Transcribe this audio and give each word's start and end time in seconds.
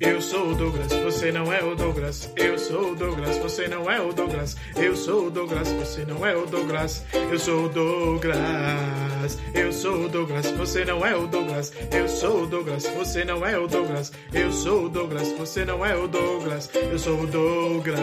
Eu 0.00 0.20
sou 0.20 0.48
o 0.48 0.54
Douglas, 0.56 0.92
você 0.92 1.30
não 1.30 1.52
é 1.52 1.62
o 1.62 1.76
Douglas. 1.76 2.28
Eu 2.34 2.58
sou 2.58 2.90
o 2.90 2.96
Douglas, 2.96 3.38
você 3.38 3.68
não 3.68 3.88
é 3.88 4.00
o 4.00 4.12
Douglas. 4.12 4.56
Eu 4.74 4.96
sou 4.96 5.28
o 5.28 5.30
Douglas, 5.30 5.68
você 5.68 6.04
não 6.04 6.26
é 6.26 6.36
o 6.36 6.44
Douglas. 6.46 7.04
Eu 7.12 7.38
sou 7.38 7.66
o 7.66 7.68
Douglas. 7.68 9.38
Eu 9.54 9.72
sou 9.72 10.04
o 10.04 10.08
Douglas, 10.08 10.50
você 10.50 10.84
não 10.84 11.06
é 11.06 11.14
o 11.14 11.28
Douglas. 11.28 11.72
Eu 11.92 12.08
sou 12.08 12.42
o 12.42 12.46
Douglas, 12.48 12.84
você 12.88 13.24
não 13.24 13.46
é 13.46 13.56
o 13.56 13.68
Douglas. 13.68 14.10
Eu 14.32 14.50
sou 14.50 14.86
o 14.86 14.88
Douglas, 14.88 15.30
você 15.38 15.64
não 15.64 15.86
é 15.86 15.96
o 15.96 16.08
Douglas. 16.08 16.68
Eu 16.74 16.98
sou 16.98 17.20
o 17.20 17.26
Douglas. 17.28 18.00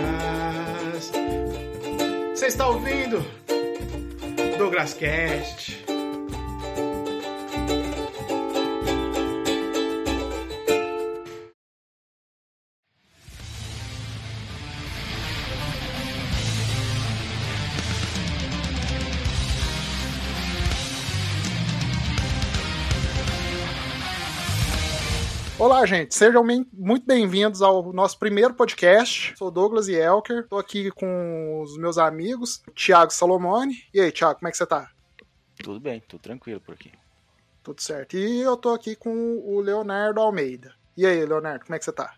Você 2.34 2.46
está 2.46 2.70
ouvindo? 2.70 3.22
Douglas 4.58 4.94
Cast. 4.94 5.91
Olá, 25.82 25.88
gente. 25.88 26.14
Sejam 26.14 26.44
muito 26.44 27.08
bem-vindos 27.08 27.64
ao 27.64 27.92
nosso 27.92 28.20
primeiro 28.20 28.54
podcast. 28.54 29.34
Sou 29.36 29.50
Douglas 29.50 29.88
e 29.88 29.96
Elker. 29.96 30.42
Estou 30.42 30.60
aqui 30.60 30.92
com 30.92 31.60
os 31.60 31.76
meus 31.76 31.98
amigos, 31.98 32.62
Thiago 32.76 33.12
Salomone. 33.12 33.84
E 33.92 34.00
aí, 34.00 34.12
Thiago, 34.12 34.38
como 34.38 34.48
é 34.48 34.52
que 34.52 34.58
você 34.58 34.68
tá? 34.68 34.92
Tudo 35.58 35.80
bem, 35.80 36.00
tudo 36.08 36.22
tranquilo 36.22 36.62
por 36.62 36.76
aqui. 36.76 36.92
Tudo 37.64 37.82
certo. 37.82 38.16
E 38.16 38.42
eu 38.42 38.56
tô 38.56 38.70
aqui 38.70 38.96
com 38.96 39.40
o 39.44 39.60
Leonardo 39.60 40.22
Almeida. 40.22 40.72
E 40.96 41.04
aí, 41.04 41.26
Leonardo, 41.26 41.66
como 41.66 41.76
é 41.76 41.80
que 41.80 41.86
você 41.86 41.92
tá? 41.92 42.14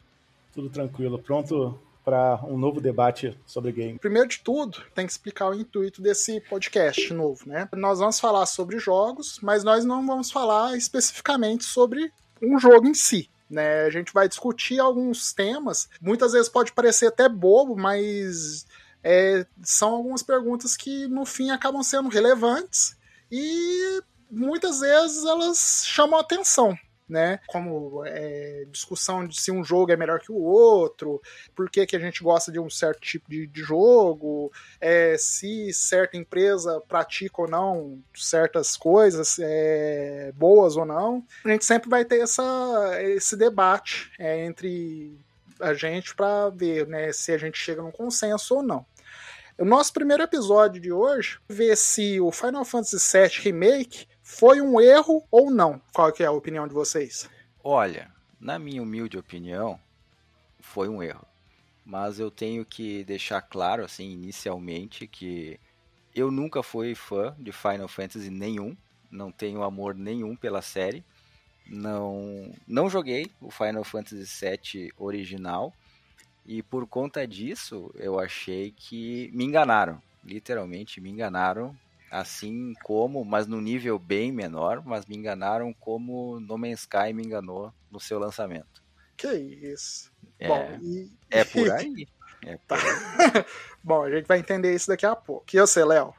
Tudo 0.54 0.70
tranquilo. 0.70 1.18
Pronto 1.18 1.80
para 2.04 2.42
um 2.44 2.58
novo 2.58 2.82
debate 2.82 3.34
sobre 3.46 3.72
game. 3.72 3.98
Primeiro 3.98 4.28
de 4.28 4.42
tudo, 4.42 4.84
tem 4.94 5.06
que 5.06 5.14
explicar 5.14 5.48
o 5.48 5.56
intuito 5.56 6.02
desse 6.02 6.42
podcast 6.42 7.14
novo, 7.14 7.48
né? 7.48 7.70
Nós 7.78 8.00
vamos 8.00 8.20
falar 8.20 8.46
sobre 8.46 8.78
jogos, 8.78 9.40
mas 9.42 9.64
nós 9.64 9.86
não 9.86 10.06
vamos 10.06 10.30
falar 10.30 10.76
especificamente 10.76 11.64
sobre 11.64 12.12
um 12.42 12.60
jogo 12.60 12.90
em 12.90 12.94
si. 12.94 13.30
Né? 13.54 13.84
A 13.84 13.90
gente 13.90 14.12
vai 14.12 14.28
discutir 14.28 14.80
alguns 14.80 15.32
temas, 15.32 15.88
muitas 16.02 16.34
vezes 16.34 16.50
pode 16.50 16.74
parecer 16.74 17.08
até 17.08 17.30
bobo, 17.30 17.76
mas 17.76 18.66
é, 19.04 19.46
são 19.62 19.92
algumas 19.92 20.24
perguntas 20.24 20.76
que 20.76 21.08
no 21.08 21.26
fim 21.26 21.52
acabam 21.52 21.84
sendo 21.84 22.10
relevantes 22.10 22.98
e 23.32 24.02
muitas 24.30 24.80
vezes 24.80 25.24
elas 25.24 25.84
chamam 25.86 26.20
atenção 26.20 26.78
né? 27.08 27.40
Como 27.48 28.04
é, 28.06 28.66
discussão 28.70 29.28
de 29.28 29.40
se 29.40 29.52
um 29.52 29.64
jogo 29.64 29.92
é 29.92 29.98
melhor 29.98 30.20
que 30.20 30.32
o 30.32 30.42
outro, 30.42 31.22
por 31.56 31.70
que, 31.70 31.86
que 31.86 31.96
a 31.96 32.00
gente 32.00 32.24
gosta 32.24 32.52
de 32.52 32.60
um 32.60 32.70
certo 32.70 33.02
tipo 33.02 33.30
de, 33.30 33.48
de 33.48 33.62
jogo, 33.62 34.52
é, 34.80 35.16
se 35.18 35.74
certa 35.74 36.18
empresa 36.18 36.82
pratica 36.88 37.42
ou 37.42 37.48
não 37.48 38.02
certas 38.16 38.78
coisas, 38.78 39.38
é, 39.40 40.32
boas 40.36 40.76
ou 40.78 40.86
não. 40.86 41.24
A 41.46 41.50
gente 41.50 41.66
sempre 41.66 41.90
vai 41.90 42.06
ter 42.06 42.22
essa, 42.22 43.02
esse 43.02 43.36
debate 43.36 44.12
é, 44.20 44.46
entre 44.46 45.18
a 45.60 45.74
gente 45.74 46.16
para 46.16 46.50
ver 46.50 46.88
né, 46.88 47.12
se 47.12 47.32
a 47.32 47.38
gente 47.38 47.58
chega 47.58 47.82
num 47.82 47.92
consenso 47.92 48.56
ou 48.56 48.64
não. 48.64 48.86
O 49.58 49.66
nosso 49.66 49.94
primeiro 49.94 50.24
episódio 50.24 50.82
de 50.82 50.92
hoje, 50.92 51.40
ver 51.48 51.78
se 51.78 52.20
o 52.20 52.32
Final 52.32 52.66
Fantasy 52.66 52.98
VII 52.98 53.30
Remake 53.44 54.08
foi 54.34 54.60
um 54.62 54.82
erro 54.82 55.24
ou 55.30 55.52
não? 55.52 55.80
Qual 55.94 56.12
que 56.12 56.24
é 56.24 56.26
a 56.26 56.32
opinião 56.32 56.68
de 56.68 56.74
vocês? 56.74 57.30
Olha, 57.64 58.12
na 58.40 58.58
minha 58.58 58.82
humilde 58.82 59.18
opinião, 59.18 59.80
foi 60.60 60.90
um 60.90 61.02
erro. 61.02 61.26
Mas 61.86 62.20
eu 62.20 62.32
tenho 62.32 62.66
que 62.66 63.04
deixar 63.04 63.42
claro, 63.42 63.84
assim, 63.84 64.12
inicialmente, 64.12 65.06
que 65.06 65.60
eu 66.16 66.32
nunca 66.32 66.64
fui 66.64 66.96
fã 66.96 67.36
de 67.38 67.52
Final 67.52 67.88
Fantasy 67.88 68.30
nenhum. 68.30 68.76
Não 69.12 69.32
tenho 69.32 69.64
amor 69.64 69.94
nenhum 69.94 70.36
pela 70.36 70.62
série. 70.62 71.04
Não, 71.68 72.52
não 72.68 72.90
joguei 72.90 73.30
o 73.40 73.52
Final 73.52 73.84
Fantasy 73.84 74.26
VII 74.26 74.94
original. 74.98 75.74
E 76.46 76.64
por 76.64 76.88
conta 76.88 77.28
disso, 77.28 77.92
eu 77.96 78.20
achei 78.20 78.72
que 78.72 79.30
me 79.34 79.46
enganaram. 79.46 80.02
Literalmente 80.24 81.00
me 81.00 81.10
enganaram 81.10 81.78
assim 82.14 82.74
como, 82.84 83.26
mas 83.26 83.48
no 83.48 83.60
nível 83.60 83.98
bem 83.98 84.32
menor, 84.32 84.84
mas 84.86 85.08
me 85.08 85.18
enganaram 85.18 85.74
como 85.74 86.40
No 86.40 86.60
Man's 86.60 86.82
Sky 86.82 87.12
me 87.12 87.24
enganou 87.24 87.74
no 87.92 88.00
seu 88.00 88.20
lançamento. 88.20 88.84
Que 89.18 89.34
isso. 89.34 90.12
É, 90.40 90.48
Bom, 90.48 90.78
e... 90.82 91.12
é 91.30 91.44
por 91.44 91.72
aí. 91.72 92.08
É 92.46 92.58
por 92.68 92.78
aí. 92.78 93.46
Bom, 93.82 94.04
a 94.04 94.12
gente 94.12 94.28
vai 94.28 94.38
entender 94.38 94.76
isso 94.76 94.90
daqui 94.90 95.06
a 95.06 95.16
pouco. 95.16 95.46
E 95.54 95.58
você, 95.58 95.82
Léo? 95.86 96.14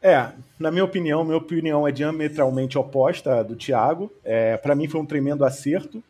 É, 0.00 0.30
na 0.56 0.70
minha 0.70 0.84
opinião, 0.84 1.24
minha 1.24 1.36
opinião 1.36 1.88
é 1.88 1.90
diametralmente 1.90 2.78
oposta 2.78 3.42
do 3.42 3.56
Thiago. 3.56 4.12
É, 4.22 4.56
para 4.56 4.76
mim 4.76 4.86
foi 4.86 5.00
um 5.00 5.06
tremendo 5.06 5.44
acerto. 5.44 6.00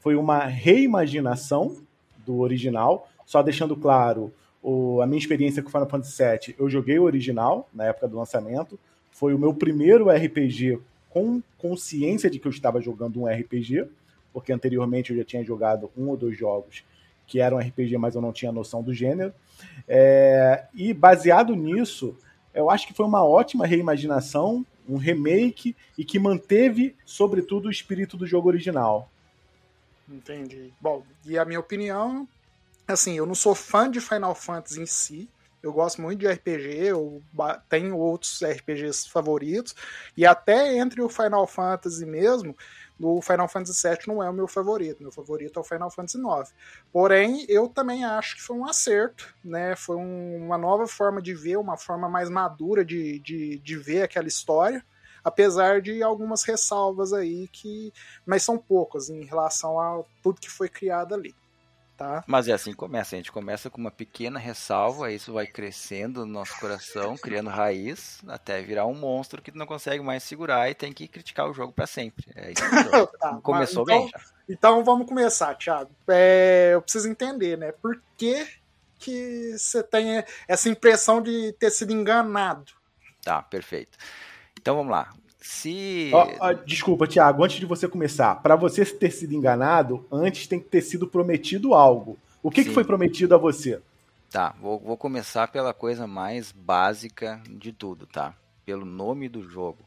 Foi 0.00 0.16
uma 0.16 0.44
reimaginação 0.44 1.78
do 2.26 2.40
original, 2.40 3.08
só 3.24 3.42
deixando 3.42 3.74
claro, 3.74 4.30
o, 4.62 5.00
a 5.00 5.06
minha 5.06 5.18
experiência 5.18 5.62
com 5.62 5.70
Final 5.70 5.88
Fantasy 5.88 6.22
VII, 6.22 6.56
eu 6.58 6.68
joguei 6.68 6.98
o 6.98 7.04
original 7.04 7.68
na 7.72 7.84
época 7.84 8.08
do 8.08 8.16
lançamento. 8.16 8.78
Foi 9.10 9.34
o 9.34 9.38
meu 9.38 9.54
primeiro 9.54 10.10
RPG 10.10 10.78
com 11.10 11.42
consciência 11.56 12.30
de 12.30 12.38
que 12.38 12.46
eu 12.46 12.50
estava 12.50 12.80
jogando 12.80 13.20
um 13.20 13.26
RPG, 13.26 13.88
porque 14.32 14.52
anteriormente 14.52 15.10
eu 15.10 15.16
já 15.16 15.24
tinha 15.24 15.44
jogado 15.44 15.90
um 15.96 16.08
ou 16.08 16.16
dois 16.16 16.36
jogos 16.36 16.84
que 17.26 17.40
eram 17.40 17.58
RPG, 17.58 17.98
mas 17.98 18.14
eu 18.14 18.22
não 18.22 18.32
tinha 18.32 18.50
noção 18.50 18.82
do 18.82 18.92
gênero. 18.92 19.32
É, 19.86 20.64
e 20.74 20.94
baseado 20.94 21.54
nisso, 21.54 22.16
eu 22.54 22.70
acho 22.70 22.86
que 22.86 22.94
foi 22.94 23.06
uma 23.06 23.24
ótima 23.24 23.66
reimaginação, 23.66 24.64
um 24.88 24.96
remake 24.96 25.76
e 25.96 26.04
que 26.04 26.18
manteve, 26.18 26.96
sobretudo, 27.04 27.68
o 27.68 27.70
espírito 27.70 28.16
do 28.16 28.26
jogo 28.26 28.48
original. 28.48 29.10
Entendi. 30.08 30.72
Bom, 30.80 31.02
e 31.26 31.38
a 31.38 31.44
minha 31.44 31.60
opinião 31.60 32.26
assim, 32.92 33.16
eu 33.16 33.26
não 33.26 33.34
sou 33.34 33.54
fã 33.54 33.90
de 33.90 34.00
Final 34.00 34.34
Fantasy 34.34 34.80
em 34.80 34.86
si. 34.86 35.30
Eu 35.62 35.72
gosto 35.72 36.00
muito 36.00 36.20
de 36.20 36.28
RPG, 36.28 36.84
eu 36.84 37.20
tenho 37.68 37.96
outros 37.96 38.40
RPGs 38.42 39.08
favoritos, 39.08 39.74
e 40.16 40.24
até 40.24 40.76
entre 40.78 41.02
o 41.02 41.08
Final 41.08 41.48
Fantasy 41.48 42.06
mesmo, 42.06 42.56
o 43.00 43.20
Final 43.20 43.48
Fantasy 43.48 43.88
VII 43.88 43.98
não 44.06 44.22
é 44.22 44.30
o 44.30 44.32
meu 44.32 44.46
favorito, 44.46 45.02
meu 45.02 45.10
favorito 45.10 45.58
é 45.58 45.60
o 45.60 45.64
Final 45.64 45.90
Fantasy 45.90 46.18
IX. 46.18 46.54
Porém, 46.92 47.44
eu 47.48 47.68
também 47.68 48.04
acho 48.04 48.36
que 48.36 48.42
foi 48.42 48.56
um 48.56 48.66
acerto, 48.66 49.34
né? 49.44 49.74
Foi 49.76 49.96
um, 49.96 50.46
uma 50.46 50.58
nova 50.58 50.86
forma 50.86 51.20
de 51.20 51.34
ver, 51.34 51.56
uma 51.56 51.76
forma 51.76 52.08
mais 52.08 52.30
madura 52.30 52.84
de, 52.84 53.18
de, 53.20 53.58
de 53.58 53.76
ver 53.76 54.02
aquela 54.02 54.28
história, 54.28 54.84
apesar 55.24 55.80
de 55.80 56.02
algumas 56.02 56.42
ressalvas 56.42 57.12
aí 57.12 57.48
que. 57.48 57.92
Mas 58.26 58.42
são 58.42 58.58
poucas 58.58 59.10
em 59.10 59.24
relação 59.24 59.78
a 59.78 60.02
tudo 60.22 60.40
que 60.40 60.50
foi 60.50 60.68
criado 60.68 61.14
ali. 61.14 61.34
Tá? 61.98 62.22
Mas 62.28 62.46
é 62.46 62.52
assim 62.52 62.70
que 62.70 62.76
começa, 62.76 63.16
a 63.16 63.18
gente 63.18 63.32
começa 63.32 63.68
com 63.68 63.80
uma 63.80 63.90
pequena 63.90 64.38
ressalva, 64.38 65.10
isso 65.10 65.32
vai 65.32 65.48
crescendo 65.48 66.24
no 66.24 66.32
nosso 66.32 66.56
coração, 66.60 67.16
criando 67.18 67.50
raiz, 67.50 68.20
até 68.28 68.62
virar 68.62 68.86
um 68.86 68.94
monstro 68.94 69.42
que 69.42 69.50
não 69.50 69.66
consegue 69.66 70.00
mais 70.00 70.22
segurar 70.22 70.70
e 70.70 70.76
tem 70.76 70.92
que 70.92 71.08
criticar 71.08 71.50
o 71.50 71.52
jogo 71.52 71.72
para 71.72 71.88
sempre. 71.88 72.24
É 72.36 72.52
isso 72.52 72.62
tá, 73.18 73.40
Começou 73.42 73.82
então, 73.82 73.98
bem 73.98 74.08
já. 74.10 74.20
Então 74.48 74.84
vamos 74.84 75.08
começar, 75.08 75.56
Thiago. 75.56 75.90
É, 76.06 76.70
eu 76.74 76.82
preciso 76.82 77.08
entender, 77.08 77.58
né? 77.58 77.72
Por 77.72 78.00
que, 78.16 78.46
que 79.00 79.58
você 79.58 79.82
tem 79.82 80.22
essa 80.46 80.68
impressão 80.68 81.20
de 81.20 81.52
ter 81.58 81.70
sido 81.70 81.92
enganado? 81.92 82.74
Tá, 83.24 83.42
perfeito. 83.42 83.98
Então 84.56 84.76
vamos 84.76 84.92
lá. 84.92 85.10
Se. 85.40 86.10
Oh, 86.12 86.46
oh, 86.46 86.52
desculpa, 86.64 87.06
Tiago, 87.06 87.44
antes 87.44 87.60
de 87.60 87.66
você 87.66 87.88
começar, 87.88 88.36
para 88.36 88.56
você 88.56 88.84
ter 88.84 89.10
sido 89.10 89.34
enganado, 89.34 90.06
antes 90.10 90.46
tem 90.46 90.58
que 90.58 90.68
ter 90.68 90.82
sido 90.82 91.06
prometido 91.06 91.74
algo. 91.74 92.18
O 92.42 92.50
que, 92.50 92.64
que 92.64 92.70
foi 92.70 92.84
prometido 92.84 93.34
a 93.34 93.38
você? 93.38 93.80
Tá, 94.30 94.54
vou, 94.60 94.78
vou 94.78 94.96
começar 94.96 95.48
pela 95.48 95.72
coisa 95.72 96.06
mais 96.06 96.52
básica 96.52 97.40
de 97.48 97.72
tudo, 97.72 98.06
tá? 98.06 98.34
Pelo 98.64 98.84
nome 98.84 99.28
do 99.28 99.42
jogo. 99.42 99.78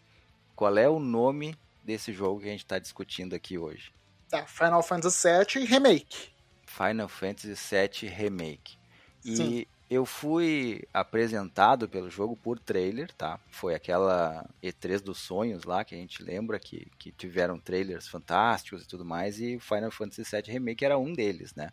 Qual 0.56 0.78
é 0.78 0.90
o 0.90 1.00
nome 1.00 1.56
desse 1.84 2.12
jogo 2.12 2.40
que 2.40 2.48
a 2.48 2.52
gente 2.52 2.64
está 2.64 2.80
discutindo 2.80 3.36
aqui 3.36 3.58
hoje? 3.58 3.92
Tá, 4.30 4.46
Final 4.46 4.82
Fantasy 4.82 5.28
VII 5.28 5.66
Remake. 5.66 6.30
Final 6.66 7.08
Fantasy 7.08 7.54
VII 7.54 8.10
Remake. 8.10 8.78
E 9.24 9.36
Sim 9.36 9.66
eu 9.92 10.06
fui 10.06 10.88
apresentado 10.94 11.90
pelo 11.90 12.10
jogo 12.10 12.34
por 12.38 12.58
trailer, 12.58 13.12
tá? 13.12 13.38
Foi 13.50 13.76
aquela 13.76 14.50
E3 14.64 15.02
dos 15.02 15.20
sonhos 15.20 15.66
lá, 15.66 15.84
que 15.84 15.94
a 15.94 15.98
gente 15.98 16.24
lembra 16.24 16.58
que, 16.58 16.88
que 16.98 17.12
tiveram 17.12 17.60
trailers 17.60 18.08
fantásticos 18.08 18.84
e 18.84 18.88
tudo 18.88 19.04
mais, 19.04 19.38
e 19.42 19.60
Final 19.60 19.92
Fantasy 19.92 20.24
VII 20.24 20.54
Remake 20.54 20.86
era 20.86 20.98
um 20.98 21.12
deles, 21.12 21.54
né? 21.54 21.72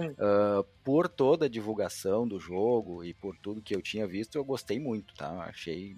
Uh, 0.00 0.64
por 0.82 1.10
toda 1.10 1.44
a 1.44 1.48
divulgação 1.48 2.26
do 2.26 2.40
jogo 2.40 3.04
e 3.04 3.12
por 3.12 3.36
tudo 3.36 3.60
que 3.60 3.76
eu 3.76 3.82
tinha 3.82 4.06
visto, 4.06 4.36
eu 4.36 4.44
gostei 4.44 4.80
muito, 4.80 5.14
tá? 5.14 5.28
Achei... 5.42 5.94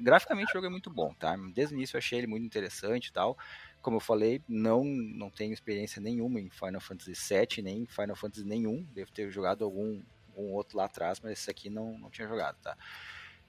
Graficamente 0.00 0.50
o 0.50 0.54
jogo 0.54 0.66
é 0.66 0.70
muito 0.70 0.90
bom, 0.90 1.14
tá? 1.14 1.36
Desde 1.54 1.72
o 1.72 1.76
início 1.76 1.94
eu 1.94 1.98
achei 1.98 2.18
ele 2.18 2.26
muito 2.26 2.44
interessante 2.44 3.06
e 3.06 3.12
tal 3.12 3.38
como 3.86 3.98
eu 3.98 4.00
falei, 4.00 4.42
não, 4.48 4.82
não 4.82 5.30
tenho 5.30 5.52
experiência 5.52 6.02
nenhuma 6.02 6.40
em 6.40 6.50
Final 6.50 6.80
Fantasy 6.80 7.12
VII, 7.12 7.62
nem 7.62 7.82
em 7.82 7.86
Final 7.86 8.16
Fantasy 8.16 8.44
nenhum. 8.44 8.84
Devo 8.92 9.12
ter 9.12 9.30
jogado 9.30 9.64
algum, 9.64 10.02
algum 10.36 10.52
outro 10.52 10.76
lá 10.76 10.84
atrás, 10.84 11.20
mas 11.20 11.32
esse 11.32 11.50
aqui 11.50 11.70
não, 11.70 11.98
não 11.98 12.10
tinha 12.10 12.28
jogado, 12.28 12.56
tá? 12.62 12.76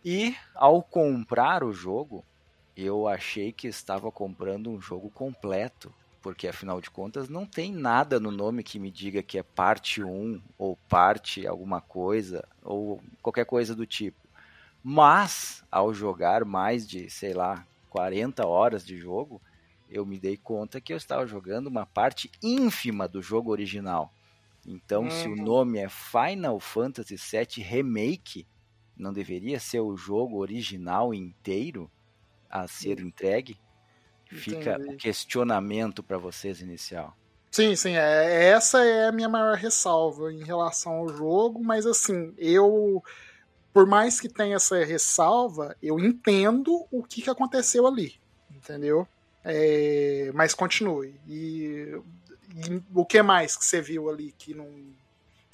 E 0.03 0.35
ao 0.55 0.81
comprar 0.81 1.63
o 1.63 1.73
jogo, 1.73 2.23
eu 2.75 3.07
achei 3.07 3.51
que 3.51 3.67
estava 3.67 4.11
comprando 4.11 4.69
um 4.69 4.79
jogo 4.79 5.09
completo, 5.09 5.93
porque 6.21 6.47
afinal 6.47 6.79
de 6.79 6.89
contas 6.89 7.27
não 7.27 7.45
tem 7.45 7.71
nada 7.71 8.19
no 8.19 8.31
nome 8.31 8.63
que 8.63 8.79
me 8.79 8.91
diga 8.91 9.23
que 9.23 9.37
é 9.37 9.43
parte 9.43 10.03
1 10.03 10.41
ou 10.57 10.77
parte 10.87 11.45
alguma 11.45 11.81
coisa 11.81 12.47
ou 12.63 13.01
qualquer 13.21 13.45
coisa 13.45 13.75
do 13.75 13.85
tipo. 13.85 14.17
Mas 14.83 15.63
ao 15.71 15.93
jogar 15.93 16.45
mais 16.45 16.87
de, 16.87 17.09
sei 17.09 17.33
lá, 17.33 17.65
40 17.89 18.45
horas 18.45 18.85
de 18.85 18.97
jogo, 18.97 19.41
eu 19.89 20.05
me 20.05 20.19
dei 20.19 20.37
conta 20.37 20.79
que 20.79 20.93
eu 20.93 20.97
estava 20.97 21.25
jogando 21.25 21.67
uma 21.67 21.85
parte 21.85 22.29
ínfima 22.41 23.07
do 23.07 23.21
jogo 23.21 23.51
original. 23.51 24.13
Então, 24.67 25.03
hum. 25.03 25.09
se 25.09 25.27
o 25.27 25.31
uhum. 25.31 25.43
nome 25.43 25.79
é 25.79 25.87
Final 25.87 26.59
Fantasy 26.59 27.15
VII 27.15 27.63
Remake, 27.63 28.45
não 28.97 29.13
deveria 29.13 29.59
ser 29.59 29.79
o 29.79 29.95
jogo 29.95 30.37
original 30.37 31.13
inteiro 31.13 31.89
a 32.49 32.67
ser 32.67 32.99
entregue? 32.99 33.57
Fica 34.25 34.73
Entendi. 34.73 34.95
o 34.95 34.97
questionamento 34.97 36.03
para 36.03 36.17
vocês 36.17 36.59
inicial. 36.59 37.15
Sim, 37.49 37.75
sim, 37.77 37.93
é, 37.95 38.49
essa 38.49 38.83
é 38.83 39.07
a 39.07 39.11
minha 39.11 39.29
maior 39.29 39.55
ressalva 39.55 40.33
em 40.33 40.43
relação 40.43 40.93
ao 40.93 41.09
jogo, 41.09 41.63
mas 41.63 41.85
assim, 41.85 42.33
eu 42.37 43.01
por 43.77 43.85
mais 43.85 44.19
que 44.19 44.27
tenha 44.27 44.55
essa 44.55 44.83
ressalva, 44.83 45.77
eu 45.83 45.99
entendo 45.99 46.87
o 46.91 47.03
que, 47.03 47.21
que 47.21 47.29
aconteceu 47.29 47.85
ali, 47.85 48.15
entendeu? 48.49 49.07
É, 49.43 50.31
mas 50.33 50.55
continue. 50.55 51.13
E, 51.27 51.95
o 52.93 53.05
que 53.05 53.21
mais 53.21 53.55
que 53.55 53.65
você 53.65 53.81
viu 53.81 54.09
ali 54.09 54.31
que 54.31 54.53
não, 54.53 54.69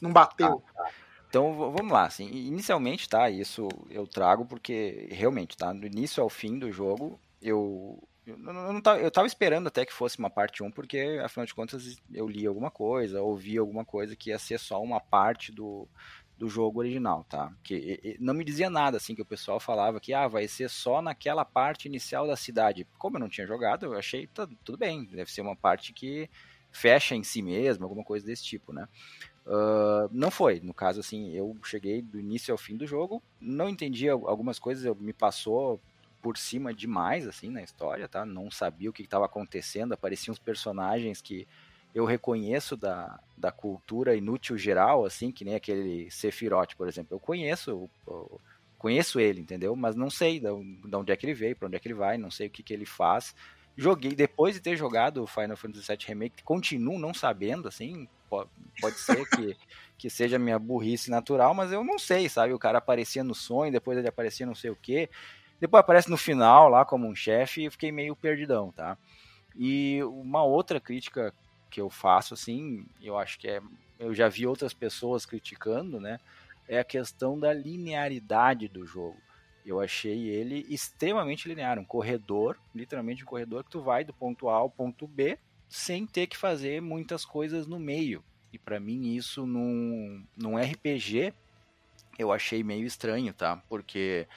não 0.02 0.12
bateu? 0.12 0.64
Ah, 0.70 0.84
tá. 0.84 0.92
Então 1.30 1.72
vamos 1.72 1.92
lá, 1.92 2.06
assim, 2.06 2.30
inicialmente, 2.30 3.10
tá? 3.10 3.28
Isso 3.30 3.68
eu 3.90 4.06
trago 4.06 4.46
porque 4.46 5.08
realmente, 5.12 5.58
tá? 5.58 5.74
Do 5.74 5.88
início 5.88 6.22
ao 6.22 6.30
fim 6.30 6.60
do 6.60 6.72
jogo, 6.72 7.20
eu 7.42 8.00
eu, 8.26 8.38
não, 8.38 8.80
tava, 8.82 9.00
eu 9.00 9.12
tava 9.12 9.28
esperando 9.28 9.68
até 9.68 9.86
que 9.86 9.92
fosse 9.92 10.18
uma 10.18 10.30
parte 10.30 10.64
1, 10.64 10.72
porque 10.72 11.20
afinal 11.24 11.46
de 11.46 11.54
contas 11.54 11.98
eu 12.14 12.28
li 12.28 12.46
alguma 12.48 12.72
coisa, 12.72 13.22
ouvi 13.22 13.58
alguma 13.58 13.84
coisa 13.84 14.16
que 14.16 14.30
ia 14.30 14.40
ser 14.40 14.60
só 14.60 14.82
uma 14.82 15.02
parte 15.02 15.52
do, 15.52 15.90
do 16.38 16.48
jogo 16.48 16.80
original, 16.80 17.26
tá? 17.26 17.52
Que 17.62 18.00
e, 18.02 18.18
não 18.20 18.34
me 18.34 18.46
dizia 18.46 18.70
nada 18.70 18.98
assim 18.98 19.14
que 19.14 19.22
o 19.22 19.26
pessoal 19.26 19.60
falava 19.60 20.00
que 20.00 20.14
ah, 20.14 20.28
vai 20.28 20.48
ser 20.48 20.70
só 20.70 21.02
naquela 21.02 21.44
parte 21.44 21.88
inicial 21.88 22.26
da 22.26 22.38
cidade. 22.38 22.88
Como 22.98 23.18
eu 23.18 23.20
não 23.20 23.30
tinha 23.30 23.46
jogado, 23.46 23.88
eu 23.88 23.94
achei 23.98 24.28
tá, 24.28 24.48
tudo 24.64 24.78
bem, 24.78 25.04
deve 25.06 25.32
ser 25.32 25.42
uma 25.42 25.56
parte 25.56 25.92
que 25.92 26.30
fecha 26.74 27.16
em 27.16 27.24
si 27.24 27.42
mesmo, 27.42 27.86
alguma 27.86 28.04
coisa 28.04 28.26
desse 28.26 28.44
tipo, 28.44 28.74
né? 28.74 28.90
Uh, 29.46 30.10
não 30.12 30.32
foi, 30.32 30.60
no 30.62 30.74
caso 30.74 31.00
assim, 31.00 31.32
eu 31.32 31.56
cheguei 31.64 32.02
do 32.02 32.20
início 32.20 32.52
ao 32.52 32.58
fim 32.58 32.76
do 32.76 32.88
jogo, 32.88 33.22
não 33.40 33.70
entendi 33.70 34.10
algumas 34.10 34.58
coisas, 34.58 34.84
eu, 34.84 34.96
me 34.96 35.14
passou 35.14 35.80
por 36.22 36.38
cima 36.38 36.74
demais 36.74 37.28
assim 37.28 37.50
na 37.50 37.62
história, 37.62 38.08
tá? 38.08 38.26
Não 38.26 38.50
sabia 38.50 38.90
o 38.90 38.94
que 38.94 39.04
estava 39.04 39.26
acontecendo, 39.26 39.94
apareciam 39.94 40.34
uns 40.34 40.40
personagens 40.40 41.22
que 41.22 41.48
eu 41.94 42.06
reconheço 42.06 42.76
da, 42.76 43.20
da 43.38 43.52
cultura 43.52 44.16
inútil 44.16 44.58
geral, 44.58 45.06
assim, 45.06 45.32
que 45.32 45.46
nem 45.46 45.54
aquele 45.54 46.10
Sephiroth, 46.10 46.76
por 46.76 46.88
exemplo. 46.88 47.16
Eu 47.16 47.20
conheço, 47.20 47.90
eu 48.08 48.42
conheço 48.80 49.20
ele, 49.20 49.42
entendeu? 49.42 49.76
Mas 49.76 49.96
não 49.96 50.10
sei 50.10 50.40
de 50.40 50.48
onde 50.96 51.12
é 51.12 51.16
que 51.16 51.26
ele 51.26 51.36
veio, 51.36 51.56
para 51.56 51.68
onde 51.68 51.76
é 51.76 51.80
que 51.80 51.88
ele 51.88 51.94
vai, 51.94 52.18
não 52.18 52.32
sei 52.32 52.48
o 52.48 52.50
que, 52.50 52.64
que 52.64 52.74
ele 52.74 52.86
faz. 52.86 53.36
Joguei, 53.76 54.14
depois 54.16 54.54
de 54.54 54.62
ter 54.62 54.76
jogado 54.76 55.24
o 55.24 55.28
Final 55.28 55.58
Fantasy 55.58 55.88
VII 55.88 56.08
Remake, 56.08 56.44
continuo 56.44 57.00
não 57.00 57.14
sabendo, 57.14 57.68
assim, 57.68 58.08
pode, 58.30 59.00
ser 59.00 59.28
que, 59.30 59.58
que 59.98 60.10
seja 60.10 60.38
minha 60.38 60.60
burrice 60.60 61.10
natural, 61.10 61.54
mas 61.56 61.72
eu 61.72 61.84
não 61.84 61.98
sei, 61.98 62.30
sabe? 62.30 62.54
O 62.54 62.60
cara 62.60 62.78
aparecia 62.78 63.24
no 63.24 63.34
sonho, 63.34 63.72
depois 63.72 63.98
ele 63.98 64.08
aparecia 64.08 64.46
não 64.46 64.54
sei 64.54 64.70
o 64.70 64.76
que, 64.76 65.10
depois 65.60 65.80
aparece 65.80 66.10
no 66.10 66.18
final 66.18 66.70
lá 66.70 66.86
como 66.86 67.08
um 67.08 67.16
chefe 67.16 67.66
e 67.66 67.70
fiquei 67.70 67.92
meio 67.92 68.16
perdidão, 68.16 68.72
tá? 68.72 68.98
E 69.56 70.04
uma 70.04 70.44
outra 70.44 70.80
crítica 70.80 71.34
que 71.70 71.82
eu 71.82 71.90
faço, 71.90 72.34
assim, 72.34 72.86
eu 73.02 73.18
acho 73.18 73.40
que 73.40 73.48
é. 73.48 73.62
Eu 73.98 74.14
já 74.14 74.28
vi 74.28 74.46
outras 74.46 74.74
pessoas 74.74 75.26
criticando, 75.26 76.00
né? 76.00 76.20
É 76.68 76.80
a 76.80 76.84
questão 76.84 77.40
da 77.40 77.54
linearidade 77.54 78.68
do 78.68 78.86
jogo. 78.86 79.18
Eu 79.66 79.80
achei 79.80 80.28
ele 80.30 80.66
extremamente 80.70 81.48
linear, 81.48 81.80
um 81.80 81.86
corredor, 81.86 82.58
literalmente 82.76 83.24
um 83.24 83.28
corredor 83.28 83.64
que 83.64 83.72
tu 83.72 83.82
vai 83.82 84.04
do 84.04 84.14
ponto 84.14 84.50
A 84.50 84.56
ao 84.56 84.70
ponto 84.70 85.08
B 85.08 85.38
sem 85.70 86.06
ter 86.06 86.28
que 86.28 86.38
fazer 86.38 86.82
muitas 86.82 87.26
coisas 87.26 87.66
no 87.66 87.80
meio. 87.80 88.24
E 88.52 88.60
para 88.60 88.80
mim 88.80 89.16
isso 89.16 89.48
num, 89.48 90.24
num 90.38 90.58
RPG 90.58 91.34
eu 92.20 92.32
achei 92.32 92.64
meio 92.64 92.86
estranho, 92.86 93.34
tá? 93.34 93.58
Porque 93.68 94.28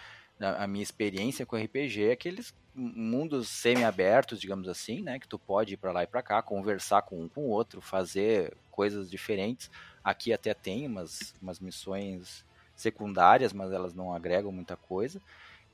a 0.40 0.67
minha 0.67 0.82
experiência 0.82 1.44
com 1.44 1.56
RPG 1.56 2.05
é 2.05 2.12
aqueles 2.12 2.55
mundos 2.75 3.49
semi-abertos, 3.49 4.40
digamos 4.40 4.69
assim, 4.69 5.02
né? 5.02 5.19
Que 5.19 5.29
tu 5.29 5.38
pode 5.38 5.75
ir 5.75 5.76
para 5.76 5.93
lá 5.93 6.02
e 6.02 6.06
para 6.06 6.22
cá, 6.22 6.40
conversar 6.40 7.02
com 7.02 7.22
um 7.22 7.29
com 7.29 7.43
o 7.43 7.50
outro, 7.50 7.82
fazer 7.82 8.56
coisas 8.70 9.11
diferentes. 9.11 9.70
Aqui 10.02 10.32
até 10.32 10.55
tem 10.55 10.87
umas, 10.87 11.34
umas 11.43 11.61
missões 11.61 12.45
secundárias, 12.76 13.52
mas 13.52 13.73
elas 13.73 13.94
não 13.94 14.12
agregam 14.12 14.52
muita 14.52 14.76
coisa. 14.76 15.20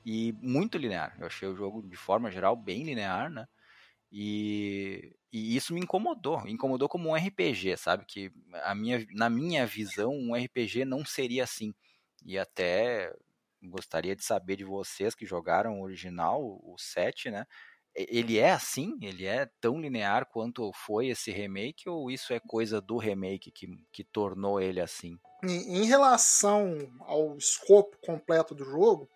E 0.05 0.33
muito 0.41 0.77
linear. 0.77 1.15
Eu 1.19 1.27
achei 1.27 1.47
o 1.47 1.55
jogo, 1.55 1.81
de 1.81 1.95
forma 1.95 2.31
geral, 2.31 2.55
bem 2.55 2.83
linear, 2.83 3.29
né? 3.29 3.47
E, 4.11 5.15
e 5.31 5.55
isso 5.55 5.73
me 5.73 5.81
incomodou. 5.81 6.47
Incomodou 6.47 6.87
como 6.87 7.09
um 7.09 7.15
RPG, 7.15 7.77
sabe? 7.77 8.05
Que 8.05 8.31
a 8.63 8.75
minha, 8.75 9.05
na 9.11 9.29
minha 9.29 9.65
visão, 9.65 10.13
um 10.13 10.35
RPG 10.35 10.85
não 10.85 11.05
seria 11.05 11.43
assim. 11.43 11.73
E 12.25 12.37
até 12.37 13.13
gostaria 13.63 14.15
de 14.15 14.23
saber 14.23 14.57
de 14.57 14.63
vocês 14.63 15.15
que 15.15 15.25
jogaram 15.25 15.79
o 15.79 15.83
original, 15.83 16.41
o 16.41 16.75
7, 16.77 17.31
né? 17.31 17.45
Ele 17.95 18.37
é 18.39 18.51
assim? 18.51 18.97
Ele 19.01 19.25
é 19.25 19.49
tão 19.61 19.79
linear 19.79 20.25
quanto 20.25 20.71
foi 20.73 21.07
esse 21.07 21.31
remake? 21.31 21.89
Ou 21.89 22.11
isso 22.11 22.33
é 22.33 22.39
coisa 22.39 22.81
do 22.81 22.97
remake 22.97 23.51
que, 23.51 23.67
que 23.91 24.03
tornou 24.03 24.59
ele 24.59 24.81
assim? 24.81 25.17
Em, 25.43 25.81
em 25.81 25.85
relação 25.85 26.77
ao 27.01 27.35
escopo 27.37 27.97
completo 28.01 28.55
do 28.55 28.63
jogo, 28.63 29.09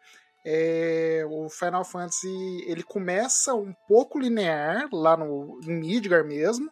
é, 0.45 1.25
o 1.29 1.49
Final 1.49 1.83
Fantasy 1.83 2.63
ele 2.67 2.83
começa 2.83 3.53
um 3.53 3.73
pouco 3.87 4.19
linear 4.19 4.87
lá 4.91 5.17
no 5.17 5.59
Midgar 5.63 6.23
mesmo 6.25 6.71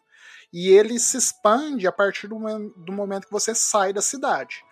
e 0.52 0.70
ele 0.70 1.00
se 1.00 1.18
expande 1.18 1.88
a 1.88 1.92
partir 1.92 2.28
do, 2.28 2.38
do 2.78 2.94
momento 2.94 3.26
que 3.26 3.34
você 3.34 3.54
sai 3.54 3.92
da 3.92 4.02
cidade, 4.02 4.64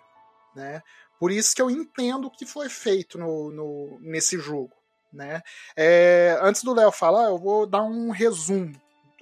né? 0.54 0.82
Por 1.18 1.30
isso 1.30 1.54
que 1.54 1.62
eu 1.62 1.70
entendo 1.70 2.26
o 2.26 2.30
que 2.30 2.44
foi 2.44 2.68
feito 2.68 3.18
no, 3.18 3.50
no 3.50 3.98
nesse 4.00 4.38
jogo. 4.38 4.74
Né? 5.12 5.42
É, 5.76 6.36
antes 6.42 6.64
do 6.64 6.74
Léo 6.74 6.90
falar, 6.90 7.26
eu 7.26 7.38
vou 7.38 7.66
dar 7.66 7.82
um 7.82 8.10
resumo 8.10 8.74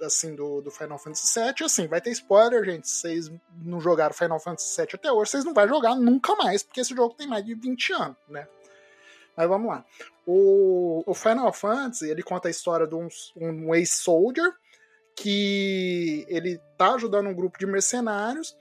assim 0.05 0.35
do, 0.35 0.61
do 0.61 0.71
Final 0.71 0.97
Fantasy 0.97 1.39
VII. 1.39 1.65
Assim, 1.65 1.87
vai 1.87 2.01
ter 2.01 2.11
spoiler, 2.11 2.63
gente. 2.63 2.87
Se 2.87 3.01
vocês 3.01 3.31
não 3.63 3.79
jogaram 3.79 4.13
Final 4.13 4.39
Fantasy 4.39 4.75
VII 4.81 4.89
até 4.93 5.11
hoje, 5.11 5.31
vocês 5.31 5.45
não 5.45 5.53
vão 5.53 5.67
jogar 5.67 5.95
nunca 5.95 6.35
mais, 6.35 6.63
porque 6.63 6.81
esse 6.81 6.95
jogo 6.95 7.15
tem 7.15 7.27
mais 7.27 7.45
de 7.45 7.53
20 7.53 7.93
anos, 7.93 8.17
né? 8.27 8.47
Mas 9.35 9.47
vamos 9.47 9.67
lá. 9.67 9.85
O, 10.25 11.03
o 11.05 11.13
Final 11.13 11.51
Fantasy, 11.51 12.09
ele 12.09 12.23
conta 12.23 12.47
a 12.47 12.51
história 12.51 12.87
de 12.87 12.95
um, 12.95 13.07
um 13.35 13.73
ex-soldier 13.73 14.53
que 15.15 16.25
ele 16.27 16.59
tá 16.77 16.93
ajudando 16.95 17.27
um 17.27 17.35
grupo 17.35 17.57
de 17.57 17.65
mercenários 17.65 18.55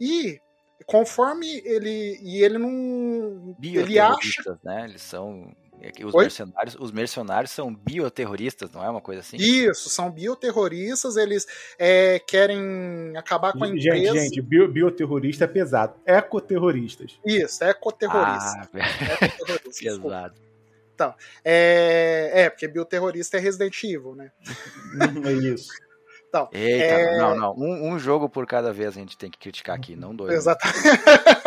e 0.00 0.40
conforme 0.84 1.60
ele 1.64 2.18
e 2.22 2.42
ele 2.44 2.58
não 2.58 3.56
ele 3.60 3.98
acha 3.98 4.58
né 4.62 4.84
eles 4.84 5.02
são 5.02 5.52
é 5.80 6.04
os 6.04 6.14
mercenários, 6.14 6.76
os 6.78 6.92
mercenários 6.92 7.50
são 7.50 7.74
bioterroristas, 7.74 8.70
não 8.70 8.84
é 8.84 8.88
uma 8.88 9.00
coisa 9.00 9.20
assim? 9.20 9.36
Isso, 9.36 9.88
são 9.88 10.10
bioterroristas, 10.10 11.16
eles 11.16 11.46
é, 11.78 12.18
querem 12.18 13.16
acabar 13.16 13.52
com 13.52 13.64
a 13.64 13.68
empresa. 13.68 13.96
Gente, 13.96 14.18
gente, 14.18 14.42
bio, 14.42 14.68
bioterrorista 14.68 15.44
é 15.44 15.48
pesado. 15.48 15.94
Ecoterroristas. 16.04 17.18
Isso, 17.24 17.62
ecoterrorista. 17.62 18.60
Ah, 18.60 18.68
ecoterrorista 19.26 19.84
pesado. 19.84 20.34
Então, 20.94 21.14
é, 21.44 22.30
é, 22.32 22.50
porque 22.50 22.66
bioterrorista 22.66 23.36
é 23.36 23.40
Resident 23.40 23.84
Evil, 23.84 24.14
né? 24.14 24.32
é 25.26 25.32
isso. 25.32 25.68
Então, 26.28 26.48
Eita, 26.52 26.84
é... 26.84 27.18
não, 27.18 27.36
não. 27.36 27.54
Um, 27.56 27.92
um, 27.92 27.98
jogo 27.98 28.28
por 28.28 28.46
cada 28.46 28.72
vez 28.72 28.96
a 28.96 29.00
gente 29.00 29.16
tem 29.16 29.30
que 29.30 29.38
criticar 29.38 29.76
aqui, 29.76 29.94
não 29.94 30.14
dois. 30.14 30.34
Exatamente. 30.34 30.78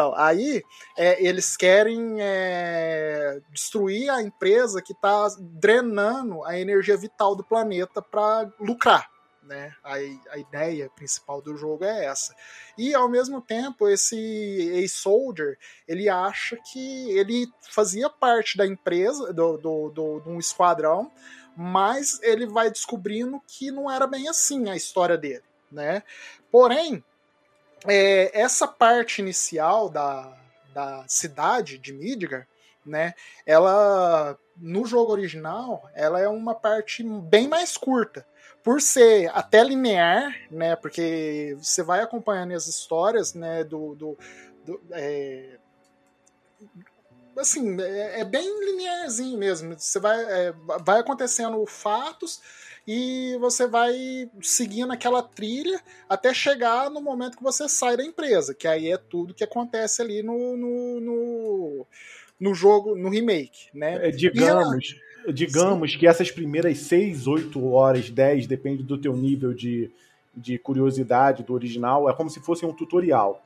então, 0.00 0.14
aí 0.16 0.62
é, 0.96 1.22
eles 1.22 1.58
querem 1.58 2.16
é, 2.20 3.38
destruir 3.50 4.08
a 4.08 4.22
empresa 4.22 4.80
que 4.80 4.94
está 4.94 5.28
drenando 5.38 6.42
a 6.44 6.58
energia 6.58 6.96
vital 6.96 7.36
do 7.36 7.44
planeta 7.44 8.00
para 8.00 8.50
lucrar. 8.58 9.10
Né? 9.42 9.74
A, 9.84 9.96
a 10.30 10.38
ideia 10.38 10.88
principal 10.96 11.42
do 11.42 11.54
jogo 11.54 11.84
é 11.84 12.06
essa. 12.06 12.34
E 12.78 12.94
ao 12.94 13.10
mesmo 13.10 13.42
tempo, 13.42 13.88
esse 13.90 14.16
ex-soldier 14.16 15.58
ele 15.86 16.08
acha 16.08 16.56
que 16.72 17.10
ele 17.10 17.46
fazia 17.70 18.08
parte 18.08 18.56
da 18.56 18.66
empresa, 18.66 19.34
do, 19.34 19.58
do, 19.58 19.90
do, 19.90 20.20
de 20.20 20.28
um 20.30 20.38
esquadrão, 20.38 21.12
mais 21.54 22.18
ele 22.22 22.46
vai 22.46 22.70
descobrindo 22.70 23.38
que 23.46 23.70
não 23.70 23.90
era 23.90 24.06
bem 24.06 24.28
assim 24.28 24.70
a 24.70 24.76
história 24.76 25.18
dele, 25.18 25.44
né? 25.70 26.02
Porém, 26.50 27.04
é, 27.86 28.38
essa 28.38 28.66
parte 28.66 29.20
inicial 29.20 29.88
da, 29.88 30.36
da 30.72 31.04
cidade 31.08 31.78
de 31.78 31.92
Midgar, 31.92 32.46
né? 32.84 33.14
Ela 33.46 34.38
no 34.56 34.84
jogo 34.84 35.12
original, 35.12 35.88
ela 35.94 36.20
é 36.20 36.28
uma 36.28 36.54
parte 36.54 37.02
bem 37.02 37.48
mais 37.48 37.76
curta, 37.76 38.26
por 38.62 38.80
ser 38.80 39.30
até 39.34 39.64
linear, 39.64 40.36
né? 40.50 40.76
Porque 40.76 41.56
você 41.58 41.82
vai 41.82 42.00
acompanhando 42.00 42.52
as 42.52 42.66
histórias, 42.66 43.32
né? 43.32 43.64
Do, 43.64 43.94
do, 43.94 44.18
do 44.64 44.80
é, 44.90 45.56
assim, 47.38 47.80
é, 47.80 48.20
é, 48.20 48.24
bem 48.24 48.64
linearzinho 48.64 49.38
mesmo. 49.38 49.78
Você 49.78 49.98
vai, 49.98 50.22
é, 50.22 50.54
vai 50.82 51.00
acontecendo 51.00 51.64
fatos 51.66 52.40
e 52.92 53.38
você 53.38 53.68
vai 53.68 54.28
seguindo 54.42 54.92
aquela 54.92 55.22
trilha 55.22 55.80
até 56.08 56.34
chegar 56.34 56.90
no 56.90 57.00
momento 57.00 57.36
que 57.36 57.42
você 57.42 57.68
sai 57.68 57.96
da 57.96 58.04
empresa, 58.04 58.52
que 58.52 58.66
aí 58.66 58.90
é 58.90 58.96
tudo 58.96 59.32
que 59.32 59.44
acontece 59.44 60.02
ali 60.02 60.24
no, 60.24 60.56
no, 60.56 61.00
no, 61.00 61.86
no 62.40 62.52
jogo, 62.52 62.96
no 62.96 63.08
remake, 63.08 63.68
né? 63.72 64.08
É, 64.08 64.10
digamos, 64.10 64.96
digamos 65.32 65.94
que 65.94 66.04
essas 66.04 66.32
primeiras 66.32 66.78
6, 66.78 67.28
8 67.28 67.64
horas, 67.64 68.10
10, 68.10 68.48
depende 68.48 68.82
do 68.82 68.98
teu 68.98 69.16
nível 69.16 69.54
de, 69.54 69.88
de 70.36 70.58
curiosidade 70.58 71.44
do 71.44 71.54
original, 71.54 72.10
é 72.10 72.12
como 72.12 72.28
se 72.28 72.40
fosse 72.40 72.66
um 72.66 72.72
tutorial. 72.72 73.40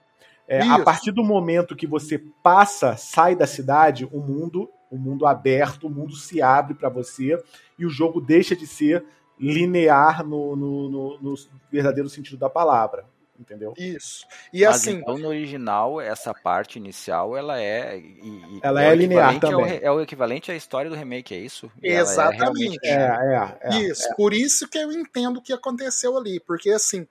É, 0.49 0.63
a 0.63 0.79
partir 0.79 1.13
do 1.13 1.23
momento 1.23 1.77
que 1.77 1.87
você 1.87 2.19
passa, 2.43 2.97
sai 2.97 3.37
da 3.37 3.47
cidade, 3.47 4.09
o 4.11 4.21
mundo, 4.21 4.71
o 4.91 4.97
mundo 4.97 5.27
aberto, 5.27 5.87
o 5.87 5.91
mundo 5.91 6.17
se 6.17 6.41
abre 6.41 6.73
para 6.73 6.89
você 6.89 7.39
e 7.79 7.85
o 7.85 7.91
jogo 7.91 8.23
deixa 8.23 8.57
de 8.57 8.67
ser 8.67 9.05
linear 9.39 10.25
no, 10.25 10.55
no, 10.57 10.89
no, 10.89 11.19
no 11.21 11.35
verdadeiro 11.71 12.09
sentido 12.09 12.37
da 12.37 12.49
palavra 12.49 13.05
entendeu? 13.39 13.75
Isso. 13.77 14.27
E 14.53 14.65
Mas 14.65 14.77
assim, 14.77 14.93
então 14.93 15.19
no 15.19 15.29
original 15.29 16.01
essa 16.01 16.33
parte 16.33 16.79
inicial 16.79 17.37
ela 17.37 17.61
é 17.61 17.99
e, 17.99 18.61
ela 18.63 18.83
é, 18.83 18.89
é 18.89 18.95
linear 18.95 19.39
também. 19.41 19.77
É 19.77 19.81
o, 19.81 19.85
é 19.85 19.91
o, 19.93 20.01
equivalente 20.01 20.51
à 20.51 20.57
história 20.57 20.91
do 20.91 20.97
remake, 20.97 21.35
é 21.35 21.39
isso? 21.39 21.71
E 21.83 21.89
é 21.89 21.99
Exatamente. 21.99 22.87
É, 22.87 22.93
é, 22.93 23.59
é, 23.61 23.79
isso. 23.81 24.09
Por 24.17 24.33
isso 24.33 24.69
que 24.69 24.79
eu 24.79 24.93
entendo 24.93 25.39
o 25.39 25.43
que 25.43 25.53
aconteceu 25.53 26.17
ali, 26.17 26.41
porque 26.41 26.71
assim, 26.71 27.07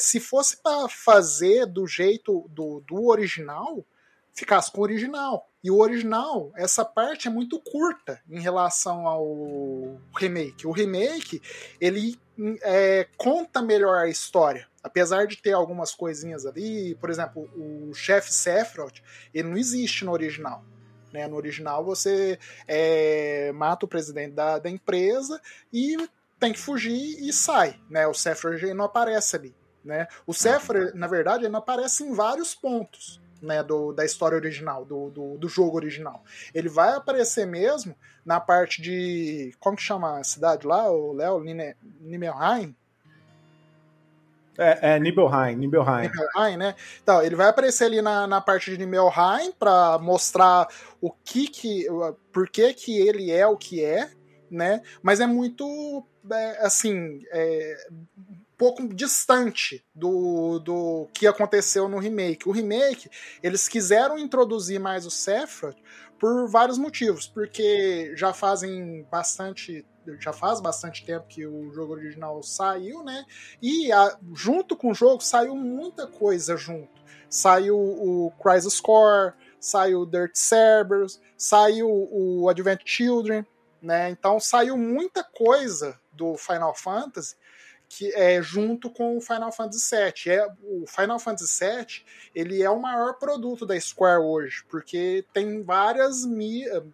se 0.00 0.20
fosse 0.20 0.56
para 0.56 0.88
fazer 0.88 1.66
do 1.66 1.86
jeito 1.86 2.46
do, 2.50 2.82
do 2.86 3.06
original, 3.06 3.84
ficasse 4.32 4.70
com 4.70 4.80
o 4.80 4.84
original. 4.84 5.49
E 5.62 5.70
o 5.70 5.78
original, 5.78 6.50
essa 6.56 6.84
parte 6.84 7.28
é 7.28 7.30
muito 7.30 7.60
curta 7.60 8.20
em 8.30 8.40
relação 8.40 9.06
ao 9.06 10.00
remake. 10.16 10.66
O 10.66 10.72
remake, 10.72 11.42
ele 11.78 12.18
é, 12.62 13.06
conta 13.18 13.60
melhor 13.60 13.98
a 13.98 14.08
história. 14.08 14.66
Apesar 14.82 15.26
de 15.26 15.36
ter 15.36 15.52
algumas 15.52 15.94
coisinhas 15.94 16.46
ali, 16.46 16.94
por 16.94 17.10
exemplo, 17.10 17.42
o 17.54 17.92
chefe 17.92 18.32
Sephiroth, 18.32 19.02
ele 19.34 19.48
não 19.48 19.58
existe 19.58 20.02
no 20.02 20.12
original. 20.12 20.64
Né? 21.12 21.28
No 21.28 21.36
original 21.36 21.84
você 21.84 22.38
é, 22.66 23.52
mata 23.52 23.84
o 23.84 23.88
presidente 23.88 24.32
da, 24.32 24.58
da 24.58 24.70
empresa 24.70 25.38
e 25.70 25.96
tem 26.38 26.54
que 26.54 26.58
fugir 26.58 27.18
e 27.20 27.30
sai. 27.34 27.78
Né? 27.90 28.06
O 28.06 28.14
Sephiroth 28.14 28.62
não 28.74 28.86
aparece 28.86 29.36
ali. 29.36 29.54
Né? 29.84 30.06
O 30.26 30.32
Sephiroth, 30.32 30.94
na 30.94 31.06
verdade, 31.06 31.44
ele 31.44 31.52
não 31.52 31.58
aparece 31.58 32.02
em 32.02 32.14
vários 32.14 32.54
pontos 32.54 33.20
né, 33.40 33.62
do, 33.62 33.92
da 33.92 34.04
história 34.04 34.36
original, 34.36 34.84
do, 34.84 35.10
do, 35.10 35.38
do, 35.38 35.48
jogo 35.48 35.76
original. 35.76 36.22
Ele 36.54 36.68
vai 36.68 36.94
aparecer 36.94 37.46
mesmo 37.46 37.94
na 38.24 38.38
parte 38.38 38.82
de. 38.82 39.54
Como 39.58 39.76
que 39.76 39.82
chama 39.82 40.18
a 40.18 40.24
cidade 40.24 40.66
lá, 40.66 40.90
o 40.90 41.12
Léo? 41.12 41.42
Nibelheim? 42.00 42.74
É, 44.58 44.94
é 44.94 45.00
Nibelheim, 45.00 45.56
Nibelheim. 45.56 46.10
Nibelheim, 46.10 46.56
né? 46.58 46.74
Então, 47.02 47.22
ele 47.22 47.34
vai 47.34 47.48
aparecer 47.48 47.84
ali 47.84 48.02
na, 48.02 48.26
na 48.26 48.40
parte 48.40 48.70
de 48.70 48.78
Nibelheim 48.78 49.52
para 49.58 49.98
mostrar 49.98 50.68
o 51.00 51.10
que 51.10 51.48
que. 51.48 51.86
por 52.32 52.48
que 52.48 52.74
que 52.74 52.98
ele 52.98 53.30
é 53.30 53.46
o 53.46 53.56
que 53.56 53.82
é, 53.82 54.10
né? 54.50 54.82
Mas 55.02 55.20
é 55.20 55.26
muito. 55.26 56.04
É, 56.30 56.66
assim. 56.66 57.24
É, 57.32 57.86
pouco 58.60 58.86
distante 58.86 59.82
do, 59.94 60.58
do 60.58 61.08
que 61.14 61.26
aconteceu 61.26 61.88
no 61.88 61.98
remake. 61.98 62.46
O 62.46 62.52
remake, 62.52 63.08
eles 63.42 63.66
quiseram 63.66 64.18
introduzir 64.18 64.78
mais 64.78 65.06
o 65.06 65.10
Sephiroth 65.10 65.78
por 66.18 66.46
vários 66.46 66.76
motivos, 66.76 67.26
porque 67.26 68.12
já 68.14 68.34
fazem 68.34 69.06
bastante 69.10 69.86
já 70.18 70.32
faz 70.32 70.60
bastante 70.60 71.04
tempo 71.06 71.26
que 71.28 71.46
o 71.46 71.72
jogo 71.72 71.92
original 71.92 72.42
saiu, 72.42 73.02
né? 73.02 73.24
E 73.62 73.90
a, 73.92 74.18
junto 74.34 74.76
com 74.76 74.90
o 74.90 74.94
jogo 74.94 75.22
saiu 75.22 75.54
muita 75.54 76.06
coisa 76.06 76.56
junto. 76.56 77.00
Saiu 77.30 77.78
o 77.78 78.32
Crisis 78.42 78.80
Core, 78.80 79.32
saiu 79.58 80.00
o 80.00 80.06
Dirt 80.06 80.34
Cerberus, 80.34 81.20
saiu 81.36 81.88
o 81.88 82.48
Advent 82.48 82.80
Children, 82.84 83.46
né? 83.80 84.10
Então 84.10 84.40
saiu 84.40 84.76
muita 84.76 85.22
coisa 85.22 85.98
do 86.12 86.36
Final 86.36 86.74
Fantasy 86.74 87.36
que 87.90 88.14
é 88.14 88.40
junto 88.40 88.88
com 88.88 89.16
o 89.16 89.20
Final 89.20 89.50
Fantasy 89.50 89.96
VII. 89.96 90.32
É, 90.32 90.46
o 90.62 90.84
Final 90.86 91.18
Fantasy 91.18 91.64
VII 91.64 92.02
ele 92.32 92.62
é 92.62 92.70
o 92.70 92.80
maior 92.80 93.14
produto 93.14 93.66
da 93.66 93.78
Square 93.78 94.22
hoje, 94.22 94.64
porque 94.70 95.24
tem 95.32 95.60
várias, 95.64 96.24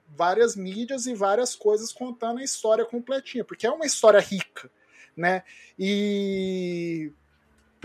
várias 0.09 0.57
mídias 0.57 1.07
e 1.07 1.15
várias 1.15 1.55
coisas 1.55 1.93
contando 1.93 2.39
a 2.41 2.43
história 2.43 2.87
completinha, 2.87 3.45
porque 3.45 3.67
é 3.67 3.71
uma 3.71 3.85
história 3.85 4.19
rica, 4.19 4.71
né? 5.15 5.45
E 5.79 7.13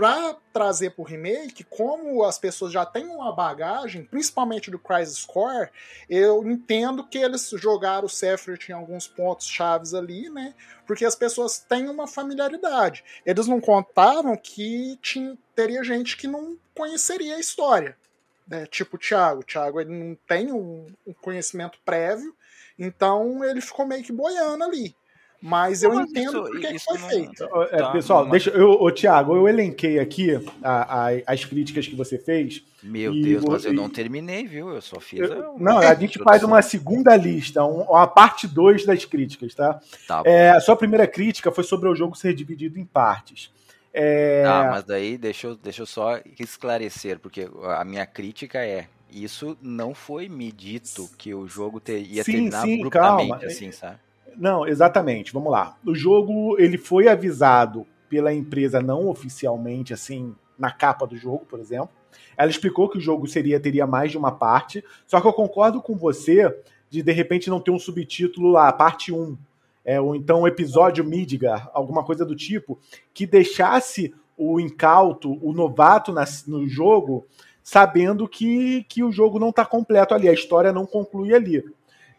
para 0.02 0.36
trazer 0.52 0.90
para 0.90 1.04
o 1.04 1.06
remake, 1.06 1.64
como 1.64 2.24
as 2.24 2.40
pessoas 2.40 2.74
já 2.74 2.84
têm 2.84 3.06
uma 3.06 3.32
bagagem, 3.32 4.04
principalmente 4.04 4.72
do 4.72 4.80
Crisis 4.80 5.24
Core, 5.24 5.70
eu 6.10 6.44
entendo 6.44 7.06
que 7.06 7.20
eles 7.20 7.48
jogaram 7.52 8.08
o 8.08 8.10
Sephiroth 8.10 8.68
em 8.68 8.74
alguns 8.74 9.08
pontos 9.08 9.46
chaves 9.46 9.94
ali, 9.94 10.28
né? 10.28 10.56
Porque 10.88 11.06
as 11.06 11.14
pessoas 11.14 11.60
têm 11.60 11.88
uma 11.88 12.08
familiaridade. 12.08 13.04
Eles 13.24 13.46
não 13.46 13.62
contavam 13.62 14.36
que 14.36 14.98
tinha, 15.04 15.38
teria 15.56 15.84
gente 15.84 16.18
que 16.18 16.26
não 16.26 16.58
conheceria 16.74 17.36
a 17.36 17.40
história. 17.40 17.96
Né? 18.48 18.66
Tipo 18.66 18.96
o 18.96 19.00
Thiago. 19.00 19.42
O 19.42 19.46
Thiago 19.46 19.80
ele 19.80 19.94
não 19.94 20.18
tem 20.28 20.52
um, 20.52 20.88
um 21.06 21.14
conhecimento 21.14 21.78
prévio, 21.86 22.36
então 22.76 23.44
ele 23.44 23.62
ficou 23.62 23.86
meio 23.86 24.04
que 24.04 24.12
boiando 24.12 24.64
ali. 24.64 24.96
Mas 25.42 25.82
eu 25.82 26.00
entendo 26.00 26.44
porque 26.44 26.68
que 26.68 26.80
foi 26.80 27.00
não... 27.00 27.10
feito. 27.10 27.44
É, 27.72 27.78
tá, 27.78 27.92
pessoal, 27.92 28.30
deixa 28.30 28.52
eu, 28.52 28.72
ô, 28.72 28.92
Thiago, 28.92 29.36
eu 29.36 29.48
elenquei 29.48 29.98
aqui 29.98 30.40
a, 30.62 31.08
a, 31.08 31.10
as 31.26 31.44
críticas 31.44 31.88
que 31.88 31.96
você 31.96 32.20
fez. 32.20 32.64
Meu 32.84 33.12
Deus, 33.12 33.44
mas 33.46 33.66
eu 33.66 33.74
não 33.74 33.90
terminei, 33.90 34.46
viu? 34.46 34.70
Eu 34.70 34.82
só 34.82 35.00
fiz. 35.00 35.20
Eu, 35.20 35.56
não, 35.58 35.80
a 35.80 35.96
gente 35.96 36.20
faz 36.20 36.44
uma 36.44 36.62
segunda 36.62 37.16
lista, 37.16 37.64
um, 37.66 37.82
uma 37.82 38.06
parte 38.06 38.48
2 38.48 38.86
das 38.86 39.04
críticas, 39.04 39.56
tá? 39.56 39.80
tá 40.08 40.22
é, 40.26 40.52
a 40.52 40.60
sua 40.60 40.76
primeira 40.76 41.08
crítica 41.08 41.52
foi 41.52 41.64
sobre 41.64 41.90
o 41.90 41.96
jogo 41.96 42.16
ser 42.16 42.34
dividido 42.34 42.80
em 42.80 42.86
partes. 42.86 43.52
É... 43.94 44.46
Ah, 44.48 44.70
mas 44.72 44.84
daí 44.84 45.18
deixa 45.18 45.48
eu, 45.48 45.56
deixa 45.56 45.82
eu 45.82 45.86
só 45.86 46.20
esclarecer, 46.40 47.20
porque 47.20 47.50
a 47.78 47.84
minha 47.84 48.06
crítica 48.06 48.60
é 48.60 48.88
isso 49.12 49.58
não 49.62 49.94
foi 49.94 50.30
me 50.30 50.52
dito 50.52 51.10
que 51.18 51.34
o 51.34 51.46
jogo 51.48 51.80
ter, 51.80 52.00
ia 52.00 52.24
sim, 52.24 52.32
terminar 52.32 52.62
sim, 52.62 52.76
abruptamente, 52.76 53.30
calma. 53.30 53.46
assim, 53.46 53.72
sabe? 53.72 53.98
Não, 54.38 54.68
exatamente. 54.68 55.34
Vamos 55.34 55.52
lá. 55.52 55.78
O 55.86 55.96
jogo 55.96 56.60
ele 56.60 56.78
foi 56.78 57.08
avisado 57.08 57.86
pela 58.10 58.34
empresa 58.34 58.82
não 58.82 59.08
oficialmente, 59.08 59.94
assim, 59.94 60.36
na 60.58 60.72
capa 60.72 61.08
do 61.08 61.16
jogo, 61.16 61.46
por 61.46 61.60
exemplo. 61.60 61.90
Ela 62.38 62.50
explicou 62.50 62.90
que 62.90 62.98
o 62.98 63.02
jogo 63.02 63.28
seria 63.28 63.60
teria 63.60 63.88
mais 63.88 64.12
de 64.12 64.18
uma 64.18 64.32
parte. 64.32 64.84
Só 65.08 65.22
que 65.22 65.28
eu 65.28 65.34
concordo 65.34 65.82
com 65.82 65.96
você 65.96 66.54
de 66.90 67.02
de 67.02 67.12
repente 67.12 67.50
não 67.50 67.62
ter 67.62 67.72
um 67.72 67.80
subtítulo 67.80 68.52
lá, 68.52 68.72
parte 68.72 69.14
1. 69.14 69.38
É, 69.84 70.00
ou 70.00 70.16
então 70.16 70.48
episódio 70.48 71.04
Midgar, 71.04 71.72
alguma 71.74 72.04
coisa 72.04 72.24
do 72.24 72.36
tipo, 72.36 72.80
que 73.14 73.26
deixasse 73.26 74.14
o 74.38 74.60
incauto, 74.60 75.40
o 75.44 75.54
novato 75.54 76.12
na, 76.12 76.24
no 76.48 76.68
jogo, 76.68 77.26
sabendo 77.64 78.28
que, 78.28 78.84
que 78.84 79.04
o 79.04 79.12
jogo 79.12 79.40
não 79.40 79.50
está 79.50 79.66
completo 79.66 80.14
ali, 80.14 80.28
a 80.30 80.34
história 80.34 80.72
não 80.72 80.86
conclui 80.86 81.34
ali. 81.34 81.64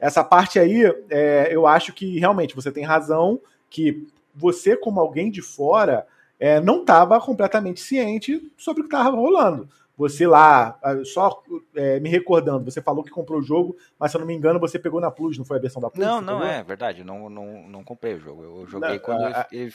Essa 0.02 0.24
parte 0.24 0.58
aí, 0.58 0.82
é, 1.08 1.48
eu 1.52 1.64
acho 1.64 1.92
que 1.92 2.18
realmente 2.18 2.56
você 2.56 2.72
tem 2.72 2.82
razão, 2.82 3.40
que 3.70 4.04
você, 4.34 4.76
como 4.76 4.98
alguém 4.98 5.30
de 5.30 5.40
fora, 5.40 6.04
é, 6.40 6.60
não 6.60 6.80
estava 6.80 7.20
completamente 7.20 7.78
ciente 7.78 8.52
sobre 8.56 8.80
o 8.80 8.88
que 8.88 8.92
estava 8.92 9.16
rolando. 9.16 9.68
Você 9.96 10.26
lá, 10.26 10.76
só 11.04 11.40
é, 11.76 12.00
me 12.00 12.08
recordando, 12.08 12.68
você 12.68 12.82
falou 12.82 13.04
que 13.04 13.12
comprou 13.12 13.38
o 13.38 13.44
jogo, 13.44 13.76
mas 13.96 14.10
se 14.10 14.16
eu 14.16 14.18
não 14.18 14.26
me 14.26 14.34
engano, 14.34 14.58
você 14.58 14.76
pegou 14.76 15.00
na 15.00 15.08
Plus, 15.08 15.38
não 15.38 15.44
foi 15.44 15.58
a 15.58 15.60
versão 15.60 15.80
da 15.80 15.88
Plus? 15.88 16.04
Não, 16.04 16.20
não 16.20 16.42
é 16.42 16.64
verdade, 16.64 17.04
não, 17.04 17.30
não, 17.30 17.68
não 17.68 17.84
comprei 17.84 18.14
o 18.14 18.18
jogo. 18.18 18.42
Eu 18.42 18.66
joguei 18.66 18.94
não, 18.94 18.98
quando 18.98 19.22
a, 19.22 19.46
ele 19.52 19.70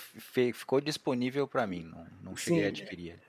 ficou 0.54 0.82
disponível 0.82 1.48
para 1.48 1.66
mim, 1.66 1.90
não, 1.90 2.06
não 2.32 2.36
cheguei 2.36 2.60
sim, 2.60 2.66
a 2.66 2.68
adquirir 2.68 3.08
ele. 3.12 3.20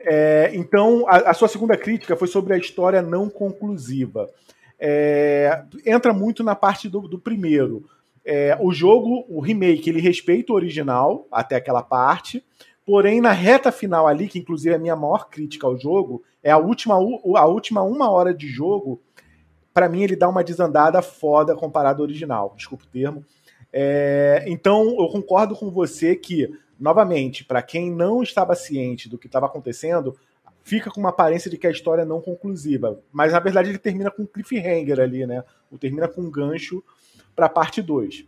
É, 0.00 0.50
então, 0.54 1.06
a, 1.06 1.30
a, 1.30 1.34
sua 1.34 1.46
segunda 1.46 1.76
crítica 1.76 2.16
foi 2.16 2.26
sobre 2.26 2.52
a 2.52 2.58
história 2.58 3.00
não 3.00 3.30
conclusiva 3.30 4.28
é, 4.78 5.64
entra 5.84 6.12
muito 6.12 6.42
na 6.44 6.54
parte 6.54 6.88
do, 6.88 7.00
do 7.02 7.18
primeiro. 7.18 7.84
é, 8.28 8.54
o 8.60 8.70
jogo, 8.70 9.24
o 9.26 9.40
remake, 9.40 9.88
ele 9.88 10.02
respeita 10.02 10.52
o 10.52 10.56
original 10.56 11.26
até 11.32 11.56
aquela 11.56 11.82
parte, 11.82 12.44
porém 12.84 13.22
na 13.22 13.32
reta 13.32 13.72
final 13.72 14.06
ali, 14.06 14.28
que 14.28 14.38
inclusive 14.38 14.74
é 14.74 14.76
a 14.76 14.78
minha 14.78 14.94
maior 14.94 15.30
crítica 15.30 15.66
ao 15.66 15.78
jogo, 15.78 16.22
é 16.42 16.50
a 16.50 16.58
última, 16.58 16.94
a 16.94 17.46
última 17.46 17.82
uma 17.82 18.10
hora 18.10 18.34
de 18.34 18.46
jogo, 18.46 19.00
para 19.72 19.88
mim 19.88 20.02
ele 20.02 20.14
dá 20.14 20.28
uma 20.28 20.44
desandada 20.44 21.00
foda 21.00 21.56
comparado 21.56 22.02
ao 22.02 22.06
original, 22.06 22.52
desculpa 22.54 22.84
o 22.84 22.88
termo. 22.88 23.24
É, 23.72 24.44
então 24.46 24.96
eu 24.98 25.08
concordo 25.08 25.54
com 25.56 25.70
você 25.70 26.14
que, 26.14 26.50
novamente, 26.78 27.46
para 27.46 27.62
quem 27.62 27.90
não 27.90 28.22
estava 28.22 28.54
ciente 28.54 29.08
do 29.08 29.16
que 29.16 29.26
estava 29.26 29.46
acontecendo, 29.46 30.14
fica 30.68 30.90
com 30.90 31.00
uma 31.00 31.08
aparência 31.08 31.50
de 31.50 31.56
que 31.56 31.66
a 31.66 31.70
história 31.70 32.02
é 32.02 32.04
não 32.04 32.20
conclusiva. 32.20 33.00
Mas 33.10 33.32
na 33.32 33.40
verdade 33.40 33.70
ele 33.70 33.78
termina 33.78 34.10
com 34.10 34.24
um 34.24 34.26
cliffhanger 34.26 35.00
ali, 35.00 35.26
né? 35.26 35.42
Ou 35.72 35.78
termina 35.78 36.06
com 36.06 36.20
um 36.20 36.30
gancho 36.30 36.84
para 37.34 37.46
a 37.46 37.48
parte 37.48 37.80
2. 37.80 38.26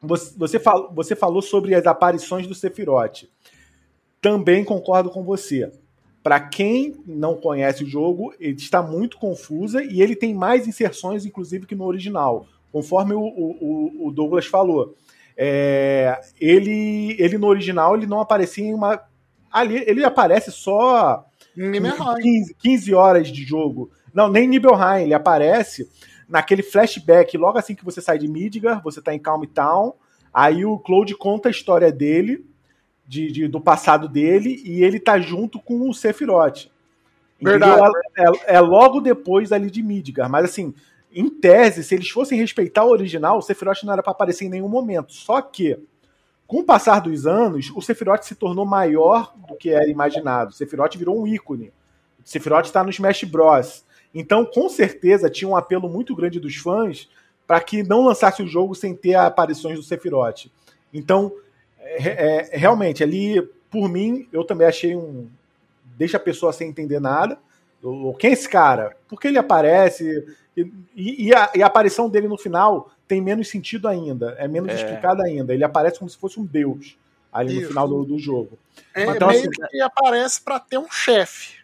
Você, 0.00 0.34
você, 0.38 0.60
fal, 0.60 0.92
você 0.94 1.16
falou 1.16 1.42
sobre 1.42 1.74
as 1.74 1.84
aparições 1.84 2.46
do 2.46 2.54
Sephiroth. 2.54 3.24
Também 4.20 4.64
concordo 4.64 5.10
com 5.10 5.24
você. 5.24 5.72
Para 6.22 6.38
quem 6.38 7.02
não 7.04 7.34
conhece 7.34 7.82
o 7.82 7.88
jogo, 7.88 8.32
ele 8.38 8.56
está 8.56 8.80
muito 8.80 9.18
confusa 9.18 9.82
e 9.82 10.00
ele 10.00 10.14
tem 10.14 10.34
mais 10.34 10.68
inserções, 10.68 11.26
inclusive, 11.26 11.66
que 11.66 11.74
no 11.74 11.84
original, 11.84 12.46
conforme 12.70 13.14
o, 13.14 13.20
o, 13.20 14.06
o 14.06 14.12
Douglas 14.12 14.46
falou. 14.46 14.94
É, 15.36 16.20
ele, 16.40 17.16
ele 17.18 17.38
no 17.38 17.48
original 17.48 17.96
ele 17.96 18.06
não 18.06 18.20
aparecia 18.20 18.64
em 18.64 18.72
uma. 18.72 19.02
Ali, 19.50 19.82
ele 19.86 20.04
aparece 20.04 20.52
só 20.52 21.25
15, 22.20 22.54
15 22.58 22.94
horas 22.94 23.28
de 23.28 23.42
jogo. 23.42 23.90
Não, 24.12 24.28
nem 24.28 24.46
Nibelheim, 24.46 25.04
ele 25.04 25.14
aparece 25.14 25.88
naquele 26.28 26.62
flashback, 26.62 27.36
logo 27.36 27.58
assim 27.58 27.74
que 27.74 27.84
você 27.84 28.00
sai 28.00 28.18
de 28.18 28.28
Midgar, 28.28 28.82
você 28.82 29.00
tá 29.00 29.14
em 29.14 29.18
Calm 29.18 29.44
Town, 29.44 29.94
aí 30.32 30.64
o 30.64 30.78
Claude 30.78 31.14
conta 31.14 31.48
a 31.48 31.50
história 31.50 31.92
dele, 31.92 32.44
de, 33.06 33.30
de, 33.30 33.48
do 33.48 33.60
passado 33.60 34.08
dele, 34.08 34.60
e 34.64 34.82
ele 34.82 34.98
tá 34.98 35.18
junto 35.20 35.60
com 35.60 35.88
o 35.88 35.94
Sephiroth. 35.94 36.68
Verdade. 37.40 37.92
É, 38.16 38.22
é, 38.22 38.56
é, 38.56 38.60
logo 38.60 39.00
depois 39.00 39.52
ali 39.52 39.70
de 39.70 39.82
Midgar, 39.82 40.28
mas 40.28 40.44
assim, 40.46 40.74
em 41.12 41.28
tese, 41.28 41.84
se 41.84 41.94
eles 41.94 42.08
fossem 42.10 42.38
respeitar 42.38 42.84
o 42.84 42.90
original, 42.90 43.38
o 43.38 43.42
Sephiroth 43.42 43.84
não 43.84 43.92
era 43.92 44.02
para 44.02 44.12
aparecer 44.12 44.46
em 44.46 44.50
nenhum 44.50 44.68
momento. 44.68 45.12
Só 45.12 45.40
que, 45.40 45.78
com 46.46 46.58
o 46.60 46.64
passar 46.64 47.00
dos 47.00 47.26
anos, 47.26 47.72
o 47.74 47.82
Sephiroth 47.82 48.22
se 48.22 48.34
tornou 48.34 48.64
maior 48.64 49.34
do 49.48 49.56
que 49.56 49.70
era 49.70 49.88
imaginado. 49.88 50.50
O 50.50 50.52
Sephiroth 50.52 50.96
virou 50.96 51.20
um 51.20 51.26
ícone. 51.26 51.72
O 52.24 52.28
Sephiroth 52.28 52.66
está 52.66 52.84
no 52.84 52.90
Smash 52.90 53.24
Bros. 53.24 53.84
Então, 54.14 54.44
com 54.44 54.68
certeza, 54.68 55.28
tinha 55.28 55.48
um 55.48 55.56
apelo 55.56 55.88
muito 55.88 56.14
grande 56.14 56.38
dos 56.38 56.56
fãs 56.56 57.08
para 57.46 57.60
que 57.60 57.82
não 57.82 58.04
lançasse 58.04 58.42
o 58.42 58.46
jogo 58.46 58.74
sem 58.74 58.94
ter 58.94 59.14
aparições 59.14 59.76
do 59.76 59.82
Sephiroth. 59.82 60.46
Então, 60.92 61.32
é, 61.78 62.50
é, 62.52 62.56
realmente, 62.56 63.02
ali, 63.02 63.42
por 63.70 63.88
mim, 63.88 64.28
eu 64.32 64.44
também 64.44 64.66
achei 64.66 64.96
um. 64.96 65.28
Deixa 65.96 66.16
a 66.16 66.20
pessoa 66.20 66.52
sem 66.52 66.68
entender 66.68 67.00
nada. 67.00 67.38
Quem 68.18 68.30
é 68.30 68.32
esse 68.32 68.48
cara? 68.48 68.96
Por 69.08 69.20
que 69.20 69.28
ele 69.28 69.38
aparece? 69.38 70.26
E, 70.56 71.28
e, 71.28 71.34
a, 71.34 71.50
e 71.54 71.62
a, 71.62 71.66
aparição 71.66 72.08
dele 72.08 72.28
no 72.28 72.36
final 72.36 72.90
tem 73.06 73.20
menos 73.20 73.48
sentido 73.48 73.88
ainda, 73.88 74.34
é 74.38 74.48
menos 74.48 74.70
é. 74.70 74.74
explicado 74.74 75.22
ainda. 75.22 75.54
Ele 75.54 75.64
aparece 75.64 75.98
como 75.98 76.10
se 76.10 76.16
fosse 76.16 76.38
um 76.40 76.44
deus 76.44 76.96
ali 77.32 77.52
Isso. 77.52 77.62
no 77.62 77.68
final 77.68 77.88
do, 77.88 78.04
do 78.04 78.18
jogo. 78.18 78.58
É, 78.94 79.04
então, 79.04 79.28
meio 79.28 79.40
assim, 79.40 79.50
que 79.70 79.80
aparece 79.80 80.40
para 80.40 80.58
ter 80.58 80.78
um 80.78 80.90
chefe. 80.90 81.56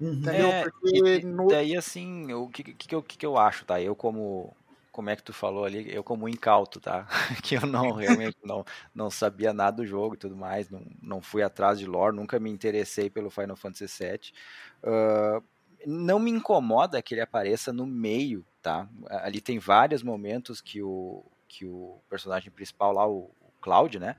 Uhum. 0.00 0.12
Entendeu? 0.12 0.48
É, 0.48 0.62
Porque 0.64 0.98
e, 0.98 1.24
no... 1.24 1.48
daí, 1.48 1.76
assim, 1.76 2.32
o 2.32 2.48
que, 2.48 2.62
que, 2.62 2.94
eu, 2.94 3.02
que, 3.02 3.18
que 3.18 3.26
eu 3.26 3.36
acho, 3.36 3.64
tá? 3.64 3.80
Eu, 3.80 3.94
como 3.94 4.54
como 4.98 5.10
é 5.10 5.14
que 5.14 5.22
tu 5.22 5.32
falou 5.32 5.64
ali, 5.64 5.94
eu 5.94 6.02
como 6.02 6.28
incauto, 6.28 6.80
tá? 6.80 7.06
que 7.44 7.54
eu 7.54 7.60
não 7.60 7.92
realmente 7.94 8.36
não, 8.42 8.64
não 8.92 9.08
sabia 9.08 9.52
nada 9.52 9.76
do 9.76 9.86
jogo 9.86 10.16
e 10.16 10.18
tudo 10.18 10.34
mais, 10.34 10.68
não, 10.68 10.84
não 11.00 11.22
fui 11.22 11.40
atrás 11.40 11.78
de 11.78 11.86
lore, 11.86 12.16
nunca 12.16 12.40
me 12.40 12.50
interessei 12.50 13.08
pelo 13.08 13.30
Final 13.30 13.54
Fantasy 13.54 13.86
VII. 13.86 14.32
Uh, 14.82 15.44
não 15.86 16.18
me 16.18 16.32
incomoda 16.32 17.00
que 17.00 17.14
ele 17.14 17.20
apareça 17.20 17.72
no 17.72 17.86
meio, 17.86 18.44
tá? 18.62 18.88
Ali 19.08 19.40
tem 19.40 19.58
vários 19.58 20.02
momentos 20.02 20.60
que 20.60 20.82
o, 20.82 21.24
que 21.48 21.64
o 21.64 21.98
personagem 22.08 22.50
principal 22.50 22.92
lá, 22.92 23.06
o, 23.06 23.30
o 23.40 23.52
Cloud, 23.60 23.98
né? 23.98 24.16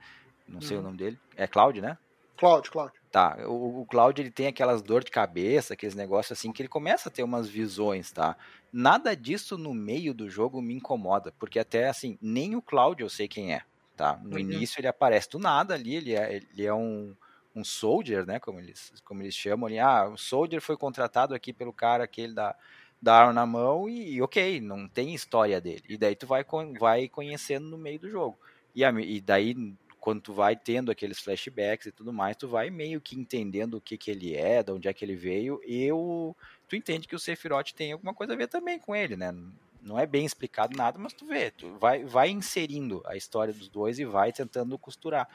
Não 0.48 0.62
sei 0.62 0.78
o 0.78 0.80
uhum. 0.80 0.88
nome 0.88 0.98
dele. 0.98 1.20
É 1.36 1.48
Cloud, 1.48 1.80
né? 1.80 1.98
Cloud, 2.38 2.72
Cloud. 2.72 2.94
Tá, 3.12 3.38
o, 3.48 3.82
o 3.82 3.86
Cloud 3.86 4.22
ele 4.22 4.32
tem 4.32 4.48
aquelas 4.48 4.82
dor 4.82 5.04
de 5.04 5.12
cabeça, 5.12 5.74
aqueles 5.74 5.96
negócios 5.96 6.38
assim, 6.38 6.52
que 6.52 6.62
ele 6.62 6.70
começa 6.70 7.10
a 7.10 7.12
ter 7.12 7.24
umas 7.24 7.50
visões, 7.50 8.12
tá? 8.12 8.38
Nada 8.72 9.16
disso 9.16 9.58
no 9.58 9.74
meio 9.74 10.14
do 10.14 10.30
jogo 10.30 10.62
me 10.62 10.74
incomoda, 10.74 11.34
porque 11.38 11.60
até 11.60 11.90
assim, 11.90 12.18
nem 12.22 12.56
o 12.56 12.62
Cloud 12.62 13.02
eu 13.02 13.10
sei 13.10 13.28
quem 13.28 13.54
é, 13.54 13.64
tá? 13.98 14.20
No 14.24 14.34
uhum. 14.34 14.40
início 14.40 14.80
ele 14.80 14.88
aparece 14.88 15.30
do 15.30 15.40
nada 15.40 15.74
ali, 15.74 15.96
ele 15.96 16.16
é, 16.16 16.36
ele 16.36 16.66
é 16.66 16.74
um, 16.74 17.16
um 17.56 17.64
soldier, 17.64 18.26
né, 18.26 18.40
como 18.40 18.60
eles, 18.60 18.94
como 19.04 19.22
eles 19.22 19.36
chamam 19.36 19.68
ali, 19.68 19.80
ah, 19.80 20.08
o 20.08 20.18
soldier 20.18 20.62
foi 20.62 20.78
contratado 20.78 21.34
aqui 21.34 21.52
pelo 21.52 21.74
cara 21.74 22.04
aquele 22.04 22.34
da, 22.34 22.56
da 23.02 23.16
arma 23.16 23.34
na 23.34 23.46
mão 23.46 23.90
e, 23.90 24.22
ok, 24.22 24.60
não 24.60 24.88
tem 24.88 25.14
história 25.14 25.60
dele. 25.62 25.84
E 25.88 25.98
daí 25.98 26.16
tu 26.16 26.28
vai, 26.28 26.46
vai 26.78 27.08
conhecendo 27.08 27.68
no 27.68 27.78
meio 27.78 28.00
do 28.00 28.10
jogo. 28.10 28.38
E, 28.76 28.84
e 28.84 29.22
daí 29.22 29.56
quando 30.00 30.22
tu 30.22 30.34
vai 30.34 30.56
tendo 30.56 30.92
aqueles 30.92 31.20
flashbacks 31.20 31.88
e 31.88 31.92
tudo 31.92 32.14
mais, 32.14 32.38
tu 32.38 32.48
vai 32.48 32.70
meio 32.70 33.02
que 33.02 33.20
entendendo 33.20 33.76
o 33.76 33.82
que 33.82 33.98
que 33.98 34.10
ele 34.10 34.36
é, 34.36 34.64
de 34.64 34.72
onde 34.72 34.88
é 34.88 34.94
que 34.94 35.04
ele 35.04 35.16
veio, 35.16 35.62
e 35.66 35.92
o, 35.92 36.36
tu 36.68 36.76
entende 36.76 37.08
que 37.08 37.16
o 37.16 37.20
Sephiroth 37.20 37.74
tem 37.74 37.92
alguma 37.92 38.14
coisa 38.14 38.34
a 38.34 38.36
ver 38.36 38.48
também 38.48 38.80
com 38.80 38.96
ele, 38.96 39.16
né? 39.16 39.34
Não 39.82 39.98
é 39.98 40.06
bem 40.06 40.26
explicado 40.26 40.76
nada, 40.76 40.98
mas 40.98 41.14
tu 41.14 41.26
vê, 41.26 41.52
tu 41.52 41.78
vai, 41.78 42.04
vai 42.04 42.30
inserindo 42.30 43.02
a 43.06 43.16
história 43.16 43.54
dos 43.54 43.70
dois 43.70 43.98
e 44.00 44.06
vai 44.06 44.32
tentando 44.32 44.78
costurar. 44.78 45.28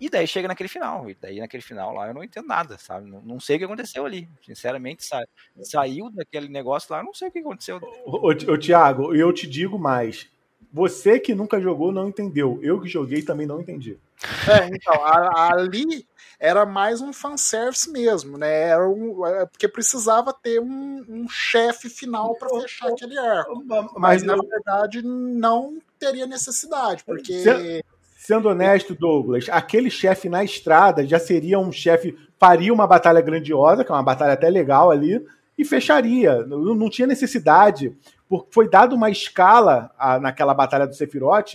E 0.00 0.08
daí 0.08 0.26
chega 0.26 0.48
naquele 0.48 0.68
final, 0.68 1.10
e 1.10 1.14
daí 1.14 1.40
naquele 1.40 1.62
final 1.62 1.92
lá 1.92 2.08
eu 2.08 2.14
não 2.14 2.22
entendo 2.22 2.46
nada, 2.46 2.78
sabe? 2.78 3.10
Não, 3.10 3.20
não 3.20 3.40
sei 3.40 3.56
o 3.56 3.58
que 3.58 3.64
aconteceu 3.64 4.06
ali. 4.06 4.28
Sinceramente, 4.44 5.04
sa 5.04 5.24
saiu 5.62 6.10
daquele 6.10 6.48
negócio 6.48 6.92
lá, 6.92 7.00
eu 7.00 7.04
não 7.04 7.14
sei 7.14 7.28
o 7.28 7.32
que 7.32 7.40
aconteceu. 7.40 7.80
Ô, 8.04 8.28
ô, 8.28 8.28
ô 8.28 8.58
Tiago, 8.58 9.14
eu 9.14 9.32
te 9.32 9.46
digo 9.46 9.78
mais. 9.78 10.28
Você 10.72 11.18
que 11.18 11.34
nunca 11.34 11.60
jogou 11.60 11.90
não 11.90 12.08
entendeu. 12.08 12.58
Eu 12.62 12.80
que 12.80 12.88
joguei 12.88 13.22
também 13.22 13.46
não 13.46 13.60
entendi. 13.60 13.98
É, 14.48 14.66
então, 14.66 14.94
a, 15.04 15.52
ali 15.54 16.06
era 16.38 16.66
mais 16.66 17.00
um 17.00 17.12
fanservice 17.12 17.90
mesmo, 17.90 18.36
né? 18.36 18.68
Era 18.68 18.88
um, 18.88 19.26
é, 19.26 19.46
porque 19.46 19.66
precisava 19.66 20.32
ter 20.32 20.60
um, 20.60 21.04
um 21.08 21.28
chefe 21.28 21.88
final 21.88 22.34
para 22.36 22.48
fechar 22.60 22.88
aquele 22.88 23.18
arco. 23.18 23.64
Mas, 23.64 23.92
Mas 23.96 24.22
na 24.22 24.36
verdade 24.36 25.02
não 25.02 25.78
teria 25.98 26.26
necessidade, 26.26 27.04
porque. 27.04 27.82
Sendo 28.28 28.50
honesto, 28.50 28.94
Douglas, 28.94 29.46
aquele 29.48 29.88
chefe 29.88 30.28
na 30.28 30.44
estrada 30.44 31.06
já 31.06 31.18
seria 31.18 31.58
um 31.58 31.72
chefe. 31.72 32.14
Faria 32.38 32.74
uma 32.74 32.86
batalha 32.86 33.22
grandiosa, 33.22 33.82
que 33.82 33.90
é 33.90 33.94
uma 33.94 34.02
batalha 34.02 34.34
até 34.34 34.50
legal 34.50 34.90
ali, 34.90 35.24
e 35.56 35.64
fecharia. 35.64 36.44
Não, 36.44 36.74
não 36.74 36.90
tinha 36.90 37.06
necessidade 37.06 37.96
porque 38.28 38.48
foi 38.50 38.68
dado 38.68 38.94
uma 38.94 39.08
escala 39.08 39.90
a, 39.98 40.20
naquela 40.20 40.52
batalha 40.52 40.86
do 40.86 40.94
Sephiroth. 40.94 41.54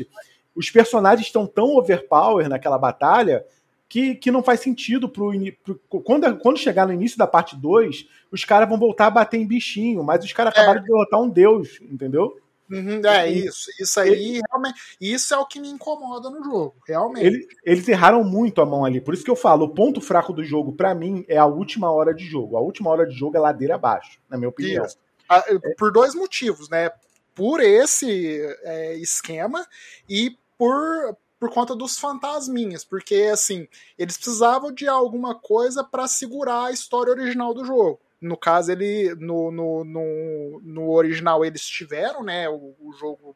Os 0.55 0.71
personagens 0.71 1.27
estão 1.27 1.45
tão 1.45 1.77
overpower 1.77 2.49
naquela 2.49 2.79
batalha 2.79 3.45
que, 3.87 4.15
que 4.15 4.31
não 4.31 4.41
faz 4.41 4.59
sentido 4.59 5.07
pro, 5.07 5.31
pro, 5.63 6.01
quando, 6.01 6.37
quando 6.37 6.57
chegar 6.57 6.87
no 6.87 6.93
início 6.93 7.19
da 7.19 7.27
parte 7.27 7.55
2, 7.55 8.07
os 8.31 8.43
caras 8.45 8.67
vão 8.67 8.79
voltar 8.79 9.05
a 9.05 9.11
bater 9.11 9.39
em 9.39 9.45
bichinho, 9.45 10.03
mas 10.03 10.25
os 10.25 10.33
caras 10.33 10.51
é. 10.55 10.57
acabaram 10.57 10.81
de 10.81 10.87
derrotar 10.87 11.21
um 11.21 11.29
deus, 11.29 11.79
entendeu? 11.83 12.35
Uhum, 12.71 13.01
é 13.05 13.29
isso, 13.29 13.69
isso 13.79 13.99
aí 13.99 14.09
ele, 14.09 14.41
realmente, 14.49 14.79
isso 14.99 15.33
é 15.33 15.37
o 15.37 15.45
que 15.45 15.59
me 15.59 15.69
incomoda 15.69 16.29
no 16.29 16.43
jogo, 16.43 16.75
realmente. 16.87 17.25
Ele, 17.25 17.47
eles 17.63 17.87
erraram 17.87 18.23
muito 18.23 18.61
a 18.61 18.65
mão 18.65 18.85
ali, 18.85 19.01
por 19.01 19.13
isso 19.13 19.23
que 19.23 19.29
eu 19.29 19.35
falo, 19.35 19.65
o 19.65 19.73
ponto 19.73 20.01
fraco 20.01 20.33
do 20.33 20.43
jogo 20.43 20.73
para 20.73 20.95
mim 20.95 21.25
é 21.27 21.37
a 21.37 21.45
última 21.45 21.91
hora 21.91 22.13
de 22.13 22.25
jogo. 22.25 22.57
A 22.57 22.61
última 22.61 22.89
hora 22.89 23.05
de 23.05 23.15
jogo 23.15 23.37
é 23.37 23.39
ladeira 23.39 23.75
abaixo, 23.75 24.19
na 24.29 24.37
minha 24.37 24.49
opinião. 24.49 24.85
Isso. 24.85 24.97
Por 25.77 25.91
dois 25.91 26.15
motivos, 26.15 26.69
né? 26.69 26.91
Por 27.35 27.59
esse 27.59 28.41
é, 28.63 28.95
esquema 28.97 29.65
e 30.07 30.37
por, 30.57 31.17
por 31.39 31.51
conta 31.51 31.75
dos 31.75 31.97
fantasminhas, 31.97 32.85
porque 32.85 33.29
assim, 33.31 33.67
eles 33.97 34.17
precisavam 34.17 34.71
de 34.71 34.87
alguma 34.87 35.35
coisa 35.35 35.83
para 35.83 36.07
segurar 36.07 36.65
a 36.65 36.71
história 36.71 37.11
original 37.11 37.53
do 37.53 37.65
jogo. 37.65 37.99
No 38.23 38.37
caso, 38.37 38.71
ele 38.71 39.15
no, 39.15 39.51
no, 39.51 39.83
no, 39.83 40.61
no 40.63 40.91
original 40.91 41.43
eles 41.43 41.65
tiveram, 41.65 42.23
né, 42.23 42.49
o, 42.49 42.75
o 42.79 42.93
jogo 42.93 43.35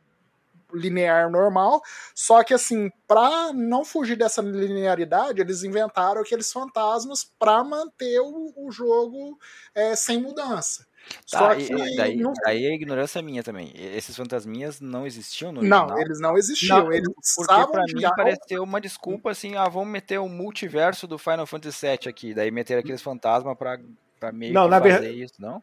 linear 0.73 1.30
normal, 1.32 1.82
só 2.13 2.43
que 2.43 2.54
assim, 2.54 2.91
para 3.08 3.54
não 3.54 3.86
fugir 3.86 4.17
dessa 4.17 4.41
linearidade, 4.41 5.39
eles 5.39 5.63
inventaram 5.63 6.21
aqueles 6.21 6.52
fantasmas 6.52 7.23
para 7.39 7.63
manter 7.63 8.19
o, 8.19 8.54
o 8.58 8.71
jogo 8.71 9.39
é, 9.73 9.95
sem 9.95 10.21
mudança. 10.21 10.86
Tá, 11.32 11.39
Só 11.39 11.56
que 11.56 11.95
daí, 11.95 12.17
não... 12.17 12.34
daí 12.43 12.65
é 12.65 12.73
ignorância 12.73 13.21
minha 13.21 13.41
também. 13.41 13.71
Esses 13.76 14.15
fantasminhas 14.15 14.82
não 14.82 15.06
existiam 15.08 15.54
no 15.54 15.62
Não, 15.62 15.84
original? 15.84 16.02
eles 16.02 16.19
não 16.19 16.38
existiam. 16.38 16.80
Não, 16.80 16.91
eles 16.91 17.10
porque 17.36 17.67
pra 17.71 17.84
mim 17.86 18.02
pareceu 18.15 18.63
uma 18.63 18.82
desculpa 18.82 19.32
assim, 19.32 19.56
ah, 19.56 19.69
vamos 19.69 19.88
meter 19.88 20.19
o 20.19 20.28
multiverso 20.28 21.08
do 21.08 21.17
Final 21.17 21.47
Fantasy 21.47 21.88
VII 21.88 22.10
aqui, 22.10 22.34
daí 22.34 22.52
meter 22.52 22.78
aqueles 22.78 23.02
fantasmas 23.02 23.58
pra, 23.58 23.80
pra 24.19 24.32
meio 24.32 24.53
não, 24.53 24.63
que 24.65 24.69
na 24.69 24.82
fazer 24.82 24.99
ver... 24.99 25.12
isso, 25.12 25.36
não? 25.39 25.62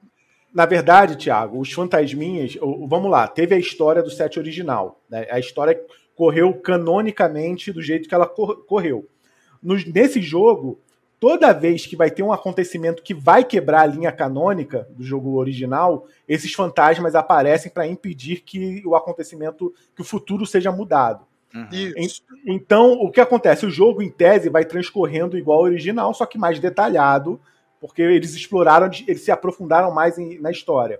Na 0.52 0.66
verdade, 0.66 1.16
Thiago, 1.16 1.58
os 1.58 1.72
fantasminhas, 1.72 2.56
vamos 2.86 3.10
lá, 3.10 3.26
teve 3.26 3.54
a 3.54 3.58
história 3.58 4.02
do 4.02 4.10
set 4.10 4.38
original, 4.38 5.00
né? 5.10 5.26
a 5.28 5.38
história 5.40 5.80
correu 6.14 6.54
canonicamente 6.54 7.72
do 7.72 7.82
jeito 7.82 8.08
que 8.08 8.14
ela 8.14 8.26
correu. 8.26 9.08
No, 9.60 9.74
nesse 9.74 10.22
jogo, 10.22 10.78
toda 11.18 11.52
vez 11.52 11.86
que 11.86 11.96
vai 11.96 12.10
ter 12.10 12.22
um 12.22 12.32
acontecimento 12.32 13.02
que 13.02 13.14
vai 13.14 13.42
quebrar 13.42 13.80
a 13.80 13.86
linha 13.86 14.12
canônica 14.12 14.86
do 14.90 15.02
jogo 15.02 15.36
original, 15.38 16.06
esses 16.28 16.52
fantasmas 16.52 17.14
aparecem 17.14 17.72
para 17.72 17.86
impedir 17.86 18.42
que 18.42 18.82
o 18.86 18.94
acontecimento, 18.94 19.74
que 19.96 20.02
o 20.02 20.04
futuro 20.04 20.46
seja 20.46 20.70
mudado. 20.70 21.26
Uhum. 21.54 21.68
Então, 22.46 22.92
o 22.92 23.10
que 23.10 23.20
acontece? 23.20 23.64
O 23.64 23.70
jogo, 23.70 24.02
em 24.02 24.10
tese, 24.10 24.48
vai 24.48 24.64
transcorrendo 24.64 25.38
igual 25.38 25.60
ao 25.60 25.64
original, 25.64 26.12
só 26.12 26.26
que 26.26 26.36
mais 26.36 26.58
detalhado, 26.58 27.40
porque 27.84 28.00
eles 28.00 28.34
exploraram, 28.34 28.88
eles 29.06 29.20
se 29.20 29.30
aprofundaram 29.30 29.92
mais 29.92 30.16
em, 30.16 30.38
na 30.38 30.50
história. 30.50 30.98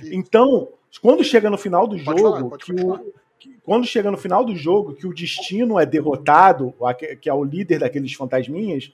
Isso. 0.00 0.14
Então, 0.14 0.70
quando 1.02 1.22
chega 1.22 1.50
no 1.50 1.58
final 1.58 1.86
do 1.86 2.02
pode 2.02 2.18
jogo, 2.18 2.48
falar, 2.48 2.56
que 2.56 2.72
o, 2.72 3.12
que, 3.38 3.56
quando 3.62 3.86
chega 3.86 4.10
no 4.10 4.16
final 4.16 4.42
do 4.42 4.56
jogo, 4.56 4.94
que 4.94 5.06
o 5.06 5.12
destino 5.12 5.78
é 5.78 5.84
derrotado, 5.84 6.72
que 7.20 7.28
é 7.28 7.34
o 7.34 7.44
líder 7.44 7.80
daqueles 7.80 8.14
fantasminhas, 8.14 8.90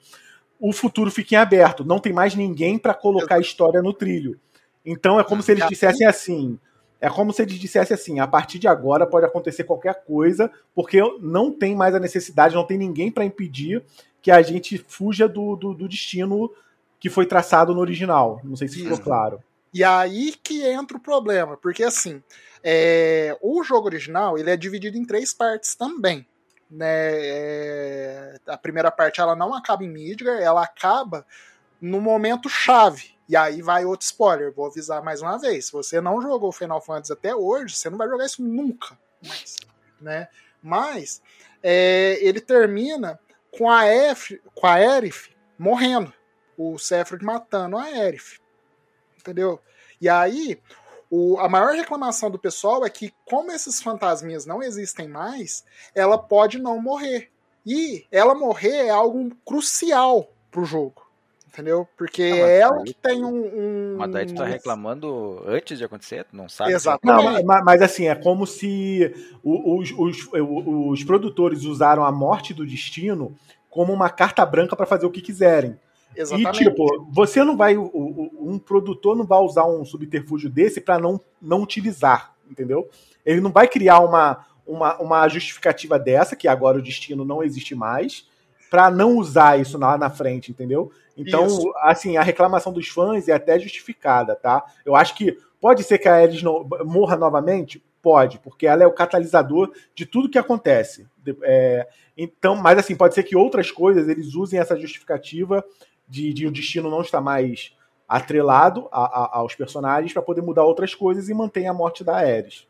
o 0.59 0.73
futuro 0.73 1.13
fica 1.13 1.37
em 1.37 1.39
aberto. 1.39 1.85
Não 1.85 2.01
tem 2.01 2.13
mais 2.13 2.35
ninguém 2.35 2.77
para 2.77 2.93
colocar 2.93 3.37
a 3.37 3.41
história 3.41 3.81
no 3.81 3.93
trilho. 3.93 4.37
Então 4.85 5.21
é 5.21 5.23
como 5.23 5.41
se 5.41 5.53
eles 5.53 5.69
dissessem 5.69 6.09
assim: 6.09 6.59
é 7.01 7.09
como 7.09 7.33
se 7.33 7.43
eles 7.43 7.55
dissessem 7.55 7.95
assim: 7.95 8.19
a 8.19 8.27
partir 8.27 8.59
de 8.59 8.67
agora 8.67 9.07
pode 9.07 9.27
acontecer 9.27 9.63
qualquer 9.63 10.03
coisa, 10.05 10.51
porque 10.75 11.01
não 11.21 11.53
tem 11.53 11.77
mais 11.77 11.95
a 11.95 12.01
necessidade, 12.01 12.57
não 12.57 12.67
tem 12.67 12.77
ninguém 12.77 13.13
para 13.13 13.25
impedir 13.25 13.85
que 14.21 14.33
a 14.33 14.43
gente 14.43 14.77
fuja 14.77 15.29
do, 15.29 15.55
do, 15.55 15.73
do, 15.73 15.89
destino 15.89 16.51
que 17.01 17.11
foi 17.11 17.27
traçado 17.27 17.75
no 17.75 17.81
original. 17.81 18.41
Não 18.45 18.57
sei 18.57 18.69
se 18.69 18.83
ficou 18.83 18.99
claro. 18.99 19.43
E 19.73 19.85
aí 19.85 20.35
que 20.43 20.65
entra 20.67 20.97
o 20.97 21.01
problema, 21.01 21.57
porque 21.57 21.85
assim, 21.85 22.23
é, 22.63 23.37
o 23.41 23.63
jogo 23.63 23.87
original 23.87 24.39
ele 24.39 24.51
é 24.51 24.57
dividido 24.57 24.97
em 24.97 25.05
três 25.05 25.33
partes 25.33 25.75
também. 25.75 26.27
Né? 26.71 26.87
É, 26.89 28.41
a 28.47 28.57
primeira 28.57 28.91
parte 28.91 29.21
ela 29.21 29.37
não 29.37 29.55
acaba 29.55 29.85
em 29.85 29.89
Midgar, 29.89 30.41
ela 30.41 30.63
acaba 30.63 31.25
no 31.81 32.01
momento 32.01 32.49
chave 32.49 33.19
e 33.29 33.37
aí 33.37 33.61
vai 33.61 33.85
outro 33.85 34.07
spoiler, 34.07 34.53
vou 34.53 34.67
avisar 34.67 35.03
mais 35.03 35.21
uma 35.21 35.39
vez. 35.39 35.67
Se 35.67 35.73
você 35.73 36.01
não 36.01 36.21
jogou 36.21 36.51
Final 36.51 36.81
Fantasy 36.81 37.13
até 37.13 37.35
hoje, 37.35 37.77
você 37.77 37.91
não 37.91 37.99
vai 37.99 38.09
jogar 38.09 38.25
isso 38.25 38.43
nunca 38.43 38.99
mais, 39.23 39.57
né? 40.01 40.29
Mas 40.63 41.21
é, 41.63 42.19
ele 42.21 42.41
termina 42.41 43.21
com 43.51 43.71
a 43.71 43.85
F, 43.87 44.41
com 44.55 44.67
a 44.67 44.81
Erif 44.81 45.31
morrendo, 45.59 46.13
o 46.59 46.77
Sephiroth 46.79 47.23
matando 47.23 47.79
a 47.79 47.91
Erif, 47.91 48.41
entendeu? 49.19 49.61
E 50.01 50.09
aí 50.09 50.61
o, 51.11 51.39
a 51.39 51.49
maior 51.49 51.75
reclamação 51.75 52.31
do 52.31 52.39
pessoal 52.39 52.85
é 52.85 52.91
que 52.91 53.15
como 53.25 53.53
esses 53.53 53.81
fantasminhas 53.81 54.45
não 54.45 54.63
existem 54.63 55.09
mais, 55.09 55.65
ela 55.95 56.19
pode 56.19 56.59
não 56.59 56.83
morrer. 56.83 57.31
E 57.65 58.05
ela 58.11 58.35
morrer 58.35 58.87
é 58.87 58.91
algo 58.91 59.35
crucial 59.45 60.31
pro 60.51 60.65
jogo 60.65 61.09
entendeu? 61.59 61.89
Porque 61.97 62.23
é 62.23 62.61
ela 62.61 62.83
que 62.85 62.95
tem 62.95 63.25
um, 63.25 63.95
um. 63.95 63.97
Mas 63.99 64.11
daí 64.13 64.27
tu 64.27 64.35
tá 64.35 64.45
reclamando 64.45 65.43
antes 65.45 65.77
de 65.77 65.85
acontecer, 65.85 66.25
tu 66.25 66.37
não 66.37 66.49
sabe? 66.49 66.73
Exatamente. 66.73 67.25
Não, 67.25 67.45
mas, 67.45 67.65
mas, 67.65 67.83
assim, 67.83 68.07
é 68.07 68.15
como 68.15 68.47
se 68.47 69.13
os, 69.43 69.93
os, 69.97 70.29
os, 70.33 71.05
produtores 71.05 71.65
usaram 71.65 72.05
a 72.05 72.13
morte 72.13 72.55
do 72.55 72.65
destino 72.65 73.35
como 73.69 73.93
uma 73.93 74.09
carta 74.09 74.47
branca 74.47 74.77
para 74.77 74.87
fazer 74.87 75.07
o 75.07 75.11
que 75.11 75.21
quiserem. 75.21 75.77
Exatamente. 76.17 76.63
E, 76.63 76.69
tipo, 76.69 77.07
você 77.11 77.45
não 77.45 77.57
vai. 77.57 77.77
Um 77.77 78.59
produtor 78.59 79.17
não 79.17 79.25
vai 79.25 79.39
usar 79.41 79.67
um 79.67 79.85
subterfúgio 79.85 80.51
desse 80.51 80.81
para 80.81 80.99
não, 80.99 81.21
não 81.41 81.63
utilizar, 81.63 82.35
entendeu? 82.51 82.89
Ele 83.25 83.41
não 83.41 83.51
vai 83.51 83.69
criar 83.69 84.01
uma, 84.01 84.47
uma, 84.67 84.97
uma 84.99 85.29
justificativa 85.29 85.99
dessa, 85.99 86.37
que 86.37 86.49
agora 86.49 86.79
o 86.79 86.83
destino 86.83 87.25
não 87.25 87.43
existe 87.43 87.75
mais, 87.75 88.27
para 88.71 88.91
não 88.91 89.17
usar 89.17 89.59
isso 89.61 89.79
lá 89.79 89.97
na 89.97 90.11
frente, 90.11 90.51
entendeu? 90.51 90.91
Então, 91.19 91.47
Isso. 91.47 91.73
assim, 91.79 92.17
a 92.17 92.23
reclamação 92.23 92.73
dos 92.73 92.87
fãs 92.89 93.29
é 93.29 93.33
até 93.33 93.59
justificada, 93.59 94.37
tá? 94.37 94.65
Eu 94.87 94.95
acho 94.95 95.17
que 95.17 95.37
pode 95.61 95.83
ser 95.83 95.99
que 95.99 96.09
a 96.09 96.25
no, 96.43 96.65
morra 96.85 97.17
novamente? 97.17 97.83
Pode, 98.01 98.39
porque 98.39 98.67
ela 98.67 98.85
é 98.85 98.87
o 98.87 98.93
catalisador 98.93 99.73
de 99.95 100.07
tudo 100.07 100.31
que 100.31 100.39
acontece. 100.39 101.09
É, 101.43 101.89
então, 102.17 102.55
mas 102.55 102.79
assim, 102.79 102.95
pode 102.95 103.15
ser 103.15 103.25
que 103.25 103.37
outras 103.37 103.73
coisas 103.73 104.09
eles 104.09 104.35
usem 104.35 104.61
essa 104.61 104.79
justificativa 104.79 105.65
de, 106.09 106.33
de 106.33 106.47
o 106.47 106.51
destino 106.51 106.91
não 106.91 107.01
estar 107.01 107.21
mais 107.21 107.77
atrelado 108.09 108.89
a, 108.91 109.03
a, 109.05 109.39
aos 109.39 109.55
personagens 109.55 110.13
para 110.13 110.23
poder 110.23 110.41
mudar 110.41 110.65
outras 110.65 110.95
coisas 110.95 111.29
e 111.29 111.35
manter 111.35 111.67
a 111.67 111.75
morte 111.75 112.03
da 112.03 112.17
Ares. 112.17 112.67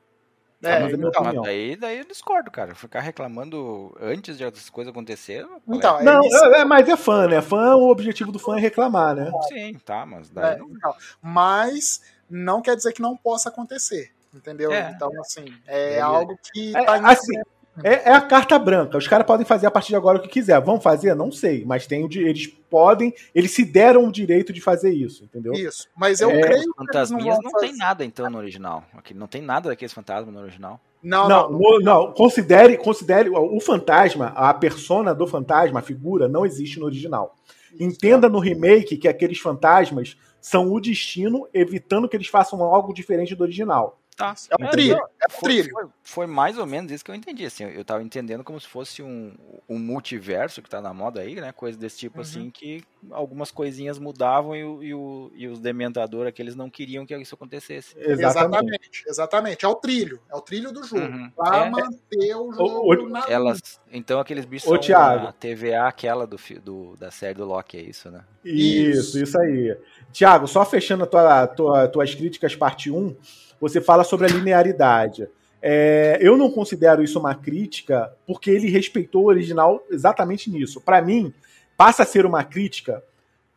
É, 0.61 0.81
mas, 0.81 0.93
é 0.93 0.97
então, 0.97 1.23
mas 1.23 1.43
daí, 1.43 1.77
daí 1.77 1.99
eu 1.99 2.05
discordo, 2.05 2.51
cara. 2.51 2.75
Ficar 2.75 3.01
reclamando 3.01 3.97
antes 4.01 4.37
de 4.37 4.45
as 4.45 4.69
coisas 4.69 4.91
acontecerem. 4.91 5.49
Então, 5.69 6.01
é 6.01 6.03
não, 6.03 6.21
é, 6.21 6.61
é, 6.61 6.65
mas 6.65 6.89
é 6.89 6.97
fã, 6.97 7.29
né? 7.29 7.41
Fã, 7.41 7.77
o 7.77 7.89
objetivo 7.89 8.33
do 8.33 8.41
fã 8.41 8.57
é 8.57 8.61
reclamar, 8.61 9.15
né? 9.15 9.31
Sim, 9.49 9.79
tá, 9.85 10.05
mas 10.05 10.29
daí. 10.31 10.55
É, 10.55 10.59
não... 10.59 10.69
Então, 10.69 10.95
mas 11.23 12.03
não 12.29 12.61
quer 12.61 12.75
dizer 12.75 12.93
que 12.93 13.01
não 13.01 13.17
possa 13.17 13.51
acontecer. 13.51 14.13
Entendeu? 14.35 14.73
É. 14.73 14.91
Então, 14.91 15.11
assim, 15.21 15.47
é 15.67 16.01
algo 16.01 16.37
que 16.53 16.73
tá 16.73 17.09
assim, 17.09 17.39
é, 17.83 18.11
é, 18.11 18.13
a 18.13 18.21
carta 18.21 18.59
branca. 18.59 18.99
Os 18.99 19.07
caras 19.07 19.27
podem 19.27 19.47
fazer 19.47 19.67
a 19.67 19.71
partir 19.71 19.89
de 19.89 19.97
agora 19.97 20.19
o 20.19 20.21
que 20.21 20.29
quiser. 20.29 20.61
Vão 20.61 20.81
fazer? 20.81 21.15
Não 21.15 21.31
sei. 21.31 21.65
Mas 21.65 21.87
tem 21.87 22.05
o, 22.05 22.09
eles 22.13 22.53
podem, 22.69 23.13
eles 23.35 23.53
se 23.53 23.65
deram 23.65 24.07
o 24.07 24.13
direito 24.13 24.53
de 24.53 24.61
fazer 24.61 24.93
isso, 24.93 25.25
entendeu? 25.25 25.53
Isso. 25.53 25.89
Mas 25.97 26.21
eu 26.21 26.31
é, 26.31 26.41
creio 26.41 26.73
que. 26.73 26.79
Fantasminhas 26.79 27.39
não, 27.43 27.51
não 27.51 27.61
tem 27.61 27.77
nada, 27.77 28.05
então, 28.05 28.31
no 28.31 28.39
original. 28.39 28.85
Aqui 28.95 29.15
não 29.15 29.27
tem 29.27 29.43
nada 29.43 29.69
daqueles 29.69 29.93
fantasmas 29.93 30.35
no 30.35 30.41
original. 30.41 30.81
Não, 31.03 31.29
não, 31.29 31.51
não, 31.51 31.79
não, 31.81 32.13
Considere, 32.13 32.77
considere 32.77 33.31
o 33.31 33.61
fantasma, 33.61 34.33
a 34.35 34.53
persona 34.53 35.15
do 35.15 35.27
fantasma, 35.29 35.79
a 35.79 35.83
figura, 35.83 36.27
não 36.27 36.45
existe 36.45 36.81
no 36.81 36.87
original. 36.87 37.37
Entenda 37.79 38.29
no 38.29 38.41
remake 38.41 38.97
que 38.97 39.07
aqueles 39.07 39.39
fantasmas 39.39 40.17
são 40.41 40.73
o 40.73 40.81
destino, 40.81 41.49
evitando 41.55 42.09
que 42.09 42.17
eles 42.17 42.27
façam 42.27 42.63
algo 42.63 42.93
diferente 42.93 43.35
do 43.35 43.43
original. 43.43 44.01
Tá. 44.19 44.35
É 44.51 44.65
o 44.67 44.71
trilho. 44.71 44.97
É 44.97 45.33
o 45.33 45.41
trilho. 45.41 45.71
Foi, 45.71 45.87
foi, 46.03 46.27
mais 46.27 46.59
ou 46.59 46.67
menos 46.67 46.91
isso 46.91 47.05
que 47.05 47.11
eu 47.13 47.15
entendi. 47.15 47.47
Assim, 47.47 47.63
eu 47.63 47.85
tava 47.85 48.03
entendendo 48.03 48.43
como 48.43 48.59
se 48.59 48.67
fosse 48.67 49.01
um, 49.01 49.33
um 49.69 49.79
multiverso 49.79 50.61
que 50.61 50.69
tá 50.69 50.81
na 50.81 50.93
moda 50.93 51.21
aí, 51.21 51.37
né? 51.37 51.53
Coisa 51.53 51.79
desse 51.79 51.99
tipo 51.99 52.21
assim, 52.21 52.41
uhum. 52.41 52.45
assim, 52.47 52.51
que 52.51 52.85
algumas 53.13 53.53
coisinhas 53.53 53.97
mudavam 53.97 54.57
e, 54.57 54.65
o, 54.65 54.83
e, 54.83 54.93
o, 54.93 55.31
e 55.37 55.47
os 55.47 55.61
dementadores 55.61 56.31
aqueles 56.31 56.57
não 56.57 56.69
queriam 56.69 57.07
que 57.07 57.17
isso 57.17 57.37
acontecesse. 57.37 57.95
Exatamente, 57.97 59.05
exatamente. 59.07 59.65
É 59.65 59.69
o 59.69 59.77
trilho. 59.77 60.21
É 60.29 60.35
o 60.35 60.41
trilho 60.41 60.73
do 60.73 60.83
jogo. 60.83 61.03
Uhum. 61.03 61.31
Pra 61.31 61.67
é. 61.67 61.71
manter 61.71 62.35
o 62.35 62.53
jogo 62.53 62.93
o, 62.93 63.09
na 63.09 63.25
Elas, 63.29 63.81
Então 63.93 64.19
aqueles 64.19 64.45
bichos 64.45 64.69
o 64.69 64.73
são 64.75 64.81
Thiago. 64.81 65.29
a 65.29 65.33
TVA 65.33 65.87
aquela 65.87 66.27
do, 66.27 66.41
do, 66.65 66.97
da 66.97 67.13
série 67.13 67.35
do 67.35 67.45
Loki, 67.45 67.77
é 67.77 67.83
isso, 67.83 68.11
né? 68.11 68.25
Isso, 68.45 69.01
isso, 69.01 69.23
isso 69.23 69.41
aí. 69.41 69.79
Tiago, 70.11 70.49
só 70.49 70.65
fechando 70.65 71.05
a 71.05 71.07
tua, 71.07 71.47
tua, 71.47 71.87
tuas 71.87 72.13
críticas 72.13 72.57
parte 72.57 72.91
1 72.91 73.15
você 73.61 73.81
fala 73.81 74.05
sobre 74.05 74.27
a 74.27 74.31
linearidade. 74.31 75.29
É, 75.61 76.19
eu 76.21 76.37
não 76.37 76.51
considero 76.51 77.03
isso 77.03 77.19
uma 77.19 77.35
crítica, 77.35 78.13
porque 78.27 78.51
ele 78.51 78.71
respeitou 78.71 79.25
o 79.25 79.29
original 79.29 79.83
exatamente 79.91 80.51
nisso. 80.51 80.81
Para 80.81 81.03
mim, 81.03 81.33
passa 81.77 82.03
a 82.03 82.07
ser 82.07 82.25
uma 82.25 82.45
crítica 82.45 83.03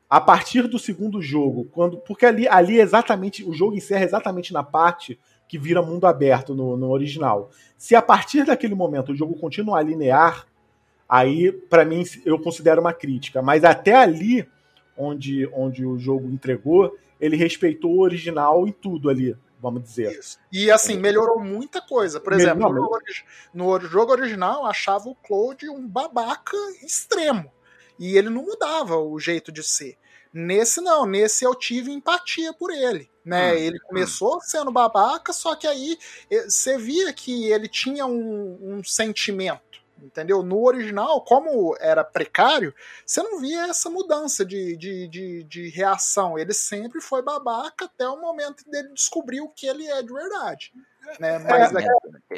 a 0.10 0.20
partir 0.20 0.68
do 0.68 0.78
segundo 0.78 1.22
jogo, 1.22 1.70
quando 1.72 1.98
porque 1.98 2.26
ali, 2.26 2.48
ali 2.48 2.80
é 2.80 2.84
exatamente 2.84 3.46
o 3.46 3.54
jogo 3.54 3.78
encerra 3.78 4.04
exatamente 4.04 4.52
na 4.52 4.62
parte 4.62 5.18
que 5.48 5.58
vira 5.58 5.82
mundo 5.82 6.06
aberto 6.06 6.54
no, 6.54 6.76
no 6.76 6.90
original. 6.90 7.50
Se 7.78 7.96
a 7.96 8.02
partir 8.02 8.46
daquele 8.46 8.76
momento 8.76 9.12
o 9.12 9.16
jogo 9.16 9.36
continuar 9.36 9.84
linear, 9.84 10.46
aí 11.08 11.52
para 11.52 11.86
mim 11.86 12.04
eu 12.26 12.40
considero 12.40 12.82
uma 12.82 12.94
crítica. 12.94 13.42
Mas 13.42 13.64
até 13.64 13.96
ali, 13.96 14.46
onde, 14.98 15.48
onde 15.54 15.86
o 15.86 15.98
jogo 15.98 16.30
entregou, 16.30 16.94
ele 17.20 17.38
respeitou 17.38 17.92
o 17.92 18.02
original 18.02 18.68
em 18.68 18.72
tudo 18.72 19.10
ali 19.10 19.36
vamos 19.62 19.84
dizer. 19.84 20.18
Isso. 20.18 20.40
E 20.52 20.72
assim, 20.72 20.98
melhorou 20.98 21.40
muita 21.40 21.82
coisa. 21.82 22.20
Por 22.20 22.34
exemplo, 22.34 22.74
no, 22.74 22.90
no, 23.54 23.80
jogo 23.82 24.12
original, 24.12 24.66
achava 24.66 25.08
o 25.08 25.16
Claude 25.16 25.70
um 25.70 25.88
babaca 25.88 26.58
extremo. 26.84 27.52
E 28.00 28.18
ele 28.18 28.30
não 28.30 28.44
mudava 28.44 28.98
o 28.98 29.20
jeito 29.20 29.52
de 29.52 29.64
ser. 29.64 29.98
Nesse 30.34 30.82
não, 30.82 31.06
nesse 31.06 31.46
eu 31.46 31.54
tive 31.54 31.92
empatia 31.92 32.54
por 32.54 32.72
ele. 32.72 33.10
Né? 33.24 33.52
Hum, 33.52 33.56
ele 33.56 33.78
hum. 33.78 33.88
começou 33.88 34.38
hum. 34.38 34.42
sendo 34.42 34.72
babaca, 34.72 35.32
só 35.32 35.56
que 35.56 35.68
aí 35.68 35.98
eh, 36.30 36.50
você 36.50 36.78
via 36.78 37.14
que 37.14 37.52
ele 37.52 37.68
tinha 37.68 38.06
um, 38.08 38.58
um 38.62 38.84
sentimento 38.84 39.71
entendeu? 40.02 40.44
No 40.44 40.64
original, 40.66 41.22
como 41.22 41.76
era 41.80 42.04
precário, 42.04 42.74
você 43.06 43.22
não 43.22 43.40
via 43.40 43.68
essa 43.68 43.90
mudança 43.90 44.44
de, 44.46 44.76
de, 44.76 45.08
de, 45.08 45.44
de, 45.44 45.70
reação. 45.70 46.38
Ele 46.38 46.54
sempre 46.54 47.02
foi 47.02 47.22
babaca 47.22 47.86
até 47.86 48.08
o 48.08 48.20
momento 48.20 48.64
dele 48.70 48.90
descobrir 48.94 49.42
o 49.42 49.50
que 49.50 49.68
ele 49.68 49.86
é 49.88 50.02
de 50.02 50.14
verdade. 50.14 50.74
Né? 51.20 51.40
Mas 51.40 51.74
é, 51.76 51.88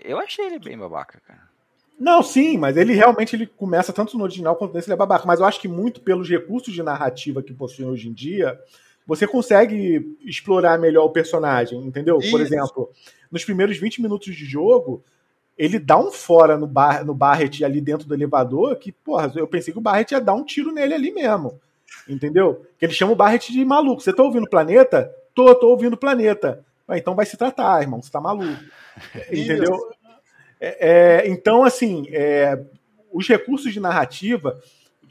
Eu 0.04 0.19
achei 0.19 0.45
ele 0.45 0.60
bem 0.60 0.78
babaca, 0.78 1.19
cara. 1.26 1.54
Não, 1.99 2.21
sim, 2.23 2.58
mas 2.58 2.76
ele 2.76 2.93
realmente 2.93 3.36
ele 3.36 3.47
começa 3.47 3.93
tanto 3.93 4.17
no 4.17 4.23
original 4.23 4.56
quanto 4.56 4.73
nesse 4.73 4.88
ele 4.88 4.95
é 4.95 4.97
babaca. 4.97 5.26
Mas 5.26 5.39
eu 5.39 5.45
acho 5.45 5.62
que 5.62 5.67
muito 5.67 6.02
pelos 6.02 6.30
recursos 6.30 6.73
de 6.73 6.84
narrativa 6.84 7.43
que 7.43 7.54
possuem 7.54 7.88
hoje 7.88 8.10
em 8.10 8.13
dia, 8.13 8.60
você 9.06 9.28
consegue 9.28 10.17
explorar 10.21 10.80
melhor 10.80 11.06
o 11.06 11.12
personagem, 11.12 11.80
entendeu? 11.80 12.17
Isso. 12.17 12.32
Por 12.32 12.41
exemplo, 12.41 12.91
nos 13.32 13.45
primeiros 13.45 13.78
20 13.78 14.02
minutos 14.02 14.36
de 14.36 14.45
jogo, 14.45 15.04
ele 15.58 15.80
dá 15.80 15.98
um 15.98 16.12
fora 16.12 16.58
no, 16.58 16.68
bar, 16.68 17.06
no 17.06 17.13
Barret 17.13 17.63
ali 17.63 17.80
dentro 17.80 18.08
do 18.08 18.13
elevador 18.13 18.76
que, 18.76 18.92
porra, 18.92 19.32
eu 19.36 19.48
pensei 19.48 19.72
que 19.72 19.80
o 19.80 19.82
Barret 19.82 20.12
ia 20.12 20.22
dar 20.22 20.34
um 20.34 20.44
tiro 20.44 20.72
nele 20.72 20.94
ali 20.94 21.12
mesmo. 21.12 21.60
Entendeu? 22.08 22.66
Que 22.78 22.86
ele 22.86 22.94
chama 22.94 23.12
o 23.12 23.16
Barret 23.16 23.52
de 23.52 23.63
maluco. 23.63 24.02
Você 24.02 24.12
tá 24.12 24.24
ouvindo 24.24 24.46
o 24.46 24.50
planeta? 24.50 25.13
Tô, 25.34 25.54
tô 25.56 25.70
ouvindo 25.70 25.94
o 25.94 25.98
planeta. 25.98 26.63
Ah, 26.88 26.98
então 26.98 27.16
vai 27.16 27.26
se 27.26 27.38
tratar, 27.38 27.82
irmão. 27.82 28.02
Você 28.02 28.12
tá 28.12 28.20
maluco. 28.20 28.62
Entendeu? 29.32 29.78
É, 30.60 30.89
é, 30.89 31.30
então, 31.30 31.63
assim, 31.63 32.08
é, 32.10 32.60
os 33.12 33.28
recursos 33.28 33.72
de 33.72 33.80
narrativa 33.80 34.60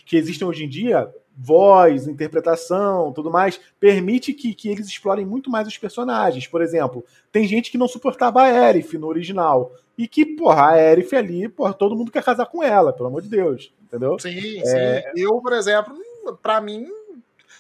que 0.05 0.17
existem 0.17 0.47
hoje 0.47 0.65
em 0.65 0.69
dia, 0.69 1.09
voz, 1.37 2.07
interpretação, 2.07 3.13
tudo 3.13 3.31
mais, 3.31 3.61
permite 3.79 4.33
que, 4.33 4.55
que 4.55 4.69
eles 4.69 4.87
explorem 4.87 5.25
muito 5.25 5.51
mais 5.51 5.67
os 5.67 5.79
personagens. 5.79 6.47
Por 6.47 6.61
exemplo, 6.63 7.05
tem 7.31 7.47
gente 7.47 7.71
que 7.71 7.79
não 7.79 7.89
suportava 7.89 8.43
a 8.43 8.69
Erif 8.69 8.99
no 8.99 9.07
original. 9.07 9.73
E 9.97 10.09
que, 10.09 10.25
porra, 10.25 10.71
a 10.71 10.79
Erif 10.79 11.15
ali, 11.15 11.49
porra, 11.49 11.75
todo 11.75 11.97
mundo 11.97 12.11
quer 12.11 12.25
casar 12.25 12.47
com 12.47 12.63
ela, 12.63 12.93
pelo 12.93 13.09
amor 13.09 13.23
de 13.23 13.29
Deus. 13.29 13.73
Entendeu? 13.83 14.19
Sim, 14.19 14.61
é... 14.65 15.03
sim. 15.03 15.23
Eu, 15.23 15.41
por 15.41 15.53
exemplo, 15.53 15.95
para 16.43 16.61
mim, 16.61 16.89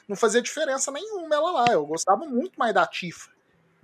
não 0.09 0.16
fazia 0.16 0.40
diferença 0.40 0.90
nenhuma 0.90 1.35
ela 1.35 1.51
lá. 1.51 1.64
Eu 1.71 1.87
gostava 1.87 2.25
muito 2.25 2.59
mais 2.59 2.73
da 2.75 2.87
Tifa. 2.87 3.31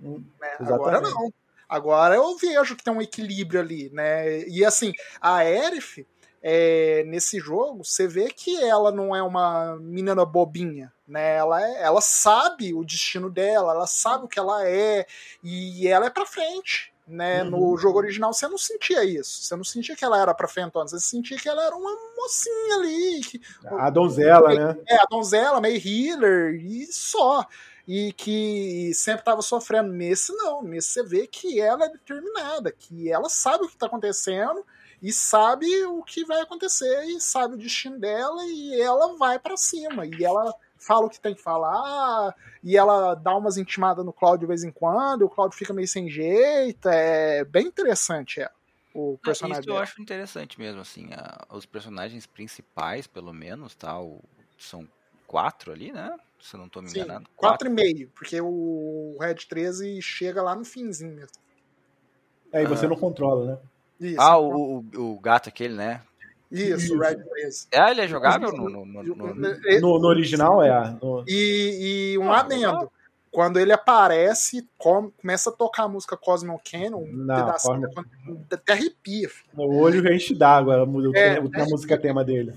Hum, 0.01 0.23
né? 0.39 0.55
Agora 0.59 1.01
não. 1.01 1.33
Agora 1.67 2.15
eu 2.15 2.35
vejo 2.35 2.75
que 2.75 2.83
tem 2.83 2.91
um 2.91 3.01
equilíbrio 3.01 3.59
ali, 3.59 3.91
né? 3.91 4.39
E 4.47 4.65
assim, 4.65 4.91
a 5.21 5.45
Erif, 5.45 6.03
é, 6.41 7.03
nesse 7.05 7.39
jogo, 7.39 7.85
você 7.85 8.07
vê 8.07 8.29
que 8.29 8.59
ela 8.63 8.91
não 8.91 9.15
é 9.15 9.21
uma 9.21 9.75
menina 9.75 10.25
bobinha, 10.25 10.91
né? 11.07 11.35
Ela, 11.35 11.61
é, 11.63 11.83
ela 11.83 12.01
sabe 12.01 12.73
o 12.73 12.83
destino 12.83 13.29
dela, 13.29 13.73
ela 13.73 13.85
sabe 13.85 14.25
o 14.25 14.27
que 14.27 14.39
ela 14.39 14.67
é, 14.67 15.05
e 15.43 15.87
ela 15.87 16.07
é 16.07 16.09
pra 16.09 16.25
frente. 16.25 16.88
Né? 17.09 17.41
Uhum. 17.43 17.49
No 17.49 17.77
jogo 17.77 17.97
original 17.97 18.31
você 18.31 18.47
não 18.47 18.57
sentia 18.57 19.03
isso. 19.03 19.41
Você 19.43 19.55
não 19.55 19.63
sentia 19.63 19.95
que 19.95 20.05
ela 20.05 20.21
era 20.21 20.31
pra 20.31 20.47
frentona, 20.47 20.87
você 20.87 20.99
sentia 20.99 21.37
que 21.37 21.49
ela 21.49 21.65
era 21.65 21.75
uma 21.75 21.91
mocinha 22.15 22.75
ali. 22.75 23.21
Que, 23.21 23.41
a 23.65 23.89
donzela, 23.89 24.53
né? 24.53 24.79
É, 24.87 24.95
a 24.97 25.05
donzela, 25.09 25.59
meio 25.59 25.81
healer, 25.83 26.53
e 26.53 26.85
só. 26.85 27.43
E 27.87 28.13
que 28.13 28.91
sempre 28.93 29.21
estava 29.21 29.41
sofrendo. 29.41 29.91
Nesse 29.91 30.31
não, 30.33 30.61
nesse 30.61 30.89
você 30.89 31.03
vê 31.03 31.25
que 31.25 31.59
ela 31.59 31.85
é 31.85 31.89
determinada, 31.89 32.71
que 32.71 33.11
ela 33.11 33.27
sabe 33.27 33.63
o 33.63 33.67
que 33.67 33.73
está 33.73 33.87
acontecendo 33.87 34.63
e 35.01 35.11
sabe 35.11 35.65
o 35.85 36.03
que 36.03 36.23
vai 36.23 36.41
acontecer 36.41 37.05
e 37.05 37.19
sabe 37.19 37.55
o 37.55 37.57
destino 37.57 37.97
dela 37.97 38.43
e 38.45 38.79
ela 38.79 39.17
vai 39.17 39.39
para 39.39 39.57
cima 39.57 40.05
e 40.05 40.23
ela 40.23 40.53
fala 40.79 41.05
o 41.05 41.09
que 41.09 41.19
tem 41.19 41.35
que 41.35 41.41
falar 41.41 42.33
e 42.63 42.77
ela 42.77 43.13
dá 43.15 43.35
umas 43.35 43.57
intimadas 43.57 44.05
no 44.05 44.13
Claudio 44.13 44.41
de 44.41 44.45
vez 44.47 44.63
em 44.63 44.71
quando, 44.71 45.23
o 45.23 45.29
Claudio 45.29 45.57
fica 45.57 45.73
meio 45.73 45.87
sem 45.87 46.09
jeito, 46.09 46.87
é 46.87 47.43
bem 47.43 47.67
interessante 47.67 48.41
é, 48.41 48.49
o 48.93 49.17
personagem. 49.17 49.61
Isso 49.61 49.69
eu 49.69 49.77
acho 49.77 50.01
interessante 50.01 50.59
mesmo, 50.59 50.81
assim, 50.81 51.09
a, 51.13 51.45
os 51.51 51.65
personagens 51.65 52.25
principais, 52.25 53.07
pelo 53.07 53.33
menos, 53.33 53.75
tá, 53.75 53.99
o, 53.99 54.19
são 54.57 54.87
quatro 55.27 55.71
ali, 55.71 55.91
né? 55.91 56.17
Se 56.39 56.55
eu 56.55 56.59
não 56.59 56.69
tô 56.69 56.81
me 56.81 56.89
Sim, 56.89 57.01
enganando. 57.01 57.29
Quatro, 57.35 57.67
quatro 57.67 57.67
e 57.67 57.71
meio, 57.71 58.09
porque 58.15 58.39
o 58.41 59.17
Red 59.19 59.35
13 59.35 60.01
chega 60.01 60.41
lá 60.41 60.55
no 60.55 60.63
finzinho 60.63 61.13
mesmo. 61.13 61.37
É, 62.51 62.63
e 62.63 62.65
você 62.65 62.85
ah. 62.85 62.89
não 62.89 62.95
controla, 62.95 63.45
né? 63.45 63.57
Isso, 63.99 64.21
ah, 64.21 64.37
o, 64.37 64.79
o, 64.79 65.13
o, 65.13 65.19
gato 65.19 65.49
aquele, 65.49 65.75
né? 65.75 66.01
Isso, 66.51 66.95
o 66.95 66.99
Red 66.99 67.17
Blaze. 67.17 67.67
É, 67.71 67.91
ele 67.91 68.01
é 68.01 68.07
jogável 68.07 68.51
no, 68.51 68.69
no, 68.69 68.85
no, 68.85 69.35
no, 69.35 69.99
no 69.99 70.07
original, 70.07 70.63
é. 70.63 70.97
E, 71.27 72.13
e 72.13 72.17
um 72.17 72.31
ah, 72.31 72.39
adendo. 72.39 72.89
Quando 73.31 73.59
ele 73.59 73.71
aparece, 73.71 74.67
com, 74.75 75.11
começa 75.11 75.51
a 75.51 75.53
tocar 75.53 75.83
a 75.83 75.87
música 75.87 76.17
Cosmo 76.17 76.59
Cannon, 76.69 77.03
um 77.03 77.13
Não, 77.13 77.35
pedacinho, 77.35 77.87
até 78.51 78.73
arrepia. 78.73 79.29
O 79.55 79.77
olho 79.77 80.11
enche 80.11 80.33
d'água, 80.33 80.77
a, 80.77 81.17
é, 81.17 81.37
a 81.37 81.65
música 81.65 81.95
tema 81.95 82.25
dele. 82.25 82.53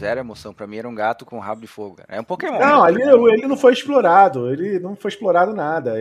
Zero, 0.00 0.20
emoção. 0.20 0.54
Pra 0.54 0.66
mim 0.66 0.78
era 0.78 0.88
um 0.88 0.94
gato 0.94 1.26
com 1.26 1.38
rabo 1.38 1.60
de 1.60 1.66
fogo. 1.66 1.96
É 2.08 2.18
um 2.18 2.24
Pokémon. 2.24 2.58
Não, 2.58 2.82
ali 2.82 3.02
ele 3.02 3.46
não 3.46 3.56
foi 3.56 3.72
explorado. 3.72 4.50
Ele 4.50 4.78
não 4.80 4.96
foi 4.96 5.10
explorado 5.10 5.54
nada. 5.54 5.94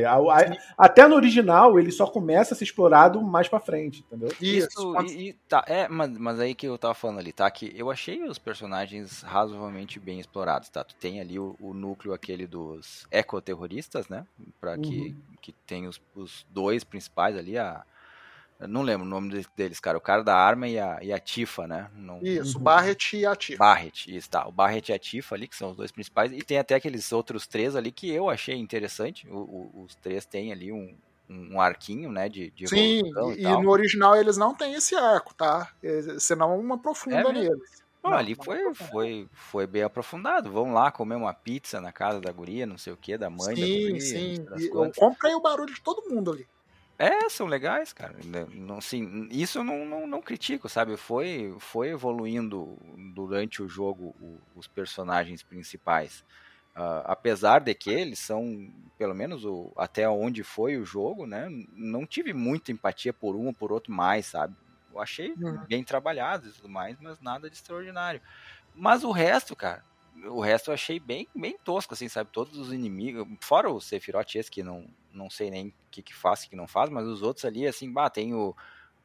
Até 0.77 1.07
no 1.07 1.15
original, 1.15 1.77
ele 1.77 1.91
só 1.91 2.07
começa 2.07 2.53
a 2.53 2.57
ser 2.57 2.63
explorado 2.63 3.21
mais 3.21 3.47
pra 3.47 3.59
frente, 3.59 4.03
entendeu? 4.07 4.29
Isso, 4.41 4.95
e, 5.03 5.29
e, 5.29 5.33
tá, 5.47 5.63
é, 5.67 5.87
mas, 5.87 6.17
mas 6.17 6.39
aí 6.39 6.55
que 6.55 6.67
eu 6.67 6.77
tava 6.77 6.93
falando 6.93 7.19
ali, 7.19 7.33
tá? 7.33 7.49
Que 7.51 7.73
eu 7.75 7.91
achei 7.91 8.23
os 8.23 8.39
personagens 8.39 9.21
razoavelmente 9.21 9.99
bem 9.99 10.19
explorados, 10.19 10.69
tá? 10.69 10.83
Tu 10.83 10.95
tem 10.95 11.19
ali 11.19 11.37
o, 11.37 11.55
o 11.59 11.73
núcleo 11.73 12.13
aquele 12.13 12.47
dos 12.47 13.05
ecoterroristas, 13.11 14.07
né? 14.07 14.25
Pra 14.61 14.77
que, 14.77 15.09
uhum. 15.09 15.15
que 15.41 15.51
tem 15.67 15.87
os, 15.87 16.01
os 16.15 16.45
dois 16.49 16.83
principais 16.83 17.37
ali, 17.37 17.57
a 17.57 17.83
eu 18.59 18.67
não 18.67 18.81
lembro 18.81 19.05
o 19.05 19.09
nome 19.09 19.45
deles, 19.55 19.79
cara. 19.79 19.97
O 19.97 20.01
cara 20.01 20.21
da 20.21 20.35
arma 20.35 20.67
e 20.67 20.77
a, 20.77 20.99
e 21.01 21.13
a 21.13 21.19
Tifa, 21.19 21.65
né? 21.65 21.89
Não... 21.95 22.19
Isso, 22.21 22.57
o 22.57 22.59
Barret 22.59 23.13
e 23.13 23.25
a 23.25 23.33
Tifa. 23.33 23.57
Barret, 23.57 24.07
isso, 24.07 24.29
tá. 24.29 24.45
O 24.47 24.51
Barret 24.51 24.89
e 24.89 24.93
a 24.93 24.99
Tifa 24.99 25.35
ali, 25.35 25.47
que 25.47 25.55
são 25.55 25.71
os 25.71 25.77
dois 25.77 25.91
principais. 25.91 26.33
E 26.33 26.41
tem 26.41 26.57
até 26.57 26.75
aqueles 26.75 27.11
outros 27.13 27.47
três 27.47 27.73
ali 27.73 27.89
que 27.89 28.09
eu 28.09 28.29
achei 28.29 28.55
interessante. 28.55 29.25
O, 29.29 29.37
o, 29.37 29.83
os 29.83 29.95
três 29.95 30.25
têm 30.25 30.51
ali 30.51 30.73
um, 30.73 30.93
um 31.29 31.61
arquinho, 31.61 32.11
né, 32.11 32.27
de, 32.27 32.51
de 32.51 32.67
Sim, 32.67 33.01
e, 33.37 33.43
e, 33.43 33.61
no 33.61 33.69
original 33.69 34.15
eles 34.15 34.35
não 34.35 34.53
têm 34.53 34.73
esse 34.73 34.93
arco, 34.95 35.33
tá? 35.33 35.71
Senão 36.19 36.59
uma 36.59 36.75
aprofunda 36.75 37.15
é 37.15 37.31
neles. 37.31 37.79
Bom, 38.01 38.13
ali 38.13 38.35
foi, 38.35 38.73
foi, 38.73 39.27
foi 39.31 39.67
bem 39.67 39.83
aprofundado. 39.83 40.51
Vamos 40.51 40.73
lá 40.73 40.91
comer 40.91 41.15
uma 41.15 41.33
pizza 41.33 41.79
na 41.79 41.91
casa 41.91 42.19
da 42.19 42.31
guria, 42.31 42.65
não 42.65 42.77
sei 42.77 42.93
o 42.93 42.97
que, 42.97 43.17
da 43.17 43.29
mãe 43.29 43.55
sim, 43.55 43.61
da 43.61 43.67
guria. 43.67 44.01
Sim, 44.01 44.45
sim. 44.57 44.91
Compra 44.97 45.29
aí 45.29 45.35
o 45.35 45.41
barulho 45.41 45.73
de 45.73 45.81
todo 45.81 46.09
mundo 46.09 46.31
ali. 46.31 46.47
É, 46.99 47.29
são 47.29 47.47
legais, 47.47 47.93
cara. 47.93 48.17
Não, 48.53 48.77
assim, 48.77 49.29
isso 49.31 49.59
eu 49.59 49.63
não, 49.63 49.85
não, 49.85 50.05
não, 50.05 50.21
critico, 50.21 50.67
sabe? 50.67 50.97
Foi, 50.97 51.55
foi 51.57 51.91
evoluindo 51.91 52.77
durante 53.15 53.63
o 53.63 53.69
jogo 53.69 54.13
o, 54.19 54.37
os 54.53 54.67
personagens 54.67 55.41
principais. 55.41 56.25
Uh, 56.75 56.99
apesar 57.05 57.59
de 57.59 57.73
que 57.73 57.89
eles 57.89 58.19
são, 58.19 58.69
pelo 58.97 59.15
menos 59.15 59.45
o, 59.45 59.71
até 59.77 60.09
onde 60.09 60.43
foi 60.43 60.75
o 60.77 60.83
jogo, 60.83 61.25
né? 61.25 61.47
Não 61.73 62.05
tive 62.05 62.33
muita 62.33 62.73
empatia 62.73 63.13
por 63.13 63.33
um 63.33 63.47
ou 63.47 63.53
por 63.53 63.71
outro 63.71 63.93
mais, 63.93 64.25
sabe? 64.25 64.53
Eu 64.93 64.99
achei 64.99 65.31
uhum. 65.31 65.57
bem 65.69 65.85
trabalhado 65.85 66.49
e 66.49 66.51
tudo 66.51 66.67
mais, 66.67 66.99
mas 66.99 67.17
nada 67.21 67.49
de 67.49 67.55
extraordinário. 67.55 68.21
Mas 68.75 69.05
o 69.05 69.11
resto, 69.11 69.55
cara, 69.55 69.85
o 70.25 70.41
resto 70.41 70.69
eu 70.69 70.73
achei 70.73 70.99
bem, 70.99 71.29
bem 71.33 71.57
tosco, 71.63 71.93
assim, 71.93 72.09
sabe? 72.09 72.29
Todos 72.29 72.57
os 72.57 72.73
inimigos, 72.73 73.25
fora 73.39 73.69
o 73.69 73.79
Sephiroth 73.79 74.35
esse 74.35 74.51
que 74.51 74.61
não, 74.61 74.85
não 75.13 75.29
sei 75.29 75.49
nem 75.49 75.73
que, 75.89 76.01
que 76.01 76.15
faz, 76.15 76.43
o 76.43 76.49
que 76.49 76.55
não 76.55 76.67
faz, 76.67 76.89
mas 76.89 77.07
os 77.07 77.21
outros 77.21 77.45
ali, 77.45 77.67
assim, 77.67 77.91
bah, 77.91 78.09
tem 78.09 78.33
o, 78.33 78.55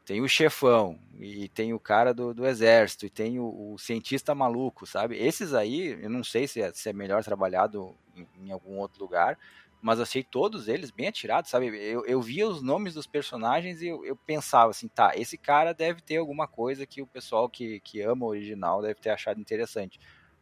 tem 0.05 0.20
o 0.20 0.29
chefão, 0.29 0.99
e 1.18 1.49
tem 1.49 1.73
o 1.73 1.81
cara 1.81 2.12
do, 2.12 2.35
do 2.35 2.47
exército, 2.47 3.07
e 3.07 3.11
tem 3.11 3.38
o, 3.38 3.73
o, 3.73 3.79
cientista 3.79 4.35
maluco, 4.35 4.87
sabe? 4.87 5.16
Esses 5.16 5.55
aí, 5.55 5.99
eu 6.03 6.11
não 6.11 6.23
sei 6.23 6.47
se 6.47 6.61
é, 6.61 6.73
se 6.73 6.90
é 6.90 6.92
melhor 6.92 7.25
trabalhado 7.25 7.97
em, 8.14 8.29
em, 8.47 8.53
algum 8.53 8.79
outro 8.79 9.03
lugar, 9.03 9.38
mas 9.81 10.01
achei 10.01 10.23
todos 10.23 10.68
eles 10.68 10.90
bem 10.90 11.09
atirados, 11.09 11.51
sabe? 11.51 11.66
Eu, 11.68 12.05
eu 12.07 12.20
via 12.20 12.47
os 12.47 12.62
nomes 12.62 12.94
dos 12.94 13.07
personagens 13.07 13.83
e 13.83 13.88
eu, 13.88 14.05
eu 14.05 14.16
pensava 14.16 14.70
assim, 14.70 14.88
tá, 14.88 15.12
esse 15.14 15.38
cara 15.38 15.73
deve 15.73 16.01
ter 16.03 16.16
alguma 16.16 16.47
coisa 16.47 16.87
que 16.87 17.03
o 17.03 17.07
pessoal 17.07 17.49
que, 17.49 17.81
que 17.81 18.01
ama 18.03 18.25
o 18.27 18.29
original 18.29 18.83
deve 18.83 19.01
ter 19.01 19.11
achado 19.11 19.40
interessante. 19.40 19.99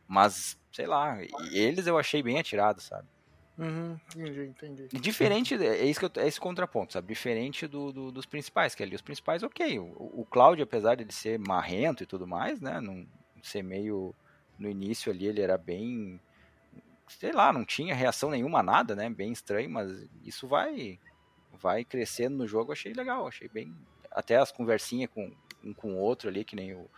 Mas, 0.06 0.58
sei 0.72 0.86
lá, 0.86 1.18
eles 1.52 1.86
eu 1.86 1.98
achei 1.98 2.22
bem 2.22 2.38
atirados, 2.38 2.84
sabe? 2.84 3.08
Uhum, 3.58 3.98
entendi, 4.16 4.44
entendi. 4.44 4.88
Diferente, 4.98 5.54
é 5.54 5.84
isso 5.84 6.00
que 6.00 6.06
eu, 6.06 6.22
é 6.22 6.26
esse 6.26 6.40
contraponto, 6.40 6.94
sabe? 6.94 7.08
Diferente 7.08 7.66
do, 7.66 7.92
do, 7.92 8.10
dos 8.10 8.24
principais, 8.24 8.74
que 8.74 8.82
ali 8.82 8.94
os 8.94 9.02
principais, 9.02 9.42
ok. 9.42 9.78
O, 9.78 10.20
o 10.20 10.26
Cláudio, 10.30 10.64
apesar 10.64 10.94
de 10.94 11.02
ele 11.04 11.12
ser 11.12 11.38
marrento 11.38 12.02
e 12.02 12.06
tudo 12.06 12.26
mais, 12.26 12.60
né? 12.60 12.80
Não 12.80 13.06
ser 13.42 13.62
meio. 13.62 14.14
No 14.58 14.68
início 14.68 15.12
ali 15.12 15.26
ele 15.26 15.40
era 15.40 15.58
bem. 15.58 16.20
Sei 17.08 17.32
lá, 17.32 17.52
não 17.52 17.64
tinha 17.64 17.94
reação 17.94 18.30
nenhuma 18.30 18.60
a 18.60 18.62
nada, 18.62 18.96
né? 18.96 19.10
Bem 19.10 19.32
estranho, 19.32 19.68
mas 19.68 20.08
isso 20.24 20.46
vai. 20.46 20.98
Vai 21.52 21.84
crescendo 21.84 22.38
no 22.38 22.48
jogo, 22.48 22.72
achei 22.72 22.94
legal, 22.94 23.26
achei 23.26 23.48
bem. 23.48 23.76
Até 24.10 24.36
as 24.36 24.50
conversinhas 24.50 25.10
com 25.12 25.30
um 25.62 25.74
com 25.74 25.94
o 25.94 25.98
outro 25.98 26.28
ali, 26.28 26.44
que 26.44 26.56
nem 26.56 26.74
o 26.74 26.88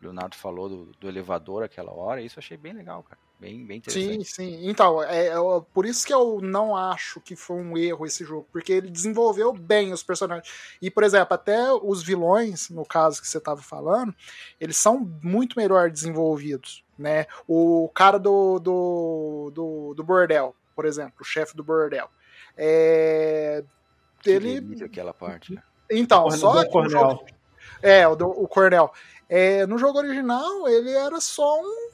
Leonardo 0.00 0.36
falou 0.36 0.68
do, 0.68 0.84
do 0.98 1.08
elevador 1.08 1.62
aquela 1.62 1.92
hora, 1.92 2.20
isso 2.20 2.38
achei 2.38 2.56
bem 2.56 2.72
legal, 2.72 3.02
cara. 3.04 3.20
Bem, 3.42 3.66
bem 3.66 3.78
interessante. 3.78 4.24
Sim, 4.24 4.24
sim. 4.24 4.70
Então, 4.70 5.02
é, 5.02 5.26
é, 5.26 5.34
por 5.74 5.84
isso 5.84 6.06
que 6.06 6.14
eu 6.14 6.40
não 6.40 6.76
acho 6.76 7.20
que 7.20 7.34
foi 7.34 7.56
um 7.56 7.76
erro 7.76 8.06
esse 8.06 8.24
jogo, 8.24 8.46
porque 8.52 8.72
ele 8.72 8.88
desenvolveu 8.88 9.52
bem 9.52 9.92
os 9.92 10.00
personagens. 10.00 10.48
E, 10.80 10.88
por 10.88 11.02
exemplo, 11.02 11.34
até 11.34 11.72
os 11.72 12.04
vilões, 12.04 12.70
no 12.70 12.86
caso 12.86 13.20
que 13.20 13.26
você 13.26 13.38
estava 13.38 13.60
falando, 13.60 14.14
eles 14.60 14.76
são 14.76 15.10
muito 15.20 15.58
melhor 15.58 15.90
desenvolvidos, 15.90 16.84
né? 16.96 17.26
O 17.48 17.90
cara 17.92 18.16
do, 18.16 18.60
do, 18.60 19.50
do, 19.52 19.94
do 19.94 20.04
bordel, 20.04 20.54
por 20.76 20.84
exemplo, 20.84 21.14
o 21.20 21.24
chefe 21.24 21.56
do 21.56 21.64
bordel. 21.64 22.08
É, 22.56 23.64
ele. 24.24 24.84
aquela 24.84 25.12
parte. 25.12 25.52
Né? 25.52 25.60
Então, 25.90 26.30
só. 26.30 26.60
O 26.60 26.70
Cornel. 26.70 27.26
É, 27.82 28.06
o, 28.06 28.14
do, 28.14 28.28
o 28.28 28.46
Cornel. 28.46 28.92
É, 29.28 29.66
no 29.66 29.78
jogo 29.78 29.98
original, 29.98 30.68
ele 30.68 30.92
era 30.92 31.20
só 31.20 31.60
um, 31.60 31.91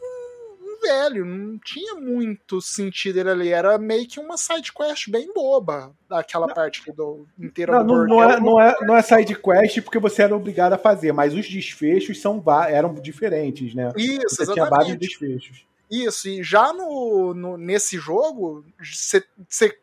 velho, 0.81 1.25
não 1.25 1.59
tinha 1.59 1.95
muito 1.95 2.61
sentido 2.61 3.19
ele 3.19 3.31
ali. 3.31 3.49
Era 3.49 3.79
meio 3.79 4.07
que 4.07 4.21
uma 4.21 4.37
side 4.37 4.73
quest 4.73 5.09
bem 5.11 5.33
boba, 5.33 5.93
daquela 6.09 6.47
não. 6.47 6.55
parte 6.55 6.83
do 6.93 7.27
inteira 7.39 7.83
não, 7.83 7.87
do 7.87 8.07
não, 8.07 8.23
é, 8.23 8.41
não, 8.41 8.61
é, 8.61 8.75
não 8.83 8.97
é 8.97 9.03
side 9.03 9.35
quest 9.35 9.81
porque 9.83 9.99
você 9.99 10.23
era 10.23 10.37
obrigado 10.37 10.73
a 10.73 10.79
fazer, 10.79 11.13
mas 11.13 11.35
os 11.35 11.49
desfechos 11.49 12.21
são, 12.21 12.43
eram 12.69 12.95
diferentes, 12.95 13.75
né? 13.75 13.93
Isso, 13.97 14.37
você 14.37 14.43
exatamente. 14.43 14.55
tinha 14.55 14.67
vários 14.67 14.97
desfechos. 14.99 15.67
Isso, 15.91 16.29
e 16.29 16.43
já 16.43 16.73
no, 16.73 17.33
no 17.33 17.57
nesse 17.57 17.99
jogo, 17.99 18.65
você 19.49 19.75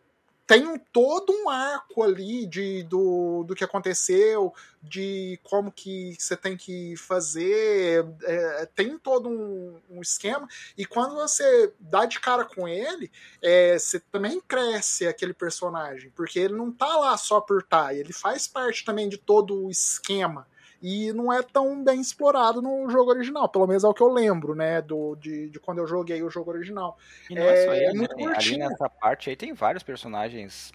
tem 0.47 0.77
todo 0.93 1.33
um 1.33 1.49
arco 1.49 2.03
ali 2.03 2.45
de, 2.45 2.83
do, 2.83 3.43
do 3.43 3.55
que 3.55 3.63
aconteceu, 3.63 4.53
de 4.81 5.39
como 5.43 5.71
que 5.71 6.15
você 6.19 6.37
tem 6.37 6.55
que 6.55 6.95
fazer, 6.97 8.05
é, 8.23 8.65
tem 8.75 8.97
todo 8.97 9.27
um, 9.27 9.81
um, 9.89 10.01
esquema, 10.01 10.47
e 10.77 10.85
quando 10.85 11.15
você 11.15 11.73
dá 11.79 12.05
de 12.05 12.19
cara 12.19 12.45
com 12.45 12.67
ele, 12.67 13.11
é, 13.41 13.77
você 13.79 13.99
também 13.99 14.39
cresce 14.39 15.07
aquele 15.07 15.33
personagem, 15.33 16.11
porque 16.15 16.39
ele 16.39 16.53
não 16.53 16.71
tá 16.71 16.95
lá 16.97 17.17
só 17.17 17.41
por 17.41 17.63
tá, 17.63 17.93
ele 17.93 18.13
faz 18.13 18.47
parte 18.47 18.85
também 18.85 19.09
de 19.09 19.17
todo 19.17 19.65
o 19.65 19.71
esquema 19.71 20.47
e 20.87 21.11
não 21.13 21.33
é 21.33 21.41
tão 21.41 21.83
bem 21.83 21.99
explorado 21.99 22.61
no 22.61 22.87
jogo 22.91 23.09
original, 23.09 23.49
pelo 23.49 23.65
menos 23.65 23.83
é 23.83 23.87
o 23.87 23.93
que 23.93 24.03
eu 24.03 24.13
lembro, 24.13 24.53
né, 24.53 24.83
do, 24.83 25.15
de, 25.15 25.49
de 25.49 25.59
quando 25.59 25.79
eu 25.79 25.87
joguei 25.87 26.21
o 26.21 26.29
jogo 26.29 26.51
original. 26.51 26.95
E 27.27 27.33
não 27.33 27.41
é, 27.41 27.53
é 27.53 27.65
só 27.65 27.73
ele, 27.73 27.85
é 27.85 27.93
muito 27.95 28.15
né? 28.15 28.35
ali 28.37 28.57
nessa 28.57 28.87
parte 28.87 29.31
aí 29.31 29.35
tem 29.35 29.51
vários 29.51 29.81
personagens, 29.81 30.71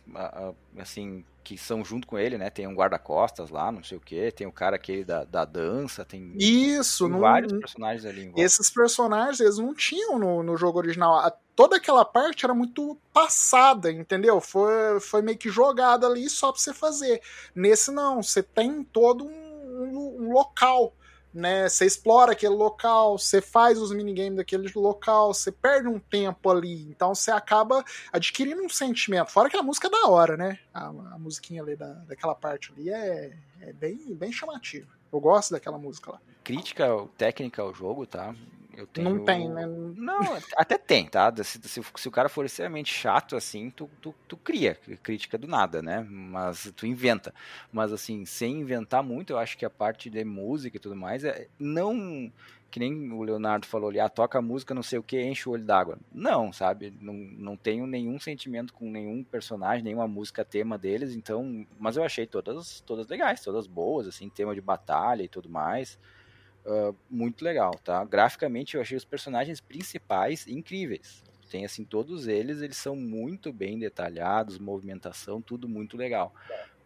assim, 0.77 1.25
que 1.45 1.57
são 1.57 1.85
junto 1.85 2.09
com 2.09 2.19
ele, 2.19 2.37
né, 2.37 2.51
tem 2.51 2.67
um 2.67 2.75
guarda-costas 2.75 3.51
lá, 3.51 3.71
não 3.71 3.85
sei 3.85 3.99
o 3.99 4.01
que, 4.01 4.33
tem 4.33 4.49
o 4.49 4.53
cara 4.53 4.75
aquele 4.75 5.05
da, 5.05 5.23
da 5.23 5.45
dança, 5.45 6.05
tem, 6.05 6.33
Isso, 6.37 7.05
tem 7.05 7.13
não, 7.13 7.21
vários 7.21 7.53
personagens 7.53 8.05
ali. 8.05 8.33
Esses 8.37 8.69
personagens, 8.69 9.39
eles 9.39 9.59
não 9.59 9.73
tinham 9.73 10.19
no, 10.19 10.43
no 10.43 10.57
jogo 10.57 10.79
original, 10.79 11.23
toda 11.55 11.77
aquela 11.77 12.05
parte 12.05 12.45
era 12.45 12.53
muito 12.53 12.99
passada, 13.13 13.93
entendeu? 13.93 14.41
Foi, 14.41 14.99
foi 14.99 15.23
meio 15.23 15.39
que 15.39 15.51
jogada 15.51 16.09
ali 16.09 16.29
só 16.29 16.51
pra 16.51 16.61
você 16.61 16.75
fazer. 16.75 17.23
Nesse 17.55 17.93
não, 17.93 18.21
você 18.21 18.43
tem 18.43 18.83
todo 18.83 19.25
um 19.25 19.50
um, 19.97 20.33
local, 20.33 20.95
né? 21.33 21.69
Você 21.69 21.87
explora 21.87 22.33
aquele 22.33 22.55
local, 22.55 23.19
você 23.19 23.41
faz 23.41 23.79
os 23.79 23.93
minigames 23.93 24.37
daquele 24.37 24.71
local, 24.75 25.33
você 25.33 25.53
perde 25.53 25.89
um 25.89 25.99
tempo 25.99 26.51
ali, 26.51 26.83
então 26.89 27.15
você 27.15 27.31
acaba 27.31 27.85
adquirindo 28.13 28.63
um 28.63 28.69
sentimento. 28.69 29.31
Fora 29.31 29.49
que 29.49 29.57
a 29.57 29.63
música 29.63 29.89
é 29.89 29.91
da 29.91 30.09
hora, 30.09 30.37
né? 30.37 30.59
A, 30.73 30.87
a 30.87 31.19
musiquinha 31.19 31.63
ali 31.63 31.77
da, 31.77 31.93
daquela 32.07 32.35
parte 32.35 32.73
ali 32.73 32.91
é, 32.91 33.37
é 33.61 33.73
bem, 33.73 34.15
bem 34.15 34.33
chamativa. 34.33 34.89
Eu 35.13 35.21
gosto 35.21 35.53
daquela 35.53 35.79
música 35.79 36.13
lá. 36.13 36.21
Crítica 36.45 36.87
técnica 37.17 37.63
ao 37.63 37.75
jogo, 37.75 38.07
tá? 38.07 38.35
Tenho... 38.87 39.11
Não 39.11 39.25
tem, 39.25 39.49
né? 39.49 39.67
Não, 39.67 40.21
até 40.57 40.79
tem, 40.79 41.07
tá? 41.07 41.33
Se, 41.43 41.61
se, 41.63 41.83
se, 41.83 42.09
o 42.09 42.11
cara 42.11 42.29
for 42.29 42.45
extremamente 42.45 42.93
chato, 42.93 43.37
assim, 43.37 43.71
tu, 43.71 43.89
tu, 44.01 44.15
tu, 44.27 44.37
cria 44.37 44.77
crítica 45.03 45.37
do 45.37 45.47
nada, 45.47 45.83
né? 45.83 46.07
Mas 46.09 46.73
tu 46.77 46.87
inventa. 46.87 47.35
Mas, 47.73 47.93
assim, 47.93 48.25
sem 48.25 48.61
inventar 48.61 49.03
muito, 49.03 49.33
eu 49.33 49.39
acho 49.39 49.57
que 49.57 49.65
a 49.65 49.71
parte 49.71 50.11
de 50.11 50.25
música 50.25 50.77
e 50.77 50.81
tudo 50.81 50.97
mais 50.97 51.25
é 51.25 51.49
não 51.59 52.31
que 52.71 52.79
nem 52.79 53.13
o 53.13 53.23
Leonardo 53.23 53.67
falou 53.67 53.91
ali, 53.91 53.99
ah, 53.99 54.09
toca 54.09 54.41
música, 54.41 54.73
não 54.73 54.83
sei 54.83 54.99
o 54.99 55.03
que, 55.03 55.21
enche 55.21 55.49
o 55.49 55.53
olho 55.53 55.65
d'água. 55.65 55.99
Não, 56.13 56.53
sabe? 56.53 56.95
Não, 57.01 57.13
não 57.13 57.57
tenho 57.57 57.87
nenhum 57.87 58.19
sentimento 58.19 58.73
com 58.73 58.91
nenhum 58.91 59.25
personagem, 59.25 59.83
nenhuma 59.83 60.07
música 60.07 60.45
tema 60.45 60.79
deles, 60.79 61.15
então. 61.15 61.67
Mas 61.79 61.97
eu 61.97 62.05
achei 62.05 62.27
todas, 62.27 62.81
todas 62.83 63.09
legais, 63.09 63.43
todas 63.43 63.67
boas, 63.67 64.07
assim, 64.07 64.29
tema 64.29 64.55
de 64.55 64.61
batalha 64.61 65.23
e 65.23 65.29
tudo 65.29 65.49
mais. 65.49 65.99
Uh, 66.65 66.95
muito 67.11 67.43
legal, 67.43 67.73
tá? 67.83 68.05
Graficamente 68.05 68.77
eu 68.77 68.83
achei 68.83 68.97
os 68.97 69.05
personagens 69.05 69.61
principais 69.61 70.47
incríveis. 70.47 71.23
Tem 71.51 71.65
assim, 71.65 71.85
todos 71.85 72.29
eles, 72.29 72.61
eles 72.61 72.77
são 72.77 72.95
muito 72.95 73.53
bem 73.53 73.79
detalhados, 73.79 74.59
movimentação, 74.59 75.41
tudo 75.41 75.69
muito 75.69 75.97
legal. 75.97 76.33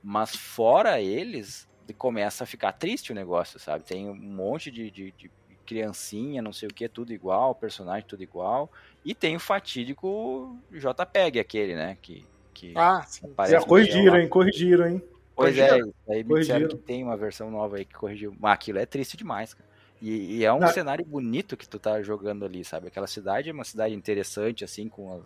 Mas 0.02 0.34
fora 0.34 1.00
eles, 1.00 1.68
começa 1.98 2.44
a 2.44 2.46
ficar 2.46 2.72
triste 2.72 3.12
o 3.12 3.14
negócio, 3.14 3.58
sabe? 3.58 3.84
Tem 3.84 4.08
um 4.08 4.14
monte 4.14 4.70
de, 4.70 4.90
de, 4.90 5.10
de 5.12 5.30
criancinha, 5.66 6.40
não 6.40 6.52
sei 6.52 6.68
o 6.68 6.72
que, 6.72 6.88
tudo 6.88 7.12
igual, 7.12 7.54
personagem 7.54 8.06
tudo 8.08 8.22
igual. 8.22 8.70
E 9.04 9.14
tem 9.14 9.36
o 9.36 9.40
fatídico 9.40 10.56
JPEG, 10.70 11.40
aquele, 11.40 11.74
né? 11.74 11.98
Que, 12.00 12.24
que 12.54 12.72
ah, 12.76 13.02
sim. 13.02 13.34
Já 13.48 13.60
corrigiram, 13.60 14.18
hein? 14.18 14.28
Corrigiram, 14.28 14.88
hein? 14.88 15.02
Pois 15.34 15.56
é, 15.58 15.80
aí 16.08 16.22
me 16.22 16.40
disseram 16.40 16.68
que 16.68 16.76
tem 16.76 17.02
uma 17.02 17.16
versão 17.16 17.50
nova 17.50 17.76
aí 17.76 17.84
que 17.84 17.94
corrigiu. 17.94 18.34
Mas 18.38 18.54
aquilo 18.54 18.78
é 18.78 18.86
triste 18.86 19.16
demais, 19.16 19.54
cara. 19.54 19.68
E, 20.00 20.38
e 20.38 20.44
é 20.44 20.52
um 20.52 20.60
Não. 20.60 20.68
cenário 20.68 21.04
bonito 21.04 21.56
que 21.56 21.68
tu 21.68 21.78
tá 21.78 22.02
jogando 22.02 22.44
ali, 22.44 22.64
sabe? 22.64 22.88
Aquela 22.88 23.06
cidade 23.06 23.48
é 23.48 23.52
uma 23.52 23.64
cidade 23.64 23.94
interessante, 23.94 24.64
assim, 24.64 24.88
com, 24.88 25.14
as, 25.14 25.22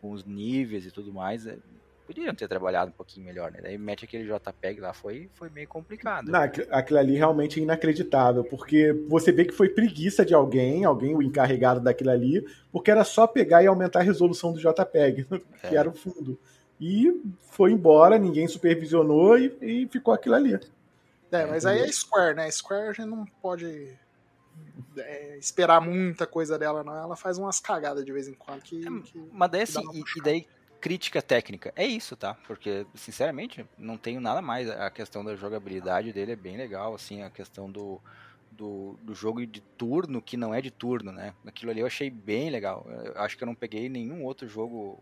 com 0.00 0.12
os 0.12 0.24
níveis 0.24 0.86
e 0.86 0.90
tudo 0.90 1.12
mais. 1.12 1.46
É, 1.46 1.56
poderiam 2.06 2.34
ter 2.34 2.48
trabalhado 2.48 2.90
um 2.90 2.94
pouquinho 2.94 3.26
melhor, 3.26 3.52
né? 3.52 3.60
Daí 3.62 3.78
mete 3.78 4.04
aquele 4.04 4.24
JPEG 4.24 4.80
lá, 4.80 4.92
foi, 4.92 5.28
foi 5.34 5.48
meio 5.48 5.68
complicado. 5.68 6.30
Não, 6.30 6.40
aquilo 6.40 6.98
ali 6.98 7.16
realmente 7.16 7.60
é 7.60 7.62
inacreditável, 7.62 8.42
porque 8.42 8.92
você 9.08 9.30
vê 9.30 9.44
que 9.44 9.54
foi 9.54 9.68
preguiça 9.68 10.24
de 10.24 10.34
alguém, 10.34 10.84
alguém 10.84 11.14
o 11.14 11.22
encarregado 11.22 11.80
daquilo 11.80 12.10
ali, 12.10 12.44
porque 12.72 12.90
era 12.90 13.04
só 13.04 13.26
pegar 13.26 13.62
e 13.62 13.68
aumentar 13.68 14.00
a 14.00 14.02
resolução 14.02 14.52
do 14.52 14.58
JPEG, 14.58 15.24
que 15.68 15.74
é. 15.74 15.76
era 15.76 15.88
o 15.88 15.92
fundo. 15.92 16.38
E 16.80 17.22
foi 17.50 17.72
embora, 17.72 18.18
ninguém 18.18 18.48
supervisionou 18.48 19.38
e, 19.38 19.56
e 19.60 19.88
ficou 19.88 20.14
aquilo 20.14 20.34
ali. 20.34 20.58
É, 21.30 21.46
mas 21.46 21.66
aí 21.66 21.80
é 21.80 21.92
Square, 21.92 22.34
né? 22.34 22.50
Square 22.50 22.88
a 22.88 22.92
gente 22.92 23.06
não 23.06 23.24
pode 23.42 23.96
é, 24.96 25.36
esperar 25.38 25.80
muita 25.80 26.26
coisa 26.26 26.58
dela, 26.58 26.82
não. 26.82 26.96
Ela 26.96 27.16
faz 27.16 27.38
umas 27.38 27.60
cagadas 27.60 28.04
de 28.04 28.12
vez 28.12 28.26
em 28.28 28.34
quando. 28.34 28.62
Que, 28.62 28.80
é, 28.80 29.00
que 29.02 29.28
mas 29.30 29.50
daí 29.50 29.62
assim, 29.62 29.82
e, 29.92 30.18
e, 30.18 30.22
daí 30.22 30.46
crítica 30.80 31.20
técnica. 31.20 31.72
É 31.76 31.86
isso, 31.86 32.16
tá? 32.16 32.34
Porque, 32.46 32.86
sinceramente, 32.94 33.64
não 33.76 33.96
tenho 33.96 34.20
nada 34.20 34.40
mais. 34.40 34.68
A 34.70 34.90
questão 34.90 35.24
da 35.24 35.36
jogabilidade 35.36 36.12
dele 36.12 36.32
é 36.32 36.36
bem 36.36 36.56
legal, 36.56 36.94
assim, 36.94 37.22
a 37.22 37.30
questão 37.30 37.70
do, 37.70 38.00
do, 38.50 38.96
do 39.02 39.14
jogo 39.14 39.46
de 39.46 39.60
turno 39.60 40.22
que 40.22 40.36
não 40.36 40.54
é 40.54 40.60
de 40.60 40.70
turno, 40.70 41.12
né? 41.12 41.34
Aquilo 41.46 41.70
ali 41.70 41.80
eu 41.80 41.86
achei 41.86 42.10
bem 42.10 42.50
legal. 42.50 42.86
Eu 43.04 43.20
acho 43.20 43.36
que 43.36 43.44
eu 43.44 43.46
não 43.46 43.54
peguei 43.54 43.88
nenhum 43.88 44.24
outro 44.24 44.48
jogo 44.48 44.98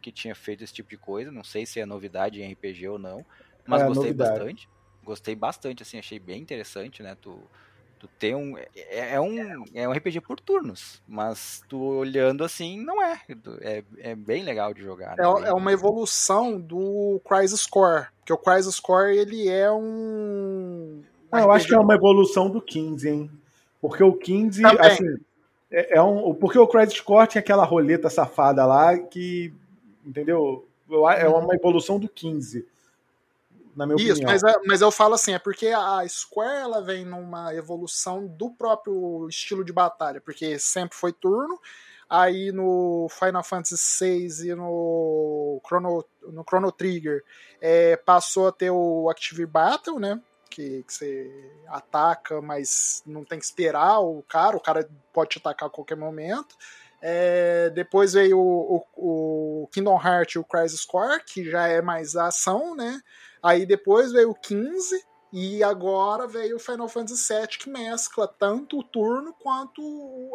que 0.00 0.12
tinha 0.12 0.34
feito 0.34 0.64
esse 0.64 0.72
tipo 0.72 0.90
de 0.90 0.96
coisa. 0.96 1.30
Não 1.30 1.44
sei 1.44 1.66
se 1.66 1.80
é 1.80 1.86
novidade 1.86 2.40
em 2.40 2.52
RPG 2.52 2.88
ou 2.88 2.98
não, 2.98 3.24
mas 3.66 3.82
é, 3.82 3.86
gostei 3.86 4.04
novidade. 4.04 4.30
bastante. 4.30 4.68
Gostei 5.04 5.34
bastante, 5.34 5.82
assim, 5.82 5.98
achei 5.98 6.18
bem 6.18 6.42
interessante, 6.42 7.02
né? 7.02 7.16
Tu, 7.20 7.38
tu 7.98 8.08
tem 8.18 8.34
um 8.34 8.58
é, 8.58 9.14
é, 9.14 9.20
um 9.20 9.64
é 9.74 9.88
um 9.88 9.92
RPG 9.92 10.20
por 10.20 10.38
turnos, 10.38 11.02
mas 11.08 11.62
tu 11.68 11.80
olhando 11.80 12.44
assim 12.44 12.78
não 12.78 13.02
é. 13.02 13.20
É, 13.60 13.84
é 13.98 14.14
bem 14.14 14.42
legal 14.42 14.74
de 14.74 14.82
jogar. 14.82 15.16
Né? 15.16 15.24
É, 15.24 15.48
é 15.48 15.52
uma 15.52 15.72
evolução 15.72 16.60
do 16.60 17.20
Crisis 17.26 17.66
Core, 17.66 18.08
porque 18.18 18.32
o 18.32 18.38
Crisis 18.38 18.78
Core 18.78 19.16
ele 19.16 19.48
é 19.48 19.70
um 19.70 21.02
ah, 21.30 21.42
eu 21.42 21.52
acho 21.52 21.66
que 21.66 21.74
é 21.74 21.78
uma 21.78 21.94
evolução 21.94 22.48
do 22.48 22.60
15, 22.60 23.08
hein? 23.08 23.30
Porque 23.80 24.02
o 24.02 24.12
15, 24.12 24.62
Também. 24.62 24.80
assim, 24.80 25.16
é, 25.70 25.98
é, 25.98 26.02
um, 26.02 26.34
porque 26.34 26.58
o 26.58 26.66
Crisis 26.66 27.00
Core 27.00 27.28
tinha 27.28 27.40
aquela 27.40 27.64
roleta 27.64 28.08
safada 28.08 28.64
lá 28.64 28.96
que 28.98 29.52
entendeu? 30.04 30.66
É 31.18 31.28
uma 31.28 31.54
evolução 31.54 31.98
do 31.98 32.08
15, 32.08 32.66
na 33.76 33.86
minha 33.86 33.96
Isso, 33.96 34.12
opinião. 34.12 34.32
Mas, 34.32 34.42
é, 34.42 34.58
mas 34.66 34.80
eu 34.80 34.90
falo 34.90 35.14
assim, 35.14 35.32
é 35.32 35.38
porque 35.38 35.68
a 35.68 36.06
Square 36.08 36.62
ela 36.62 36.82
vem 36.82 37.04
numa 37.04 37.54
evolução 37.54 38.26
do 38.26 38.50
próprio 38.50 39.28
estilo 39.28 39.64
de 39.64 39.72
batalha, 39.72 40.20
porque 40.20 40.58
sempre 40.58 40.96
foi 40.96 41.12
turno, 41.12 41.60
aí 42.08 42.50
no 42.50 43.08
Final 43.10 43.44
Fantasy 43.44 44.28
VI 44.28 44.50
e 44.50 44.54
no 44.54 45.60
Chrono, 45.66 46.04
no 46.22 46.42
Chrono 46.42 46.72
Trigger 46.72 47.22
é, 47.60 47.96
passou 47.96 48.48
a 48.48 48.52
ter 48.52 48.70
o 48.70 49.08
Active 49.10 49.46
Battle, 49.46 50.00
né? 50.00 50.20
Que, 50.50 50.82
que, 50.82 50.92
você 50.92 51.52
ataca, 51.68 52.40
mas 52.40 53.02
não 53.06 53.24
tem 53.24 53.38
que 53.38 53.44
esperar 53.44 54.00
o 54.00 54.22
cara, 54.22 54.56
o 54.56 54.60
cara 54.60 54.88
pode 55.12 55.30
te 55.30 55.38
atacar 55.38 55.68
a 55.68 55.70
qualquer 55.70 55.96
momento. 55.96 56.56
É, 57.00 57.70
depois 57.70 58.12
veio 58.12 58.38
o, 58.38 58.76
o, 58.96 59.62
o, 59.62 59.68
Kingdom 59.68 60.00
Hearts 60.00 60.34
e 60.34 60.38
o 60.38 60.44
Crisis 60.44 60.84
Core, 60.84 61.22
que 61.24 61.48
já 61.48 61.68
é 61.68 61.80
mais 61.80 62.16
ação, 62.16 62.74
né? 62.74 63.00
Aí 63.42 63.64
depois 63.64 64.12
veio 64.12 64.30
o 64.30 64.34
15 64.34 65.00
e 65.32 65.62
agora 65.62 66.26
veio 66.26 66.56
o 66.56 66.60
Final 66.60 66.88
Fantasy 66.88 67.32
VII, 67.32 67.48
que 67.58 67.70
mescla 67.70 68.26
tanto 68.26 68.78
o 68.78 68.82
turno 68.82 69.32
quanto 69.40 69.80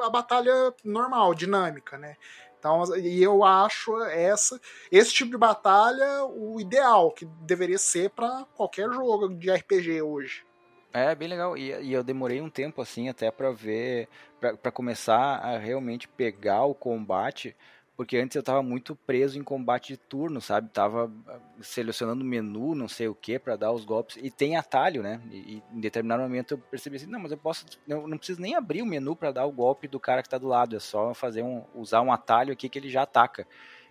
a 0.02 0.10
batalha 0.10 0.74
normal, 0.86 1.34
dinâmica, 1.34 1.98
né? 1.98 2.16
Então, 2.58 2.82
e 2.96 3.22
eu 3.22 3.44
acho 3.44 4.02
essa, 4.04 4.58
esse 4.90 5.12
tipo 5.12 5.32
de 5.32 5.38
batalha 5.38 6.24
o 6.24 6.62
ideal 6.62 7.12
que 7.12 7.26
deveria 7.42 7.78
ser 7.78 8.10
para 8.12 8.46
qualquer 8.56 8.90
jogo 8.90 9.28
de 9.28 9.52
RPG 9.52 10.02
hoje. 10.02 10.46
É, 10.94 11.16
bem 11.16 11.28
legal. 11.28 11.58
E, 11.58 11.72
e 11.82 11.92
eu 11.92 12.04
demorei 12.04 12.40
um 12.40 12.50
tempo 12.50 12.82
assim 12.82 13.10
até 13.10 13.32
para 13.32 13.52
ver, 13.52 14.08
para 14.40 14.72
começar 14.72 15.38
a 15.38 15.58
realmente 15.58 16.08
pegar 16.08 16.66
o 16.66 16.76
combate, 16.76 17.56
porque 17.98 18.18
antes 18.18 18.36
eu 18.36 18.44
tava 18.44 18.62
muito 18.62 18.96
preso 18.96 19.40
em 19.40 19.44
combate 19.44 19.94
de 19.94 19.98
turno, 19.98 20.40
sabe? 20.40 20.70
Tava 20.70 21.12
ah, 21.28 21.40
selecionando 21.62 22.24
menu, 22.24 22.76
não 22.76 22.88
sei 22.88 23.08
o 23.08 23.16
que, 23.16 23.40
para 23.40 23.56
dar 23.56 23.72
os 23.72 23.84
golpes. 23.84 24.18
E 24.22 24.30
tem 24.30 24.56
atalho, 24.56 25.02
né? 25.02 25.20
E, 25.32 25.56
e, 25.56 25.64
em 25.72 25.80
determinado 25.80 26.22
momento 26.22 26.54
eu 26.54 26.58
percebi 26.60 26.98
assim, 26.98 27.08
não, 27.08 27.20
mas 27.20 27.32
eu 27.32 27.38
posso, 27.40 27.66
eu 27.88 28.08
não 28.08 28.18
preciso 28.18 28.40
nem 28.40 28.56
abrir 28.56 28.84
o 28.84 28.86
menu 28.86 29.16
para 29.16 29.32
dar 29.32 29.46
o 29.46 29.52
golpe 29.52 29.88
do 29.88 30.00
cara 30.00 30.22
que 30.22 30.30
tá 30.30 30.38
do 30.38 30.48
lado, 30.48 30.76
é 30.76 30.80
só 30.80 31.14
fazer 31.16 31.42
um, 31.42 31.64
usar 31.74 32.02
um 32.02 32.12
atalho 32.12 32.54
aqui 32.54 32.70
que 32.70 32.78
ele 32.78 32.90
já 32.90 33.02
ataca. 33.02 33.48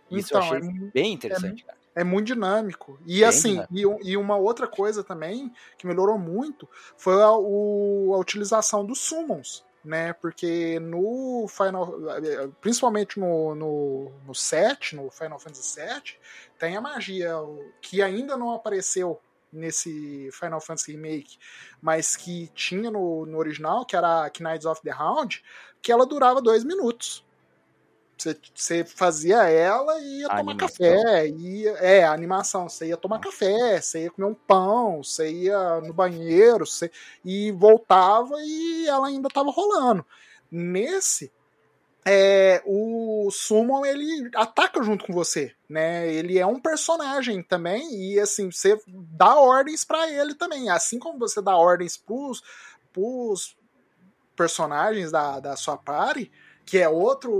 Isso 0.09 0.29
então, 0.29 0.41
eu 0.41 0.57
achei 0.57 0.69
é, 0.69 0.91
bem 0.93 1.13
interessante, 1.15 1.63
é, 1.63 1.67
cara. 1.67 1.82
É 1.95 2.03
muito 2.03 2.29
dinâmico. 2.29 2.99
E 3.07 3.21
bem 3.21 3.25
assim, 3.25 3.65
dinâmico. 3.71 4.01
E, 4.03 4.13
e, 4.13 4.17
uma 4.17 4.37
outra 4.37 4.67
coisa 4.67 5.05
também 5.05 5.53
que 5.77 5.87
melhorou 5.87 6.19
muito 6.19 6.69
foi 6.97 7.23
a, 7.23 7.33
o, 7.33 8.13
a 8.15 8.19
utilização 8.19 8.85
dos 8.85 9.01
summons 9.01 9.65
né? 9.85 10.13
Porque 10.13 10.79
no 10.81 11.47
Final, 11.49 11.95
principalmente 12.61 13.19
no, 13.19 13.55
no, 13.55 14.13
no 14.27 14.35
7, 14.35 14.97
no 14.97 15.11
Final 15.11 15.39
Fantasy 15.39 15.81
VII, 15.81 16.17
tem 16.59 16.77
a 16.77 16.81
magia 16.81 17.35
que 17.81 18.03
ainda 18.03 18.37
não 18.37 18.53
apareceu 18.53 19.21
nesse 19.53 20.31
Final 20.33 20.61
Fantasy 20.61 20.93
Remake, 20.93 21.39
mas 21.81 22.17
que 22.17 22.49
tinha 22.55 22.91
no, 22.91 23.27
no 23.27 23.39
original, 23.39 23.85
que 23.85 23.95
era 23.95 24.25
a 24.25 24.31
Knights 24.31 24.65
of 24.65 24.81
the 24.83 24.91
Round, 24.91 25.43
que 25.83 25.93
ela 25.93 26.07
durava 26.07 26.41
dois 26.41 26.65
minutos. 26.65 27.25
Você, 28.55 28.85
fazia 28.85 29.49
ela 29.49 29.99
e 30.01 30.21
ia 30.21 30.27
a 30.27 30.37
tomar 30.37 30.53
animação. 30.53 30.69
café. 30.69 31.29
Ia, 31.29 31.71
é, 31.79 32.05
a 32.05 32.13
animação. 32.13 32.69
Você 32.69 32.87
ia 32.87 32.97
tomar 32.97 33.19
café, 33.19 33.81
você 33.81 34.05
ia 34.05 34.11
comer 34.11 34.29
um 34.29 34.35
pão, 34.35 35.03
você 35.03 35.31
ia 35.31 35.81
no 35.81 35.93
banheiro, 35.93 36.65
você, 36.65 36.91
e 37.25 37.51
voltava 37.53 38.37
e 38.41 38.87
ela 38.87 39.09
ainda 39.09 39.29
estava 39.29 39.51
rolando. 39.51 40.07
Nesse, 40.51 41.33
é, 42.05 42.61
o 42.67 43.31
Summon 43.31 43.87
ele 43.87 44.29
ataca 44.35 44.83
junto 44.83 45.07
com 45.07 45.13
você, 45.13 45.55
né? 45.69 46.13
Ele 46.13 46.39
é 46.39 46.45
um 46.45 46.61
personagem 46.61 47.43
também 47.43 48.13
e 48.13 48.19
assim 48.19 48.51
você 48.51 48.81
dá 48.89 49.37
ordens 49.37 49.85
para 49.85 50.11
ele 50.11 50.35
também, 50.35 50.69
assim 50.69 50.99
como 50.99 51.19
você 51.19 51.41
dá 51.41 51.57
ordens 51.57 51.97
pros, 51.97 52.43
pros 52.93 53.57
personagens 54.35 55.13
da, 55.13 55.39
da 55.39 55.57
sua 55.57 55.77
party, 55.77 56.31
que 56.65 56.79
é 56.79 56.89
outro, 56.89 57.33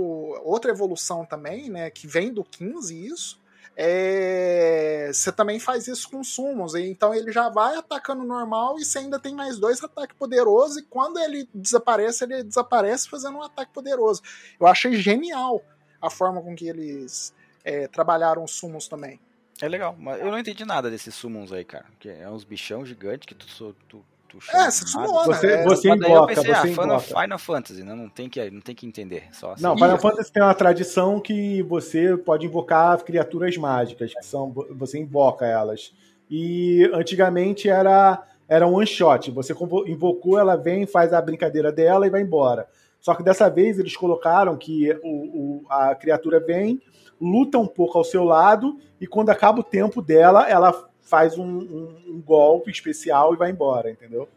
outra 0.43 0.71
evolução 0.71 1.25
também, 1.25 1.69
né? 1.69 1.89
Que 1.89 2.07
vem 2.07 2.33
do 2.33 2.43
15 2.43 3.05
isso. 3.05 3.43
É, 3.75 5.09
você 5.11 5.31
também 5.31 5.59
faz 5.59 5.87
isso 5.87 6.07
com 6.09 6.23
summons, 6.23 6.75
então 6.75 7.13
ele 7.13 7.31
já 7.31 7.49
vai 7.49 7.75
atacando 7.75 8.23
normal 8.23 8.77
e 8.77 8.85
você 8.85 8.99
ainda 8.99 9.17
tem 9.19 9.33
mais 9.33 9.57
dois 9.57 9.83
ataques 9.83 10.15
poderosos, 10.15 10.77
e 10.77 10.83
quando 10.83 11.17
ele 11.19 11.49
desaparece, 11.51 12.23
ele 12.23 12.43
desaparece 12.43 13.09
fazendo 13.09 13.39
um 13.39 13.41
ataque 13.41 13.73
poderoso. 13.73 14.21
Eu 14.59 14.67
achei 14.67 14.93
genial 14.93 15.63
a 15.99 16.09
forma 16.09 16.39
com 16.39 16.55
que 16.55 16.67
eles 16.67 17.33
é, 17.63 17.87
trabalharam 17.87 18.43
os 18.43 18.51
summons 18.51 18.87
também. 18.87 19.19
É 19.59 19.67
legal, 19.67 19.95
mas 19.97 20.19
eu 20.19 20.29
não 20.29 20.37
entendi 20.37 20.65
nada 20.65 20.91
desses 20.91 21.15
summons 21.15 21.51
aí, 21.51 21.63
cara. 21.63 21.85
Que 21.99 22.09
é 22.09 22.29
uns 22.29 22.43
bichão 22.43 22.85
gigante 22.85 23.25
que 23.25 23.33
tu, 23.33 23.75
tu 23.87 24.05
é, 24.53 24.71
você 24.71 24.87
sumou, 24.87 25.25
Você, 25.25 25.47
é, 25.47 25.63
você 25.63 25.89
invoca, 25.89 26.35
pensei, 26.35 26.53
você 26.53 26.67
ah, 26.67 26.67
invoca. 26.67 26.99
Final 26.99 27.39
Fantasy, 27.39 27.83
né? 27.83 27.93
não, 27.93 28.09
tem 28.09 28.29
que, 28.29 28.49
não 28.49 28.61
tem 28.61 28.75
que 28.75 28.85
entender. 28.85 29.23
Só 29.31 29.51
assim. 29.51 29.63
Não, 29.63 29.75
Final 29.75 29.99
Fantasy 29.99 30.31
tem 30.31 30.43
uma 30.43 30.53
tradição 30.53 31.19
que 31.19 31.61
você 31.63 32.17
pode 32.17 32.45
invocar 32.45 33.03
criaturas 33.03 33.55
mágicas, 33.57 34.13
que 34.13 34.25
são 34.25 34.53
você 34.71 34.99
invoca 34.99 35.45
elas. 35.45 35.93
E 36.29 36.89
antigamente 36.93 37.69
era 37.69 38.23
era 38.47 38.67
um 38.67 38.75
one 38.75 38.87
shot. 38.87 39.31
Você 39.31 39.53
invocou, 39.87 40.37
ela 40.37 40.55
vem, 40.55 40.85
faz 40.85 41.13
a 41.13 41.21
brincadeira 41.21 41.71
dela 41.71 42.05
e 42.05 42.09
vai 42.09 42.21
embora. 42.21 42.67
Só 42.99 43.15
que 43.15 43.23
dessa 43.23 43.49
vez 43.49 43.79
eles 43.79 43.97
colocaram 43.97 44.55
que 44.57 44.91
o, 45.03 45.07
o, 45.07 45.65
a 45.69 45.95
criatura 45.95 46.39
vem, 46.39 46.81
luta 47.19 47.57
um 47.57 47.67
pouco 47.67 47.97
ao 47.97 48.03
seu 48.03 48.23
lado 48.23 48.77
e 48.99 49.07
quando 49.07 49.29
acaba 49.29 49.59
o 49.59 49.63
tempo 49.63 50.01
dela, 50.01 50.47
ela 50.47 50.89
faz 51.03 51.37
um, 51.37 51.45
um, 51.45 52.03
um 52.07 52.21
golpe 52.21 52.71
especial 52.71 53.33
e 53.33 53.37
vai 53.37 53.51
embora, 53.51 53.91
entendeu? 53.91 54.27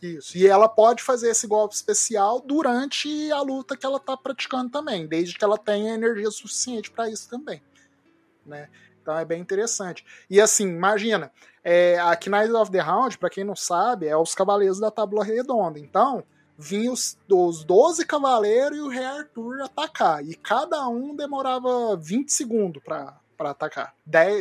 Isso. 0.00 0.36
E 0.36 0.46
ela 0.46 0.68
pode 0.68 1.02
fazer 1.02 1.30
esse 1.30 1.46
golpe 1.46 1.74
especial 1.74 2.40
durante 2.40 3.30
a 3.30 3.40
luta 3.40 3.76
que 3.76 3.86
ela 3.86 3.98
está 3.98 4.16
praticando 4.16 4.70
também, 4.70 5.06
desde 5.06 5.38
que 5.38 5.44
ela 5.44 5.56
tenha 5.56 5.94
energia 5.94 6.30
suficiente 6.30 6.90
para 6.90 7.08
isso 7.08 7.28
também. 7.30 7.62
Né? 8.44 8.68
Então 9.00 9.16
é 9.16 9.24
bem 9.24 9.40
interessante. 9.40 10.04
E 10.28 10.40
assim, 10.40 10.68
imagina, 10.68 11.30
é, 11.62 11.98
a 11.98 12.16
Knights 12.16 12.54
of 12.54 12.72
the 12.72 12.80
Round, 12.80 13.16
para 13.16 13.30
quem 13.30 13.44
não 13.44 13.54
sabe, 13.54 14.06
é 14.06 14.16
os 14.16 14.34
cavaleiros 14.34 14.80
da 14.80 14.90
Tábua 14.90 15.24
Redonda. 15.24 15.78
Então, 15.78 16.24
vinham 16.58 16.92
os, 16.92 17.16
os 17.30 17.64
12 17.64 18.04
cavaleiros 18.04 18.76
e 18.76 18.80
o 18.80 18.88
Rei 18.88 19.04
Arthur 19.04 19.60
atacar. 19.62 20.24
E 20.24 20.34
cada 20.34 20.88
um 20.88 21.14
demorava 21.14 21.96
20 21.96 22.32
segundos 22.32 22.82
para 22.82 23.21
para 23.42 23.50
atacar. 23.50 23.94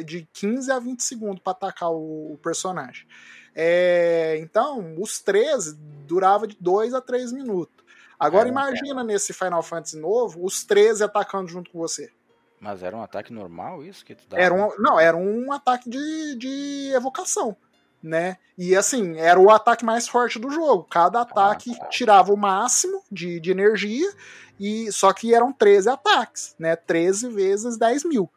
de 0.06 0.28
15 0.32 0.72
a 0.72 0.78
20 0.78 1.02
segundos 1.02 1.42
para 1.44 1.54
atacar 1.54 1.92
o, 1.92 2.38
personagem. 2.42 3.08
É, 3.56 4.38
então, 4.40 4.96
os 5.00 5.20
13 5.20 5.76
durava 6.08 6.48
de 6.48 6.56
2 6.60 6.94
a 6.94 7.02
3 7.02 7.34
minutos. 7.34 7.84
Agora 8.20 8.48
é, 8.48 8.52
imagina 8.52 9.02
é. 9.02 9.04
nesse 9.04 9.34
Final 9.34 9.64
Fantasy 9.64 9.98
novo, 9.98 10.46
os 10.46 10.64
13 10.64 11.04
atacando 11.04 11.48
junto 11.48 11.72
com 11.72 11.80
você. 11.80 12.12
Mas 12.60 12.84
era 12.84 12.96
um 12.96 13.02
ataque 13.02 13.34
normal 13.34 13.84
isso 13.84 14.06
que 14.06 14.14
tu 14.14 14.24
dava? 14.30 14.42
Era 14.42 14.54
um, 14.54 14.70
não, 14.78 15.00
era 15.00 15.18
um 15.18 15.52
ataque 15.52 15.90
de, 15.90 16.36
de 16.36 16.92
evocação, 16.94 17.58
né? 18.04 18.38
E 18.56 18.76
assim, 18.76 19.18
era 19.18 19.40
o 19.40 19.50
ataque 19.50 19.84
mais 19.84 20.08
forte 20.08 20.38
do 20.38 20.52
jogo. 20.52 20.84
Cada 20.84 21.18
ah, 21.18 21.22
ataque 21.24 21.76
ah, 21.82 21.86
tirava 21.88 22.32
o 22.32 22.38
máximo 22.38 23.02
de, 23.12 23.40
de 23.40 23.50
energia, 23.50 24.14
e 24.60 24.92
só 24.92 25.12
que 25.12 25.34
eram 25.34 25.52
13 25.52 25.90
ataques, 25.90 26.56
né? 26.60 26.76
13 26.76 27.30
vezes 27.30 27.78
10 27.78 28.06
mil 28.06 28.30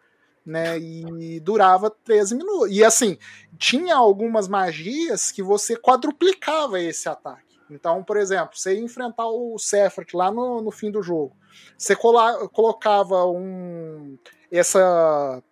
né? 0.44 0.78
E 0.78 1.40
durava 1.40 1.90
13 1.90 2.36
minutos. 2.36 2.68
E 2.70 2.84
assim, 2.84 3.18
tinha 3.58 3.96
algumas 3.96 4.48
magias 4.48 5.32
que 5.32 5.42
você 5.42 5.76
quadruplicava 5.76 6.80
esse 6.80 7.08
ataque. 7.08 7.54
Então, 7.70 8.04
por 8.04 8.16
exemplo, 8.16 8.56
você 8.56 8.74
ia 8.74 8.80
enfrentar 8.80 9.26
o 9.26 9.58
Sephiroth 9.58 10.14
lá 10.14 10.30
no, 10.30 10.60
no 10.60 10.70
fim 10.70 10.90
do 10.90 11.02
jogo. 11.02 11.34
Você 11.78 11.96
colocava 11.96 13.24
um, 13.26 14.18
essa, 14.50 15.42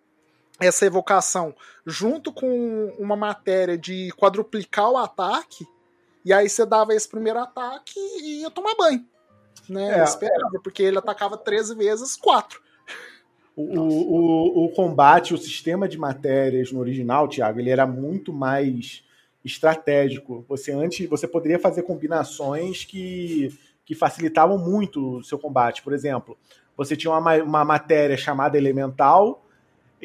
essa 0.59 0.85
evocação 0.85 1.55
junto 1.85 2.31
com 2.31 2.93
uma 2.99 3.15
matéria 3.15 3.77
de 3.77 4.11
quadruplicar 4.17 4.89
o 4.89 4.97
ataque, 4.97 5.67
e 6.23 6.31
aí 6.31 6.47
você 6.47 6.65
dava 6.65 6.93
esse 6.93 7.07
primeiro 7.07 7.39
ataque 7.39 7.99
e 7.99 8.41
ia 8.41 8.49
tomar 8.49 8.75
banho. 8.75 9.05
Né? 9.67 9.99
É, 9.99 10.03
esperava, 10.03 10.59
porque 10.63 10.83
ele 10.83 10.97
atacava 10.97 11.37
13 11.37 11.75
vezes 11.75 12.15
4. 12.15 12.61
O, 13.55 13.61
o, 13.61 14.65
o, 14.65 14.69
combate, 14.69 15.33
o 15.33 15.37
sistema 15.37 15.87
de 15.87 15.97
matérias 15.97 16.71
no 16.71 16.79
original, 16.79 17.27
Thiago, 17.27 17.59
ele 17.59 17.69
era 17.69 17.85
muito 17.85 18.33
mais 18.33 19.03
estratégico. 19.45 20.43
Você 20.49 20.71
antes 20.71 21.07
você 21.07 21.27
poderia 21.27 21.59
fazer 21.59 21.83
combinações 21.83 22.83
que, 22.83 23.55
que 23.85 23.93
facilitavam 23.93 24.57
muito 24.57 25.17
o 25.17 25.23
seu 25.23 25.37
combate. 25.37 25.83
Por 25.83 25.93
exemplo, 25.93 26.37
você 26.75 26.95
tinha 26.95 27.11
uma, 27.11 27.35
uma 27.43 27.65
matéria 27.65 28.17
chamada 28.17 28.57
elemental, 28.57 29.43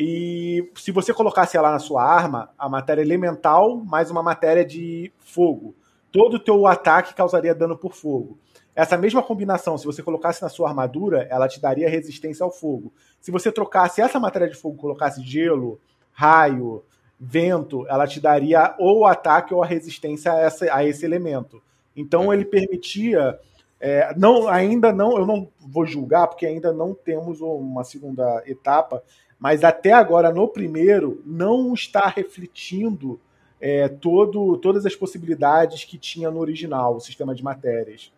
e 0.01 0.71
se 0.77 0.93
você 0.93 1.13
colocasse 1.13 1.57
ela 1.57 1.73
na 1.73 1.81
sua 1.81 2.05
arma, 2.05 2.51
a 2.57 2.69
matéria 2.69 3.03
elemental 3.03 3.77
mais 3.79 4.13
uma 4.13 4.23
matéria 4.23 4.65
de 4.65 5.13
fogo, 5.19 5.75
todo 6.13 6.35
o 6.35 6.39
teu 6.39 6.69
ataque 6.69 7.15
causaria 7.15 7.53
dano 7.53 7.77
por 7.77 7.93
fogo. 7.93 8.39
Essa 8.77 8.97
mesma 8.97 9.25
combinação, 9.25 9.77
se 9.77 9.85
você 9.85 10.01
colocasse 10.01 10.41
na 10.41 10.49
sua 10.49 10.69
armadura, 10.69 11.27
ela 11.29 11.49
te 11.49 11.61
daria 11.61 11.89
resistência 11.89 12.45
ao 12.45 12.53
fogo. 12.53 12.93
Se 13.21 13.31
você 13.31 13.51
trocasse 13.53 14.01
essa 14.01 14.21
matéria 14.21 14.49
de 14.49 14.57
fogo, 14.57 14.77
colocasse 14.77 15.23
gelo, 15.23 15.81
raio, 16.13 16.85
vento, 17.19 17.87
ela 17.89 18.07
te 18.07 18.21
daria 18.21 18.75
ou 18.79 19.01
o 19.01 19.07
ataque 19.07 19.53
ou 19.53 19.63
a 19.63 19.67
resistência 19.67 20.33
a, 20.33 20.41
essa, 20.41 20.75
a 20.75 20.85
esse 20.85 21.05
elemento. 21.05 21.63
Então 21.97 22.33
ele 22.33 22.45
permitia. 22.45 23.39
É, 23.81 24.13
não, 24.17 24.49
ainda 24.49 24.93
não, 24.93 25.17
eu 25.17 25.25
não 25.25 25.49
vou 25.61 25.87
julgar, 25.87 26.27
porque 26.27 26.45
ainda 26.45 26.73
não 26.73 26.93
temos 26.95 27.41
uma 27.41 27.85
segunda 27.85 28.43
etapa, 28.45 29.03
mas 29.39 29.63
até 29.63 29.93
agora, 29.93 30.33
no 30.33 30.49
primeiro, 30.49 31.23
não 31.25 31.73
está 31.73 32.09
refletindo 32.09 33.21
é, 33.61 33.89
todo, 33.89 34.57
todas 34.59 34.85
as 34.85 34.97
possibilidades 34.97 35.85
que 35.85 35.97
tinha 35.97 36.31
no 36.31 36.41
original, 36.41 36.97
o 36.97 37.01
sistema 37.01 37.35
de 37.35 37.43
matérias. 37.43 38.13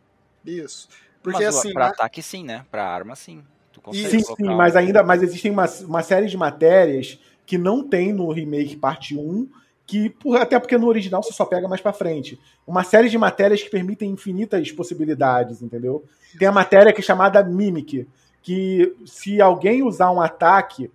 Isso. 0.44 0.88
Porque 1.22 1.44
mas, 1.44 1.56
assim. 1.56 1.72
Pra 1.72 1.86
né? 1.86 1.90
ataque, 1.90 2.22
sim, 2.22 2.44
né? 2.44 2.64
Pra 2.70 2.86
arma, 2.86 3.14
sim. 3.14 3.44
Sim, 3.92 4.20
sim, 4.20 4.44
mas 4.44 4.76
ainda 4.76 5.02
mas 5.02 5.22
existem 5.22 5.50
uma, 5.50 5.66
uma 5.86 6.02
série 6.02 6.26
de 6.26 6.36
matérias 6.36 7.18
que 7.46 7.58
não 7.58 7.82
tem 7.82 8.12
no 8.12 8.30
remake 8.30 8.76
parte 8.76 9.16
1, 9.16 9.48
que 9.86 10.14
até 10.36 10.58
porque 10.58 10.78
no 10.78 10.86
original 10.86 11.22
você 11.22 11.32
só 11.32 11.44
pega 11.44 11.66
mais 11.66 11.80
para 11.80 11.92
frente. 11.92 12.38
Uma 12.64 12.84
série 12.84 13.08
de 13.08 13.18
matérias 13.18 13.62
que 13.62 13.68
permitem 13.68 14.10
infinitas 14.10 14.70
possibilidades, 14.70 15.60
entendeu? 15.60 16.04
Tem 16.38 16.46
a 16.46 16.52
matéria 16.52 16.92
que 16.92 17.00
é 17.00 17.02
chamada 17.02 17.42
Mimic, 17.42 18.06
que 18.40 18.94
se 19.04 19.40
alguém 19.40 19.82
usar 19.82 20.12
um 20.12 20.20
ataque, 20.20 20.90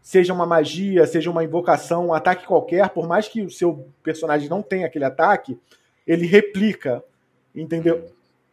seja 0.00 0.32
uma 0.32 0.46
magia, 0.46 1.06
seja 1.06 1.30
uma 1.30 1.44
invocação, 1.44 2.06
um 2.06 2.14
ataque 2.14 2.46
qualquer, 2.46 2.88
por 2.88 3.06
mais 3.06 3.28
que 3.28 3.42
o 3.42 3.50
seu 3.50 3.86
personagem 4.02 4.48
não 4.48 4.62
tenha 4.62 4.86
aquele 4.86 5.04
ataque, 5.04 5.60
ele 6.06 6.26
replica, 6.26 7.04
entendeu? 7.54 8.10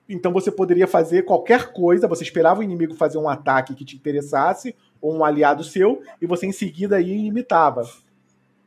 Então 0.07 0.31
você 0.31 0.51
poderia 0.51 0.87
fazer 0.87 1.23
qualquer 1.23 1.73
coisa, 1.73 2.07
você 2.07 2.23
esperava 2.23 2.59
o 2.59 2.63
inimigo 2.63 2.93
fazer 2.93 3.17
um 3.17 3.27
ataque 3.27 3.73
que 3.73 3.85
te 3.85 3.95
interessasse, 3.95 4.75
ou 5.01 5.13
um 5.15 5.25
aliado 5.25 5.63
seu, 5.63 6.01
e 6.21 6.27
você 6.27 6.45
em 6.45 6.51
seguida 6.51 6.97
aí 6.97 7.25
imitava. 7.25 7.83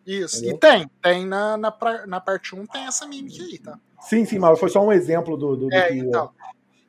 Isso, 0.07 0.39
Entendeu? 0.39 0.57
e 0.57 0.59
tem, 0.59 0.91
tem 1.03 1.27
na, 1.27 1.57
na, 1.57 1.73
na 2.07 2.21
parte 2.21 2.55
1 2.55 2.67
tem 2.67 2.87
essa 2.87 3.07
mímica 3.07 3.43
aí, 3.43 3.59
tá? 3.59 3.79
Sim, 4.01 4.25
sim, 4.25 4.39
mas 4.39 4.59
foi 4.59 4.71
só 4.71 4.83
um 4.83 4.93
exemplo 4.93 5.37
do, 5.37 5.57
do, 5.57 5.75
é, 5.75 5.89
do 5.89 5.93
que... 5.93 5.99
Então. 5.99 6.31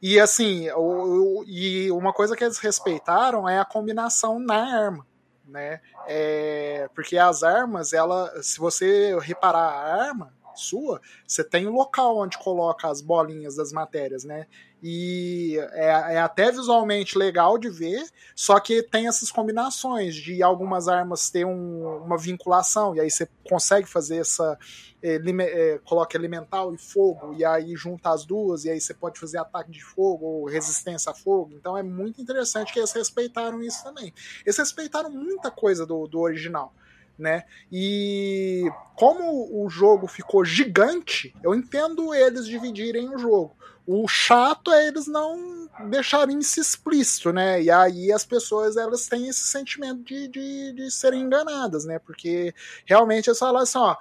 E 0.01 0.19
assim, 0.19 0.69
o, 0.71 1.41
o, 1.41 1.43
e 1.45 1.91
uma 1.91 2.13
coisa 2.13 2.35
que 2.35 2.43
eles 2.43 2.57
respeitaram 2.57 3.47
é 3.49 3.59
a 3.59 3.65
combinação 3.65 4.39
na 4.39 4.55
arma, 4.55 5.05
né? 5.45 5.81
É, 6.07 6.89
porque 6.95 7.17
as 7.17 7.43
armas, 7.43 7.91
ela, 7.91 8.31
se 8.41 8.57
você 8.57 9.17
reparar 9.19 9.59
a 9.59 10.05
arma, 10.07 10.33
sua, 10.59 11.01
você 11.25 11.43
tem 11.43 11.67
o 11.67 11.71
um 11.71 11.73
local 11.73 12.17
onde 12.17 12.37
coloca 12.37 12.87
as 12.87 13.01
bolinhas 13.01 13.55
das 13.55 13.71
matérias, 13.71 14.23
né? 14.23 14.45
E 14.81 15.57
é, 15.73 16.13
é, 16.13 16.19
até 16.19 16.51
visualmente 16.51 17.17
legal 17.17 17.57
de 17.57 17.69
ver, 17.69 18.01
só 18.33 18.59
que 18.61 18.81
tem 18.81 19.07
essas 19.07 19.29
combinações 19.29 20.15
de 20.15 20.41
algumas 20.41 20.87
armas 20.87 21.29
ter 21.29 21.45
um, 21.45 21.97
uma 21.97 22.17
vinculação, 22.17 22.95
e 22.95 23.01
aí 23.01 23.11
você 23.11 23.27
consegue 23.43 23.87
fazer 23.87 24.17
essa. 24.17 24.57
É, 25.01 25.15
é, 25.15 25.79
coloca 25.79 26.17
elemental 26.17 26.73
e 26.73 26.77
fogo, 26.77 27.33
e 27.33 27.43
aí 27.43 27.75
junta 27.75 28.09
as 28.09 28.25
duas, 28.25 28.65
e 28.65 28.69
aí 28.69 28.79
você 28.79 28.93
pode 28.93 29.19
fazer 29.19 29.37
ataque 29.37 29.71
de 29.71 29.83
fogo 29.83 30.25
ou 30.25 30.45
resistência 30.45 31.11
a 31.11 31.15
fogo. 31.15 31.53
Então 31.55 31.77
é 31.77 31.83
muito 31.83 32.21
interessante 32.21 32.71
que 32.73 32.79
eles 32.79 32.91
respeitaram 32.91 33.61
isso 33.61 33.83
também. 33.83 34.13
Eles 34.45 34.57
respeitaram 34.57 35.09
muita 35.09 35.51
coisa 35.51 35.85
do, 35.85 36.07
do 36.07 36.19
original 36.19 36.73
né? 37.19 37.43
E 37.71 38.63
como 38.95 39.63
o 39.63 39.69
jogo 39.69 40.07
ficou 40.07 40.43
gigante, 40.45 41.35
eu 41.43 41.53
entendo 41.53 42.13
eles 42.13 42.45
dividirem 42.47 43.13
o 43.13 43.17
jogo. 43.17 43.55
O 43.85 44.07
chato 44.07 44.71
é 44.71 44.87
eles 44.87 45.07
não 45.07 45.67
deixarem 45.89 46.39
isso 46.39 46.59
explícito, 46.59 47.31
né? 47.31 47.61
E 47.61 47.69
aí 47.69 48.11
as 48.11 48.25
pessoas 48.25 48.77
elas 48.77 49.07
têm 49.07 49.27
esse 49.27 49.43
sentimento 49.43 50.03
de, 50.03 50.27
de, 50.27 50.73
de 50.73 50.91
serem 50.91 51.21
enganadas, 51.21 51.85
né? 51.85 51.99
Porque 51.99 52.53
realmente 52.85 53.27
eles 53.27 53.39
falam 53.39 53.61
assim, 53.61 53.77
ó, 53.77 53.95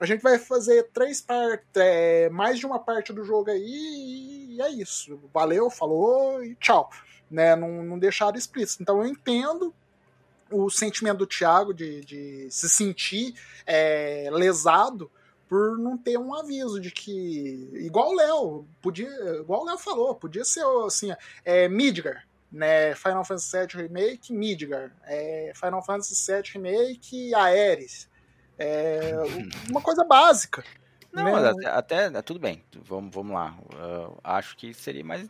a 0.00 0.06
gente 0.06 0.22
vai 0.22 0.38
fazer 0.38 0.88
três 0.92 1.20
partes, 1.20 1.66
é, 1.76 2.28
mais 2.30 2.58
de 2.58 2.66
uma 2.66 2.78
parte 2.78 3.12
do 3.12 3.24
jogo 3.24 3.50
aí, 3.50 4.46
e 4.50 4.62
é 4.62 4.70
isso. 4.70 5.20
Valeu, 5.32 5.70
falou 5.70 6.42
e 6.42 6.54
tchau. 6.56 6.90
Né? 7.30 7.54
Não, 7.56 7.82
não 7.82 7.98
deixaram 7.98 8.38
explícito. 8.38 8.82
Então 8.82 9.02
eu 9.02 9.06
entendo 9.06 9.74
o 10.50 10.70
sentimento 10.70 11.18
do 11.18 11.26
Thiago 11.26 11.72
de, 11.72 12.00
de 12.04 12.48
se 12.50 12.68
sentir 12.68 13.34
é, 13.66 14.28
lesado 14.32 15.10
por 15.48 15.78
não 15.78 15.96
ter 15.96 16.18
um 16.18 16.34
aviso 16.34 16.80
de 16.80 16.90
que 16.90 17.70
igual 17.74 18.10
o 18.10 18.16
Léo 18.16 18.66
podia 18.82 19.08
igual 19.40 19.62
o 19.62 19.64
Léo 19.64 19.78
falou 19.78 20.14
podia 20.14 20.44
ser 20.44 20.64
assim 20.86 21.10
é, 21.44 21.68
Midgar 21.68 22.28
né? 22.50 22.94
Final 22.94 23.24
Fantasy 23.24 23.58
VII 23.58 23.82
Remake 23.82 24.32
Midgar. 24.32 24.90
É, 25.04 25.52
Final 25.54 25.84
Fantasy 25.84 26.14
VII 26.14 26.52
Remake 26.54 27.34
Aeres 27.34 28.08
é, 28.58 29.12
uma 29.70 29.80
coisa 29.80 30.04
básica 30.04 30.64
não, 31.12 31.24
né? 31.24 31.32
mas 31.32 31.44
até, 31.44 32.08
até, 32.08 32.22
tudo 32.22 32.38
bem, 32.38 32.62
vamos, 32.84 33.14
vamos 33.14 33.32
lá. 33.32 33.56
Uh, 33.74 34.18
acho 34.22 34.56
que 34.56 34.74
seria 34.74 35.04
mais, 35.04 35.28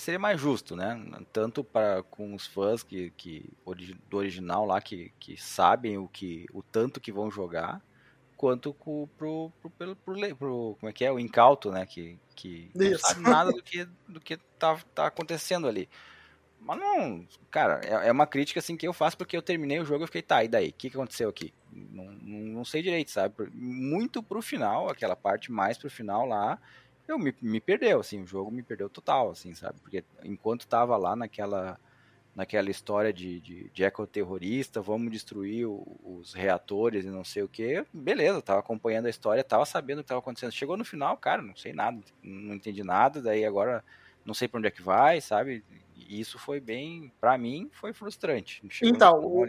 seria 0.00 0.18
mais 0.18 0.40
justo, 0.40 0.74
né? 0.74 1.00
Tanto 1.32 1.62
para 1.62 2.02
com 2.04 2.34
os 2.34 2.46
fãs 2.46 2.82
que, 2.82 3.10
que 3.10 3.48
do 4.08 4.16
original 4.16 4.64
lá 4.64 4.80
que, 4.80 5.12
que 5.20 5.36
sabem 5.36 5.98
o 5.98 6.08
que 6.08 6.46
o 6.52 6.62
tanto 6.62 7.00
que 7.00 7.12
vão 7.12 7.30
jogar, 7.30 7.82
quanto 8.36 8.72
com, 8.72 9.06
pro, 9.18 9.52
pro, 9.60 9.70
pro, 9.70 9.96
pro, 9.96 10.36
pro 10.36 10.76
como 10.80 10.90
é 10.90 10.92
que 10.92 11.04
é 11.04 11.12
o 11.12 11.18
incauto, 11.18 11.70
né? 11.70 11.84
Que, 11.84 12.18
que 12.34 12.70
não 12.74 12.98
sabe 12.98 13.20
nada 13.20 13.52
do 13.52 13.62
que 13.62 13.86
do 14.08 14.20
que 14.20 14.38
tá, 14.58 14.78
tá 14.94 15.06
acontecendo 15.06 15.68
ali. 15.68 15.88
Mas 16.60 16.78
não, 16.78 17.26
cara, 17.50 17.80
é, 17.84 18.08
é, 18.08 18.12
uma 18.12 18.26
crítica 18.26 18.60
assim 18.60 18.76
que 18.76 18.86
eu 18.86 18.92
faço 18.92 19.16
porque 19.16 19.36
eu 19.36 19.42
terminei 19.42 19.78
o 19.78 19.84
jogo 19.84 20.04
e 20.04 20.06
fiquei, 20.06 20.22
tá, 20.22 20.44
e 20.44 20.48
daí? 20.48 20.68
O 20.68 20.72
que, 20.72 20.90
que 20.90 20.96
aconteceu 20.96 21.28
aqui? 21.28 21.52
Não, 21.72 22.04
não, 22.04 22.38
não, 22.38 22.64
sei 22.64 22.82
direito, 22.82 23.10
sabe? 23.10 23.34
Muito 23.52 24.22
pro 24.22 24.42
final, 24.42 24.88
aquela 24.88 25.16
parte 25.16 25.50
mais 25.52 25.78
pro 25.78 25.90
final 25.90 26.26
lá, 26.26 26.58
eu 27.06 27.18
me, 27.18 27.34
me 27.40 27.60
perdeu, 27.60 28.00
assim, 28.00 28.22
o 28.22 28.26
jogo 28.26 28.50
me 28.50 28.62
perdeu 28.62 28.90
total, 28.90 29.30
assim, 29.30 29.54
sabe? 29.54 29.78
Porque 29.80 30.04
enquanto 30.22 30.66
tava 30.66 30.96
lá 30.96 31.16
naquela 31.16 31.78
naquela 32.38 32.70
história 32.70 33.12
de, 33.12 33.40
de, 33.40 33.68
de 33.70 33.82
ecoterrorista, 33.82 34.80
vamos 34.80 35.10
destruir 35.10 35.66
o, 35.66 35.84
os 36.04 36.32
reatores 36.32 37.04
e 37.04 37.08
não 37.08 37.24
sei 37.24 37.42
o 37.42 37.48
que, 37.48 37.84
beleza, 37.92 38.40
tava 38.40 38.60
acompanhando 38.60 39.06
a 39.06 39.10
história, 39.10 39.42
tava 39.42 39.66
sabendo 39.66 39.98
o 39.98 40.02
que 40.02 40.08
tava 40.08 40.20
acontecendo. 40.20 40.52
Chegou 40.52 40.76
no 40.76 40.84
final, 40.84 41.16
cara, 41.16 41.42
não 41.42 41.56
sei 41.56 41.72
nada, 41.72 42.00
não 42.22 42.54
entendi 42.54 42.84
nada, 42.84 43.20
daí 43.20 43.44
agora 43.44 43.84
não 44.24 44.34
sei 44.34 44.46
para 44.46 44.58
onde 44.58 44.68
é 44.68 44.70
que 44.70 44.80
vai, 44.80 45.20
sabe? 45.20 45.64
E 45.98 46.20
isso 46.20 46.38
foi 46.38 46.60
bem, 46.60 47.12
para 47.20 47.36
mim, 47.36 47.68
foi 47.72 47.92
frustrante. 47.92 48.62
então, 48.82 49.20
o, 49.24 49.44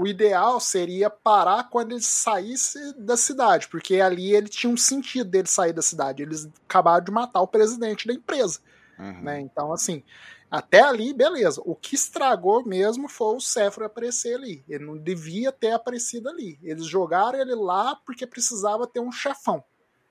o, 0.00 0.06
ideal 0.06 0.58
seria 0.58 1.08
parar 1.08 1.70
quando 1.70 1.92
ele 1.92 2.02
saísse 2.02 2.92
da 2.94 3.16
cidade, 3.16 3.68
porque 3.68 4.00
ali 4.00 4.34
ele 4.34 4.48
tinha 4.48 4.72
um 4.72 4.76
sentido 4.76 5.30
dele 5.30 5.46
sair 5.46 5.72
da 5.72 5.80
cidade. 5.80 6.22
Eles 6.22 6.48
acabaram 6.68 7.04
de 7.04 7.12
matar 7.12 7.40
o 7.40 7.46
presidente 7.46 8.08
da 8.08 8.12
empresa. 8.12 8.58
Uhum. 8.98 9.22
Né? 9.22 9.40
Então, 9.40 9.72
assim, 9.72 10.02
até 10.50 10.80
ali, 10.80 11.14
beleza. 11.14 11.62
O 11.64 11.76
que 11.76 11.94
estragou 11.94 12.64
mesmo 12.64 13.08
foi 13.08 13.36
o 13.36 13.40
Cefro 13.40 13.84
aparecer 13.84 14.34
ali. 14.34 14.64
Ele 14.68 14.84
não 14.84 14.98
devia 14.98 15.52
ter 15.52 15.70
aparecido 15.70 16.28
ali. 16.28 16.58
Eles 16.60 16.86
jogaram 16.86 17.38
ele 17.38 17.54
lá 17.54 17.94
porque 18.04 18.26
precisava 18.26 18.86
ter 18.86 19.00
um 19.00 19.12
chefão 19.12 19.62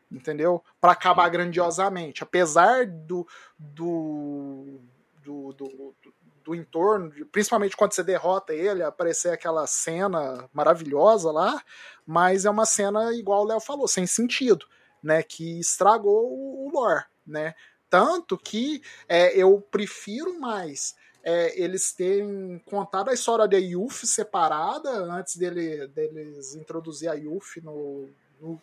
entendeu? 0.10 0.64
Para 0.80 0.94
acabar 0.94 1.28
grandiosamente, 1.30 2.24
apesar 2.24 2.88
do 2.88 3.28
do, 3.60 4.80
do, 5.28 5.52
do, 5.52 5.96
do 6.44 6.56
entorno, 6.56 7.12
principalmente 7.30 7.76
quando 7.76 7.94
você 7.94 8.04
derrota 8.04 8.54
ele, 8.54 8.82
aparecer 8.82 9.34
aquela 9.34 9.68
cena 9.68 10.50
maravilhosa 10.54 11.30
lá, 11.32 11.62
mas 12.06 12.46
é 12.46 12.50
uma 12.50 12.66
cena 12.66 13.14
igual 13.14 13.44
o 13.44 13.48
Léo 13.48 13.60
falou, 13.60 13.88
sem 13.88 14.08
sentido, 14.08 14.66
né? 15.04 15.22
Que 15.22 15.60
estragou 15.60 16.32
o 16.32 16.72
lore, 16.72 17.04
né? 17.26 17.54
Tanto 17.90 18.38
que 18.38 18.82
é, 19.08 19.38
eu 19.38 19.62
prefiro 19.70 20.40
mais 20.40 20.96
é, 21.24 21.62
eles 21.62 21.92
terem 21.92 22.62
contado 22.66 23.10
a 23.10 23.14
história 23.14 23.48
da 23.48 23.58
Yuffie 23.58 24.08
separada 24.08 24.90
antes 24.90 25.36
dele, 25.36 25.88
deles 25.88 26.56
introduzir 26.56 27.10
a 27.10 27.14
Yuffie 27.16 27.62
no, 27.62 28.10
no 28.40 28.62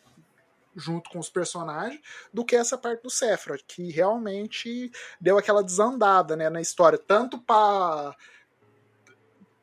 junto 0.76 1.10
com 1.10 1.18
os 1.18 1.28
personagens 1.28 2.00
do 2.32 2.44
que 2.44 2.56
essa 2.56 2.76
parte 2.76 3.02
do 3.02 3.10
Sephiroth, 3.10 3.62
que 3.66 3.90
realmente 3.90 4.90
deu 5.20 5.38
aquela 5.38 5.62
desandada 5.62 6.36
né, 6.36 6.50
na 6.50 6.60
história, 6.60 6.98
tanto 6.98 7.38
para 7.38 8.16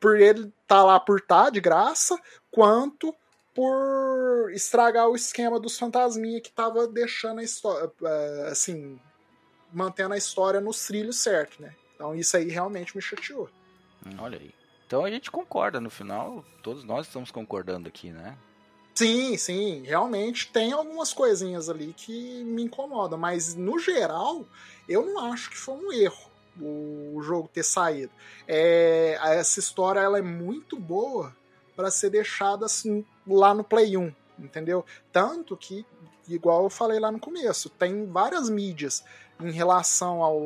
por 0.00 0.20
ele 0.20 0.40
estar 0.40 0.52
tá 0.66 0.84
lá 0.84 0.98
por 0.98 1.20
tá, 1.20 1.48
de 1.48 1.60
graça, 1.60 2.18
quanto 2.50 3.14
por 3.54 4.50
estragar 4.52 5.08
o 5.08 5.14
esquema 5.14 5.60
dos 5.60 5.78
fantasminha 5.78 6.40
que 6.40 6.50
tava 6.50 6.88
deixando 6.88 7.40
a 7.40 7.44
história, 7.44 7.92
eh, 8.02 8.48
assim, 8.50 8.98
mantendo 9.72 10.14
a 10.14 10.18
história 10.18 10.60
nos 10.60 10.84
trilhos 10.86 11.16
certo, 11.18 11.62
né? 11.62 11.74
Então 11.94 12.14
isso 12.14 12.36
aí 12.36 12.48
realmente 12.48 12.96
me 12.96 13.02
chateou. 13.02 13.48
Hum, 14.04 14.16
olha 14.18 14.38
aí. 14.38 14.52
Então 14.86 15.04
a 15.04 15.10
gente 15.10 15.30
concorda 15.30 15.80
no 15.80 15.88
final, 15.88 16.44
todos 16.62 16.82
nós 16.82 17.06
estamos 17.06 17.30
concordando 17.30 17.88
aqui, 17.88 18.10
né? 18.10 18.36
Sim, 18.94 19.36
sim, 19.38 19.82
realmente 19.86 20.52
tem 20.52 20.72
algumas 20.72 21.14
coisinhas 21.14 21.68
ali 21.70 21.94
que 21.96 22.44
me 22.44 22.62
incomodam, 22.62 23.18
mas 23.18 23.54
no 23.54 23.78
geral 23.78 24.44
eu 24.88 25.06
não 25.06 25.32
acho 25.32 25.48
que 25.50 25.56
foi 25.56 25.74
um 25.74 25.92
erro 25.92 26.30
o 26.60 27.22
jogo 27.22 27.48
ter 27.48 27.62
saído. 27.62 28.12
É, 28.46 29.18
essa 29.22 29.58
história 29.58 30.00
ela 30.00 30.18
é 30.18 30.22
muito 30.22 30.78
boa 30.78 31.34
para 31.74 31.90
ser 31.90 32.10
deixada 32.10 32.66
assim 32.66 33.04
lá 33.26 33.54
no 33.54 33.64
Play 33.64 33.96
1, 33.96 34.12
entendeu? 34.38 34.84
Tanto 35.10 35.56
que, 35.56 35.86
igual 36.28 36.64
eu 36.64 36.70
falei 36.70 37.00
lá 37.00 37.10
no 37.10 37.18
começo, 37.18 37.70
tem 37.70 38.06
várias 38.06 38.50
mídias 38.50 39.02
em 39.40 39.50
relação 39.50 40.22
ao, 40.22 40.38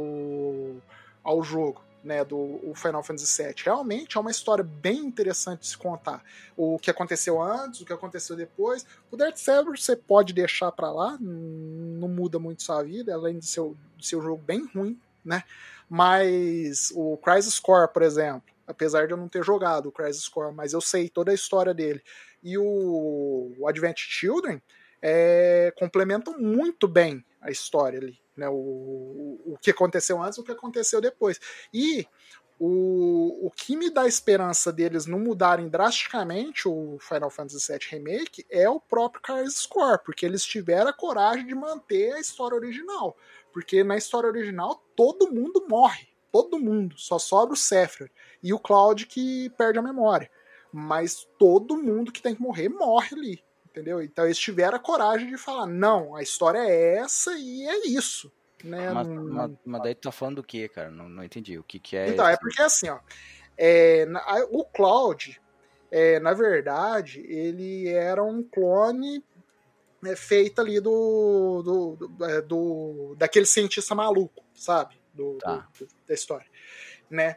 ao 1.25 1.43
jogo 1.43 1.86
né, 2.07 2.25
do 2.25 2.73
Final 2.77 3.03
Fantasy 3.03 3.43
VII. 3.43 3.55
Realmente 3.65 4.17
é 4.17 4.21
uma 4.21 4.31
história 4.31 4.63
bem 4.63 4.99
interessante 4.99 5.63
de 5.63 5.67
se 5.67 5.77
contar. 5.77 6.23
O 6.57 6.79
que 6.79 6.89
aconteceu 6.89 7.43
antes, 7.43 7.81
o 7.81 7.85
que 7.85 7.93
aconteceu 7.93 8.37
depois. 8.37 8.87
O 9.11 9.17
Dark 9.17 9.37
Saber 9.37 9.77
você 9.77 9.97
pode 9.97 10.33
deixar 10.33 10.71
para 10.71 10.91
lá, 10.91 11.19
não 11.21 12.09
muda 12.09 12.39
muito 12.39 12.63
sua 12.63 12.83
vida, 12.83 13.13
além 13.13 13.41
de 13.41 13.47
ser, 13.47 13.63
de 13.97 14.07
ser 14.07 14.17
um 14.17 14.23
jogo 14.23 14.41
bem 14.41 14.65
ruim, 14.73 14.99
né? 15.25 15.43
Mas 15.91 16.93
o 16.95 17.17
Crisis 17.17 17.59
Core, 17.59 17.93
por 17.93 18.03
exemplo, 18.03 18.55
apesar 18.67 19.07
de 19.07 19.13
eu 19.13 19.17
não 19.17 19.29
ter 19.29 19.43
jogado 19.45 19.89
o 19.89 19.93
Crisis 19.93 20.29
Core, 20.29 20.55
mas 20.55 20.73
eu 20.73 20.81
sei 20.81 21.09
toda 21.09 21.33
a 21.33 21.35
história 21.35 21.75
dele. 21.75 22.03
E 22.43 22.57
o, 22.57 23.53
o 23.59 23.69
Advent 23.69 23.99
Children 23.99 24.63
é, 25.03 25.73
complementam 25.77 26.39
muito 26.39 26.87
bem 26.87 27.25
a 27.41 27.51
história 27.51 27.99
ali 27.99 28.19
né, 28.37 28.49
o, 28.49 29.41
o 29.45 29.59
que 29.61 29.71
aconteceu 29.71 30.23
antes 30.23 30.39
e 30.39 30.41
o 30.41 30.45
que 30.45 30.53
aconteceu 30.53 31.01
depois. 31.01 31.41
E 31.73 32.07
o, 32.59 33.47
o 33.47 33.51
que 33.51 33.77
me 33.77 33.91
dá 33.91 34.07
esperança 34.07 34.73
deles 34.73 35.05
não 35.05 35.19
mudarem 35.19 35.69
drasticamente 35.69 36.67
o 36.67 36.97
Final 36.99 37.29
Fantasy 37.29 37.73
VII 37.73 37.89
Remake 37.91 38.47
é 38.51 38.69
o 38.69 38.81
próprio 38.81 39.23
Crisis 39.23 39.61
Score, 39.61 40.03
porque 40.03 40.25
eles 40.25 40.43
tiveram 40.43 40.89
a 40.89 40.93
coragem 40.93 41.47
de 41.47 41.55
manter 41.55 42.15
a 42.15 42.21
história 42.21 42.57
original. 42.57 43.17
Porque 43.53 43.85
na 43.85 43.97
história 43.97 44.29
original 44.29 44.83
todo 44.95 45.33
mundo 45.33 45.67
morre. 45.69 46.09
Todo 46.33 46.59
mundo. 46.59 46.99
Só 46.99 47.19
sobra 47.19 47.55
o 47.55 47.57
Sephiroth. 47.57 48.11
E 48.43 48.53
o 48.53 48.59
Cloud 48.59 49.07
que 49.07 49.51
perde 49.57 49.79
a 49.79 49.83
memória. 49.83 50.31
Mas 50.73 51.27
todo 51.39 51.77
mundo 51.77 52.13
que 52.13 52.21
tem 52.21 52.35
que 52.35 52.43
morrer 52.43 52.69
morre 52.69 53.09
ali. 53.13 53.46
Entendeu? 53.77 54.01
Então 54.01 54.25
eles 54.25 54.39
tiveram 54.39 54.77
a 54.77 54.81
coragem 54.81 55.29
de 55.29 55.37
falar: 55.37 55.67
não, 55.67 56.17
a 56.17 56.23
história 56.23 56.61
é 56.61 56.97
essa 56.97 57.37
e 57.37 57.69
é 57.69 57.87
isso. 57.89 58.33
Né? 58.65 58.91
Mas, 58.91 59.07
mas, 59.07 59.51
mas, 59.67 59.83
daí 59.83 59.95
tu 59.95 60.01
tá 60.01 60.13
falando 60.13 60.37
do 60.37 60.43
que, 60.43 60.67
cara? 60.67 60.91
Não, 60.91 61.11
não 61.11 61.23
entendi. 61.23 61.59
O 61.59 61.63
que, 61.63 61.79
que 61.79 61.95
é. 61.95 62.09
Então, 62.09 62.25
esse... 62.25 62.35
é 62.35 62.39
porque 62.39 62.63
assim, 62.63 62.89
ó. 62.89 62.99
É, 63.59 64.07
o 64.51 64.65
Cloud, 64.65 65.39
é, 65.91 66.19
na 66.21 66.33
verdade, 66.33 67.21
ele 67.29 67.87
era 67.89 68.25
um 68.25 68.43
clone 68.43 69.23
é, 70.07 70.17
feito 70.17 70.59
ali 70.63 70.81
do, 70.81 71.63
do, 71.63 72.09
do, 72.09 72.25
é, 72.25 72.41
do, 72.41 73.15
daquele 73.19 73.47
cientista 73.47 73.95
maluco, 73.95 74.43
sabe? 74.55 74.99
Do, 75.13 75.37
tá. 75.37 75.69
do, 75.79 75.87
da 76.09 76.15
história. 76.15 76.47
Né? 77.11 77.37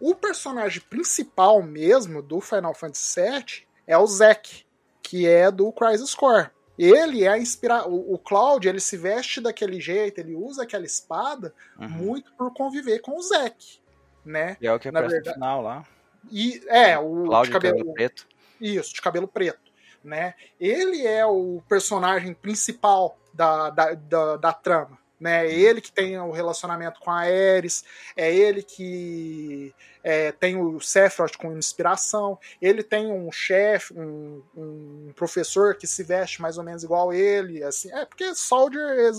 O 0.00 0.16
personagem 0.16 0.82
principal 0.82 1.62
mesmo 1.62 2.20
do 2.20 2.40
Final 2.40 2.74
Fantasy 2.74 3.20
VII 3.20 3.66
é 3.86 3.96
o 3.96 4.06
Zack, 4.06 4.65
que 5.06 5.24
é 5.24 5.52
do 5.52 5.70
Crisis 5.70 6.14
Core. 6.16 6.50
Ele 6.76 7.24
é 7.24 7.38
inspirado. 7.38 7.94
O, 7.94 8.18
Cloud, 8.18 8.68
ele 8.68 8.80
se 8.80 8.96
veste 8.96 9.40
daquele 9.40 9.80
jeito, 9.80 10.18
ele 10.18 10.34
usa 10.34 10.64
aquela 10.64 10.84
espada 10.84 11.54
uhum. 11.78 11.88
muito 11.88 12.32
por 12.32 12.52
conviver 12.52 12.98
com 12.98 13.16
o 13.16 13.22
Zack, 13.22 13.78
né? 14.24 14.56
E 14.60 14.66
é 14.66 14.72
o 14.72 14.78
que 14.78 14.88
aparece 14.88 15.14
verdade... 15.14 15.38
no 15.38 15.44
final 15.44 15.62
lá. 15.62 15.84
E, 16.30 16.60
é, 16.66 16.98
o 16.98 17.24
Cloud 17.26 17.46
de 17.46 17.52
cabelo, 17.52 17.78
cabelo 17.78 17.94
preto. 17.94 18.26
Isso, 18.60 18.92
de 18.92 19.00
cabelo 19.00 19.28
preto, 19.28 19.72
né? 20.02 20.34
Ele 20.60 21.06
é 21.06 21.24
o 21.24 21.62
personagem 21.68 22.34
principal 22.34 23.16
da, 23.32 23.70
da, 23.70 23.94
da, 23.94 24.36
da 24.36 24.52
trama, 24.52 24.98
né? 25.18 25.50
Ele 25.50 25.80
que 25.80 25.90
tem 25.90 26.18
o 26.18 26.30
relacionamento 26.30 27.00
com 27.00 27.10
a 27.10 27.20
Ares, 27.20 27.84
é 28.16 28.32
ele 28.32 28.62
que 28.62 29.74
é, 30.04 30.30
tem 30.32 30.56
o 30.56 30.80
Sephiroth 30.80 31.36
com 31.36 31.56
inspiração, 31.56 32.38
ele 32.60 32.82
tem 32.82 33.10
um 33.10 33.32
chefe, 33.32 33.94
um, 33.94 34.42
um, 34.56 35.12
professor 35.16 35.74
que 35.74 35.86
se 35.86 36.02
veste 36.02 36.40
mais 36.40 36.58
ou 36.58 36.64
menos 36.64 36.84
igual 36.84 37.12
ele, 37.12 37.62
assim, 37.62 37.92
é 37.92 38.04
porque 38.04 38.34
Soldier 38.34 39.12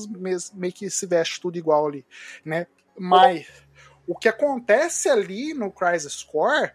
meio 0.53 0.73
que 0.73 0.89
se 0.89 1.05
veste 1.05 1.41
tudo 1.41 1.57
igual 1.57 1.87
ali, 1.87 2.05
né? 2.45 2.67
Mas 2.97 3.47
o 4.07 4.15
que 4.15 4.29
acontece 4.29 5.09
ali 5.09 5.53
no 5.53 5.71
Crisis 5.71 6.23
Core 6.23 6.71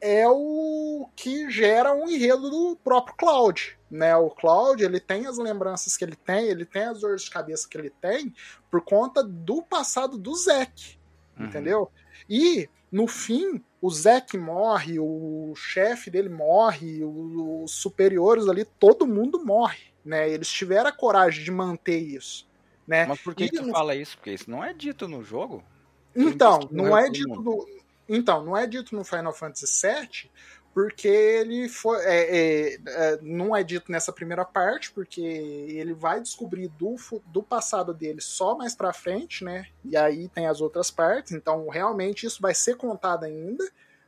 é 0.00 0.28
o 0.28 1.08
que 1.16 1.50
gera 1.50 1.94
um 1.94 2.06
enredo 2.06 2.50
do 2.50 2.76
próprio 2.84 3.16
Cloud, 3.16 3.78
né? 3.94 4.16
O 4.16 4.28
Cloud, 4.28 4.82
ele 4.82 4.98
tem 4.98 5.26
as 5.28 5.38
lembranças 5.38 5.96
que 5.96 6.04
ele 6.04 6.16
tem, 6.16 6.48
ele 6.48 6.64
tem 6.64 6.82
as 6.82 7.00
dores 7.00 7.22
de 7.22 7.30
cabeça 7.30 7.68
que 7.68 7.78
ele 7.78 7.90
tem 7.90 8.34
por 8.68 8.80
conta 8.80 9.22
do 9.22 9.62
passado 9.62 10.18
do 10.18 10.34
Zack, 10.34 10.98
uhum. 11.38 11.46
entendeu? 11.46 11.90
E 12.28 12.68
no 12.90 13.06
fim, 13.06 13.62
o 13.80 13.88
Zack 13.88 14.36
morre, 14.36 14.98
o 14.98 15.54
chefe 15.54 16.10
dele 16.10 16.28
morre, 16.28 17.04
os 17.04 17.70
superiores 17.70 18.48
ali, 18.48 18.64
todo 18.64 19.06
mundo 19.06 19.44
morre, 19.44 19.92
né? 20.04 20.28
Eles 20.28 20.50
tiveram 20.50 20.90
a 20.90 20.92
coragem 20.92 21.44
de 21.44 21.52
manter 21.52 21.98
isso, 21.98 22.48
né? 22.88 23.06
Mas 23.06 23.20
por 23.20 23.32
que, 23.32 23.48
que 23.48 23.58
tu 23.58 23.66
no... 23.66 23.72
fala 23.72 23.94
isso? 23.94 24.16
Porque 24.16 24.32
isso 24.32 24.50
não 24.50 24.64
é 24.64 24.72
dito 24.72 25.06
no 25.06 25.22
jogo? 25.22 25.62
Então, 26.16 26.68
não 26.72 26.98
é 26.98 27.08
dito 27.08 27.28
no... 27.28 27.64
Então, 28.08 28.44
não 28.44 28.56
é 28.56 28.66
dito 28.66 28.94
no 28.94 29.04
Final 29.04 29.32
Fantasy 29.32 29.86
VII, 29.86 30.30
porque 30.74 31.06
ele 31.06 31.68
foi. 31.68 32.04
É, 32.04 32.36
é, 32.36 32.78
é, 32.84 33.18
não 33.22 33.54
é 33.54 33.62
dito 33.62 33.92
nessa 33.92 34.12
primeira 34.12 34.44
parte, 34.44 34.90
porque 34.90 35.20
ele 35.20 35.94
vai 35.94 36.20
descobrir 36.20 36.66
do, 36.68 36.96
do 37.26 37.42
passado 37.42 37.94
dele 37.94 38.20
só 38.20 38.56
mais 38.56 38.74
pra 38.74 38.92
frente, 38.92 39.44
né? 39.44 39.68
E 39.84 39.96
aí 39.96 40.28
tem 40.28 40.48
as 40.48 40.60
outras 40.60 40.90
partes, 40.90 41.30
então 41.30 41.68
realmente 41.68 42.26
isso 42.26 42.42
vai 42.42 42.52
ser 42.52 42.76
contado 42.76 43.24
ainda, 43.24 43.64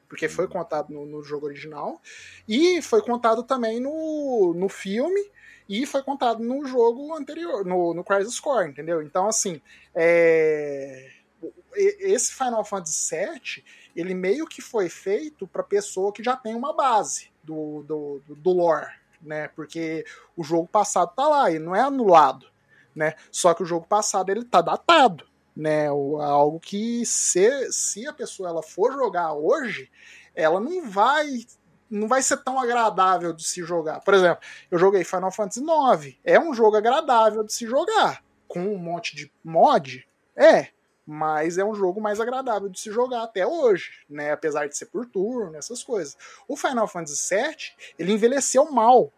porque 0.09 0.29
foi 0.29 0.49
contado 0.49 0.93
no, 0.93 1.07
no 1.07 1.23
jogo 1.23 1.47
original, 1.47 2.03
e 2.49 2.83
foi 2.83 3.01
contado 3.01 3.45
também 3.45 3.79
no, 3.79 4.53
no 4.53 4.69
filme, 4.69 5.31
e 5.69 5.87
foi 5.87 6.03
contado 6.03 6.43
no 6.43 6.67
jogo 6.67 7.15
anterior, 7.15 7.65
no, 7.65 7.95
no 7.95 8.03
Crisis 8.03 8.41
Core, 8.41 8.71
entendeu? 8.71 9.03
Então, 9.03 9.29
assim, 9.29 9.61
é... 9.95 11.11
esse 11.77 12.33
Final 12.35 12.65
Fantasy 12.65 13.15
VII 13.15 13.65
ele 13.97 14.15
meio 14.15 14.47
que 14.47 14.61
foi 14.61 14.91
feito 14.91 15.47
para 15.47 15.63
pessoa 15.63 16.13
que 16.13 16.23
já 16.23 16.37
tem 16.37 16.55
uma 16.55 16.75
base 16.75 17.31
do, 17.43 17.83
do, 17.83 18.23
do 18.29 18.53
lore, 18.53 18.93
né? 19.23 19.49
Porque 19.49 20.05
o 20.37 20.45
jogo 20.45 20.69
passado 20.69 21.13
tá 21.17 21.27
lá, 21.27 21.51
e 21.51 21.59
não 21.59 21.75
é 21.75 21.81
anulado, 21.81 22.47
né? 22.95 23.15
Só 23.33 23.55
que 23.55 23.63
o 23.63 23.67
jogo 23.67 23.87
passado 23.87 24.31
ele 24.31 24.45
tá 24.45 24.61
datado, 24.61 25.27
né? 25.57 25.89
Algo 25.89 26.61
que 26.61 27.07
se, 27.07 27.73
se 27.73 28.07
a 28.07 28.13
pessoa 28.13 28.51
ela 28.51 28.63
for 28.63 28.93
jogar 28.93 29.33
hoje, 29.33 29.91
ela 30.35 30.61
não 30.61 30.89
vai 30.91 31.47
não 31.89 32.09
vai 32.09 32.21
ser 32.21 32.39
tão 32.39 32.59
agradável 32.59 33.33
de 33.33 33.45
se 33.45 33.63
jogar. 33.63 34.01
Por 34.01 34.13
exemplo, 34.13 34.41
eu 34.71 34.77
joguei 34.77 35.05
Final 35.05 35.31
Fantasy 35.31 35.61
IX, 35.61 36.19
é 36.25 36.39
um 36.39 36.53
jogo 36.53 36.77
agradável 36.77 37.45
de 37.45 37.53
se 37.53 37.65
jogar, 37.65 38.25
com 38.49 38.61
um 38.61 38.77
monte 38.77 39.15
de 39.15 39.33
mod, 39.45 40.05
é, 40.35 40.69
mas 41.07 41.57
é 41.57 41.65
um 41.65 41.75
jogo 41.75 42.01
mais 42.01 42.19
agradável 42.19 42.69
de 42.69 42.81
se 42.81 42.91
jogar 42.91 43.23
até 43.23 43.47
hoje, 43.47 44.05
né? 44.11 44.33
Apesar 44.33 44.67
de 44.67 44.77
ser 44.77 44.87
por 44.87 45.07
turno, 45.07 45.57
essas 45.57 45.85
coisas. 45.85 46.17
O 46.49 46.57
Final 46.57 46.89
Fantasy 46.89 47.35
VII, 47.35 47.57
ele 47.97 48.13
envelheceu 48.13 48.71
mal, 48.73 49.13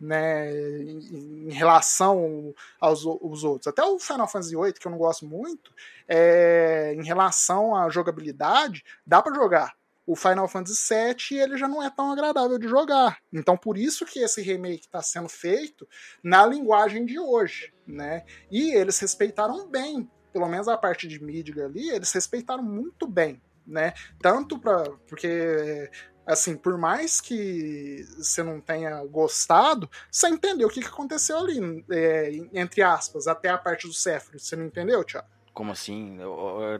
né? 0.00 0.50
Em, 0.50 1.48
em 1.48 1.52
relação 1.52 2.54
aos, 2.80 3.04
aos, 3.04 3.44
outros. 3.44 3.66
Até 3.66 3.82
o 3.82 3.98
Final 3.98 4.26
Fantasy 4.26 4.56
VIII, 4.56 4.72
que 4.72 4.86
eu 4.86 4.90
não 4.90 4.98
gosto 4.98 5.26
muito, 5.26 5.70
é, 6.08 6.94
em 6.96 7.04
relação 7.04 7.76
à 7.76 7.90
jogabilidade, 7.90 8.82
dá 9.06 9.20
para 9.20 9.34
jogar. 9.34 9.76
O 10.06 10.16
Final 10.16 10.48
Fantasy 10.48 10.94
VII 10.94 11.38
ele 11.38 11.58
já 11.58 11.68
não 11.68 11.82
é 11.82 11.90
tão 11.90 12.10
agradável 12.10 12.58
de 12.58 12.66
jogar. 12.66 13.18
Então, 13.30 13.58
por 13.58 13.76
isso 13.76 14.06
que 14.06 14.20
esse 14.20 14.40
remake 14.40 14.86
está 14.86 15.02
sendo 15.02 15.28
feito 15.28 15.86
na 16.22 16.46
linguagem 16.46 17.04
de 17.04 17.20
hoje, 17.20 17.74
né? 17.86 18.24
E 18.50 18.70
eles 18.70 18.98
respeitaram 18.98 19.68
bem 19.68 20.10
pelo 20.32 20.48
menos 20.48 20.68
a 20.68 20.76
parte 20.76 21.06
de 21.06 21.22
Midgar 21.22 21.66
ali, 21.66 21.90
eles 21.90 22.12
respeitaram 22.12 22.62
muito 22.62 23.06
bem, 23.06 23.40
né? 23.66 23.92
Tanto 24.20 24.58
para 24.58 24.84
porque 25.08 25.90
assim, 26.26 26.56
por 26.56 26.76
mais 26.76 27.22
que 27.22 28.04
você 28.18 28.42
não 28.42 28.60
tenha 28.60 29.02
gostado, 29.06 29.88
você 30.10 30.28
entendeu 30.28 30.68
o 30.68 30.70
que, 30.70 30.80
aconteceu 30.80 31.38
ali, 31.38 31.84
é, 31.90 32.30
entre 32.52 32.82
aspas, 32.82 33.26
até 33.26 33.48
a 33.48 33.56
parte 33.56 33.86
do 33.86 33.94
Sephiroth, 33.94 34.38
você 34.38 34.54
não 34.54 34.66
entendeu, 34.66 35.02
Thiago? 35.02 35.37
Como 35.58 35.72
assim? 35.72 36.16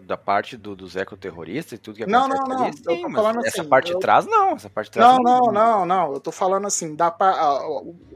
Da 0.07 0.16
parte 0.16 0.57
do, 0.57 0.76
dos 0.76 0.95
ecoterroristas 0.95 1.72
e 1.72 1.83
tudo 1.83 1.97
que 1.97 2.07
Não, 2.07 2.29
não, 2.29 2.45
não. 2.45 2.62
Ali, 2.62 2.76
sim, 2.76 2.85
eu 2.87 3.03
tô 3.03 3.11
falando 3.11 3.45
essa 3.45 3.61
assim, 3.61 3.68
parte 3.68 3.91
eu... 3.91 3.97
de 3.97 4.01
trás, 4.01 4.24
não. 4.24 4.53
Essa 4.53 4.70
parte 4.70 4.87
de 4.87 4.93
trás 4.93 5.16
não, 5.16 5.18
não, 5.20 5.47
não, 5.47 5.53
não, 5.53 5.87
não. 5.87 6.12
Eu 6.12 6.20
tô 6.20 6.31
falando 6.31 6.64
assim, 6.64 6.95
da, 6.95 7.09
a, 7.09 7.59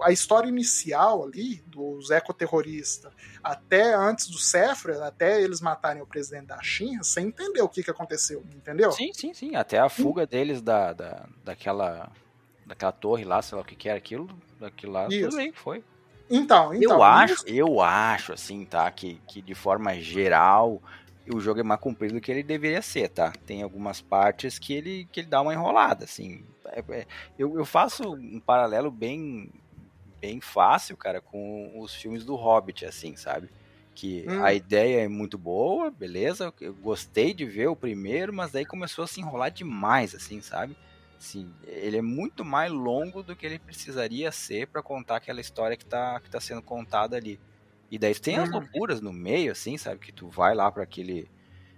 a 0.02 0.12
história 0.12 0.48
inicial 0.48 1.24
ali 1.24 1.64
dos 1.66 2.12
ecoterroristas 2.12 3.12
até 3.42 3.92
antes 3.92 4.28
do 4.28 4.38
Sephiroth, 4.38 5.02
até 5.02 5.42
eles 5.42 5.60
matarem 5.60 6.00
o 6.00 6.06
presidente 6.06 6.46
da 6.46 6.62
China, 6.62 7.02
você 7.02 7.20
entendeu 7.20 7.64
o 7.64 7.68
que, 7.68 7.82
que 7.82 7.90
aconteceu, 7.90 8.44
entendeu? 8.54 8.92
Sim, 8.92 9.12
sim, 9.12 9.34
sim. 9.34 9.56
Até 9.56 9.80
a 9.80 9.88
fuga 9.88 10.28
deles 10.28 10.62
da, 10.62 10.92
da, 10.92 11.26
daquela, 11.42 12.08
daquela 12.64 12.92
torre 12.92 13.24
lá, 13.24 13.42
sei 13.42 13.56
lá 13.56 13.62
o 13.62 13.66
que, 13.66 13.74
que 13.74 13.88
era 13.88 13.98
aquilo, 13.98 14.28
daquilo 14.60 14.92
lá, 14.92 15.08
Isso. 15.08 15.30
tudo 15.30 15.36
bem, 15.38 15.52
foi. 15.52 15.82
Então, 16.32 16.74
então. 16.74 16.92
Eu 16.96 17.02
acho, 17.02 17.46
eu 17.46 17.80
acho, 17.82 18.32
assim, 18.32 18.64
tá? 18.64 18.90
Que, 18.90 19.20
que 19.28 19.42
de 19.42 19.54
forma 19.54 19.94
geral 20.00 20.80
o 21.30 21.38
jogo 21.40 21.60
é 21.60 21.62
mais 21.62 21.80
comprido 21.80 22.14
do 22.14 22.20
que 22.20 22.32
ele 22.32 22.42
deveria 22.42 22.80
ser, 22.80 23.08
tá? 23.08 23.32
Tem 23.46 23.62
algumas 23.62 24.00
partes 24.00 24.58
que 24.58 24.72
ele, 24.72 25.06
que 25.12 25.20
ele 25.20 25.28
dá 25.28 25.42
uma 25.42 25.52
enrolada, 25.52 26.04
assim. 26.04 26.42
É, 26.66 26.82
é, 26.88 27.06
eu, 27.38 27.56
eu 27.58 27.64
faço 27.64 28.14
um 28.14 28.40
paralelo 28.40 28.90
bem, 28.90 29.50
bem 30.20 30.40
fácil, 30.40 30.96
cara, 30.96 31.20
com 31.20 31.78
os 31.78 31.94
filmes 31.94 32.24
do 32.24 32.34
Hobbit, 32.34 32.86
assim, 32.86 33.14
sabe? 33.14 33.50
Que 33.94 34.24
hum. 34.26 34.42
a 34.42 34.54
ideia 34.54 35.04
é 35.04 35.08
muito 35.08 35.36
boa, 35.36 35.90
beleza? 35.90 36.52
Eu 36.60 36.74
gostei 36.74 37.34
de 37.34 37.44
ver 37.44 37.68
o 37.68 37.76
primeiro, 37.76 38.32
mas 38.32 38.50
daí 38.50 38.64
começou 38.64 39.04
a 39.04 39.06
se 39.06 39.20
enrolar 39.20 39.50
demais, 39.50 40.14
assim, 40.14 40.40
sabe? 40.40 40.74
Assim, 41.22 41.48
ele 41.64 41.98
é 41.98 42.02
muito 42.02 42.44
mais 42.44 42.72
longo 42.72 43.22
do 43.22 43.36
que 43.36 43.46
ele 43.46 43.56
precisaria 43.56 44.32
ser 44.32 44.66
para 44.66 44.82
contar 44.82 45.18
aquela 45.18 45.40
história 45.40 45.76
que 45.76 45.84
tá, 45.84 46.18
que 46.18 46.28
tá 46.28 46.40
sendo 46.40 46.60
contada 46.60 47.16
ali. 47.16 47.38
E 47.88 47.96
daí 47.96 48.12
tem 48.12 48.38
as 48.38 48.48
uhum. 48.48 48.56
loucuras 48.56 49.00
no 49.00 49.12
meio, 49.12 49.52
assim, 49.52 49.78
sabe? 49.78 50.00
Que 50.00 50.10
tu 50.10 50.28
vai 50.28 50.52
lá 50.52 50.68
para 50.72 50.82
aquele, 50.82 51.30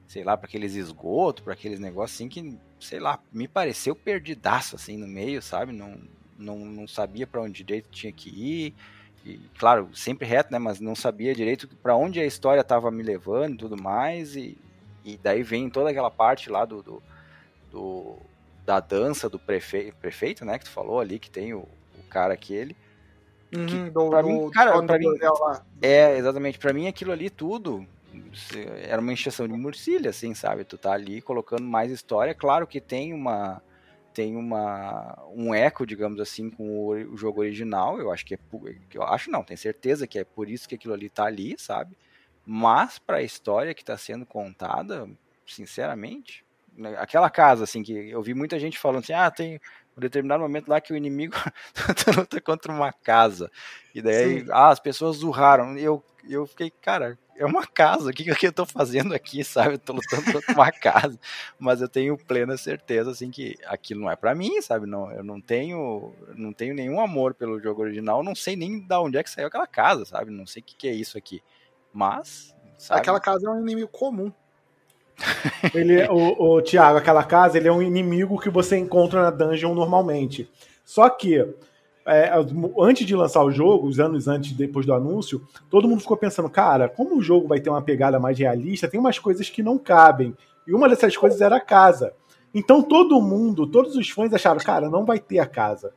sei 0.07 0.25
lá, 0.25 0.35
para 0.35 0.49
aqueles 0.49 0.75
esgotos, 0.75 1.45
para 1.45 1.53
aqueles 1.53 1.79
negócios 1.79 2.17
assim 2.17 2.27
que, 2.27 2.59
sei 2.81 2.99
lá, 2.99 3.21
me 3.31 3.47
pareceu 3.47 3.95
perdidaço, 3.95 4.77
assim, 4.77 4.97
no 4.97 5.07
meio, 5.07 5.43
sabe? 5.43 5.75
Não, 5.75 6.01
não, 6.39 6.61
não 6.61 6.89
sabia 6.89 7.27
para 7.27 7.43
onde 7.43 7.63
direito 7.63 7.91
tinha 7.91 8.13
que 8.15 8.31
ir. 8.31 8.75
E, 9.27 9.39
claro, 9.59 9.91
sempre 9.93 10.27
reto, 10.27 10.51
né? 10.51 10.59
Mas 10.59 10.81
não 10.81 10.95
sabia 10.95 11.35
direito 11.35 11.69
para 11.83 11.95
onde 11.95 12.19
a 12.19 12.25
história 12.25 12.65
tava 12.65 12.91
me 12.91 13.03
levando 13.03 13.53
e 13.53 13.59
tudo 13.59 13.77
mais. 13.77 14.37
E, 14.37 14.57
e 15.05 15.19
daí 15.19 15.43
vem 15.43 15.69
toda 15.69 15.91
aquela 15.91 16.11
parte 16.11 16.49
lá 16.49 16.65
do, 16.65 16.83
do 16.83 17.03
do, 17.75 18.17
da 18.65 18.81
dança 18.81 19.29
do 19.29 19.39
prefeito, 19.39 19.97
prefeito, 19.97 20.45
né, 20.45 20.59
que 20.59 20.65
tu 20.65 20.71
falou 20.71 21.01
ali, 21.01 21.19
que 21.19 21.31
tem 21.31 21.53
o, 21.53 21.61
o 21.99 22.03
cara 22.09 22.35
aquele. 22.35 22.77
Uhum, 23.55 23.91
do, 23.91 24.11
pra 24.11 24.23
do, 24.23 24.29
mim, 24.29 24.51
cara, 24.51 24.83
pra 24.83 24.99
mim, 24.99 25.07
é, 25.81 26.17
exatamente, 26.17 26.59
pra 26.59 26.73
mim 26.73 26.89
aquilo 26.89 27.13
ali 27.13 27.31
tudo 27.31 27.87
era 28.83 29.01
uma 29.01 29.13
encheção 29.13 29.47
de 29.47 29.55
murcilha, 29.55 30.11
assim, 30.11 30.35
sabe? 30.35 30.65
Tu 30.65 30.79
tá 30.79 30.93
ali 30.93 31.21
colocando 31.21 31.65
mais 31.65 31.91
história, 31.91 32.35
claro 32.35 32.67
que 32.67 32.81
tem 32.81 33.13
uma 33.13 33.63
tem 34.13 34.37
uma 34.37 35.19
um 35.35 35.53
eco, 35.53 35.85
digamos 35.85 36.21
assim, 36.21 36.49
com 36.49 36.69
o, 36.69 36.91
o 37.13 37.17
jogo 37.17 37.41
original, 37.41 37.99
eu 37.99 38.13
acho 38.13 38.25
que 38.25 38.35
é 38.35 38.39
eu 38.93 39.03
acho 39.03 39.31
não, 39.31 39.43
tenho 39.43 39.59
certeza 39.59 40.07
que 40.07 40.19
é 40.19 40.25
por 40.25 40.49
isso 40.49 40.69
que 40.69 40.77
aquilo 40.77 40.95
ali 40.95 41.09
tá 41.09 41.25
ali, 41.25 41.57
sabe? 41.59 41.97
Mas 42.47 42.99
pra 42.99 43.23
história 43.23 43.75
que 43.75 43.85
tá 43.85 43.97
sendo 43.97 44.25
contada, 44.25 45.09
sinceramente, 45.47 46.44
aquela 46.99 47.31
casa 47.31 47.65
assim 47.65 47.83
que 47.83 47.93
eu 48.11 48.23
vi 48.23 48.35
muita 48.35 48.59
gente 48.59 48.79
falando 48.79 49.03
assim: 49.03 49.13
"Ah, 49.13 49.31
tem 49.31 49.61
um 49.97 50.01
determinado 50.01 50.43
momento 50.43 50.69
lá 50.69 50.81
que 50.81 50.93
o 50.93 50.97
inimigo 50.97 51.35
luta 52.17 52.41
contra 52.41 52.73
uma 52.73 52.93
casa". 52.93 53.51
E 53.95 54.03
daí, 54.03 54.41
Sim. 54.41 54.47
ah, 54.51 54.69
as 54.71 54.81
pessoas 54.81 55.19
zurraram. 55.19 55.79
E 55.79 55.85
eu, 55.85 56.05
eu 56.29 56.47
fiquei, 56.47 56.71
cara, 56.71 57.19
é 57.37 57.45
uma 57.45 57.67
casa, 57.67 58.11
o 58.11 58.13
que, 58.13 58.35
que 58.35 58.47
eu 58.47 58.53
tô 58.53 58.65
fazendo 58.65 59.15
aqui, 59.15 59.45
sabe? 59.45 59.75
Eu 59.75 59.79
tô 59.79 59.93
lutando 59.93 60.25
contra 60.33 60.55
uma 60.55 60.71
casa. 60.73 61.19
Mas 61.59 61.81
eu 61.81 61.89
tenho 61.89 62.17
plena 62.17 62.57
certeza, 62.57 63.11
assim, 63.11 63.31
que 63.31 63.57
aquilo 63.67 64.03
não 64.03 64.11
é 64.11 64.17
pra 64.17 64.35
mim, 64.35 64.61
sabe? 64.63 64.87
Não, 64.87 65.11
eu 65.13 65.25
não 65.25 65.41
tenho, 65.41 66.13
não 66.35 66.53
tenho 66.53 66.75
nenhum 66.75 67.01
amor 67.01 67.35
pelo 67.35 67.61
jogo 67.61 67.83
original, 67.83 68.23
não 68.23 68.35
sei 68.35 68.57
nem 68.57 68.85
da 68.87 69.01
onde 69.01 69.19
é 69.19 69.23
que 69.23 69.31
saiu 69.31 69.49
aquela 69.49 69.67
casa, 69.67 70.05
sabe? 70.05 70.31
Não 70.31 70.47
sei 70.47 70.63
o 70.63 70.65
que, 70.65 70.77
que 70.77 70.89
é 70.89 70.93
isso 70.93 71.19
aqui. 71.19 71.43
Mas, 71.93 72.55
sabe? 72.79 73.01
Aquela 73.01 73.21
casa 73.21 73.47
é 73.47 73.51
um 73.51 73.61
inimigo 73.61 73.89
comum. 73.89 74.33
Ele, 75.75 76.05
o, 76.09 76.57
o 76.57 76.63
Thiago, 76.63 76.99
aquela 76.99 77.23
casa, 77.23 77.57
ele 77.57 77.69
é 77.69 77.73
um 77.73 77.83
inimigo 77.83 78.39
que 78.39 78.51
você 78.51 78.77
encontra 78.77 79.23
na 79.23 79.31
dungeon 79.31 79.75
normalmente. 79.75 80.51
Só 80.85 81.09
que, 81.09 81.39
é, 82.07 82.33
antes 82.79 83.07
de 83.07 83.17
lançar 83.17 83.43
o 83.45 83.51
jogo, 83.51 83.87
os 83.87 83.99
anos 84.01 84.29
antes, 84.29 84.53
depois 84.53 84.85
do 84.85 84.93
anúncio, 84.93 85.41
todo 85.71 85.89
mundo 85.89 86.01
ficou 86.01 86.17
pensando, 86.17 86.51
cara, 86.51 86.89
como 86.89 87.17
o 87.17 87.23
jogo 87.23 87.49
vai 87.49 87.61
ter 87.61 87.71
uma 87.71 87.83
pegada 87.83 88.19
mais 88.19 88.39
realista, 88.39 88.89
tem 88.89 89.01
umas 89.01 89.19
coisas 89.19 89.49
que 89.49 89.63
não 89.63 89.79
cabem. 89.79 90.37
E 90.67 90.75
uma 90.75 90.89
dessas 90.89 91.17
coisas 91.17 91.41
era 91.41 91.57
a 91.57 91.61
casa. 91.61 92.13
Então 92.53 92.83
todo 92.83 93.21
mundo, 93.21 93.67
todos 93.67 93.97
os 93.97 94.09
fãs 94.11 94.33
acharam, 94.33 94.61
cara, 94.61 94.89
não 94.89 95.05
vai 95.05 95.19
ter 95.19 95.39
a 95.39 95.47
casa. 95.47 95.93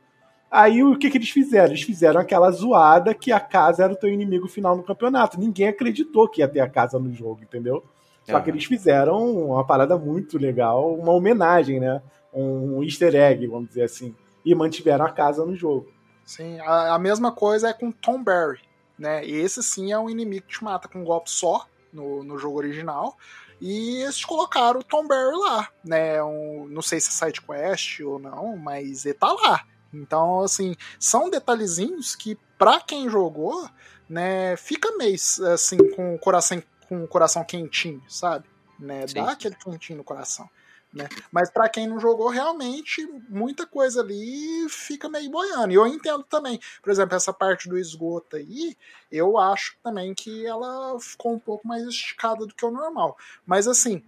Aí 0.50 0.82
o 0.82 0.96
que, 0.96 1.10
que 1.10 1.18
eles 1.18 1.30
fizeram? 1.30 1.68
Eles 1.68 1.82
fizeram 1.82 2.20
aquela 2.20 2.50
zoada 2.50 3.14
que 3.14 3.30
a 3.30 3.38
casa 3.38 3.84
era 3.84 3.92
o 3.92 3.96
teu 3.96 4.08
inimigo 4.08 4.48
final 4.48 4.76
no 4.76 4.82
campeonato. 4.82 5.38
Ninguém 5.38 5.68
acreditou 5.68 6.26
que 6.26 6.40
ia 6.40 6.48
ter 6.48 6.60
a 6.60 6.68
casa 6.68 6.98
no 6.98 7.12
jogo, 7.12 7.42
entendeu? 7.42 7.84
Só 8.28 8.40
que 8.40 8.50
Aham. 8.50 8.56
eles 8.58 8.64
fizeram 8.66 9.46
uma 9.46 9.64
parada 9.66 9.96
muito 9.96 10.36
legal, 10.36 10.94
uma 10.94 11.12
homenagem, 11.12 11.80
né? 11.80 12.02
Um 12.32 12.82
easter 12.84 13.14
egg, 13.14 13.46
vamos 13.46 13.68
dizer 13.68 13.84
assim. 13.84 14.14
E 14.44 14.54
mantiveram 14.54 15.06
a 15.06 15.10
casa 15.10 15.46
no 15.46 15.56
jogo. 15.56 15.90
Sim, 16.26 16.60
a, 16.60 16.94
a 16.94 16.98
mesma 16.98 17.32
coisa 17.32 17.70
é 17.70 17.72
com 17.72 17.90
Tom 17.90 18.22
Barry, 18.22 18.60
né? 18.98 19.24
E 19.24 19.32
esse 19.32 19.62
sim 19.62 19.92
é 19.92 19.98
um 19.98 20.10
inimigo 20.10 20.46
que 20.46 20.58
te 20.58 20.64
mata 20.64 20.86
com 20.88 21.00
um 21.00 21.04
golpe 21.04 21.30
só 21.30 21.66
no, 21.90 22.22
no 22.22 22.36
jogo 22.36 22.58
original. 22.58 23.16
E 23.60 24.02
eles 24.02 24.22
colocaram 24.24 24.80
o 24.80 24.84
Tom 24.84 25.08
Barry 25.08 25.36
lá, 25.36 25.68
né? 25.82 26.22
Um, 26.22 26.66
não 26.68 26.82
sei 26.82 27.00
se 27.00 27.08
é 27.08 27.26
side 27.26 27.40
quest 27.40 28.00
ou 28.00 28.18
não, 28.18 28.58
mas 28.58 29.06
ele 29.06 29.14
tá 29.14 29.32
lá. 29.32 29.64
Então, 29.92 30.40
assim, 30.42 30.76
são 31.00 31.30
detalhezinhos 31.30 32.14
que, 32.14 32.38
pra 32.58 32.78
quem 32.78 33.08
jogou, 33.08 33.66
né, 34.08 34.54
fica 34.56 34.94
meio 34.96 35.16
assim, 35.54 35.78
com 35.96 36.14
o 36.14 36.18
coração, 36.18 36.62
com 36.88 37.02
o 37.02 37.08
coração 37.08 37.44
quentinho, 37.44 38.02
sabe? 38.08 38.46
Né? 38.78 39.06
Sim, 39.06 39.14
Dá 39.14 39.32
aquele 39.32 39.54
quentinho 39.54 39.98
no 39.98 40.04
coração. 40.04 40.48
Né? 40.92 41.06
Mas 41.30 41.50
pra 41.50 41.68
quem 41.68 41.86
não 41.86 42.00
jogou, 42.00 42.28
realmente, 42.28 43.06
muita 43.28 43.66
coisa 43.66 44.00
ali 44.00 44.66
fica 44.70 45.08
meio 45.08 45.30
boiando. 45.30 45.70
E 45.70 45.74
eu 45.74 45.86
entendo 45.86 46.24
também. 46.24 46.58
Por 46.82 46.90
exemplo, 46.90 47.14
essa 47.14 47.32
parte 47.32 47.68
do 47.68 47.78
esgoto 47.78 48.36
aí, 48.36 48.76
eu 49.12 49.36
acho 49.36 49.76
também 49.82 50.14
que 50.14 50.46
ela 50.46 50.98
ficou 50.98 51.34
um 51.34 51.38
pouco 51.38 51.68
mais 51.68 51.84
esticada 51.84 52.46
do 52.46 52.54
que 52.54 52.64
o 52.64 52.70
normal. 52.70 53.18
Mas 53.46 53.68
assim, 53.68 54.02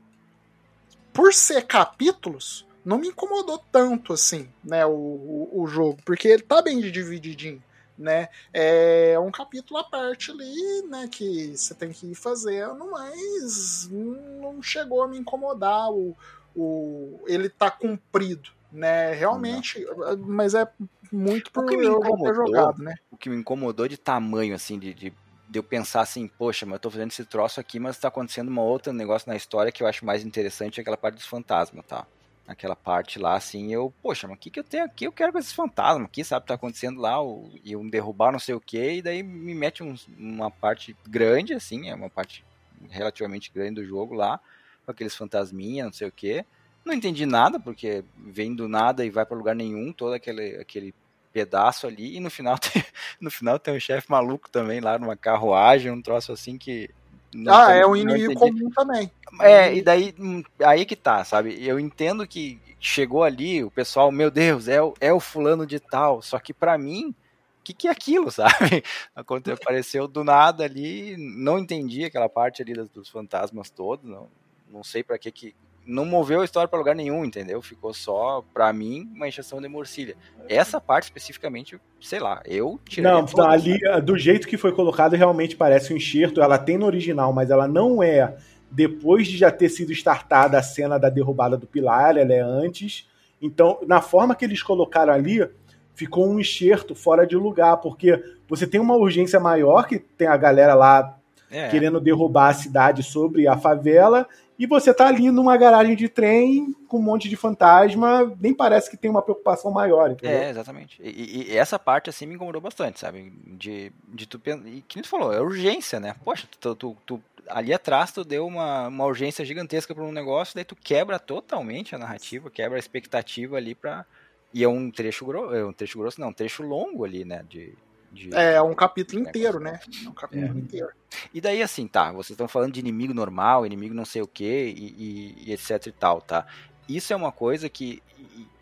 por 1.13 1.35
ser 1.35 1.67
capítulos, 1.67 2.67
não 2.85 2.97
me 2.97 3.09
incomodou 3.09 3.59
tanto 3.71 4.15
assim, 4.15 4.49
né, 4.65 4.87
o, 4.87 4.91
o, 4.91 5.63
o 5.63 5.67
jogo, 5.67 5.99
porque 6.05 6.29
ele 6.29 6.43
tá 6.43 6.63
bem 6.63 6.81
divididinho, 6.81 7.63
né? 8.01 8.29
É 8.53 9.19
um 9.19 9.31
capítulo 9.31 9.79
à 9.79 9.85
parte 9.85 10.31
ali, 10.31 10.83
né, 10.89 11.09
que 11.11 11.57
você 11.57 11.75
tem 11.75 11.91
que 11.93 12.07
ir 12.11 12.15
fazendo, 12.15 12.91
mas 12.91 13.89
não 13.91 14.63
chegou 14.63 15.03
a 15.03 15.09
me 15.09 15.19
incomodar 15.19 15.91
o, 15.93 16.17
o 16.57 17.21
ele 17.27 17.49
tá 17.49 17.71
cumprido, 17.71 18.51
né? 18.73 19.13
Realmente, 19.13 19.85
mas 20.27 20.55
é 20.55 20.67
muito 21.13 21.53
por 21.53 21.65
O 21.65 21.67
que 21.67 21.77
me 21.77 21.87
eu 21.87 22.01
ter 22.01 22.07
incomodou- 22.09 22.35
jogado, 22.35 22.83
né? 22.83 22.95
o 23.11 23.17
que 23.17 23.29
me 23.29 23.37
incomodou 23.37 23.87
de 23.87 23.97
tamanho, 23.99 24.55
assim, 24.55 24.79
de, 24.79 24.95
de, 24.95 25.13
de 25.49 25.59
eu 25.59 25.63
pensar 25.63 26.01
assim, 26.01 26.27
poxa, 26.27 26.65
mas 26.65 26.75
eu 26.75 26.81
tô 26.81 26.91
fazendo 26.91 27.11
esse 27.11 27.25
troço 27.25 27.61
aqui, 27.61 27.79
mas 27.79 27.99
tá 27.99 28.09
acontecendo 28.09 28.49
uma 28.49 28.63
outra 28.63 28.93
negócio 28.93 29.29
na 29.29 29.37
história 29.37 29.71
que 29.71 29.83
eu 29.83 29.87
acho 29.87 30.05
mais 30.07 30.25
interessante, 30.25 30.79
é 30.79 30.81
aquela 30.81 30.97
parte 30.97 31.17
dos 31.17 31.27
fantasmas, 31.27 31.85
tá? 31.87 32.07
Aquela 32.51 32.75
parte 32.75 33.17
lá, 33.21 33.37
assim, 33.37 33.73
eu, 33.73 33.95
poxa, 34.03 34.27
mas 34.27 34.37
o 34.37 34.41
que, 34.41 34.51
que 34.51 34.59
eu 34.59 34.65
tenho 34.65 34.85
aqui? 34.85 35.07
Eu 35.07 35.13
quero 35.13 35.31
com 35.33 35.39
esses 35.39 35.53
fantasmas 35.53 36.07
aqui, 36.07 36.25
sabe? 36.25 36.47
Tá 36.47 36.55
acontecendo 36.55 37.01
lá, 37.01 37.23
o, 37.23 37.49
e 37.63 37.77
um 37.77 37.89
derrubar 37.89 38.33
não 38.33 38.41
sei 38.41 38.57
o 38.57 38.61
que, 38.61 38.95
e 38.95 39.03
daí 39.03 39.23
me 39.23 39.55
mete 39.55 39.85
uns- 39.85 40.09
uma 40.19 40.51
parte 40.51 40.97
grande, 41.09 41.55
assim, 41.55 41.89
é 41.89 41.95
uma 41.95 42.11
parte 42.11 42.45
relativamente 42.91 43.53
grande 43.55 43.77
do 43.81 43.85
jogo 43.87 44.15
lá, 44.15 44.41
com 44.85 44.91
aqueles 44.91 45.15
fantasminha, 45.15 45.85
não 45.85 45.93
sei 45.93 46.09
o 46.09 46.13
que. 46.13 46.45
Não 46.85 46.93
entendi 46.93 47.25
nada, 47.25 47.61
porque 47.61 48.05
vem 48.17 48.53
do 48.55 48.69
nada 48.69 49.05
e 49.05 49.11
vai 49.11 49.25
pra 49.25 49.37
lugar 49.37 49.55
nenhum, 49.55 49.93
todo 49.93 50.15
aquele, 50.15 50.57
aquele 50.57 50.93
pedaço 51.33 51.87
ali, 51.87 52.17
e 52.17 52.21
no 52.21 52.31
final 52.31 52.59
tem, 52.59 52.83
no 53.21 53.31
final 53.31 53.61
tem 53.61 53.77
um 53.77 53.81
chefe 53.81 54.11
maluco 54.11 54.51
também 54.51 54.81
lá 54.81 54.99
numa 54.99 55.17
carruagem, 55.17 55.93
um 55.93 56.03
troço 56.03 56.33
assim 56.33 56.59
que. 56.59 56.91
Não 57.33 57.55
ah, 57.55 57.73
é 57.73 57.87
um 57.87 57.95
inimigo 57.97 58.35
comum 58.35 58.71
também. 58.71 59.11
É, 59.41 59.75
e 59.75 59.83
daí, 59.83 60.15
hum, 60.19 60.43
aí 60.65 60.85
que 60.85 60.97
tá, 60.97 61.25
sabe? 61.25 61.65
Eu 61.65 61.79
entendo 61.79 62.27
que 62.27 62.61
chegou 62.81 63.23
ali, 63.23 63.63
o 63.63 63.71
pessoal, 63.71 64.11
meu 64.11 64.31
Deus, 64.31 64.67
é 64.67 64.83
o, 64.83 64.95
é 65.01 65.13
o 65.13 65.21
fulano 65.21 65.67
de 65.67 65.79
tal, 65.79 66.23
só 66.23 66.39
que 66.39 66.53
pra 66.53 66.77
mim, 66.77 67.11
o 67.11 67.63
que, 67.63 67.73
que 67.73 67.89
é 67.89 67.91
aquilo, 67.91 68.31
sabe? 68.33 68.83
Apareceu 69.15 70.09
do 70.09 70.25
nada 70.25 70.65
ali, 70.65 71.17
não 71.17 71.59
entendi 71.59 72.05
aquela 72.05 72.29
parte 72.29 72.63
ali 72.63 72.73
dos 72.75 73.09
fantasmas 73.09 73.71
todos, 73.71 74.05
não, 74.09 74.29
não 74.69 74.83
sei 74.83 75.03
pra 75.03 75.19
que 75.19 75.31
que. 75.31 75.55
Não 75.87 76.05
moveu 76.05 76.41
a 76.41 76.45
história 76.45 76.69
pra 76.69 76.79
lugar 76.79 76.95
nenhum, 76.95 77.25
entendeu? 77.25 77.61
Ficou 77.61 77.93
só, 77.93 78.45
pra 78.55 78.73
mim, 78.73 79.11
uma 79.15 79.27
encheção 79.27 79.61
de 79.61 79.69
morcilha. 79.69 80.15
Essa 80.49 80.81
parte 80.81 81.05
especificamente, 81.05 81.81
sei 82.01 82.21
lá, 82.21 82.43
eu 82.45 82.79
tirei. 82.85 83.11
Não, 83.11 83.25
tá, 83.25 83.51
ali, 83.51 83.79
do 84.05 84.17
jeito 84.17 84.47
que 84.47 84.57
foi 84.57 84.73
colocado, 84.73 85.15
realmente 85.17 85.57
parece 85.57 85.93
um 85.93 85.97
enxerto. 85.97 86.41
Ela 86.41 86.59
tem 86.59 86.79
no 86.79 86.87
original, 86.87 87.33
mas 87.33 87.51
ela 87.51 87.67
não 87.67 88.03
é 88.03 88.37
depois 88.71 89.27
de 89.27 89.37
já 89.37 89.51
ter 89.51 89.69
sido 89.69 89.91
startada 89.93 90.57
a 90.57 90.63
cena 90.63 90.97
da 90.97 91.09
derrubada 91.09 91.57
do 91.57 91.67
pilar, 91.67 92.17
ela 92.17 92.33
é 92.33 92.41
antes. 92.41 93.09
Então, 93.43 93.81
na 93.87 94.01
forma 94.01 94.35
que 94.37 94.45
eles 94.45 94.63
colocaram 94.63 95.13
ali, 95.13 95.45
ficou 95.93 96.29
um 96.29 96.39
enxerto 96.39 96.95
fora 96.95 97.27
de 97.27 97.35
lugar, 97.37 97.79
porque 97.79 98.23
você 98.49 98.67
tem 98.67 98.81
uma 98.81 98.95
urgência 98.95 99.41
maior, 99.41 99.89
que 99.89 99.99
tem 99.99 100.29
a 100.29 100.37
galera 100.37 100.75
lá 100.75 101.17
É, 101.51 101.69
querendo 101.69 102.01
derrubar 102.01 102.51
a 102.51 102.55
cidade 102.55 103.03
sobre 103.03 103.49
a 103.49 103.57
favela, 103.57 104.29
e 104.61 104.67
você 104.67 104.93
tá 104.93 105.07
ali 105.09 105.31
numa 105.31 105.57
garagem 105.57 105.97
de 105.97 106.07
trem 106.07 106.75
com 106.87 106.99
um 106.99 107.03
monte 107.03 107.31
de 107.31 107.35
fantasma, 107.37 108.31
nem 108.39 108.53
parece 108.53 108.91
que 108.91 108.97
tem 108.97 109.11
uma 109.11 109.23
preocupação 109.23 109.71
maior, 109.71 110.11
entendeu? 110.11 110.39
É, 110.39 110.51
exatamente. 110.51 111.01
E, 111.03 111.49
e- 111.51 111.57
essa 111.57 111.79
parte, 111.79 112.11
assim, 112.11 112.27
me 112.27 112.35
incomodou 112.35 112.61
bastante, 112.61 113.01
sabe? 113.01 113.33
De, 113.47 113.91
de 114.07 114.27
tu 114.27 114.39
pensar. 114.39 114.69
E 114.69 114.83
que 114.83 114.97
nem 114.97 115.03
tu 115.03 115.09
falou, 115.09 115.33
é 115.33 115.41
urgência, 115.41 115.99
né? 115.99 116.15
Poxa, 116.23 116.47
tu, 116.61 116.75
tu- 116.75 116.97
tu- 117.07 117.23
ali 117.49 117.73
atrás 117.73 118.13
tu 118.13 118.23
deu 118.23 118.47
uma, 118.47 118.89
uma 118.89 119.07
urgência 119.07 119.47
gigantesca 119.47 119.95
pra 119.95 120.05
um 120.05 120.13
negócio, 120.13 120.55
daí 120.55 120.65
tu 120.65 120.77
quebra 120.77 121.19
totalmente 121.19 121.95
a 121.95 121.99
narrativa, 121.99 122.51
quebra 122.51 122.77
a 122.77 122.79
expectativa 122.79 123.57
ali 123.57 123.75
pra. 123.75 124.05
E 124.53 124.63
é 124.63 124.69
um 124.69 124.91
trecho 124.91 125.25
grosso, 125.25 125.55
é 125.55 125.65
um 125.65 125.73
trecho 125.73 125.99
grosso, 125.99 126.21
não, 126.21 126.29
um 126.29 126.33
trecho 126.35 126.63
longo 126.63 127.03
ali, 127.03 127.25
né? 127.25 127.43
De, 127.49 127.73
de- 128.11 128.35
É 128.35 128.61
um 128.63 128.75
capítulo 128.75 129.23
inteiro, 129.23 129.61
né? 129.61 129.81
É 130.05 130.09
um 130.09 130.13
capítulo 130.13 130.59
inteiro. 130.59 130.89
E 131.35 131.41
daí, 131.41 131.63
assim, 131.63 131.87
tá, 131.89 132.11
vocês 132.13 132.31
estão 132.31 132.47
falando 132.49 132.73
de 132.73 132.81
inimigo 132.81 133.13
normal, 133.15 133.67
inimigo 133.67 133.95
não 133.95 134.05
sei 134.05 134.23
o 134.23 134.27
que, 134.27 134.45
e, 134.77 135.45
e- 135.49 135.53
etc 135.53 135.87
e 135.87 135.93
tal, 135.93 136.21
tá? 136.21 136.47
Isso 136.89 137.13
é 137.13 137.17
uma 137.17 137.31
coisa 137.33 137.69
que 137.69 138.03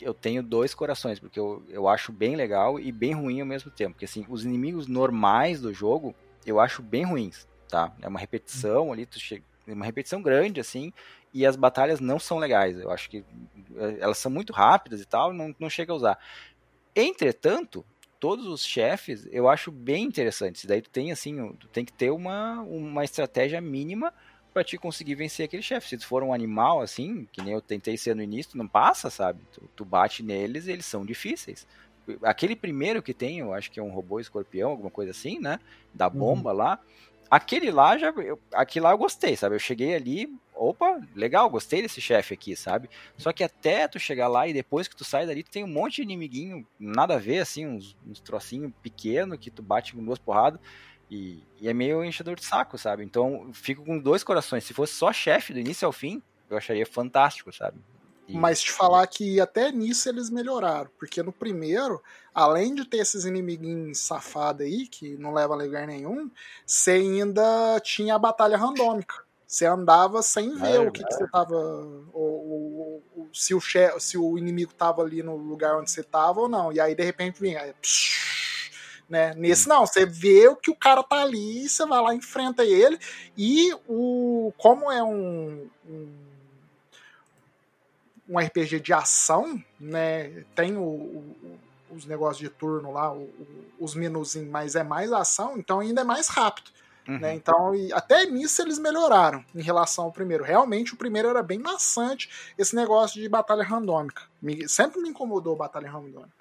eu 0.00 0.12
tenho 0.14 0.42
dois 0.42 0.74
corações, 0.74 1.18
porque 1.18 1.38
eu, 1.40 1.62
eu 1.68 1.88
acho 1.88 2.12
bem 2.12 2.36
legal 2.36 2.78
e 2.78 2.92
bem 2.92 3.12
ruim 3.14 3.40
ao 3.40 3.46
mesmo 3.46 3.70
tempo. 3.70 3.92
Porque, 3.94 4.04
assim, 4.04 4.24
os 4.28 4.44
inimigos 4.44 4.86
normais 4.86 5.60
do 5.60 5.72
jogo, 5.72 6.14
eu 6.44 6.60
acho 6.60 6.82
bem 6.82 7.04
ruins, 7.04 7.46
tá? 7.68 7.92
É 8.02 8.08
uma 8.08 8.18
repetição 8.20 8.92
ali, 8.92 9.06
tu 9.06 9.18
chega, 9.18 9.42
é 9.66 9.72
uma 9.72 9.84
repetição 9.84 10.20
grande, 10.22 10.60
assim, 10.60 10.92
e 11.32 11.44
as 11.46 11.56
batalhas 11.56 12.00
não 12.00 12.18
são 12.18 12.38
legais. 12.38 12.78
Eu 12.78 12.90
acho 12.90 13.08
que 13.08 13.24
elas 13.98 14.18
são 14.18 14.30
muito 14.30 14.52
rápidas 14.52 15.00
e 15.00 15.06
tal, 15.06 15.32
não, 15.32 15.54
não 15.58 15.68
chega 15.70 15.92
a 15.92 15.96
usar. 15.96 16.18
Entretanto, 16.94 17.84
todos 18.20 18.46
os 18.46 18.64
chefes 18.64 19.26
eu 19.30 19.48
acho 19.48 19.70
bem 19.70 20.04
interessantes. 20.04 20.64
Daí 20.64 20.82
tu 20.82 20.90
tem 20.90 21.12
assim, 21.12 21.52
tu 21.54 21.68
tem 21.68 21.84
que 21.84 21.92
ter 21.92 22.10
uma, 22.10 22.60
uma 22.62 23.04
estratégia 23.04 23.60
mínima 23.60 24.12
para 24.52 24.64
te 24.64 24.76
conseguir 24.76 25.14
vencer 25.14 25.46
aquele 25.46 25.62
chefe. 25.62 25.88
Se 25.88 25.98
tu 25.98 26.06
for 26.06 26.22
um 26.22 26.32
animal 26.32 26.80
assim, 26.80 27.28
que 27.32 27.42
nem 27.42 27.54
eu 27.54 27.60
tentei 27.60 27.96
ser 27.96 28.14
no 28.16 28.22
início, 28.22 28.52
tu 28.52 28.58
não 28.58 28.68
passa, 28.68 29.10
sabe? 29.10 29.40
Tu, 29.52 29.62
tu 29.76 29.84
bate 29.84 30.22
neles 30.22 30.66
e 30.66 30.72
eles 30.72 30.86
são 30.86 31.04
difíceis. 31.04 31.66
Aquele 32.22 32.56
primeiro 32.56 33.02
que 33.02 33.12
tem, 33.12 33.38
eu 33.38 33.52
acho 33.52 33.70
que 33.70 33.78
é 33.78 33.82
um 33.82 33.90
robô 33.90 34.18
escorpião, 34.18 34.70
alguma 34.70 34.90
coisa 34.90 35.10
assim, 35.10 35.38
né? 35.38 35.60
Da 35.92 36.08
uhum. 36.08 36.14
bomba 36.14 36.50
uhum. 36.50 36.56
lá. 36.56 36.80
Aquele 37.30 37.70
lá 37.70 37.98
já. 37.98 38.08
Eu, 38.08 38.40
aquele 38.52 38.84
lá 38.84 38.92
eu 38.92 38.98
gostei, 38.98 39.36
sabe? 39.36 39.54
Eu 39.54 39.60
cheguei 39.60 39.94
ali, 39.94 40.34
opa, 40.58 41.00
legal, 41.14 41.48
gostei 41.48 41.80
desse 41.80 42.00
chefe 42.00 42.34
aqui, 42.34 42.56
sabe? 42.56 42.90
Só 43.16 43.32
que 43.32 43.44
até 43.44 43.86
tu 43.86 43.98
chegar 43.98 44.28
lá 44.28 44.48
e 44.48 44.52
depois 44.52 44.88
que 44.88 44.96
tu 44.96 45.04
sai 45.04 45.26
dali, 45.26 45.42
tu 45.42 45.50
tem 45.50 45.64
um 45.64 45.68
monte 45.68 45.96
de 45.96 46.02
inimiguinho, 46.02 46.66
nada 46.78 47.14
a 47.14 47.18
ver, 47.18 47.38
assim, 47.38 47.66
uns, 47.66 47.96
uns 48.06 48.20
trocinhos 48.20 48.72
pequenos 48.82 49.38
que 49.38 49.50
tu 49.50 49.62
bate 49.62 49.94
com 49.94 50.04
duas 50.04 50.18
porradas. 50.18 50.60
E, 51.10 51.42
e, 51.58 51.68
é 51.68 51.72
meio 51.72 52.04
enchedor 52.04 52.36
de 52.36 52.44
saco, 52.44 52.76
sabe? 52.76 53.02
Então 53.02 53.50
fico 53.54 53.82
com 53.84 53.98
dois 53.98 54.22
corações. 54.22 54.64
Se 54.64 54.74
fosse 54.74 54.92
só 54.92 55.10
chefe 55.10 55.54
do 55.54 55.58
início 55.58 55.86
ao 55.86 55.92
fim, 55.92 56.22
eu 56.50 56.56
acharia 56.56 56.84
fantástico, 56.84 57.50
sabe? 57.50 57.78
E... 58.26 58.36
Mas 58.36 58.60
te 58.60 58.70
falar 58.70 59.06
que 59.06 59.40
até 59.40 59.72
nisso 59.72 60.06
eles 60.08 60.28
melhoraram. 60.28 60.90
Porque 60.98 61.22
no 61.22 61.32
primeiro, 61.32 62.02
além 62.34 62.74
de 62.74 62.84
ter 62.84 62.98
esses 62.98 63.24
inimiguinhos 63.24 63.98
safados 63.98 64.66
aí, 64.66 64.86
que 64.86 65.16
não 65.16 65.32
leva 65.32 65.54
a 65.54 65.56
lugar 65.56 65.86
nenhum, 65.86 66.30
você 66.66 66.90
ainda 66.90 67.80
tinha 67.80 68.14
a 68.14 68.18
batalha 68.18 68.58
randômica. 68.58 69.27
Você 69.48 69.64
andava 69.64 70.20
sem 70.20 70.54
ver 70.56 70.78
o 70.80 70.92
que, 70.92 71.02
que, 71.02 71.14
você 71.14 71.26
tava. 71.26 71.56
Ou, 72.12 73.02
ou, 73.16 73.28
se, 73.32 73.54
o 73.54 73.60
se 73.98 74.18
o 74.18 74.36
inimigo 74.36 74.74
tava 74.74 75.00
ali 75.00 75.22
no 75.22 75.36
lugar 75.36 75.78
onde 75.78 75.90
você 75.90 76.02
tava 76.02 76.40
ou 76.40 76.48
não. 76.50 76.70
E 76.70 76.78
aí, 76.78 76.94
de 76.94 77.02
repente, 77.02 77.40
vinha. 77.40 77.62
Aí, 77.62 77.74
né? 79.08 79.32
Nesse 79.34 79.66
não, 79.66 79.86
você 79.86 80.04
vê 80.04 80.48
o 80.48 80.54
que 80.54 80.70
o 80.70 80.76
cara 80.76 81.02
tá 81.02 81.22
ali, 81.22 81.66
você 81.66 81.86
vai 81.86 81.98
lá, 81.98 82.14
enfrenta 82.14 82.62
ele. 82.62 82.98
E 83.38 83.72
o. 83.88 84.52
Como 84.58 84.92
é 84.92 85.02
um, 85.02 85.66
um 85.88 86.28
um 88.28 88.38
RPG 88.38 88.80
de 88.80 88.92
ação, 88.92 89.58
né? 89.80 90.44
Tem 90.54 90.76
o, 90.76 90.82
o, 90.82 91.58
os 91.90 92.04
negócios 92.04 92.38
de 92.38 92.50
turno 92.50 92.92
lá, 92.92 93.10
o, 93.10 93.30
os 93.80 93.94
menuzinhos, 93.94 94.50
mas 94.50 94.76
é 94.76 94.84
mais 94.84 95.10
ação, 95.10 95.56
então 95.56 95.80
ainda 95.80 96.02
é 96.02 96.04
mais 96.04 96.28
rápido. 96.28 96.70
Uhum. 97.08 97.18
Né? 97.18 97.34
Então, 97.34 97.72
até 97.94 98.26
nisso 98.26 98.60
eles 98.60 98.78
melhoraram 98.78 99.42
em 99.54 99.62
relação 99.62 100.04
ao 100.04 100.12
primeiro. 100.12 100.44
Realmente, 100.44 100.92
o 100.92 100.96
primeiro 100.96 101.28
era 101.28 101.42
bem 101.42 101.58
maçante 101.58 102.28
esse 102.58 102.76
negócio 102.76 103.20
de 103.20 103.28
batalha 103.28 103.64
randômica. 103.64 104.22
Me, 104.42 104.68
sempre 104.68 105.00
me 105.00 105.08
incomodou 105.08 105.56
batalha 105.56 105.90
randômica. 105.90 106.36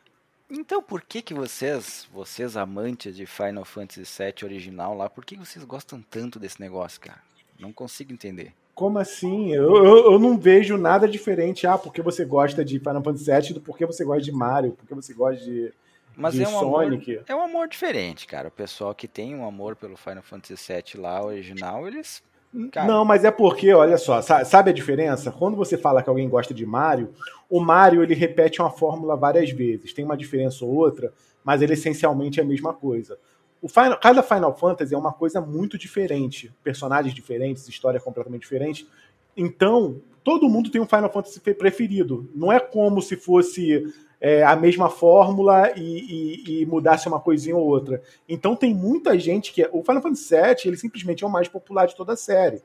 Então, 0.50 0.82
por 0.82 1.02
que 1.02 1.22
que 1.22 1.34
vocês, 1.34 2.08
vocês 2.14 2.56
amantes 2.58 3.16
de 3.16 3.26
Final 3.26 3.66
Fantasy 3.66 4.04
VII 4.04 4.46
original 4.46 4.96
lá, 4.96 5.10
por 5.10 5.26
que 5.26 5.38
vocês 5.38 5.64
gostam 5.64 6.02
tanto 6.10 6.40
desse 6.40 6.60
negócio, 6.60 7.00
cara? 7.00 7.22
Não 7.60 7.72
consigo 7.72 8.14
entender. 8.14 8.54
Como 8.76 9.00
assim? 9.00 9.54
Eu, 9.54 9.76
eu, 9.76 10.12
eu, 10.12 10.20
não 10.20 10.38
vejo 10.38 10.78
nada 10.78 11.08
diferente. 11.08 11.66
Ah, 11.66 11.78
porque 11.78 12.02
você 12.02 12.24
gosta 12.24 12.64
de 12.64 12.78
Final 12.78 13.02
Fantasy 13.02 13.26
VII, 13.26 13.54
do 13.54 13.62
porquê 13.62 13.86
você 13.86 14.06
gosta 14.06 14.22
de 14.22 14.32
Mario, 14.32 14.74
porque 14.74 14.94
você 14.94 15.14
gosta 15.14 15.44
de, 15.44 15.74
Mas 16.18 16.40
é 16.40 16.48
um 16.48 16.60
Sonic. 16.60 17.12
Amor, 17.12 17.26
é 17.28 17.36
um 17.36 17.42
amor 17.42 17.68
diferente, 17.68 18.26
cara. 18.26 18.48
O 18.48 18.52
pessoal 18.52 18.94
que 18.96 19.08
tem 19.08 19.36
um 19.36 19.48
amor 19.48 19.76
pelo 19.76 19.96
Final 19.96 20.24
Fantasy 20.24 20.56
VII 20.56 21.02
lá, 21.02 21.24
original, 21.24 21.88
eles. 21.88 22.24
Cara... 22.72 22.88
Não, 22.88 23.06
mas 23.06 23.24
é 23.24 23.30
porque, 23.30 23.72
olha 23.74 23.98
só, 23.98 24.22
sabe 24.22 24.72
a 24.72 24.74
diferença? 24.74 25.32
Quando 25.32 25.56
você 25.56 25.78
fala 25.78 26.02
que 26.02 26.10
alguém 26.10 26.28
gosta 26.28 26.54
de 26.54 26.66
Mario, 26.66 27.14
o 27.50 27.60
Mario 27.60 28.02
ele 28.02 28.16
repete 28.16 28.62
uma 28.62 28.72
fórmula 28.72 29.16
várias 29.16 29.52
vezes. 29.52 29.94
Tem 29.94 30.04
uma 30.04 30.18
diferença 30.18 30.66
ou 30.66 30.74
outra, 30.74 31.14
mas 31.44 31.62
ele 31.62 31.74
essencialmente 31.74 32.40
é 32.40 32.44
a 32.44 32.46
mesma 32.46 32.74
coisa 32.74 33.18
o 33.62 33.68
Final, 33.68 33.98
cada 34.00 34.24
Final 34.24 34.56
Fantasy 34.56 34.94
é 34.94 34.98
uma 34.98 35.12
coisa 35.12 35.42
muito 35.42 35.78
diferente, 35.78 36.54
personagens 36.64 37.14
diferentes, 37.14 37.68
história 37.68 38.00
completamente 38.00 38.42
diferente. 38.42 38.88
Então, 39.36 40.02
todo 40.24 40.50
mundo 40.50 40.70
tem 40.70 40.82
um 40.82 40.88
Final 40.88 41.12
Fantasy 41.12 41.40
preferido. 41.40 42.30
Não 42.36 42.52
é 42.52 42.60
como 42.60 43.02
se 43.02 43.16
fosse 43.16 43.84
é, 44.20 44.44
a 44.44 44.56
mesma 44.56 44.90
fórmula 44.90 45.72
e, 45.76 45.82
e, 45.82 46.62
e, 46.62 46.66
mudasse 46.66 47.08
uma 47.08 47.20
coisinha 47.20 47.56
ou 47.56 47.66
outra. 47.66 48.02
Então, 48.28 48.56
tem 48.56 48.74
muita 48.74 49.18
gente 49.18 49.54
que. 49.54 49.64
É, 49.64 49.70
o 49.72 49.84
Final 49.84 50.02
Fantasy 50.02 50.36
VII, 50.36 50.56
ele 50.66 50.78
simplesmente 50.78 51.24
é 51.24 51.28
o 51.28 51.30
mais 51.30 51.48
popular 51.48 51.86
de 51.86 51.96
toda 51.96 52.14
a 52.14 52.18
série. 52.18 52.62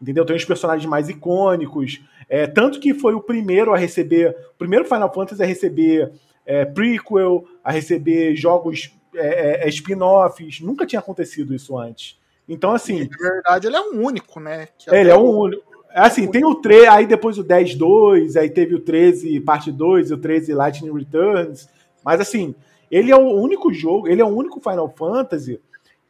Entendeu? 0.00 0.24
Tem 0.24 0.36
os 0.36 0.44
personagens 0.44 0.88
mais 0.88 1.08
icônicos. 1.08 2.00
É, 2.28 2.46
tanto 2.46 2.78
que 2.78 2.94
foi 2.94 3.14
o 3.14 3.20
primeiro 3.20 3.74
a 3.74 3.76
receber. 3.76 4.34
O 4.54 4.58
primeiro 4.58 4.84
Final 4.84 5.12
Fantasy 5.12 5.42
a 5.42 5.46
receber 5.46 6.12
é, 6.46 6.64
prequel, 6.64 7.44
a 7.62 7.72
receber 7.72 8.34
jogos 8.36 8.94
é, 9.14 9.64
é, 9.64 9.66
é, 9.66 9.68
spin-offs. 9.68 10.60
Nunca 10.60 10.86
tinha 10.86 11.00
acontecido 11.00 11.54
isso 11.54 11.76
antes. 11.76 12.18
Então, 12.48 12.72
assim. 12.72 13.02
E, 13.02 13.08
na 13.08 13.30
verdade, 13.30 13.66
ele 13.66 13.76
é 13.76 13.80
um 13.80 14.02
único, 14.02 14.40
né? 14.40 14.68
ele 14.86 15.10
é 15.10 15.16
um 15.16 15.36
único. 15.36 15.67
Assim, 15.90 16.30
tem 16.30 16.44
o 16.44 16.54
3, 16.56 16.88
aí 16.88 17.06
depois 17.06 17.38
o 17.38 17.44
10-2, 17.44 18.36
aí 18.36 18.50
teve 18.50 18.74
o 18.74 18.80
13 18.80 19.40
parte 19.40 19.72
2, 19.72 20.12
o 20.12 20.18
13 20.18 20.52
Lightning 20.54 20.92
Returns. 20.92 21.68
Mas 22.04 22.20
assim, 22.20 22.54
ele 22.90 23.10
é 23.10 23.16
o 23.16 23.34
único 23.34 23.72
jogo, 23.72 24.08
ele 24.08 24.20
é 24.20 24.24
o 24.24 24.28
único 24.28 24.60
Final 24.60 24.92
Fantasy 24.96 25.60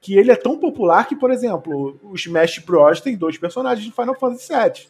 que 0.00 0.16
ele 0.16 0.30
é 0.30 0.36
tão 0.36 0.58
popular 0.58 1.06
que, 1.06 1.16
por 1.16 1.30
exemplo, 1.30 1.98
o 2.02 2.14
Smash 2.14 2.58
Bros. 2.58 3.00
tem 3.00 3.16
dois 3.16 3.36
personagens 3.36 3.84
de 3.84 3.92
Final 3.92 4.14
Fantasy 4.14 4.52
VII. 4.52 4.86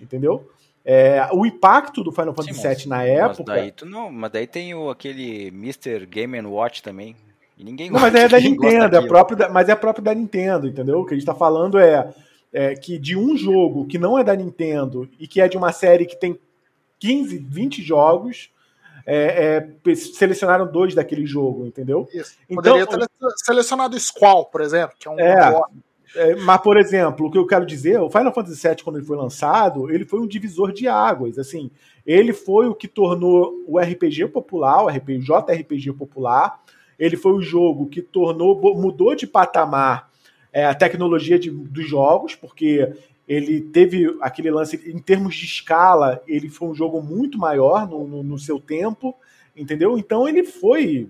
Entendeu? 0.00 0.48
É, 0.84 1.28
o 1.32 1.44
impacto 1.44 2.02
do 2.02 2.10
Final 2.10 2.34
Fantasy 2.34 2.66
VII 2.66 2.88
na 2.88 3.04
época. 3.04 3.44
Mas 3.46 3.72
daí, 3.72 3.74
não, 3.84 4.10
mas 4.10 4.30
daí 4.30 4.46
tem 4.46 4.74
o, 4.74 4.88
aquele 4.88 5.48
Mr. 5.48 6.06
Game 6.06 6.40
Watch 6.40 6.82
também. 6.82 7.14
E 7.58 7.64
ninguém 7.64 7.90
Não, 7.90 8.00
mas 8.00 8.14
é 8.14 8.26
da 8.26 8.40
Nintendo, 8.40 8.96
é 8.96 9.06
próprio 9.06 9.36
da, 9.36 9.48
mas 9.50 9.68
é 9.68 9.74
próprio 9.74 10.02
da 10.02 10.14
Nintendo, 10.14 10.66
entendeu? 10.66 11.00
O 11.00 11.04
que 11.04 11.12
a 11.12 11.16
gente 11.16 11.26
tá 11.26 11.34
falando 11.34 11.78
é, 11.78 12.10
é, 12.52 12.74
que 12.74 12.98
de 12.98 13.16
um 13.16 13.36
jogo 13.36 13.86
que 13.86 13.98
não 13.98 14.18
é 14.18 14.24
da 14.24 14.34
Nintendo 14.34 15.08
e 15.18 15.26
que 15.26 15.40
é 15.40 15.48
de 15.48 15.56
uma 15.56 15.72
série 15.72 16.06
que 16.06 16.16
tem 16.16 16.38
15, 16.98 17.38
20 17.38 17.82
jogos, 17.82 18.50
é, 19.06 19.68
é, 19.86 19.94
selecionaram 19.94 20.70
dois 20.70 20.94
daquele 20.94 21.26
jogo, 21.26 21.66
entendeu? 21.66 22.08
Isso. 22.12 22.36
Então, 22.48 22.78
Poderia 22.78 22.86
ter 22.86 23.08
selecionado 23.44 23.98
Squall, 23.98 24.46
por 24.46 24.60
exemplo, 24.60 24.96
que 24.98 25.08
é 25.08 25.10
um. 25.10 25.18
É, 25.18 25.60
é, 26.14 26.34
mas, 26.36 26.60
por 26.60 26.76
exemplo, 26.76 27.26
o 27.26 27.30
que 27.30 27.38
eu 27.38 27.46
quero 27.46 27.64
dizer, 27.64 28.00
o 28.00 28.10
Final 28.10 28.34
Fantasy 28.34 28.68
VII, 28.68 28.82
quando 28.82 28.96
ele 28.96 29.06
foi 29.06 29.16
lançado, 29.16 29.90
ele 29.90 30.04
foi 30.04 30.20
um 30.20 30.26
divisor 30.26 30.72
de 30.72 30.88
águas. 30.88 31.38
Assim, 31.38 31.70
ele 32.04 32.32
foi 32.32 32.66
o 32.66 32.74
que 32.74 32.88
tornou 32.88 33.64
o 33.66 33.78
RPG 33.78 34.28
popular, 34.28 34.82
o 34.82 34.88
RPG, 34.88 35.20
JRPG 35.20 35.92
popular, 35.92 36.60
ele 36.98 37.16
foi 37.16 37.32
o 37.32 37.40
jogo 37.40 37.86
que 37.86 38.02
tornou, 38.02 38.60
mudou 38.76 39.14
de 39.14 39.26
patamar 39.26 40.09
é, 40.52 40.64
a 40.64 40.74
tecnologia 40.74 41.38
de, 41.38 41.50
dos 41.50 41.88
jogos, 41.88 42.34
porque 42.34 42.92
ele 43.28 43.60
teve 43.60 44.16
aquele 44.20 44.50
lance, 44.50 44.80
em 44.90 44.98
termos 44.98 45.36
de 45.36 45.44
escala, 45.44 46.22
ele 46.26 46.48
foi 46.48 46.68
um 46.68 46.74
jogo 46.74 47.00
muito 47.02 47.38
maior 47.38 47.88
no, 47.88 48.06
no, 48.06 48.22
no 48.22 48.38
seu 48.38 48.58
tempo, 48.58 49.14
entendeu? 49.56 49.96
Então 49.96 50.28
ele 50.28 50.44
foi 50.44 51.08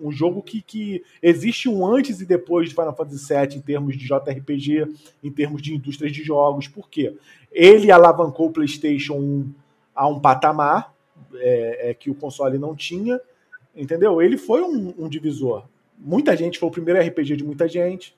um 0.00 0.10
jogo 0.10 0.42
que, 0.42 0.60
que 0.60 1.02
existe 1.22 1.68
um 1.68 1.86
antes 1.86 2.20
e 2.20 2.26
depois 2.26 2.68
de 2.68 2.74
Final 2.74 2.96
Fantasy 2.96 3.32
VII 3.32 3.56
em 3.58 3.60
termos 3.60 3.96
de 3.96 4.06
JRPG, 4.06 4.88
em 5.22 5.30
termos 5.30 5.62
de 5.62 5.74
indústrias 5.74 6.12
de 6.12 6.24
jogos. 6.24 6.66
Por 6.66 6.88
quê? 6.90 7.14
Ele 7.52 7.92
alavancou 7.92 8.48
o 8.48 8.52
PlayStation 8.52 9.14
1 9.14 9.52
a 9.94 10.08
um 10.08 10.18
patamar 10.18 10.92
é, 11.34 11.90
é, 11.90 11.94
que 11.94 12.10
o 12.10 12.14
console 12.14 12.58
não 12.58 12.74
tinha, 12.74 13.20
Entendeu? 13.74 14.20
Ele 14.20 14.36
foi 14.36 14.62
um, 14.62 14.94
um 14.98 15.08
divisor. 15.08 15.64
Muita 15.98 16.36
gente 16.36 16.58
foi 16.58 16.68
o 16.68 16.72
primeiro 16.72 17.00
RPG 17.00 17.36
de 17.36 17.44
muita 17.44 17.66
gente. 17.66 18.14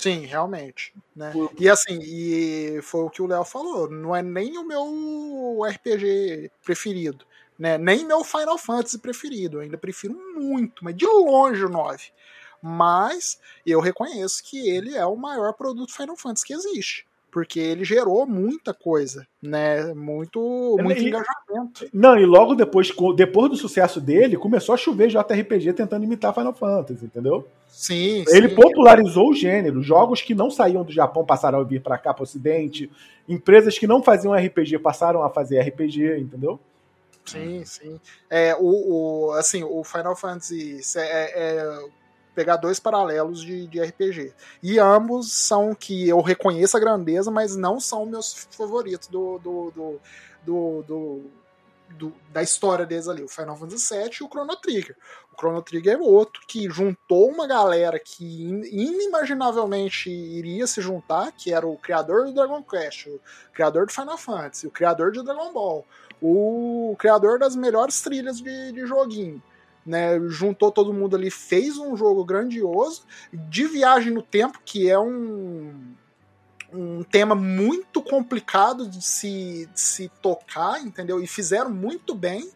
Sim, 0.00 0.24
realmente. 0.24 0.94
Né? 1.14 1.32
E 1.58 1.68
assim, 1.68 1.98
e 2.02 2.80
foi 2.82 3.02
o 3.02 3.10
que 3.10 3.20
o 3.20 3.26
Léo 3.26 3.44
falou, 3.44 3.90
não 3.90 4.14
é 4.14 4.22
nem 4.22 4.56
o 4.56 4.64
meu 4.64 5.62
RPG 5.62 6.50
preferido, 6.64 7.24
né? 7.58 7.76
Nem 7.76 8.04
meu 8.06 8.24
Final 8.24 8.56
Fantasy 8.56 8.98
preferido. 8.98 9.58
Eu 9.58 9.60
ainda 9.60 9.76
prefiro 9.76 10.14
muito, 10.14 10.82
mas 10.82 10.96
de 10.96 11.06
longe 11.06 11.64
o 11.64 11.68
9. 11.68 12.10
Mas 12.62 13.38
eu 13.64 13.80
reconheço 13.80 14.42
que 14.42 14.68
ele 14.68 14.96
é 14.96 15.04
o 15.04 15.16
maior 15.16 15.52
produto 15.54 15.94
Final 15.94 16.16
Fantasy 16.16 16.46
que 16.46 16.54
existe 16.54 17.09
porque 17.30 17.60
ele 17.60 17.84
gerou 17.84 18.26
muita 18.26 18.74
coisa, 18.74 19.26
né? 19.42 19.94
Muito, 19.94 20.76
muito 20.80 21.00
e, 21.00 21.08
engajamento. 21.08 21.88
Não, 21.92 22.18
e 22.18 22.26
logo 22.26 22.54
depois, 22.54 22.90
depois 23.16 23.50
do 23.50 23.56
sucesso 23.56 24.00
dele, 24.00 24.36
começou 24.36 24.74
a 24.74 24.78
chover 24.78 25.08
JRPG 25.08 25.72
tentando 25.72 26.04
imitar 26.04 26.34
Final 26.34 26.54
Fantasy, 26.54 27.04
entendeu? 27.04 27.46
Sim. 27.68 28.24
Ele 28.28 28.48
sim. 28.48 28.54
popularizou 28.54 29.30
o 29.30 29.34
gênero. 29.34 29.82
Jogos 29.82 30.22
que 30.22 30.34
não 30.34 30.50
saíam 30.50 30.82
do 30.82 30.92
Japão 30.92 31.24
passaram 31.24 31.60
a 31.60 31.64
vir 31.64 31.80
para 31.80 31.98
cá, 31.98 32.12
para 32.12 32.22
o 32.22 32.24
Ocidente. 32.24 32.90
Empresas 33.28 33.78
que 33.78 33.86
não 33.86 34.02
faziam 34.02 34.34
RPG 34.34 34.78
passaram 34.80 35.22
a 35.22 35.30
fazer 35.30 35.60
RPG, 35.60 36.18
entendeu? 36.18 36.58
Sim, 37.24 37.64
sim. 37.64 38.00
É, 38.28 38.56
o, 38.58 39.28
o, 39.28 39.32
assim, 39.32 39.62
o 39.62 39.84
Final 39.84 40.16
Fantasy 40.16 40.80
é, 40.96 41.60
é 41.60 41.88
pegar 42.34 42.56
dois 42.56 42.80
paralelos 42.80 43.42
de, 43.42 43.66
de 43.66 43.80
RPG. 43.80 44.32
E 44.62 44.78
ambos 44.78 45.32
são 45.32 45.74
que 45.74 46.08
eu 46.08 46.20
reconheço 46.20 46.76
a 46.76 46.80
grandeza, 46.80 47.30
mas 47.30 47.56
não 47.56 47.80
são 47.80 48.06
meus 48.06 48.46
favoritos 48.50 49.08
do, 49.08 49.38
do, 49.38 49.70
do, 49.70 50.00
do, 50.44 50.82
do 50.82 51.30
do, 51.96 52.12
da 52.32 52.42
história 52.42 52.86
deles 52.86 53.08
ali, 53.08 53.22
o 53.22 53.28
Final 53.28 53.56
Fantasy 53.56 53.94
VII 53.94 54.10
e 54.20 54.24
o 54.24 54.28
Chrono 54.28 54.56
Trigger. 54.56 54.96
O 55.32 55.36
Chrono 55.36 55.62
Trigger 55.62 55.94
é 55.94 55.98
outro 55.98 56.42
que 56.46 56.68
juntou 56.70 57.28
uma 57.28 57.46
galera 57.46 57.98
que 57.98 58.24
inimaginavelmente 58.24 60.10
iria 60.10 60.66
se 60.66 60.80
juntar, 60.80 61.32
que 61.32 61.52
era 61.52 61.66
o 61.66 61.76
criador 61.76 62.26
do 62.26 62.34
Dragon 62.34 62.62
Quest, 62.62 63.06
o 63.06 63.20
criador 63.52 63.86
do 63.86 63.92
Final 63.92 64.18
Fantasy, 64.18 64.66
o 64.66 64.70
criador 64.70 65.12
de 65.12 65.22
Dragon 65.22 65.52
Ball, 65.52 65.84
o 66.20 66.94
criador 66.98 67.38
das 67.38 67.56
melhores 67.56 68.00
trilhas 68.02 68.40
de, 68.40 68.72
de 68.72 68.86
joguinho. 68.86 69.42
Né, 69.90 70.20
juntou 70.28 70.70
todo 70.70 70.94
mundo 70.94 71.16
ali, 71.16 71.32
fez 71.32 71.76
um 71.76 71.96
jogo 71.96 72.24
grandioso 72.24 73.02
de 73.32 73.66
viagem 73.66 74.12
no 74.12 74.22
tempo, 74.22 74.60
que 74.64 74.88
é 74.88 74.96
um, 74.96 75.74
um 76.72 77.02
tema 77.02 77.34
muito 77.34 78.00
complicado 78.00 78.86
de 78.86 79.02
se, 79.02 79.68
de 79.74 79.80
se 79.80 80.08
tocar, 80.22 80.80
entendeu? 80.80 81.20
E 81.20 81.26
fizeram 81.26 81.70
muito 81.70 82.14
bem. 82.14 82.48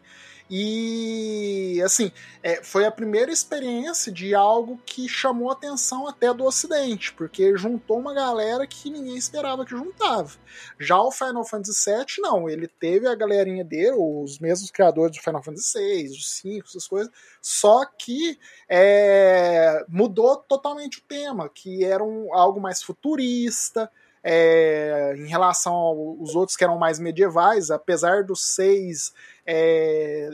E 0.49 1.81
assim, 1.83 2.11
é, 2.43 2.63
foi 2.63 2.85
a 2.85 2.91
primeira 2.91 3.31
experiência 3.31 4.11
de 4.11 4.35
algo 4.35 4.79
que 4.85 5.09
chamou 5.09 5.49
atenção 5.49 6.07
até 6.07 6.31
do 6.31 6.43
Ocidente, 6.43 7.11
porque 7.13 7.57
juntou 7.57 7.97
uma 7.97 8.13
galera 8.13 8.67
que 8.67 8.91
ninguém 8.91 9.17
esperava 9.17 9.65
que 9.65 9.71
juntava. 9.71 10.31
Já 10.79 11.01
o 11.01 11.11
Final 11.11 11.43
Fantasy 11.43 11.89
VII, 11.89 12.05
não, 12.19 12.47
ele 12.47 12.67
teve 12.67 13.07
a 13.07 13.15
galerinha 13.15 13.63
dele, 13.63 13.95
os 13.97 14.37
mesmos 14.37 14.69
criadores 14.69 15.17
do 15.17 15.23
Final 15.23 15.41
Fantasy 15.41 15.79
VI, 15.79 16.09
os 16.11 16.29
5, 16.37 16.67
essas 16.67 16.87
coisas, 16.87 17.11
só 17.41 17.83
que 17.85 18.39
é, 18.69 19.83
mudou 19.89 20.37
totalmente 20.37 20.99
o 20.99 21.03
tema, 21.07 21.49
que 21.49 21.83
era 21.83 22.03
um, 22.03 22.31
algo 22.33 22.61
mais 22.61 22.83
futurista, 22.83 23.91
é, 24.27 25.13
em 25.15 25.27
relação 25.27 25.71
aos 25.71 26.33
outros 26.33 26.57
que 26.57 26.63
eram 26.63 26.79
mais 26.79 26.97
medievais, 26.97 27.69
apesar 27.69 28.23
dos 28.23 28.43
seis 28.43 29.13
é, 29.45 30.31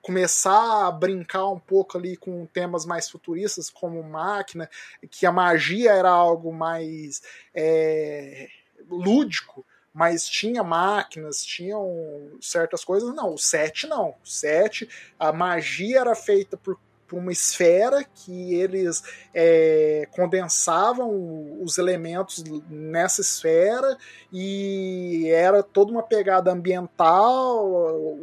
começar 0.00 0.86
a 0.86 0.90
brincar 0.90 1.46
um 1.48 1.58
pouco 1.58 1.98
ali 1.98 2.16
com 2.16 2.46
temas 2.46 2.86
mais 2.86 3.10
futuristas, 3.10 3.68
como 3.68 4.02
máquina, 4.02 4.70
que 5.10 5.26
a 5.26 5.32
magia 5.32 5.92
era 5.92 6.08
algo 6.08 6.50
mais 6.50 7.20
é, 7.54 8.48
lúdico, 8.88 9.66
mas 9.92 10.26
tinha 10.26 10.64
máquinas, 10.64 11.44
tinham 11.44 12.38
certas 12.40 12.82
coisas. 12.82 13.14
Não, 13.14 13.34
o 13.34 13.38
7 13.38 13.86
não. 13.86 14.14
O 14.24 14.26
7, 14.26 14.88
a 15.18 15.30
magia 15.30 16.00
era 16.00 16.14
feita 16.14 16.56
por 16.56 16.78
para 17.10 17.18
uma 17.18 17.32
esfera 17.32 18.04
que 18.04 18.54
eles 18.54 19.02
é, 19.34 20.08
condensavam 20.12 21.60
os 21.60 21.76
elementos 21.76 22.44
nessa 22.70 23.20
esfera 23.20 23.98
e 24.32 25.28
era 25.28 25.60
toda 25.60 25.90
uma 25.90 26.04
pegada 26.04 26.52
ambiental 26.52 28.16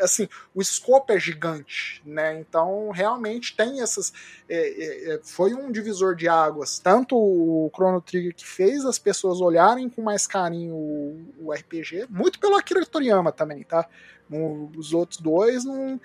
assim, 0.00 0.28
o 0.54 0.60
escopo 0.60 1.12
é 1.12 1.18
gigante, 1.18 2.02
né? 2.04 2.38
Então, 2.38 2.90
realmente 2.90 3.56
tem 3.56 3.80
essas. 3.80 4.12
É, 4.48 4.56
é, 4.56 5.14
é, 5.14 5.20
foi 5.22 5.54
um 5.54 5.72
divisor 5.72 6.14
de 6.14 6.28
águas. 6.28 6.78
Tanto 6.78 7.16
o 7.16 7.70
Chrono 7.74 8.00
Trigger 8.00 8.34
que 8.34 8.46
fez 8.46 8.84
as 8.84 8.98
pessoas 8.98 9.40
olharem 9.40 9.88
com 9.88 10.02
mais 10.02 10.26
carinho 10.26 10.74
o, 10.74 11.34
o 11.40 11.52
RPG, 11.52 12.06
muito 12.10 12.38
pelo 12.38 12.56
Akira 12.56 12.84
Toriyama 12.84 13.32
também, 13.32 13.62
tá? 13.62 13.88
os 14.76 14.92
outros 14.92 15.18
dois 15.20 15.64
não 15.64 15.98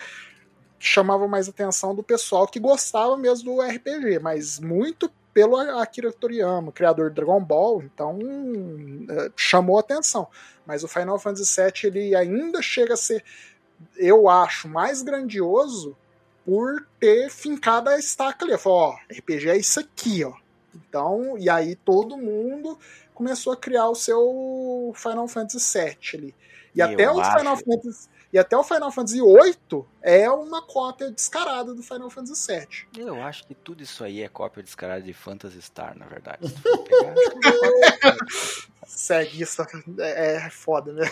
chamava 0.83 1.27
mais 1.27 1.47
atenção 1.47 1.95
do 1.95 2.03
pessoal 2.03 2.45
que 2.45 2.59
gostava 2.59 3.17
mesmo 3.17 3.55
do 3.55 3.61
RPG, 3.61 4.19
mas 4.19 4.59
muito 4.59 5.09
pelo 5.33 5.57
Akira 5.57 6.11
Toriyama, 6.11 6.71
criador 6.71 7.09
de 7.09 7.15
Dragon 7.15 7.43
Ball, 7.43 7.81
então 7.81 8.19
é, 9.09 9.31
chamou 9.35 9.79
atenção. 9.79 10.27
Mas 10.65 10.83
o 10.83 10.87
Final 10.87 11.17
Fantasy 11.17 11.59
VII 11.59 11.87
ele 11.87 12.15
ainda 12.15 12.61
chega 12.61 12.93
a 12.93 12.97
ser, 12.97 13.23
eu 13.97 14.29
acho, 14.29 14.67
mais 14.67 15.01
grandioso 15.01 15.97
por 16.45 16.85
ter 16.99 17.29
fincado 17.31 17.89
a 17.89 17.97
estaca 17.97 18.45
ali. 18.45 18.57
Falou, 18.57 18.79
ó, 18.79 18.95
RPG 19.11 19.49
é 19.49 19.57
isso 19.57 19.79
aqui, 19.79 20.23
ó. 20.23 20.33
Então, 20.75 21.37
e 21.37 21.49
aí 21.49 21.75
todo 21.75 22.17
mundo 22.17 22.77
começou 23.13 23.53
a 23.53 23.57
criar 23.57 23.89
o 23.89 23.95
seu 23.95 24.93
Final 24.95 25.27
Fantasy 25.27 25.79
VII 25.79 25.97
ali. 26.13 26.35
E, 26.75 26.79
e 26.79 26.81
até 26.81 27.09
o. 27.09 27.23
Final 27.23 27.57
Fantasy 27.57 28.09
e 28.33 28.39
até 28.39 28.57
o 28.57 28.63
Final 28.63 28.91
Fantasy 28.91 29.21
VIII 29.21 29.85
é 30.01 30.27
uma 30.27 30.63
cópia 30.63 31.11
descarada 31.11 31.75
do 31.75 31.83
Final 31.83 32.09
Fantasy 32.09 32.51
VII. 32.51 33.05
Eu 33.05 33.21
acho 33.21 33.45
que 33.45 33.53
tudo 33.53 33.83
isso 33.83 34.03
aí 34.03 34.23
é 34.23 34.27
cópia 34.27 34.63
descarada 34.63 35.03
de 35.03 35.13
Phantasy 35.13 35.61
Star, 35.61 35.95
na 35.95 36.07
verdade. 36.07 36.39
ceguista 38.87 39.67
é, 39.99 40.37
é 40.37 40.49
foda, 40.49 40.91
né? 40.93 41.07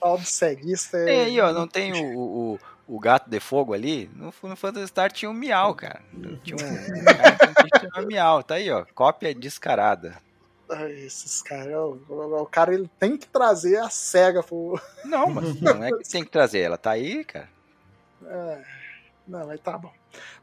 Tal 0.00 0.16
do 0.16 0.24
ceguista 0.24 0.96
é... 0.96 1.14
é... 1.14 1.24
aí, 1.24 1.38
ó, 1.38 1.52
não 1.52 1.68
tem 1.68 1.92
o, 1.92 2.18
o, 2.18 2.58
o, 2.88 2.98
gato 2.98 3.28
de 3.28 3.38
fogo 3.38 3.74
ali? 3.74 4.10
No, 4.14 4.32
no 4.42 4.56
Phantasy 4.56 4.88
Star 4.88 5.12
tinha 5.12 5.30
um 5.30 5.34
miau, 5.34 5.74
cara. 5.74 6.02
Tinha 6.42 6.56
um, 6.56 7.00
um 7.00 7.04
cara 7.04 7.54
que 7.54 7.78
tinha 7.78 8.02
um 8.02 8.06
miau. 8.06 8.42
Tá 8.42 8.54
aí, 8.54 8.70
ó. 8.70 8.86
Cópia 8.94 9.34
descarada 9.34 10.16
esses 10.90 11.42
caras, 11.42 11.74
o, 11.74 11.98
o, 12.08 12.46
cara 12.46 12.74
ele 12.74 12.90
tem 12.98 13.16
que 13.16 13.26
trazer 13.26 13.78
a 13.78 13.88
SEGA 13.88 14.42
pro. 14.42 14.80
Não, 15.04 15.30
mas 15.30 15.60
não 15.60 15.84
é 15.84 15.90
que 15.92 16.08
tem 16.08 16.24
que 16.24 16.30
trazer, 16.30 16.60
ela 16.60 16.76
tá 16.76 16.90
aí, 16.90 17.24
cara. 17.24 17.48
É, 18.24 18.64
não, 19.28 19.46
mas 19.46 19.60
tá 19.60 19.78
bom. 19.78 19.92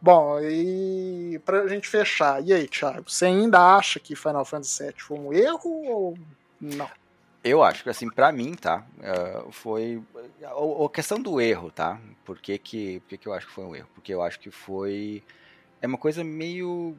Bom, 0.01 0.39
e 0.39 1.41
pra 1.43 1.67
gente 1.67 1.87
fechar, 1.87 2.41
e 2.43 2.53
aí, 2.53 2.67
Thiago, 2.67 3.09
você 3.09 3.25
ainda 3.25 3.75
acha 3.75 3.99
que 3.99 4.15
Final 4.15 4.45
Fantasy 4.45 4.83
VII 4.83 4.93
foi 4.97 5.17
um 5.17 5.33
erro 5.33 5.69
ou 5.87 6.17
não? 6.61 6.89
Eu 7.43 7.61
acho 7.61 7.83
que, 7.83 7.89
assim, 7.89 8.09
para 8.09 8.31
mim, 8.31 8.53
tá, 8.53 8.85
uh, 8.99 9.51
foi 9.51 10.01
a, 10.43 10.85
a, 10.85 10.89
questão 10.89 11.21
do 11.21 11.41
erro, 11.41 11.71
tá? 11.71 11.99
Por 12.23 12.39
que 12.39 12.57
que, 12.57 12.99
por 13.01 13.09
que 13.09 13.17
que 13.17 13.27
eu 13.27 13.33
acho 13.33 13.47
que 13.47 13.53
foi 13.53 13.65
um 13.65 13.75
erro? 13.75 13.89
Porque 13.93 14.13
eu 14.13 14.21
acho 14.21 14.39
que 14.39 14.51
foi 14.51 15.23
é 15.83 15.87
uma 15.87 15.97
coisa 15.97 16.23
meio 16.23 16.95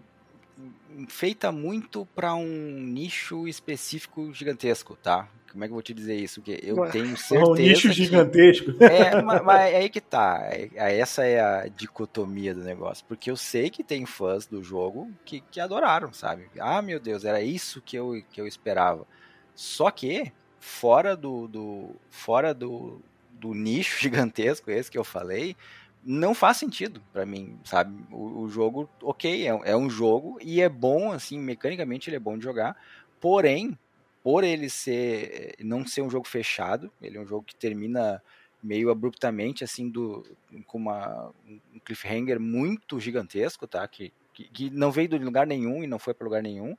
feita 1.08 1.50
muito 1.50 2.06
para 2.14 2.34
um 2.34 2.46
nicho 2.46 3.48
específico 3.48 4.32
gigantesco, 4.32 4.96
tá? 4.96 5.28
Como 5.50 5.62
é 5.62 5.68
que 5.68 5.70
eu 5.70 5.76
vou 5.76 5.82
te 5.82 5.94
dizer 5.94 6.16
isso? 6.16 6.40
Porque 6.40 6.58
eu 6.64 6.76
Ué, 6.78 6.90
tenho 6.90 7.16
certeza. 7.16 7.46
Um 7.50 7.54
nicho 7.54 7.88
que... 7.88 7.94
gigantesco. 7.94 8.72
É, 8.82 9.22
mas, 9.22 9.42
mas 9.44 9.72
é 9.72 9.76
aí 9.76 9.88
que 9.88 10.00
tá. 10.00 10.40
É, 10.50 10.68
é, 10.74 10.98
essa 10.98 11.24
é 11.24 11.40
a 11.40 11.68
dicotomia 11.68 12.52
do 12.52 12.64
negócio. 12.64 13.04
Porque 13.06 13.30
eu 13.30 13.36
sei 13.36 13.70
que 13.70 13.84
tem 13.84 14.04
fãs 14.04 14.46
do 14.46 14.64
jogo 14.64 15.08
que, 15.24 15.40
que 15.52 15.60
adoraram, 15.60 16.12
sabe? 16.12 16.48
Ah, 16.58 16.82
meu 16.82 16.98
Deus, 16.98 17.24
era 17.24 17.40
isso 17.40 17.80
que 17.80 17.96
eu, 17.96 18.20
que 18.32 18.40
eu 18.40 18.48
esperava. 18.48 19.06
Só 19.54 19.92
que, 19.92 20.32
fora 20.58 21.16
do, 21.16 21.46
do, 21.46 21.90
fora 22.10 22.52
do, 22.52 23.00
do 23.30 23.54
nicho 23.54 24.00
gigantesco, 24.02 24.72
esse 24.72 24.90
que 24.90 24.98
eu 24.98 25.04
falei, 25.04 25.56
não 26.04 26.34
faz 26.34 26.58
sentido 26.58 27.02
para 27.12 27.24
mim, 27.24 27.58
sabe? 27.64 28.04
O, 28.10 28.42
o 28.42 28.48
jogo, 28.48 28.88
ok, 29.02 29.48
é, 29.48 29.60
é, 29.64 29.76
um 29.76 29.88
jogo 29.88 30.38
e 30.42 30.60
é 30.60 30.68
bom, 30.68 31.12
assim, 31.12 31.38
mecanicamente 31.38 32.08
ele 32.10 32.16
é 32.16 32.20
bom 32.20 32.36
de 32.36 32.44
jogar, 32.44 32.76
porém, 33.20 33.78
por 34.22 34.44
ele 34.44 34.68
ser, 34.68 35.54
não 35.60 35.86
ser 35.86 36.02
um 36.02 36.10
jogo 36.10 36.26
fechado, 36.26 36.90
ele 37.00 37.16
é 37.16 37.20
um 37.20 37.26
jogo 37.26 37.44
que 37.44 37.54
termina 37.54 38.22
meio 38.62 38.90
abruptamente, 38.90 39.62
assim, 39.62 39.90
do, 39.90 40.24
com 40.66 40.78
uma, 40.78 41.30
um 41.46 41.78
cliffhanger 41.84 42.40
muito 42.40 42.98
gigantesco, 42.98 43.66
tá? 43.66 43.86
Que, 43.86 44.12
que, 44.32 44.44
que 44.44 44.70
não 44.70 44.90
veio 44.90 45.08
de 45.08 45.18
lugar 45.18 45.46
nenhum 45.46 45.84
e 45.84 45.86
não 45.86 45.98
foi 45.98 46.14
para 46.14 46.24
lugar 46.24 46.42
nenhum. 46.42 46.74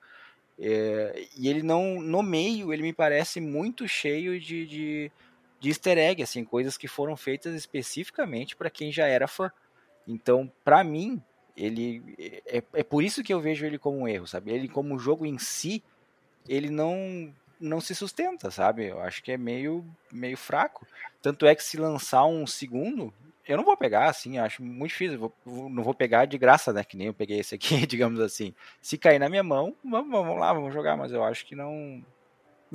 É, 0.58 1.28
e 1.38 1.48
ele 1.48 1.62
não, 1.62 2.02
no 2.02 2.24
meio, 2.24 2.74
ele 2.74 2.82
me 2.82 2.94
parece 2.94 3.40
muito 3.40 3.88
cheio 3.88 4.40
de, 4.40 4.66
de 4.66 5.12
de 5.66 5.70
easter 5.70 5.97
egg, 5.97 6.22
assim, 6.22 6.45
coisas 6.45 6.78
que 6.78 6.88
foram 6.88 7.18
feitas 7.18 7.55
especificamente 7.55 8.55
para 8.55 8.70
quem 8.70 8.91
já 8.91 9.07
era 9.07 9.28
fã. 9.28 9.51
Então, 10.07 10.51
para 10.63 10.84
mim, 10.84 11.20
ele 11.57 12.03
é, 12.45 12.63
é 12.72 12.84
por 12.84 13.03
isso 13.03 13.24
que 13.24 13.34
eu 13.34 13.41
vejo 13.41 13.66
ele 13.66 13.80
como 13.80 13.97
um 13.97 14.07
erro, 14.07 14.28
sabe? 14.28 14.51
Ele 14.51 14.68
como 14.68 14.99
jogo 14.99 15.26
em 15.26 15.39
si, 15.39 15.84
ele 16.47 16.70
não 16.70 17.34
não 17.59 17.82
se 17.82 17.95
sustenta, 17.95 18.51
sabe? 18.51 18.86
Eu 18.86 18.99
acho 19.01 19.24
que 19.24 19.32
é 19.32 19.38
meio 19.38 19.84
meio 20.11 20.38
fraco. 20.38 20.86
Tanto 21.20 21.47
é 21.47 21.55
que 21.55 21.63
se 21.63 21.78
lançar 21.78 22.26
um 22.26 22.45
segundo, 22.45 23.11
eu 23.47 23.57
não 23.57 23.63
vou 23.63 23.76
pegar, 23.76 24.07
assim, 24.07 24.38
acho 24.38 24.61
muito 24.61 24.91
difícil. 24.91 25.18
Vou, 25.18 25.68
não 25.68 25.82
vou 25.82 25.95
pegar 25.95 26.26
de 26.26 26.38
graça, 26.38 26.72
né? 26.72 26.84
Que 26.84 26.95
nem 26.95 27.07
eu 27.07 27.13
peguei 27.13 27.39
esse 27.39 27.55
aqui, 27.55 27.86
digamos 27.88 28.20
assim. 28.20 28.53
Se 28.84 28.99
cair 28.99 29.18
na 29.18 29.30
minha 29.30 29.43
mão, 29.43 29.76
vamos, 29.84 30.11
vamos 30.11 30.39
lá, 30.39 30.53
vamos 30.53 30.72
jogar, 30.72 30.95
mas 30.95 31.11
eu 31.11 31.24
acho 31.24 31.43
que 31.43 31.55
não 31.55 32.05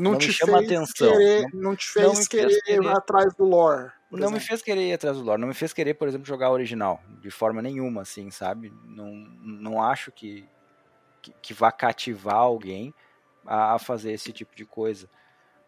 não, 0.00 0.12
não 0.12 0.18
te 0.18 0.32
chama 0.32 0.58
fez 0.58 0.70
atenção. 0.70 1.12
Querer, 1.12 1.42
não, 1.52 1.60
não 1.62 1.76
te 1.76 1.88
fez, 1.88 2.06
não 2.06 2.24
querer, 2.24 2.60
querer, 2.62 2.82
ir 2.82 2.88
atrás 2.88 3.34
do 3.34 3.44
lore. 3.44 3.92
Não 4.10 4.18
exemplo. 4.18 4.34
me 4.34 4.40
fez 4.40 4.62
querer 4.62 4.88
ir 4.88 4.92
atrás 4.92 5.16
do 5.16 5.22
lore. 5.22 5.40
Não 5.40 5.48
me 5.48 5.54
fez 5.54 5.72
querer, 5.72 5.94
por 5.94 6.08
exemplo, 6.08 6.26
jogar 6.26 6.50
original. 6.50 7.00
De 7.20 7.30
forma 7.30 7.62
nenhuma, 7.62 8.02
assim, 8.02 8.30
sabe? 8.30 8.72
Não, 8.84 9.14
não 9.40 9.82
acho 9.82 10.10
que, 10.10 10.48
que, 11.22 11.32
que 11.40 11.54
vá 11.54 11.70
cativar 11.70 12.36
alguém 12.36 12.92
a, 13.46 13.74
a, 13.74 13.78
fazer 13.78 14.12
esse 14.12 14.32
tipo 14.32 14.54
de 14.56 14.64
coisa. 14.64 15.08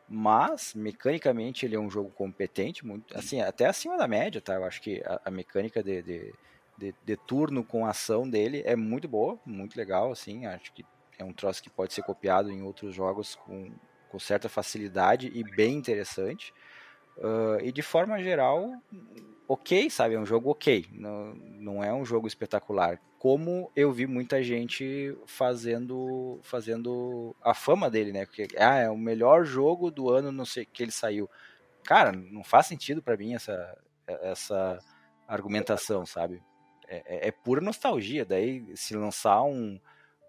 Mas, 0.08 0.74
mecanicamente, 0.74 1.64
ele 1.64 1.76
é 1.76 1.80
um 1.80 1.88
jogo 1.88 2.10
competente, 2.10 2.84
muito, 2.84 3.16
assim, 3.16 3.40
até 3.40 3.66
acima 3.66 3.96
da 3.96 4.08
média, 4.08 4.40
tá? 4.40 4.54
Eu 4.54 4.64
acho 4.64 4.82
que 4.82 5.02
a, 5.06 5.20
a 5.26 5.30
mecânica 5.30 5.82
de, 5.82 6.02
de, 6.02 6.34
de, 6.76 6.94
de 7.04 7.16
turno 7.16 7.64
com 7.64 7.86
ação 7.86 8.28
dele 8.28 8.62
é 8.66 8.76
muito 8.76 9.08
boa, 9.08 9.38
muito 9.46 9.76
legal, 9.76 10.10
assim. 10.10 10.46
Acho 10.46 10.72
que 10.72 10.84
é 11.18 11.24
um 11.24 11.32
troço 11.32 11.62
que 11.62 11.70
pode 11.70 11.94
ser 11.94 12.02
copiado 12.02 12.50
em 12.50 12.62
outros 12.62 12.94
jogos 12.94 13.36
com 13.36 13.70
com 14.12 14.18
certa 14.18 14.46
facilidade 14.46 15.32
e 15.34 15.42
bem 15.42 15.74
interessante. 15.74 16.52
Uh, 17.16 17.58
e 17.62 17.72
de 17.72 17.80
forma 17.80 18.22
geral, 18.22 18.70
ok, 19.48 19.88
sabe? 19.88 20.14
É 20.14 20.20
um 20.20 20.26
jogo 20.26 20.50
ok. 20.50 20.86
Não, 20.92 21.34
não 21.34 21.82
é 21.82 21.92
um 21.92 22.04
jogo 22.04 22.26
espetacular. 22.26 23.00
Como 23.18 23.72
eu 23.74 23.90
vi 23.90 24.06
muita 24.06 24.42
gente 24.42 25.16
fazendo 25.26 26.38
fazendo 26.42 27.34
a 27.42 27.54
fama 27.54 27.90
dele, 27.90 28.12
né? 28.12 28.26
Porque 28.26 28.48
ah, 28.58 28.76
é 28.76 28.90
o 28.90 28.98
melhor 28.98 29.46
jogo 29.46 29.90
do 29.90 30.10
ano, 30.10 30.30
não 30.30 30.44
sei 30.44 30.66
que 30.66 30.82
ele 30.82 30.92
saiu. 30.92 31.30
Cara, 31.84 32.12
não 32.12 32.44
faz 32.44 32.66
sentido 32.66 33.02
para 33.02 33.16
mim 33.16 33.34
essa 33.34 33.78
essa 34.06 34.78
argumentação, 35.26 36.04
sabe? 36.04 36.42
É, 36.86 36.96
é, 37.06 37.28
é, 37.28 37.30
pura 37.30 37.62
nostalgia. 37.62 38.24
Daí, 38.24 38.76
se 38.76 38.94
lançar 38.94 39.42
um, 39.44 39.80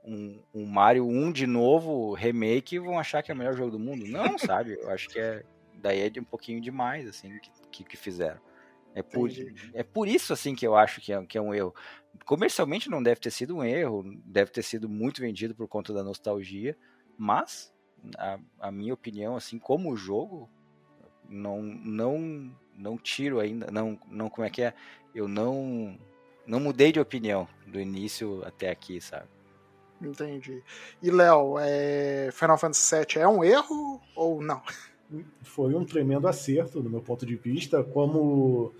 um, 0.03 0.39
um, 0.53 0.65
Mario 0.65 1.07
1 1.07 1.31
de 1.31 1.47
novo, 1.47 2.13
remake, 2.13 2.79
vão 2.79 2.99
achar 2.99 3.23
que 3.23 3.31
é 3.31 3.33
o 3.33 3.37
melhor 3.37 3.55
jogo 3.55 3.71
do 3.71 3.79
mundo. 3.79 4.05
Não, 4.05 4.37
sabe? 4.37 4.77
Eu 4.79 4.89
acho 4.89 5.09
que 5.09 5.19
é. 5.19 5.43
Daí 5.75 6.01
é 6.01 6.09
de 6.09 6.19
um 6.19 6.23
pouquinho 6.23 6.61
demais, 6.61 7.07
assim, 7.07 7.37
que, 7.39 7.51
que, 7.69 7.83
que 7.83 7.97
fizeram. 7.97 8.39
É 8.95 9.01
por, 9.01 9.29
é 9.73 9.83
por 9.83 10.07
isso, 10.07 10.31
assim, 10.31 10.53
que 10.53 10.65
eu 10.65 10.75
acho 10.75 11.01
que 11.01 11.11
é, 11.11 11.25
que 11.25 11.37
é 11.37 11.41
um 11.41 11.53
erro. 11.53 11.73
Comercialmente 12.25 12.89
não 12.89 13.01
deve 13.01 13.19
ter 13.19 13.31
sido 13.31 13.57
um 13.57 13.63
erro, 13.63 14.03
deve 14.23 14.51
ter 14.51 14.61
sido 14.61 14.87
muito 14.87 15.19
vendido 15.19 15.55
por 15.55 15.67
conta 15.67 15.91
da 15.91 16.03
nostalgia, 16.03 16.77
mas, 17.17 17.73
a, 18.17 18.39
a 18.59 18.71
minha 18.71 18.93
opinião, 18.93 19.35
assim, 19.35 19.57
como 19.57 19.95
jogo, 19.95 20.49
não, 21.27 21.61
não, 21.61 22.55
não 22.75 22.97
tiro 22.97 23.39
ainda, 23.39 23.71
não, 23.71 23.99
não, 24.07 24.29
como 24.29 24.45
é 24.45 24.49
que 24.49 24.61
é? 24.61 24.73
Eu 25.13 25.27
não, 25.27 25.97
não 26.45 26.59
mudei 26.59 26.91
de 26.91 26.99
opinião 26.99 27.47
do 27.65 27.79
início 27.79 28.45
até 28.45 28.69
aqui, 28.69 29.01
sabe? 29.01 29.27
Entendi. 30.03 30.61
E, 31.01 31.09
Léo, 31.09 31.55
é... 31.59 32.29
Final 32.31 32.57
Fantasy 32.57 32.95
VII 32.95 33.21
é 33.21 33.27
um 33.27 33.43
erro 33.43 34.01
ou 34.15 34.41
não? 34.41 34.61
Foi 35.41 35.73
um 35.75 35.85
tremendo 35.85 36.27
acerto, 36.27 36.81
do 36.81 36.89
meu 36.89 37.01
ponto 37.01 37.25
de 37.25 37.35
vista. 37.35 37.83
Como 37.83 38.73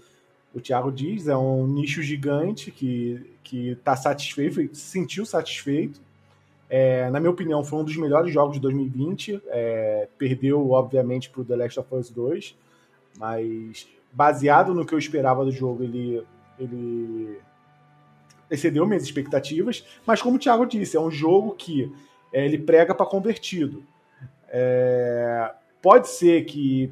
o 0.54 0.60
Thiago 0.62 0.92
diz, 0.92 1.28
é 1.28 1.38
um 1.38 1.66
nicho 1.68 2.02
gigante 2.02 2.72
que 2.72 3.36
está 3.54 3.96
satisfeito, 3.96 4.76
se 4.76 4.82
sentiu 4.82 5.26
satisfeito. 5.26 6.02
É, 6.70 7.08
na 7.12 7.20
minha 7.20 7.32
opinião, 7.32 7.64
foi 7.64 7.80
um 7.80 7.84
dos 7.84 7.96
melhores 7.96 8.34
jogos 8.34 8.56
de 8.56 8.62
2020. 8.62 9.42
É, 9.48 10.08
perdeu, 10.18 10.72
obviamente, 10.72 11.30
para 11.30 11.42
o 11.42 11.46
The 11.46 11.56
Last 11.56 11.80
of 11.80 11.96
Us 11.96 12.10
2, 12.10 12.58
mas 13.18 13.88
baseado 14.12 14.74
no 14.74 14.86
que 14.86 14.94
eu 14.94 14.98
esperava 14.98 15.46
do 15.46 15.52
jogo, 15.52 15.84
ele, 15.84 16.24
ele 16.58 17.38
excedeu 18.54 18.86
minhas 18.86 19.04
expectativas. 19.04 19.86
Mas, 20.06 20.22
como 20.22 20.36
o 20.36 20.39
Thiago 20.39 20.66
disse, 20.66 20.95
é 20.95 20.99
um 20.99 21.12
jogo 21.12 21.56
que 21.56 21.91
é, 22.32 22.45
ele 22.45 22.58
prega 22.58 22.93
para 22.93 23.06
convertido. 23.06 23.84
É, 24.47 25.51
pode 25.82 26.08
ser 26.08 26.45
que 26.45 26.91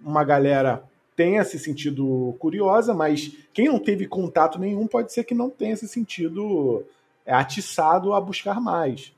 uma 0.00 0.24
galera 0.24 0.82
tenha 1.14 1.44
se 1.44 1.58
sentido 1.58 2.34
curiosa, 2.38 2.94
mas 2.94 3.32
quem 3.52 3.66
não 3.66 3.78
teve 3.78 4.06
contato 4.06 4.58
nenhum 4.58 4.86
pode 4.86 5.12
ser 5.12 5.24
que 5.24 5.34
não 5.34 5.48
tenha 5.48 5.76
se 5.76 5.88
sentido 5.88 6.84
é, 7.24 7.32
atiçado 7.32 8.12
a 8.12 8.20
buscar 8.20 8.60
mais. 8.60 9.14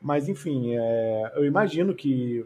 Mas, 0.00 0.28
enfim, 0.28 0.74
é, 0.76 1.32
eu 1.36 1.44
imagino 1.44 1.94
que 1.94 2.44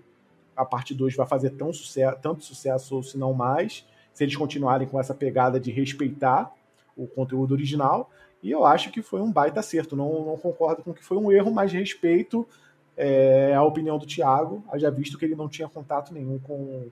a 0.57 0.64
parte 0.64 0.95
2 0.95 1.14
vai 1.16 1.26
fazer 1.26 1.51
tão 1.51 1.72
sucesso, 1.72 2.18
tanto 2.20 2.45
sucesso, 2.45 2.97
ou 2.97 3.03
se 3.03 3.18
não 3.18 3.32
mais, 3.32 3.87
se 4.12 4.24
eles 4.24 4.37
continuarem 4.37 4.87
com 4.87 4.99
essa 4.99 5.14
pegada 5.14 5.59
de 5.59 5.70
respeitar 5.70 6.53
o 6.97 7.07
conteúdo 7.07 7.53
original. 7.53 8.11
E 8.45 8.51
eu 8.51 8.66
acho 8.66 8.90
que 8.90 9.01
foi 9.01 9.22
um 9.22 9.32
baita 9.32 9.61
acerto. 9.61 9.97
Não, 9.97 10.26
não 10.26 10.36
concordo 10.36 10.82
com 10.82 10.92
que 10.92 11.03
foi 11.03 11.16
um 11.16 11.32
erro, 11.32 11.51
mas 11.51 11.72
respeito 11.72 12.47
é, 12.95 13.55
a 13.55 13.62
opinião 13.62 13.97
do 13.97 14.05
Thiago, 14.05 14.62
já 14.74 14.90
visto 14.90 15.18
que 15.18 15.24
ele 15.24 15.34
não 15.34 15.49
tinha 15.49 15.66
contato 15.66 16.12
nenhum 16.12 16.38
com, 16.38 16.88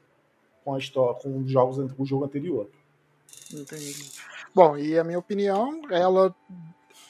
com 0.64 0.74
a 0.74 0.78
história, 0.78 1.20
com 1.20 1.40
os 1.40 1.50
jogos, 1.50 1.76
o 1.98 2.06
jogo 2.06 2.24
anterior. 2.24 2.70
Entendi. 3.52 4.12
Bom, 4.54 4.78
e 4.78 4.98
a 4.98 5.04
minha 5.04 5.18
opinião, 5.18 5.82
ela 5.90 6.34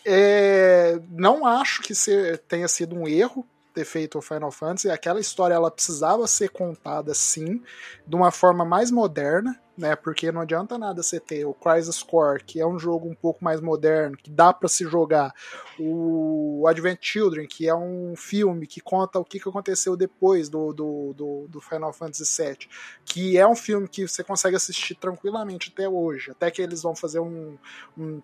é, 0.04 1.00
não 1.08 1.46
acho 1.46 1.80
que 1.80 1.94
se, 1.94 2.36
tenha 2.48 2.66
sido 2.66 2.96
um 2.96 3.06
erro 3.06 3.46
ter 3.72 3.84
feito 3.84 4.18
o 4.18 4.22
Final 4.22 4.50
Fantasy. 4.50 4.90
Aquela 4.90 5.20
história 5.20 5.54
ela 5.54 5.70
precisava 5.70 6.26
ser 6.26 6.48
contada 6.48 7.14
sim, 7.14 7.62
de 8.04 8.16
uma 8.16 8.32
forma 8.32 8.64
mais 8.64 8.90
moderna, 8.90 9.61
né? 9.76 9.96
Porque 9.96 10.30
não 10.30 10.42
adianta 10.42 10.76
nada 10.78 11.02
você 11.02 11.18
ter 11.18 11.44
o 11.44 11.54
Crisis 11.54 12.02
Core, 12.02 12.44
que 12.44 12.60
é 12.60 12.66
um 12.66 12.78
jogo 12.78 13.08
um 13.08 13.14
pouco 13.14 13.42
mais 13.42 13.60
moderno, 13.60 14.16
que 14.16 14.30
dá 14.30 14.52
para 14.52 14.68
se 14.68 14.84
jogar, 14.84 15.34
o 15.78 16.64
Advent 16.68 16.98
Children, 17.00 17.46
que 17.46 17.68
é 17.68 17.74
um 17.74 18.14
filme 18.16 18.66
que 18.66 18.80
conta 18.80 19.18
o 19.18 19.24
que 19.24 19.38
aconteceu 19.38 19.96
depois 19.96 20.48
do, 20.48 20.72
do, 20.72 21.12
do, 21.14 21.46
do 21.48 21.60
Final 21.60 21.92
Fantasy 21.92 22.42
VII, 22.42 22.68
que 23.04 23.38
é 23.38 23.46
um 23.46 23.56
filme 23.56 23.88
que 23.88 24.06
você 24.06 24.22
consegue 24.22 24.56
assistir 24.56 24.94
tranquilamente 24.94 25.70
até 25.72 25.88
hoje, 25.88 26.30
até 26.30 26.50
que 26.50 26.60
eles 26.60 26.82
vão 26.82 26.94
fazer 26.94 27.20
um, 27.20 27.56
um 27.96 28.20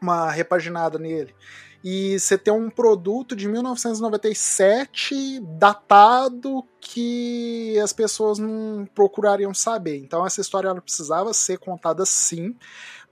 uma 0.00 0.30
repaginada 0.30 0.98
nele 0.98 1.34
e 1.84 2.18
você 2.18 2.38
tem 2.38 2.50
um 2.50 2.70
produto 2.70 3.36
de 3.36 3.46
1997 3.46 5.38
datado 5.40 6.64
que 6.80 7.78
as 7.78 7.92
pessoas 7.92 8.38
não 8.38 8.88
procurariam 8.94 9.52
saber. 9.52 9.98
Então 9.98 10.24
essa 10.26 10.40
história 10.40 10.68
ela 10.68 10.80
precisava 10.80 11.34
ser 11.34 11.58
contada 11.58 12.06
sim, 12.06 12.56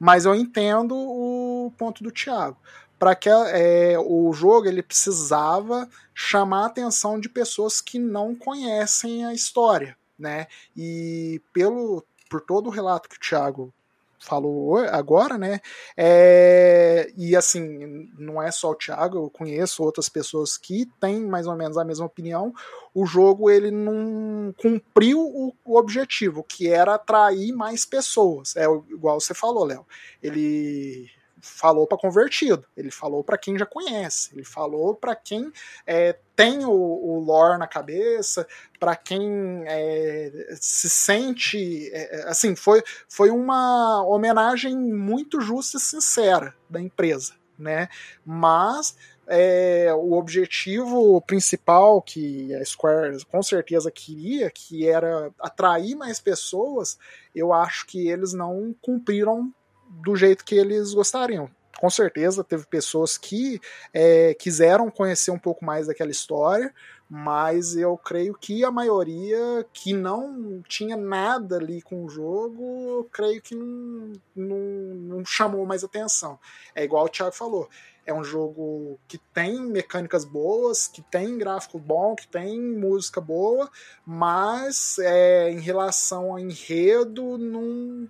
mas 0.01 0.25
eu 0.25 0.35
entendo 0.35 0.97
o 0.97 1.71
ponto 1.77 2.03
do 2.03 2.11
Thiago. 2.11 2.57
Para 2.99 3.15
que 3.15 3.29
é, 3.29 3.99
o 3.99 4.33
jogo 4.33 4.67
ele 4.67 4.83
precisava 4.83 5.87
chamar 6.15 6.63
a 6.63 6.67
atenção 6.67 7.21
de 7.21 7.29
pessoas 7.29 7.83
que 7.83 7.99
não 7.99 8.35
conhecem 8.35 9.27
a 9.27 9.35
história, 9.35 9.99
né? 10.19 10.47
E 10.75 11.43
pelo 11.53 12.03
por 12.31 12.41
todo 12.41 12.69
o 12.69 12.71
relato 12.71 13.11
que 13.11 13.17
o 13.17 13.21
Thiago 13.21 13.75
falou 14.23 14.79
agora, 14.79 15.37
né? 15.37 15.61
É, 15.97 17.13
e 17.17 17.35
assim, 17.37 18.09
não 18.19 18.43
é 18.43 18.51
só 18.51 18.71
o 18.71 18.75
Thiago, 18.75 19.19
eu 19.19 19.31
conheço 19.31 19.83
outras 19.83 20.09
pessoas 20.09 20.57
que 20.57 20.87
têm 21.01 21.21
mais 21.21 21.47
ou 21.47 21.57
menos 21.57 21.77
a 21.77 21.85
mesma 21.85 22.07
opinião. 22.07 22.55
O 22.95 23.05
jogo 23.05 23.51
ele 23.51 23.71
não 23.71 24.55
cumpriu 24.57 25.21
o, 25.21 25.55
o 25.65 25.77
objetivo, 25.77 26.45
que 26.45 26.69
era 26.69 26.95
atrair 26.95 27.53
mais 27.53 27.85
pessoas. 27.85 28.55
É 28.57 28.65
igual 28.91 29.21
você 29.21 29.35
falou, 29.35 29.65
Léo. 29.65 29.87
Ele 30.23 31.11
falou 31.43 31.89
para 31.89 31.99
convertido, 31.99 32.65
ele 32.77 32.93
falou 32.93 33.25
para 33.25 33.37
quem 33.37 33.59
já 33.59 33.67
conhece, 33.67 34.31
ele 34.33 34.45
falou 34.45 34.95
para 34.95 35.17
quem 35.17 35.53
é, 35.85 36.17
tem 36.37 36.65
o, 36.65 36.71
o, 36.71 37.19
lore 37.19 37.59
na 37.59 37.67
cabeça, 37.67 38.47
para 38.79 38.95
quem 38.95 39.65
é, 39.67 40.55
se 40.61 40.89
sente. 40.89 41.91
É, 41.93 42.21
é, 42.21 42.29
assim, 42.29 42.55
foi, 42.55 42.81
foi 43.09 43.31
uma 43.31 44.07
homenagem 44.07 44.77
muito 44.77 45.41
justa 45.41 45.79
e 45.79 45.81
sincera 45.81 46.55
da 46.71 46.81
empresa, 46.81 47.35
né? 47.59 47.89
Mas. 48.25 48.97
É, 49.35 49.95
o 49.95 50.15
objetivo 50.15 51.21
principal 51.23 52.03
que 52.03 52.53
a 52.57 52.65
Square 52.65 53.25
com 53.27 53.41
certeza 53.41 53.89
queria, 53.89 54.51
que 54.51 54.87
era 54.87 55.31
atrair 55.39 55.95
mais 55.95 56.19
pessoas, 56.19 56.99
eu 57.33 57.53
acho 57.53 57.87
que 57.87 58.09
eles 58.09 58.33
não 58.33 58.75
cumpriram 58.83 59.55
do 60.01 60.17
jeito 60.17 60.45
que 60.45 60.55
eles 60.55 60.95
gostariam. 60.95 61.51
Com 61.79 61.91
certeza 61.91 62.45
teve 62.45 62.65
pessoas 62.67 63.19
que 63.19 63.61
é, 63.93 64.35
quiseram 64.35 64.91
conhecer 64.91 65.31
um 65.31 65.39
pouco 65.39 65.65
mais 65.65 65.89
daquela 65.89 66.11
história, 66.11 66.73
mas 67.11 67.77
eu 67.77 67.99
creio 67.99 68.35
que 68.35 68.65
a 68.65 68.71
maioria 68.71 69.67
que 69.73 69.93
não 69.93 70.63
tinha 70.69 70.97
nada 70.97 71.57
ali 71.57 71.83
com 71.83 72.05
o 72.05 72.09
jogo, 72.09 73.09
creio 73.13 73.43
que 73.43 73.55
não, 73.55 74.13
não, 74.35 74.59
não 74.95 75.25
chamou 75.25 75.67
mais 75.67 75.83
atenção. 75.83 76.39
É 76.75 76.85
igual 76.85 77.05
o 77.05 77.09
Thiago 77.09 77.35
falou, 77.35 77.69
é 78.07 78.15
um 78.15 78.25
jogo 78.25 78.99
que 79.07 79.19
tem 79.19 79.61
mecânicas 79.61 80.25
boas, 80.25 80.89
que 80.89 81.03
tem 81.03 81.37
gráfico 81.37 81.79
bom, 81.79 82.15
que 82.15 82.27
tem 82.27 82.61
música 82.61 83.21
boa, 83.21 83.71
mas 84.07 84.99
é, 84.99 85.51
em 85.51 85.61
relação 85.61 86.33
ao 86.33 86.39
enredo, 86.39 87.37
não 87.37 88.09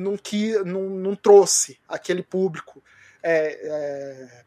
não, 0.00 0.16
que, 0.16 0.58
não, 0.64 0.88
não 0.88 1.14
trouxe 1.14 1.78
aquele 1.86 2.22
público 2.22 2.82
é, 3.22 3.58
é, 3.62 4.44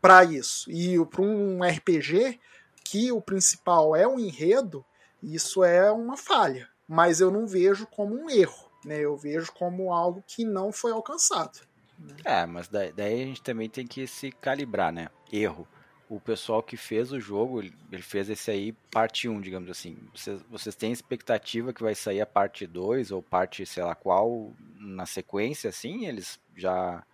para 0.00 0.24
isso. 0.24 0.70
E 0.70 1.04
para 1.06 1.22
um 1.22 1.62
RPG, 1.62 2.40
que 2.84 3.12
o 3.12 3.20
principal 3.20 3.94
é 3.94 4.06
o 4.06 4.18
enredo, 4.18 4.84
isso 5.22 5.62
é 5.62 5.90
uma 5.92 6.16
falha. 6.16 6.68
Mas 6.86 7.20
eu 7.20 7.30
não 7.30 7.46
vejo 7.46 7.86
como 7.86 8.14
um 8.14 8.30
erro. 8.30 8.70
Né? 8.84 9.00
Eu 9.00 9.16
vejo 9.16 9.52
como 9.52 9.92
algo 9.92 10.24
que 10.26 10.44
não 10.44 10.72
foi 10.72 10.92
alcançado. 10.92 11.60
Né? 11.98 12.16
É, 12.24 12.46
mas 12.46 12.68
daí, 12.68 12.92
daí 12.92 13.22
a 13.22 13.26
gente 13.26 13.42
também 13.42 13.68
tem 13.68 13.86
que 13.86 14.06
se 14.06 14.32
calibrar, 14.32 14.92
né? 14.92 15.08
Erro 15.30 15.68
o 16.08 16.18
pessoal 16.18 16.62
que 16.62 16.76
fez 16.76 17.12
o 17.12 17.20
jogo, 17.20 17.60
ele 17.60 18.02
fez 18.02 18.30
esse 18.30 18.50
aí 18.50 18.72
parte 18.90 19.28
1, 19.28 19.40
digamos 19.40 19.70
assim. 19.70 19.96
Vocês, 20.14 20.42
vocês 20.50 20.74
têm 20.74 20.90
expectativa 20.90 21.72
que 21.72 21.82
vai 21.82 21.94
sair 21.94 22.20
a 22.20 22.26
parte 22.26 22.66
2 22.66 23.10
ou 23.10 23.22
parte, 23.22 23.64
sei 23.66 23.82
lá 23.82 23.94
qual, 23.94 24.52
na 24.78 25.04
sequência, 25.04 25.68
assim? 25.68 26.06
Eles 26.06 26.40
já 26.56 27.04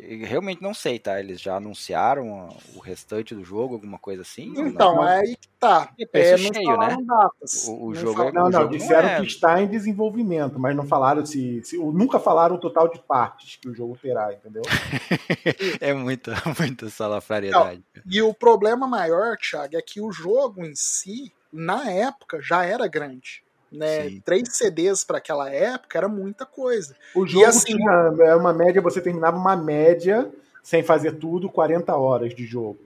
realmente 0.00 0.62
não 0.62 0.72
sei, 0.72 0.98
tá? 0.98 1.18
Eles 1.18 1.40
já 1.40 1.56
anunciaram 1.56 2.48
o 2.74 2.78
restante 2.78 3.34
do 3.34 3.44
jogo, 3.44 3.74
alguma 3.74 3.98
coisa 3.98 4.22
assim? 4.22 4.52
Então, 4.56 5.04
é 5.06 5.18
aí 5.20 5.36
que 5.36 5.48
tá. 5.58 5.92
É, 6.12 6.36
não 6.36 6.52
cheio, 6.54 6.76
né? 6.78 6.96
datas. 7.04 7.66
O, 7.68 7.86
o 7.86 7.88
Não 7.88 7.94
jogo 7.94 8.14
falaram- 8.14 8.28
é- 8.28 8.40
Não, 8.42 8.50
não, 8.50 8.60
jogo 8.62 8.76
disseram 8.78 9.08
é- 9.08 9.16
que 9.16 9.26
está 9.26 9.60
em 9.60 9.66
desenvolvimento, 9.66 10.58
mas 10.58 10.76
não 10.76 10.86
falaram 10.86 11.26
se, 11.26 11.62
se- 11.64 11.76
Nunca 11.78 12.18
falaram 12.20 12.56
o 12.56 12.60
total 12.60 12.88
de 12.88 13.00
partes 13.00 13.56
que 13.56 13.68
o 13.68 13.74
jogo 13.74 13.98
terá, 14.00 14.32
entendeu? 14.32 14.62
É 15.80 15.92
muita, 15.92 16.32
muita 16.58 16.88
salafrariedade. 16.90 17.82
E 18.06 18.22
o 18.22 18.32
problema 18.32 18.86
maior, 18.86 19.36
Thiago, 19.36 19.76
é 19.76 19.82
que 19.82 20.00
o 20.00 20.10
jogo 20.12 20.64
em 20.64 20.74
si, 20.74 21.32
na 21.52 21.90
época, 21.90 22.40
já 22.40 22.64
era 22.64 22.86
grande. 22.86 23.42
Né? 23.70 24.08
Sim. 24.08 24.20
Três 24.24 24.48
CDs 24.56 25.04
para 25.04 25.18
aquela 25.18 25.50
época 25.50 25.98
era 25.98 26.08
muita 26.08 26.46
coisa. 26.46 26.96
O 27.14 27.26
jogo 27.26 27.44
assim- 27.46 27.76
tinha 27.76 27.90
é 28.20 28.34
uma 28.34 28.52
média, 28.52 28.80
você 28.80 29.00
terminava 29.00 29.36
uma 29.36 29.56
média, 29.56 30.30
sem 30.62 30.82
fazer 30.82 31.12
tudo, 31.12 31.48
40 31.50 31.94
horas 31.96 32.34
de 32.34 32.46
jogo. 32.46 32.78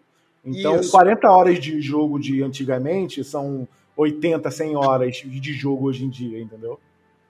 Então, 0.45 0.81
Isso. 0.81 0.91
40 0.91 1.31
horas 1.31 1.61
de 1.61 1.81
jogo 1.81 2.19
de 2.19 2.43
antigamente 2.43 3.23
são 3.23 3.67
80, 3.97 4.51
100 4.51 4.75
horas 4.77 5.17
de 5.17 5.53
jogo 5.53 5.87
hoje 5.87 6.05
em 6.05 6.11
dia, 6.11 6.41
entendeu? 6.41 6.81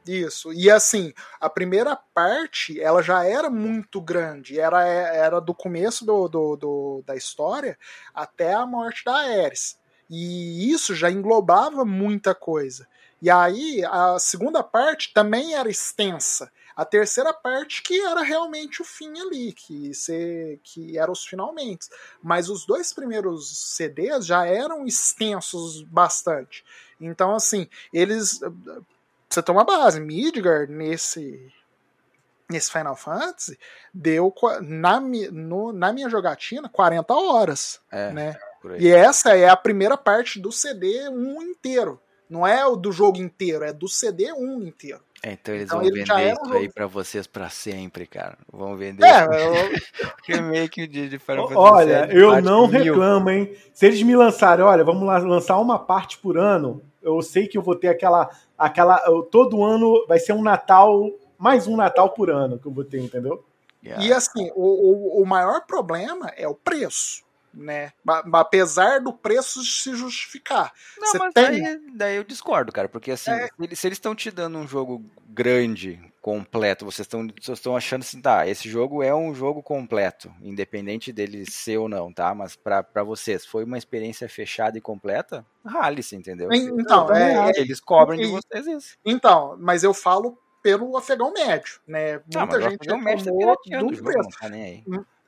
Isso. 0.07 0.53
E 0.53 0.70
assim, 0.70 1.12
a 1.41 1.49
primeira 1.49 1.95
parte, 1.95 2.81
ela 2.81 3.03
já 3.03 3.24
era 3.24 3.49
muito 3.49 4.01
grande. 4.01 4.59
Era, 4.59 4.83
era 4.89 5.41
do 5.41 5.55
começo 5.55 6.05
do, 6.05 6.27
do, 6.29 6.57
do- 6.57 7.05
da 7.07 7.15
história 7.15 7.79
até 8.15 8.53
a 8.53 8.66
morte 8.66 9.05
da 9.05 9.15
Ares. 9.15 9.79
E 10.11 10.70
isso 10.73 10.95
já 10.95 11.11
englobava 11.11 11.85
muita 11.85 12.35
coisa. 12.35 12.87
E 13.23 13.31
aí, 13.31 13.85
a 13.85 14.19
segunda 14.19 14.62
parte 14.65 15.15
também 15.15 15.55
era 15.55 15.70
extensa. 15.70 16.51
A 16.74 16.85
terceira 16.85 17.32
parte 17.32 17.82
que 17.82 18.01
era 18.01 18.20
realmente 18.23 18.82
o 18.82 18.85
fim 18.85 19.12
ali, 19.20 19.53
que, 19.53 19.94
se, 19.94 20.59
que 20.65 20.99
eram 20.99 21.12
os 21.12 21.24
finalmente. 21.24 21.86
Mas 22.23 22.49
os 22.49 22.66
dois 22.66 22.93
primeiros 22.93 23.74
CDs 23.77 24.27
já 24.27 24.44
eram 24.44 24.85
extensos 24.86 25.82
bastante. 25.82 26.65
Então, 27.01 27.35
assim, 27.35 27.69
eles 27.93 28.40
você 29.31 29.43
tem 29.43 29.55
uma 29.55 29.65
base. 29.65 30.01
Midgar, 30.01 30.66
nesse, 30.69 31.53
nesse 32.49 32.70
Final 32.73 32.97
Fantasy, 32.97 33.59
deu 33.94 34.35
na, 34.62 34.99
no- 35.01 35.73
na 35.73 35.93
minha 35.93 36.09
jogatina 36.11 36.69
40 36.69 37.15
horas. 37.15 37.81
É, 37.90 38.12
Né? 38.12 38.40
E 38.82 38.90
essa 38.90 39.36
é 39.36 39.49
a 39.49 39.57
primeira 39.57 39.97
parte 39.97 40.40
do 40.40 40.51
CD 40.53 41.09
1 41.09 41.43
inteiro. 41.43 42.01
Não 42.33 42.47
é 42.47 42.67
o 42.67 42.77
do 42.77 42.91
jogo 42.91 43.19
inteiro, 43.19 43.63
é 43.63 43.73
do 43.75 43.87
CD 43.87 44.33
1 44.33 44.63
inteiro. 44.63 45.01
É, 45.23 45.33
então 45.33 45.55
eles 45.55 45.67
Então 45.67 45.79
vão 45.81 45.87
ele 45.87 45.99
vender 46.01 46.13
um 46.15 46.33
isso 46.33 46.53
aí 46.55 46.61
jogo. 46.63 46.75
pra 46.75 46.87
vocês 46.87 47.27
pra 47.27 47.49
sempre, 47.51 48.07
cara. 48.07 48.39
Vão 48.51 48.75
vender 48.77 49.05
É, 49.05 49.25
o 49.27 49.29
remake 50.27 50.87
de, 50.87 51.09
de 51.11 51.19
Final 51.19 51.49
Fantasy 51.49 51.73
Olha, 51.75 52.09
eu 52.11 52.41
não 52.41 52.67
mil. 52.67 52.81
reclamo, 52.85 53.29
hein? 53.31 53.55
Se 53.75 53.85
eles 53.87 54.03
me 54.03 54.17
lançarem, 54.17 54.65
olha, 54.65 54.83
vamos 54.83 55.07
lá 55.07 55.19
lançar 55.19 55.59
uma 55.59 55.79
parte 55.79 56.17
por 56.19 56.39
ano, 56.39 56.83
eu 57.03 57.21
sei 57.23 57.47
que 57.47 57.59
eu 57.59 57.63
vou 57.63 57.77
ter 57.77 57.89
aquela. 57.89 58.31
aquela 58.57 59.01
eu- 59.07 59.23
todo 59.23 59.63
ano 59.63 60.05
vai 60.09 60.19
ser 60.19 60.33
um 60.33 60.43
Natal, 60.43 61.09
mais 61.39 61.67
um 61.67 61.77
Natal 61.77 62.11
por 62.11 62.31
ano 62.31 62.59
que 62.59 62.67
eu 62.67 62.73
vou 62.73 62.83
ter, 62.85 62.99
entendeu? 63.01 63.45
Yeah. 63.85 64.05
E 64.05 64.13
assim, 64.13 64.51
o, 64.55 65.19
o, 65.19 65.23
o 65.23 65.27
maior 65.27 65.67
problema 65.67 66.33
é 66.37 66.49
o 66.49 66.55
preço. 66.55 67.22
Né? 67.55 67.93
Ma- 68.05 68.23
ma- 68.24 68.41
Apesar 68.41 69.01
do 69.01 69.12
preço 69.12 69.62
se 69.65 69.95
justificar. 69.95 70.73
Não, 70.99 71.09
Você 71.09 71.19
mas 71.19 71.33
tem- 71.35 71.62
daí, 71.62 71.81
daí 71.95 72.16
eu 72.16 72.24
discordo, 72.24 72.73
cara, 72.73 72.89
porque 72.89 73.11
assim, 73.11 73.31
É. 73.31 73.47
se 73.74 73.87
eles- 73.87 73.99
estão 73.99 74.15
te 74.15 74.31
dando 74.31 74.57
um 74.59 74.66
jogo 74.66 75.05
grande, 75.29 76.01
completo, 76.20 76.85
vocês 76.85 77.05
estão 77.07 77.27
vocês 77.27 77.59
estão 77.59 77.77
achando 77.77 78.03
assim, 78.03 78.20
tá, 78.20 78.47
esse 78.47 78.69
jogo 78.69 79.03
é 79.03 79.15
um 79.15 79.35
jogo 79.35 79.62
completo, 79.62 80.33
independente 80.41 81.12
dele 81.12 81.45
ser 81.51 81.79
ou 81.79 81.89
não, 81.89 82.12
tá? 82.12 82.33
Mas 82.35 82.55
pra, 82.55 82.83
pra 82.83 83.03
vocês, 83.03 83.45
foi 83.45 83.65
uma 83.65 83.77
experiência 83.79 84.29
fechada 84.29 84.79
e 84.79 84.81
completa? 84.81 85.45
Rale-se, 85.65 86.15
entendeu? 86.16 86.49
Então, 86.53 87.12
é, 87.15 87.37
acho. 87.37 87.61
Eles 87.61 87.81
cobram 87.81 88.16
de 88.16 88.27
vocês 88.27 88.66
isso. 88.66 88.97
Então, 89.05 89.57
mas 89.59 89.83
eu 89.83 89.93
falo 89.93 90.39
pelo 90.62 90.97
afegão 90.97 91.33
médio, 91.33 91.81
né? 91.89 92.15
Ah, 92.37 92.47
Muita 92.47 92.47
mas 92.47 92.65
gente 92.70 92.93
o 92.93 92.99
médico 92.99 93.24
tá 93.39 93.79
do 93.81 93.95
jogo, 93.95 94.05
preço. 94.05 94.19
não 94.19 94.39
tá 94.41 94.49
nem 94.49 94.62
aí. 94.62 94.85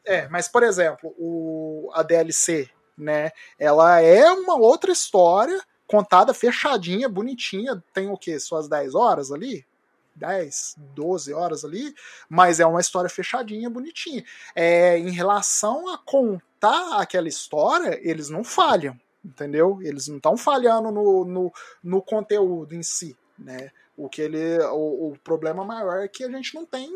É, 0.07 0.29
mas 0.29 0.49
por 0.49 0.63
exemplo, 0.63 1.15
o, 1.19 1.91
a 1.95 2.03
DLC, 2.03 2.69
né? 2.97 3.31
Ela 3.59 4.01
é 4.01 4.31
uma 4.31 4.57
outra 4.57 4.93
história 4.93 5.61
contada 5.87 6.33
fechadinha, 6.33 7.09
bonitinha, 7.09 7.83
tem 7.93 8.09
o 8.11 8.17
quê? 8.17 8.39
Suas 8.39 8.69
10 8.69 8.95
horas 8.95 9.31
ali? 9.31 9.67
10, 10.15 10.77
12 10.95 11.33
horas 11.33 11.65
ali, 11.65 11.93
mas 12.29 12.61
é 12.61 12.67
uma 12.67 12.81
história 12.81 13.11
fechadinha, 13.11 13.69
bonitinha. 13.69 14.25
É, 14.55 14.97
em 14.99 15.11
relação 15.11 15.89
a 15.93 15.99
contar 15.99 17.01
aquela 17.01 17.29
história, 17.29 17.99
eles 18.01 18.29
não 18.29 18.45
falham, 18.45 18.99
entendeu? 19.25 19.81
Eles 19.83 20.07
não 20.07 20.19
estão 20.19 20.37
falhando 20.37 20.91
no, 20.93 21.25
no, 21.25 21.53
no 21.83 22.03
conteúdo 22.03 22.75
em 22.75 22.83
si, 22.83 23.17
né? 23.37 23.71
O 23.97 24.09
que 24.09 24.23
ele, 24.23 24.59
o, 24.73 25.11
o 25.11 25.19
problema 25.23 25.65
maior 25.65 26.05
é 26.05 26.09
que 26.09 26.25
a 26.25 26.31
gente 26.31 26.55
não 26.55 26.65
tem 26.65 26.91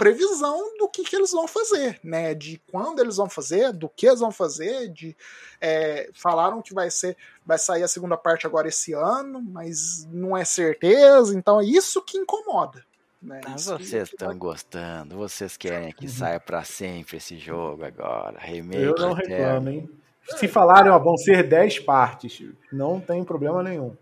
previsão 0.00 0.78
do 0.78 0.88
que, 0.88 1.04
que 1.04 1.14
eles 1.14 1.30
vão 1.30 1.46
fazer, 1.46 2.00
né? 2.02 2.34
De 2.34 2.58
quando 2.72 3.00
eles 3.00 3.18
vão 3.18 3.28
fazer, 3.28 3.70
do 3.70 3.86
que 3.86 4.06
eles 4.06 4.20
vão 4.20 4.32
fazer, 4.32 4.88
de 4.88 5.14
é, 5.60 6.08
falaram 6.14 6.62
que 6.62 6.72
vai 6.72 6.90
ser, 6.90 7.14
vai 7.44 7.58
sair 7.58 7.82
a 7.82 7.88
segunda 7.88 8.16
parte 8.16 8.46
agora 8.46 8.66
esse 8.66 8.94
ano, 8.94 9.42
mas 9.42 10.06
não 10.10 10.34
é 10.34 10.42
certeza, 10.44 11.36
então 11.36 11.60
é 11.60 11.64
isso 11.66 12.02
que 12.02 12.16
incomoda. 12.16 12.82
Né? 13.20 13.42
Mas 13.44 13.60
Isso 13.60 13.76
que- 13.76 13.86
vocês 13.86 14.08
estão 14.08 14.34
gostando, 14.38 15.16
vocês 15.18 15.54
querem 15.58 15.92
que 15.92 16.08
saia 16.08 16.40
pra 16.40 16.64
sempre 16.64 17.18
esse 17.18 17.36
jogo 17.38 17.84
agora, 17.84 18.38
remake 18.40 18.82
Eu 18.82 18.94
não 18.94 19.12
reclamo, 19.12 19.68
hein? 19.68 19.90
Se 20.38 20.48
falarem, 20.48 20.90
ó, 20.90 20.98
vão 20.98 21.18
ser 21.18 21.46
10 21.46 21.80
partes, 21.80 22.42
não 22.72 22.98
tem 22.98 23.22
problema 23.22 23.62
nenhum. 23.62 23.94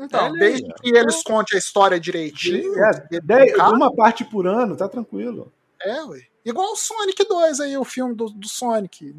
Então, 0.00 0.26
aí, 0.26 0.32
desde 0.38 0.72
que 0.74 0.88
eles 0.96 1.22
contem 1.22 1.56
a 1.56 1.58
história 1.58 2.00
direitinho, 2.00 2.74
É, 2.84 3.20
dez- 3.22 3.54
calma. 3.54 3.76
uma 3.76 3.94
parte 3.94 4.24
por 4.24 4.46
ano, 4.46 4.76
tá 4.76 4.88
tranquilo. 4.88 5.52
É, 5.82 6.02
ué. 6.04 6.20
Igual 6.44 6.72
o 6.72 6.76
Sonic 6.76 7.22
2 7.26 7.60
aí, 7.60 7.76
o 7.76 7.84
filme 7.84 8.14
do, 8.14 8.26
do 8.30 8.48
Sonic. 8.48 9.14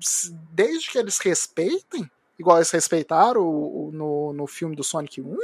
Se- 0.00 0.32
desde 0.52 0.90
que 0.90 0.98
eles 0.98 1.18
respeitem, 1.18 2.08
igual 2.38 2.58
eles 2.58 2.70
respeitaram 2.70 3.40
o- 3.42 3.88
o- 3.88 3.92
no, 3.92 4.32
no 4.32 4.46
filme 4.46 4.76
do 4.76 4.84
Sonic 4.84 5.20
1, 5.20 5.36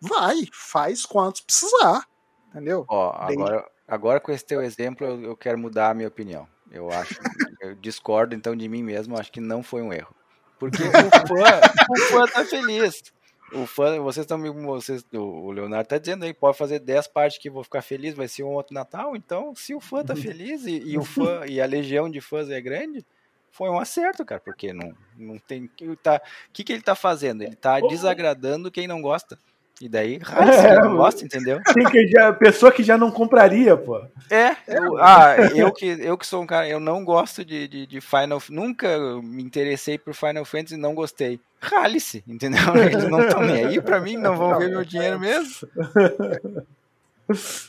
vai, 0.00 0.36
faz 0.52 1.06
quantos 1.06 1.40
precisar. 1.40 2.04
Entendeu? 2.50 2.84
Ó, 2.88 3.26
Desde- 3.26 3.42
agora, 3.42 3.70
agora 3.86 4.20
com 4.20 4.32
esse 4.32 4.44
teu 4.44 4.60
exemplo, 4.62 5.06
eu, 5.06 5.22
eu 5.22 5.36
quero 5.36 5.56
mudar 5.58 5.90
a 5.90 5.94
minha 5.94 6.08
opinião. 6.08 6.48
Eu 6.70 6.90
acho, 6.90 7.14
eu 7.62 7.74
discordo 7.76 8.34
então 8.34 8.56
de 8.56 8.68
mim 8.68 8.82
mesmo, 8.82 9.16
acho 9.18 9.30
que 9.30 9.40
não 9.40 9.62
foi 9.62 9.82
um 9.82 9.92
erro. 9.92 10.14
Porque 10.58 10.82
o 10.82 10.90
fã, 10.90 11.60
o 11.90 11.98
fã 12.08 12.26
tá 12.26 12.44
feliz. 12.44 13.02
O 13.52 13.64
fã, 13.64 14.00
vocês 14.00 14.24
estão. 14.24 14.40
Vocês, 14.64 15.04
o 15.12 15.50
Leonardo 15.52 15.88
tá 15.88 15.98
dizendo 15.98 16.24
aí, 16.24 16.34
pode 16.34 16.58
fazer 16.58 16.80
10 16.80 17.08
partes 17.08 17.38
que 17.38 17.48
vou 17.48 17.62
ficar 17.62 17.82
feliz, 17.82 18.14
vai 18.14 18.26
ser 18.26 18.42
um 18.42 18.54
outro 18.54 18.74
Natal. 18.74 19.14
Então, 19.14 19.54
se 19.54 19.74
o 19.74 19.80
fã 19.80 20.04
tá 20.04 20.16
feliz 20.16 20.66
e, 20.66 20.78
e 20.78 20.98
o 20.98 21.04
fã 21.04 21.44
e 21.46 21.60
a 21.60 21.66
legião 21.66 22.10
de 22.10 22.20
fãs 22.20 22.50
é 22.50 22.60
grande, 22.60 23.06
foi 23.50 23.70
um 23.70 23.78
acerto, 23.78 24.24
cara, 24.24 24.40
porque 24.40 24.72
não, 24.72 24.92
não 25.16 25.38
tem. 25.38 25.66
que 25.68 25.96
Tá, 25.96 26.20
o 26.48 26.52
que, 26.52 26.64
que 26.64 26.72
ele 26.72 26.82
tá 26.82 26.94
fazendo? 26.94 27.42
Ele 27.42 27.56
tá 27.56 27.80
desagradando 27.80 28.70
quem 28.70 28.86
não 28.86 29.00
gosta. 29.00 29.38
E 29.78 29.90
daí, 29.90 30.16
raiz, 30.16 30.56
quem 30.56 30.74
não 30.76 30.96
gosta, 30.96 31.24
entendeu? 31.24 31.60
Que 31.90 32.08
já, 32.08 32.32
pessoa 32.32 32.72
que 32.72 32.82
já 32.82 32.96
não 32.96 33.10
compraria, 33.10 33.76
pô. 33.76 34.00
É, 34.30 34.56
eu, 34.66 34.96
ah, 34.98 35.36
eu 35.54 35.70
que, 35.70 35.86
eu 35.86 36.16
que 36.16 36.26
sou 36.26 36.42
um 36.42 36.46
cara, 36.46 36.66
eu 36.66 36.80
não 36.80 37.04
gosto 37.04 37.44
de, 37.44 37.68
de, 37.68 37.86
de 37.86 38.00
Final 38.00 38.42
nunca 38.48 38.98
me 39.22 39.42
interessei 39.42 39.98
por 39.98 40.14
Final 40.14 40.46
Fantasy 40.46 40.74
e 40.74 40.78
não 40.78 40.94
gostei. 40.94 41.38
Rale-se, 41.60 42.24
entendeu? 42.26 42.60
Eles 42.90 43.08
não 43.08 43.20
estão 43.20 43.42
nem 43.42 43.66
aí 43.66 43.80
pra 43.82 44.00
mim, 44.00 44.16
não 44.16 44.34
vão 44.34 44.58
ver 44.58 44.70
meu 44.70 44.84
dinheiro 44.84 45.20
mesmo. 45.20 45.68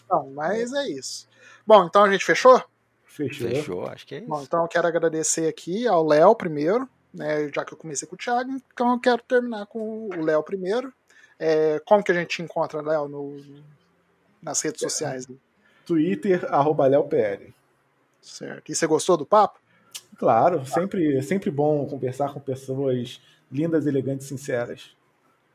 Não, 0.09 0.29
mas 0.33 0.71
é 0.71 0.87
isso. 0.89 1.27
Bom, 1.65 1.85
então 1.85 2.03
a 2.03 2.11
gente 2.11 2.23
fechou? 2.23 2.63
Fechou. 3.03 3.49
Fechou, 3.49 3.87
acho 3.87 4.07
que 4.07 4.15
é 4.15 4.21
Bom, 4.21 4.37
isso. 4.37 4.45
então 4.45 4.61
eu 4.61 4.67
quero 4.67 4.87
agradecer 4.87 5.47
aqui 5.47 5.87
ao 5.87 6.05
Léo 6.05 6.35
primeiro, 6.35 6.87
né, 7.13 7.49
já 7.53 7.65
que 7.65 7.73
eu 7.73 7.77
comecei 7.77 8.07
com 8.07 8.15
o 8.15 8.17
Thiago, 8.17 8.51
então 8.73 8.93
eu 8.93 8.99
quero 8.99 9.21
terminar 9.23 9.65
com 9.65 10.07
o 10.07 10.23
Léo 10.23 10.41
primeiro. 10.43 10.93
É, 11.39 11.79
como 11.85 12.03
que 12.03 12.11
a 12.11 12.15
gente 12.15 12.29
te 12.29 12.41
encontra, 12.41 12.81
Léo, 12.81 13.07
no, 13.07 13.37
nas 14.41 14.61
redes 14.61 14.81
sociais? 14.81 15.27
Twitter, 15.85 16.45
arroba 16.53 16.87
LeoPL. 16.87 17.53
Certo. 18.21 18.71
E 18.71 18.75
você 18.75 18.87
gostou 18.87 19.15
do 19.15 19.25
papo? 19.25 19.59
Claro, 20.17 20.65
sempre, 20.65 21.21
sempre 21.21 21.51
bom 21.51 21.85
conversar 21.85 22.33
com 22.33 22.39
pessoas 22.39 23.21
lindas, 23.51 23.85
elegantes, 23.85 24.27
sinceras. 24.27 24.95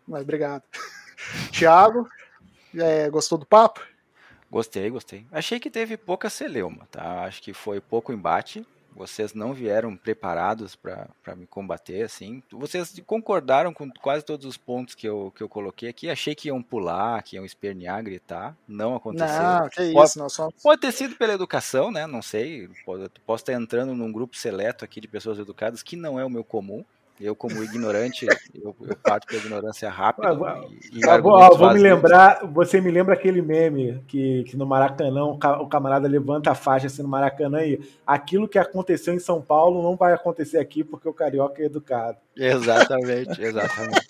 Mas 0.07 0.23
obrigado. 0.23 0.63
Thiago, 1.53 2.09
é, 2.75 3.11
gostou 3.11 3.37
do 3.39 3.47
papo? 3.47 3.85
Gostei, 4.51 4.91
gostei. 4.91 5.27
Achei 5.33 5.59
que 5.59 5.71
teve 5.71 5.97
pouca 5.97 6.29
celeuma, 6.29 6.87
tá? 6.91 7.25
Acho 7.25 7.43
que 7.43 7.53
foi 7.53 7.81
pouco 7.81 8.13
embate, 8.13 8.67
Vocês 8.95 9.35
não 9.35 9.53
vieram 9.53 9.97
preparados 9.97 10.77
para 10.77 11.37
me 11.37 11.47
combater, 11.47 12.03
assim. 12.03 12.43
Vocês 12.51 13.01
concordaram 13.07 13.73
com 13.73 13.91
quase 13.91 14.25
todos 14.25 14.47
os 14.47 14.57
pontos 14.57 14.95
que 14.95 15.09
eu, 15.09 15.33
que 15.35 15.43
eu 15.43 15.49
coloquei 15.49 15.89
aqui. 15.89 16.11
Achei 16.11 16.35
que 16.35 16.49
iam 16.49 16.63
pular, 16.63 17.23
que 17.23 17.37
iam 17.37 17.45
espernear, 17.45 18.03
gritar. 18.03 18.57
Não 18.69 18.95
aconteceu. 18.95 19.43
Não, 19.43 19.69
que 19.69 19.93
pode, 19.93 20.11
isso, 20.11 20.19
não 20.19 20.29
só... 20.29 20.49
Pode 20.63 20.81
ter 20.81 20.93
sido 20.93 21.17
pela 21.17 21.33
educação, 21.33 21.91
né? 21.91 22.07
Não 22.07 22.23
sei. 22.23 22.69
Pode, 22.85 23.09
posso 23.27 23.43
estar 23.43 23.55
entrando 23.55 23.95
num 23.95 24.13
grupo 24.13 24.37
seleto 24.37 24.85
aqui 24.85 25.01
de 25.01 25.09
pessoas 25.09 25.39
educadas 25.39 25.83
que 25.83 25.97
não 25.97 26.19
é 26.19 26.25
o 26.25 26.31
meu 26.31 26.45
comum. 26.45 26.85
Eu, 27.21 27.37
como 27.37 27.63
ignorante, 27.63 28.27
eu, 28.55 28.75
eu 28.81 28.97
parto 28.97 29.27
pela 29.27 29.41
ignorância 29.41 29.89
rápida. 29.89 30.29
Ah, 30.29 30.65
e, 30.93 30.99
e 30.99 31.09
ah, 31.09 31.19
vou, 31.19 31.57
vou 31.57 31.73
me 31.73 31.79
lembrar, 31.79 32.45
você 32.47 32.81
me 32.81 32.91
lembra 32.91 33.15
aquele 33.15 33.41
meme 33.41 34.03
que, 34.09 34.45
que 34.45 34.57
no 34.57 34.67
Maracanã 34.67 35.25
o 35.25 35.69
camarada 35.69 36.09
levanta 36.09 36.51
a 36.51 36.55
faixa 36.55 36.87
assim 36.87 37.03
no 37.03 37.09
Maracanã 37.09 37.63
e 37.63 37.81
aquilo 38.07 38.49
que 38.49 38.59
aconteceu 38.59 39.15
em 39.15 39.19
São 39.19 39.41
Paulo 39.41 39.83
não 39.83 39.95
vai 39.95 40.13
acontecer 40.13 40.59
aqui 40.59 40.83
porque 40.83 41.09
o 41.09 41.13
carioca 41.13 41.63
é 41.63 41.67
educado. 41.67 42.19
Exatamente, 42.37 43.41
exatamente. 43.43 44.07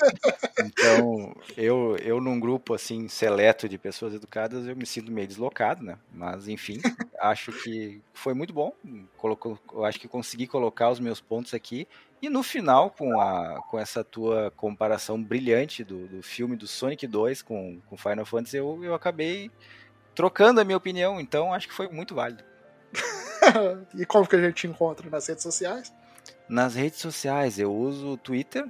Então, 0.59 1.35
eu, 1.57 1.97
eu 1.97 2.21
num 2.21 2.39
grupo 2.39 2.73
assim 2.73 3.09
seleto 3.09 3.69
de 3.69 3.77
pessoas 3.77 4.15
educadas, 4.15 4.67
eu 4.67 4.77
me 4.77 4.87
sinto 4.87 5.13
meio 5.13 5.27
deslocado, 5.27 5.83
né? 5.83 5.99
Mas 6.15 6.49
enfim, 6.49 6.81
acho 7.21 7.53
que 7.53 8.01
foi 8.15 8.33
muito 8.33 8.55
bom. 8.55 8.73
Colocou, 9.19 9.59
eu 9.73 9.85
acho 9.85 10.01
que 10.01 10.09
consegui 10.09 10.47
colocar 10.47 10.91
os 10.91 11.01
meus 11.01 11.21
pontos 11.21 11.53
aqui 11.53 11.87
e 12.23 12.31
no 12.31 12.45
final, 12.45 12.89
com, 12.91 13.21
a, 13.21 13.61
com 13.69 13.77
essa 13.77 14.05
tua 14.05 14.53
comparação 14.53 15.21
brilhante 15.21 15.83
do, 15.83 16.07
do 16.07 16.23
filme 16.23 16.55
do 16.55 16.69
Sonic 16.69 17.05
2 17.05 17.43
com, 17.43 17.81
com 17.89 17.97
Final 17.97 18.25
Fantasy, 18.25 18.57
eu, 18.57 18.79
eu 18.85 18.95
acabei 18.95 19.51
trocando 20.15 20.61
a 20.61 20.65
minha 20.65 20.77
opinião, 20.77 21.21
então 21.21 21.53
acho 21.53 21.67
que 21.67 21.75
foi 21.75 21.89
muito 21.89 22.15
válido. 22.15 22.45
e 23.99 24.07
como 24.07 24.29
que 24.29 24.37
a 24.37 24.41
gente 24.41 24.69
encontra 24.69 25.11
nas 25.11 25.27
redes 25.27 25.43
sociais? 25.43 25.93
Nas 26.49 26.77
redes 26.77 27.01
sociais, 27.01 27.59
eu 27.59 27.75
uso 27.75 28.13
o 28.13 28.17
Twitter. 28.17 28.69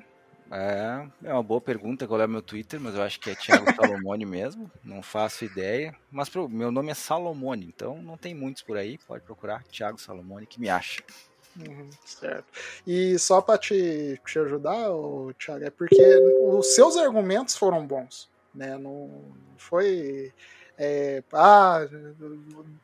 É, 0.50 1.06
é 1.24 1.32
uma 1.32 1.42
boa 1.42 1.60
pergunta 1.60 2.06
qual 2.06 2.22
é 2.22 2.24
o 2.24 2.28
meu 2.28 2.42
Twitter, 2.42 2.80
mas 2.80 2.94
eu 2.94 3.02
acho 3.02 3.20
que 3.20 3.28
é 3.28 3.34
Thiago 3.34 3.66
Salomone 3.76 4.24
mesmo. 4.24 4.70
Não 4.82 5.02
faço 5.02 5.44
ideia. 5.44 5.94
Mas 6.10 6.30
pro, 6.30 6.48
meu 6.48 6.72
nome 6.72 6.90
é 6.90 6.94
Salomone, 6.94 7.66
então 7.66 8.00
não 8.02 8.16
tem 8.16 8.34
muitos 8.34 8.62
por 8.62 8.78
aí. 8.78 8.96
Pode 9.06 9.24
procurar 9.24 9.62
Thiago 9.64 10.00
Salomone 10.00 10.46
que 10.46 10.58
me 10.58 10.70
acha. 10.70 11.02
Uhum, 11.56 11.90
certo. 12.04 12.46
E 12.86 13.18
só 13.18 13.40
para 13.40 13.58
te, 13.58 14.20
te 14.26 14.38
ajudar, 14.38 14.88
Thiago, 15.38 15.64
é 15.64 15.70
porque 15.70 16.02
os 16.54 16.74
seus 16.74 16.96
argumentos 16.96 17.56
foram 17.56 17.86
bons, 17.86 18.30
né? 18.54 18.78
Não 18.78 19.10
foi 19.56 20.32
é, 20.78 21.22
ah, 21.32 21.86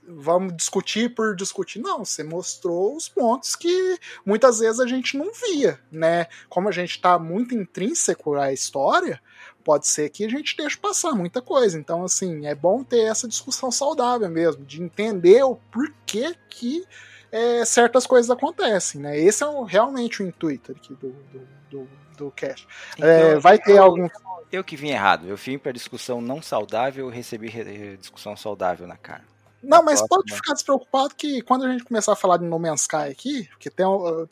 vamos 0.06 0.54
discutir 0.56 1.14
por 1.14 1.34
discutir. 1.34 1.80
Não, 1.80 2.04
você 2.04 2.22
mostrou 2.22 2.94
os 2.94 3.08
pontos 3.08 3.56
que 3.56 3.98
muitas 4.24 4.58
vezes 4.58 4.78
a 4.78 4.86
gente 4.86 5.16
não 5.16 5.32
via, 5.32 5.80
né? 5.90 6.26
Como 6.48 6.68
a 6.68 6.72
gente 6.72 6.90
está 6.90 7.18
muito 7.18 7.54
intrínseco 7.54 8.34
à 8.34 8.52
história, 8.52 9.20
pode 9.64 9.86
ser 9.86 10.10
que 10.10 10.24
a 10.24 10.28
gente 10.28 10.56
deixe 10.56 10.76
passar 10.76 11.12
muita 11.12 11.40
coisa. 11.40 11.78
Então, 11.78 12.04
assim, 12.04 12.46
é 12.46 12.54
bom 12.54 12.84
ter 12.84 13.00
essa 13.00 13.26
discussão 13.26 13.70
saudável 13.70 14.28
mesmo, 14.28 14.64
de 14.64 14.82
entender 14.82 15.42
o 15.42 15.56
porquê 15.56 16.36
que 16.48 16.84
é, 17.30 17.64
certas 17.64 18.06
coisas 18.06 18.30
acontecem, 18.30 19.00
né? 19.00 19.18
Esse 19.18 19.42
é 19.42 19.46
o, 19.46 19.62
realmente 19.62 20.22
o 20.22 20.26
intuito 20.26 20.72
aqui 20.72 20.94
do, 20.94 21.10
do, 21.10 21.48
do, 21.70 21.88
do 22.16 22.30
cast. 22.30 22.66
Então, 22.96 23.09
é, 23.09 23.38
vai 23.38 23.59
ter 23.59 23.78
algum. 23.78 24.09
Eu 24.50 24.64
que 24.64 24.76
vim 24.76 24.88
errado. 24.88 25.26
Eu 25.26 25.36
vim 25.36 25.59
para 25.59 25.72
discussão 25.72 26.20
não 26.20 26.40
saudável, 26.40 27.09
recebi 27.09 27.50
discussão 27.96 28.36
saudável 28.36 28.86
na 28.86 28.96
cara. 28.96 29.24
Não, 29.62 29.82
mas 29.82 30.01
pode 30.06 30.32
ficar 30.32 30.55
despreocupado 30.55 31.14
que 31.14 31.43
quando 31.43 31.64
a 31.64 31.72
gente 31.72 31.85
começar 31.85 32.12
a 32.12 32.16
falar 32.16 32.36
de 32.36 32.44
No 32.44 32.59
Man's 32.59 32.82
Sky 32.82 32.97
aqui, 32.97 33.48
porque 33.51 33.68
tem, 33.68 33.86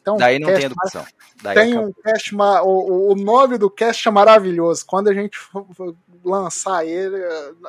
tem 0.05 0.15
um. 0.15 0.17
Daí 0.17 0.39
não 0.39 0.53
tem 0.53 0.65
educação. 0.65 1.05
Daí 1.43 1.55
tem 1.55 1.73
acabou. 1.73 1.89
um 1.89 1.93
cast. 2.03 2.35
O, 2.35 3.13
o 3.13 3.15
nome 3.17 3.59
do 3.59 3.69
cast 3.69 4.07
é 4.07 4.11
maravilhoso. 4.11 4.87
Quando 4.87 5.09
a 5.09 5.15
gente 5.15 5.39
lançar 6.25 6.87
ele. 6.87 7.17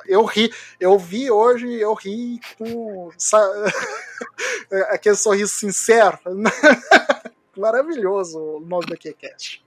Eu 0.05 0.23
ri, 0.25 0.51
eu 0.79 0.97
vi 0.99 1.31
hoje, 1.31 1.73
eu 1.73 1.93
ri 1.93 2.39
com 2.57 3.09
aquele 4.91 5.15
sorriso 5.15 5.53
sincero. 5.53 6.19
Maravilhoso 7.57 8.39
o 8.39 8.59
nome 8.59 8.85
do 8.85 8.97
QCast. 8.97 9.63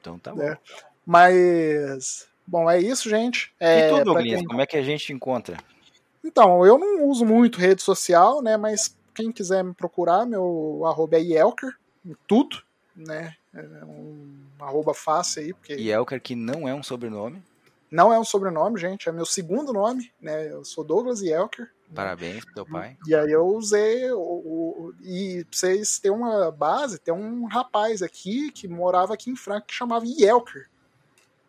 Então 0.00 0.18
tá 0.18 0.34
bom. 0.34 0.42
É. 0.42 0.58
Mas, 1.06 2.28
bom, 2.46 2.68
é 2.70 2.80
isso, 2.80 3.08
gente. 3.08 3.52
É, 3.60 3.86
e 3.86 3.90
tu, 3.90 4.04
Douglas, 4.04 4.24
quem... 4.24 4.44
como 4.44 4.60
é 4.60 4.66
que 4.66 4.76
a 4.76 4.82
gente 4.82 5.12
encontra? 5.12 5.56
Então, 6.22 6.64
eu 6.64 6.78
não 6.78 7.08
uso 7.08 7.24
muito 7.24 7.58
rede 7.58 7.82
social, 7.82 8.42
né? 8.42 8.56
Mas 8.56 8.94
quem 9.14 9.32
quiser 9.32 9.64
me 9.64 9.74
procurar, 9.74 10.26
meu 10.26 10.82
arroba 10.84 11.16
é 11.16 11.20
Yelker, 11.20 11.74
tudo, 12.26 12.62
né? 12.94 13.34
É 13.54 13.84
um 13.84 14.36
arroba 14.60 14.94
fácil 14.94 15.42
aí. 15.42 15.52
Porque... 15.52 15.74
Yelker 15.74 16.20
que 16.20 16.34
não 16.34 16.68
é 16.68 16.74
um 16.74 16.82
sobrenome. 16.82 17.42
Não 17.90 18.12
é 18.12 18.18
um 18.18 18.24
sobrenome, 18.24 18.78
gente, 18.78 19.08
é 19.08 19.12
meu 19.12 19.26
segundo 19.26 19.72
nome, 19.72 20.12
né? 20.20 20.52
Eu 20.52 20.64
sou 20.64 20.84
Douglas 20.84 21.20
Yelker. 21.20 21.68
Parabéns 21.92 22.44
pro 22.44 22.54
teu 22.54 22.66
pai. 22.66 22.96
E 23.04 23.14
aí 23.14 23.32
eu 23.32 23.44
usei 23.46 24.12
o, 24.12 24.20
o, 24.20 24.94
e 25.02 25.44
vocês 25.50 25.98
terem 25.98 26.16
uma 26.16 26.52
base, 26.52 27.00
tem 27.00 27.12
um 27.12 27.46
rapaz 27.46 28.00
aqui 28.00 28.52
que 28.52 28.68
morava 28.68 29.14
aqui 29.14 29.28
em 29.28 29.34
Franca 29.34 29.66
que 29.66 29.74
chamava 29.74 30.04
Yelker. 30.06 30.68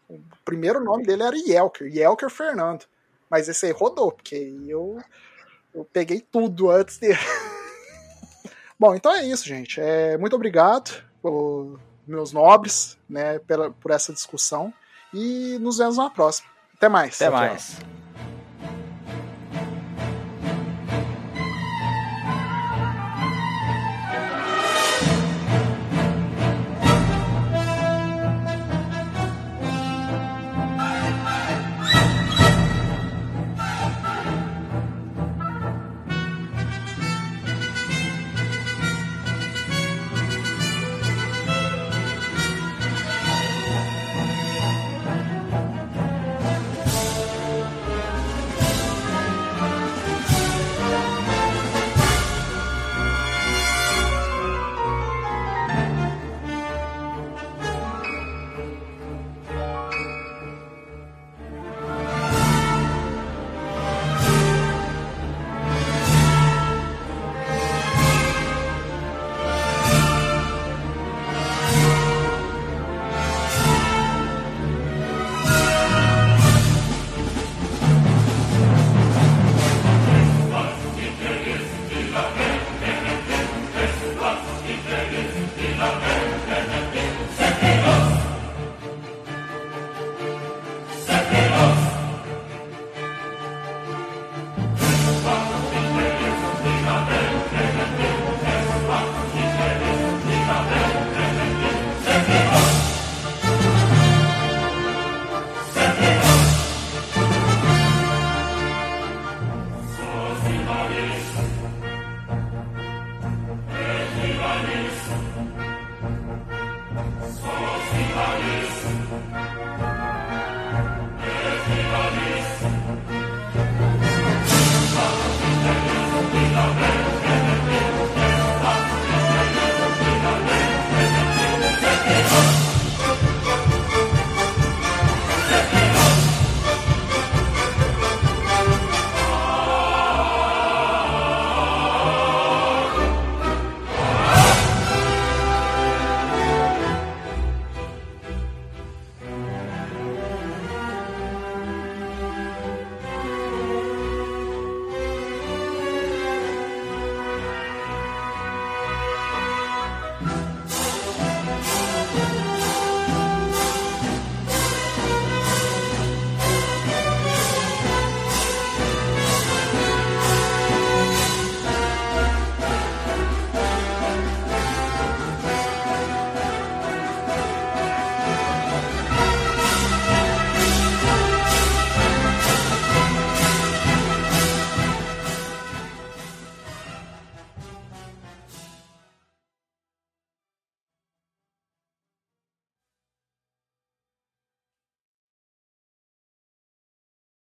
O 0.09 0.19
primeiro 0.43 0.83
nome 0.83 1.05
dele 1.05 1.21
era 1.21 1.37
Yelker, 1.37 1.95
Yelker 1.95 2.29
Fernando. 2.29 2.85
Mas 3.31 3.47
esse 3.47 3.65
aí 3.65 3.71
rodou, 3.71 4.11
porque 4.11 4.53
eu, 4.67 5.01
eu 5.73 5.85
peguei 5.85 6.19
tudo 6.19 6.69
antes 6.69 6.97
dele. 6.97 7.17
Bom, 8.77 8.93
então 8.93 9.15
é 9.15 9.23
isso, 9.23 9.47
gente. 9.47 9.79
É, 9.79 10.17
muito 10.17 10.35
obrigado, 10.35 10.91
meus 12.05 12.33
nobres, 12.33 12.97
né, 13.09 13.39
pela, 13.39 13.71
por 13.71 13.91
essa 13.91 14.11
discussão. 14.11 14.73
E 15.13 15.57
nos 15.59 15.77
vemos 15.77 15.95
na 15.95 16.09
próxima. 16.09 16.49
Até 16.75 16.89
mais. 16.89 17.21
Até 17.21 17.29
mais. 17.29 17.77
Tchau. 17.77 18.00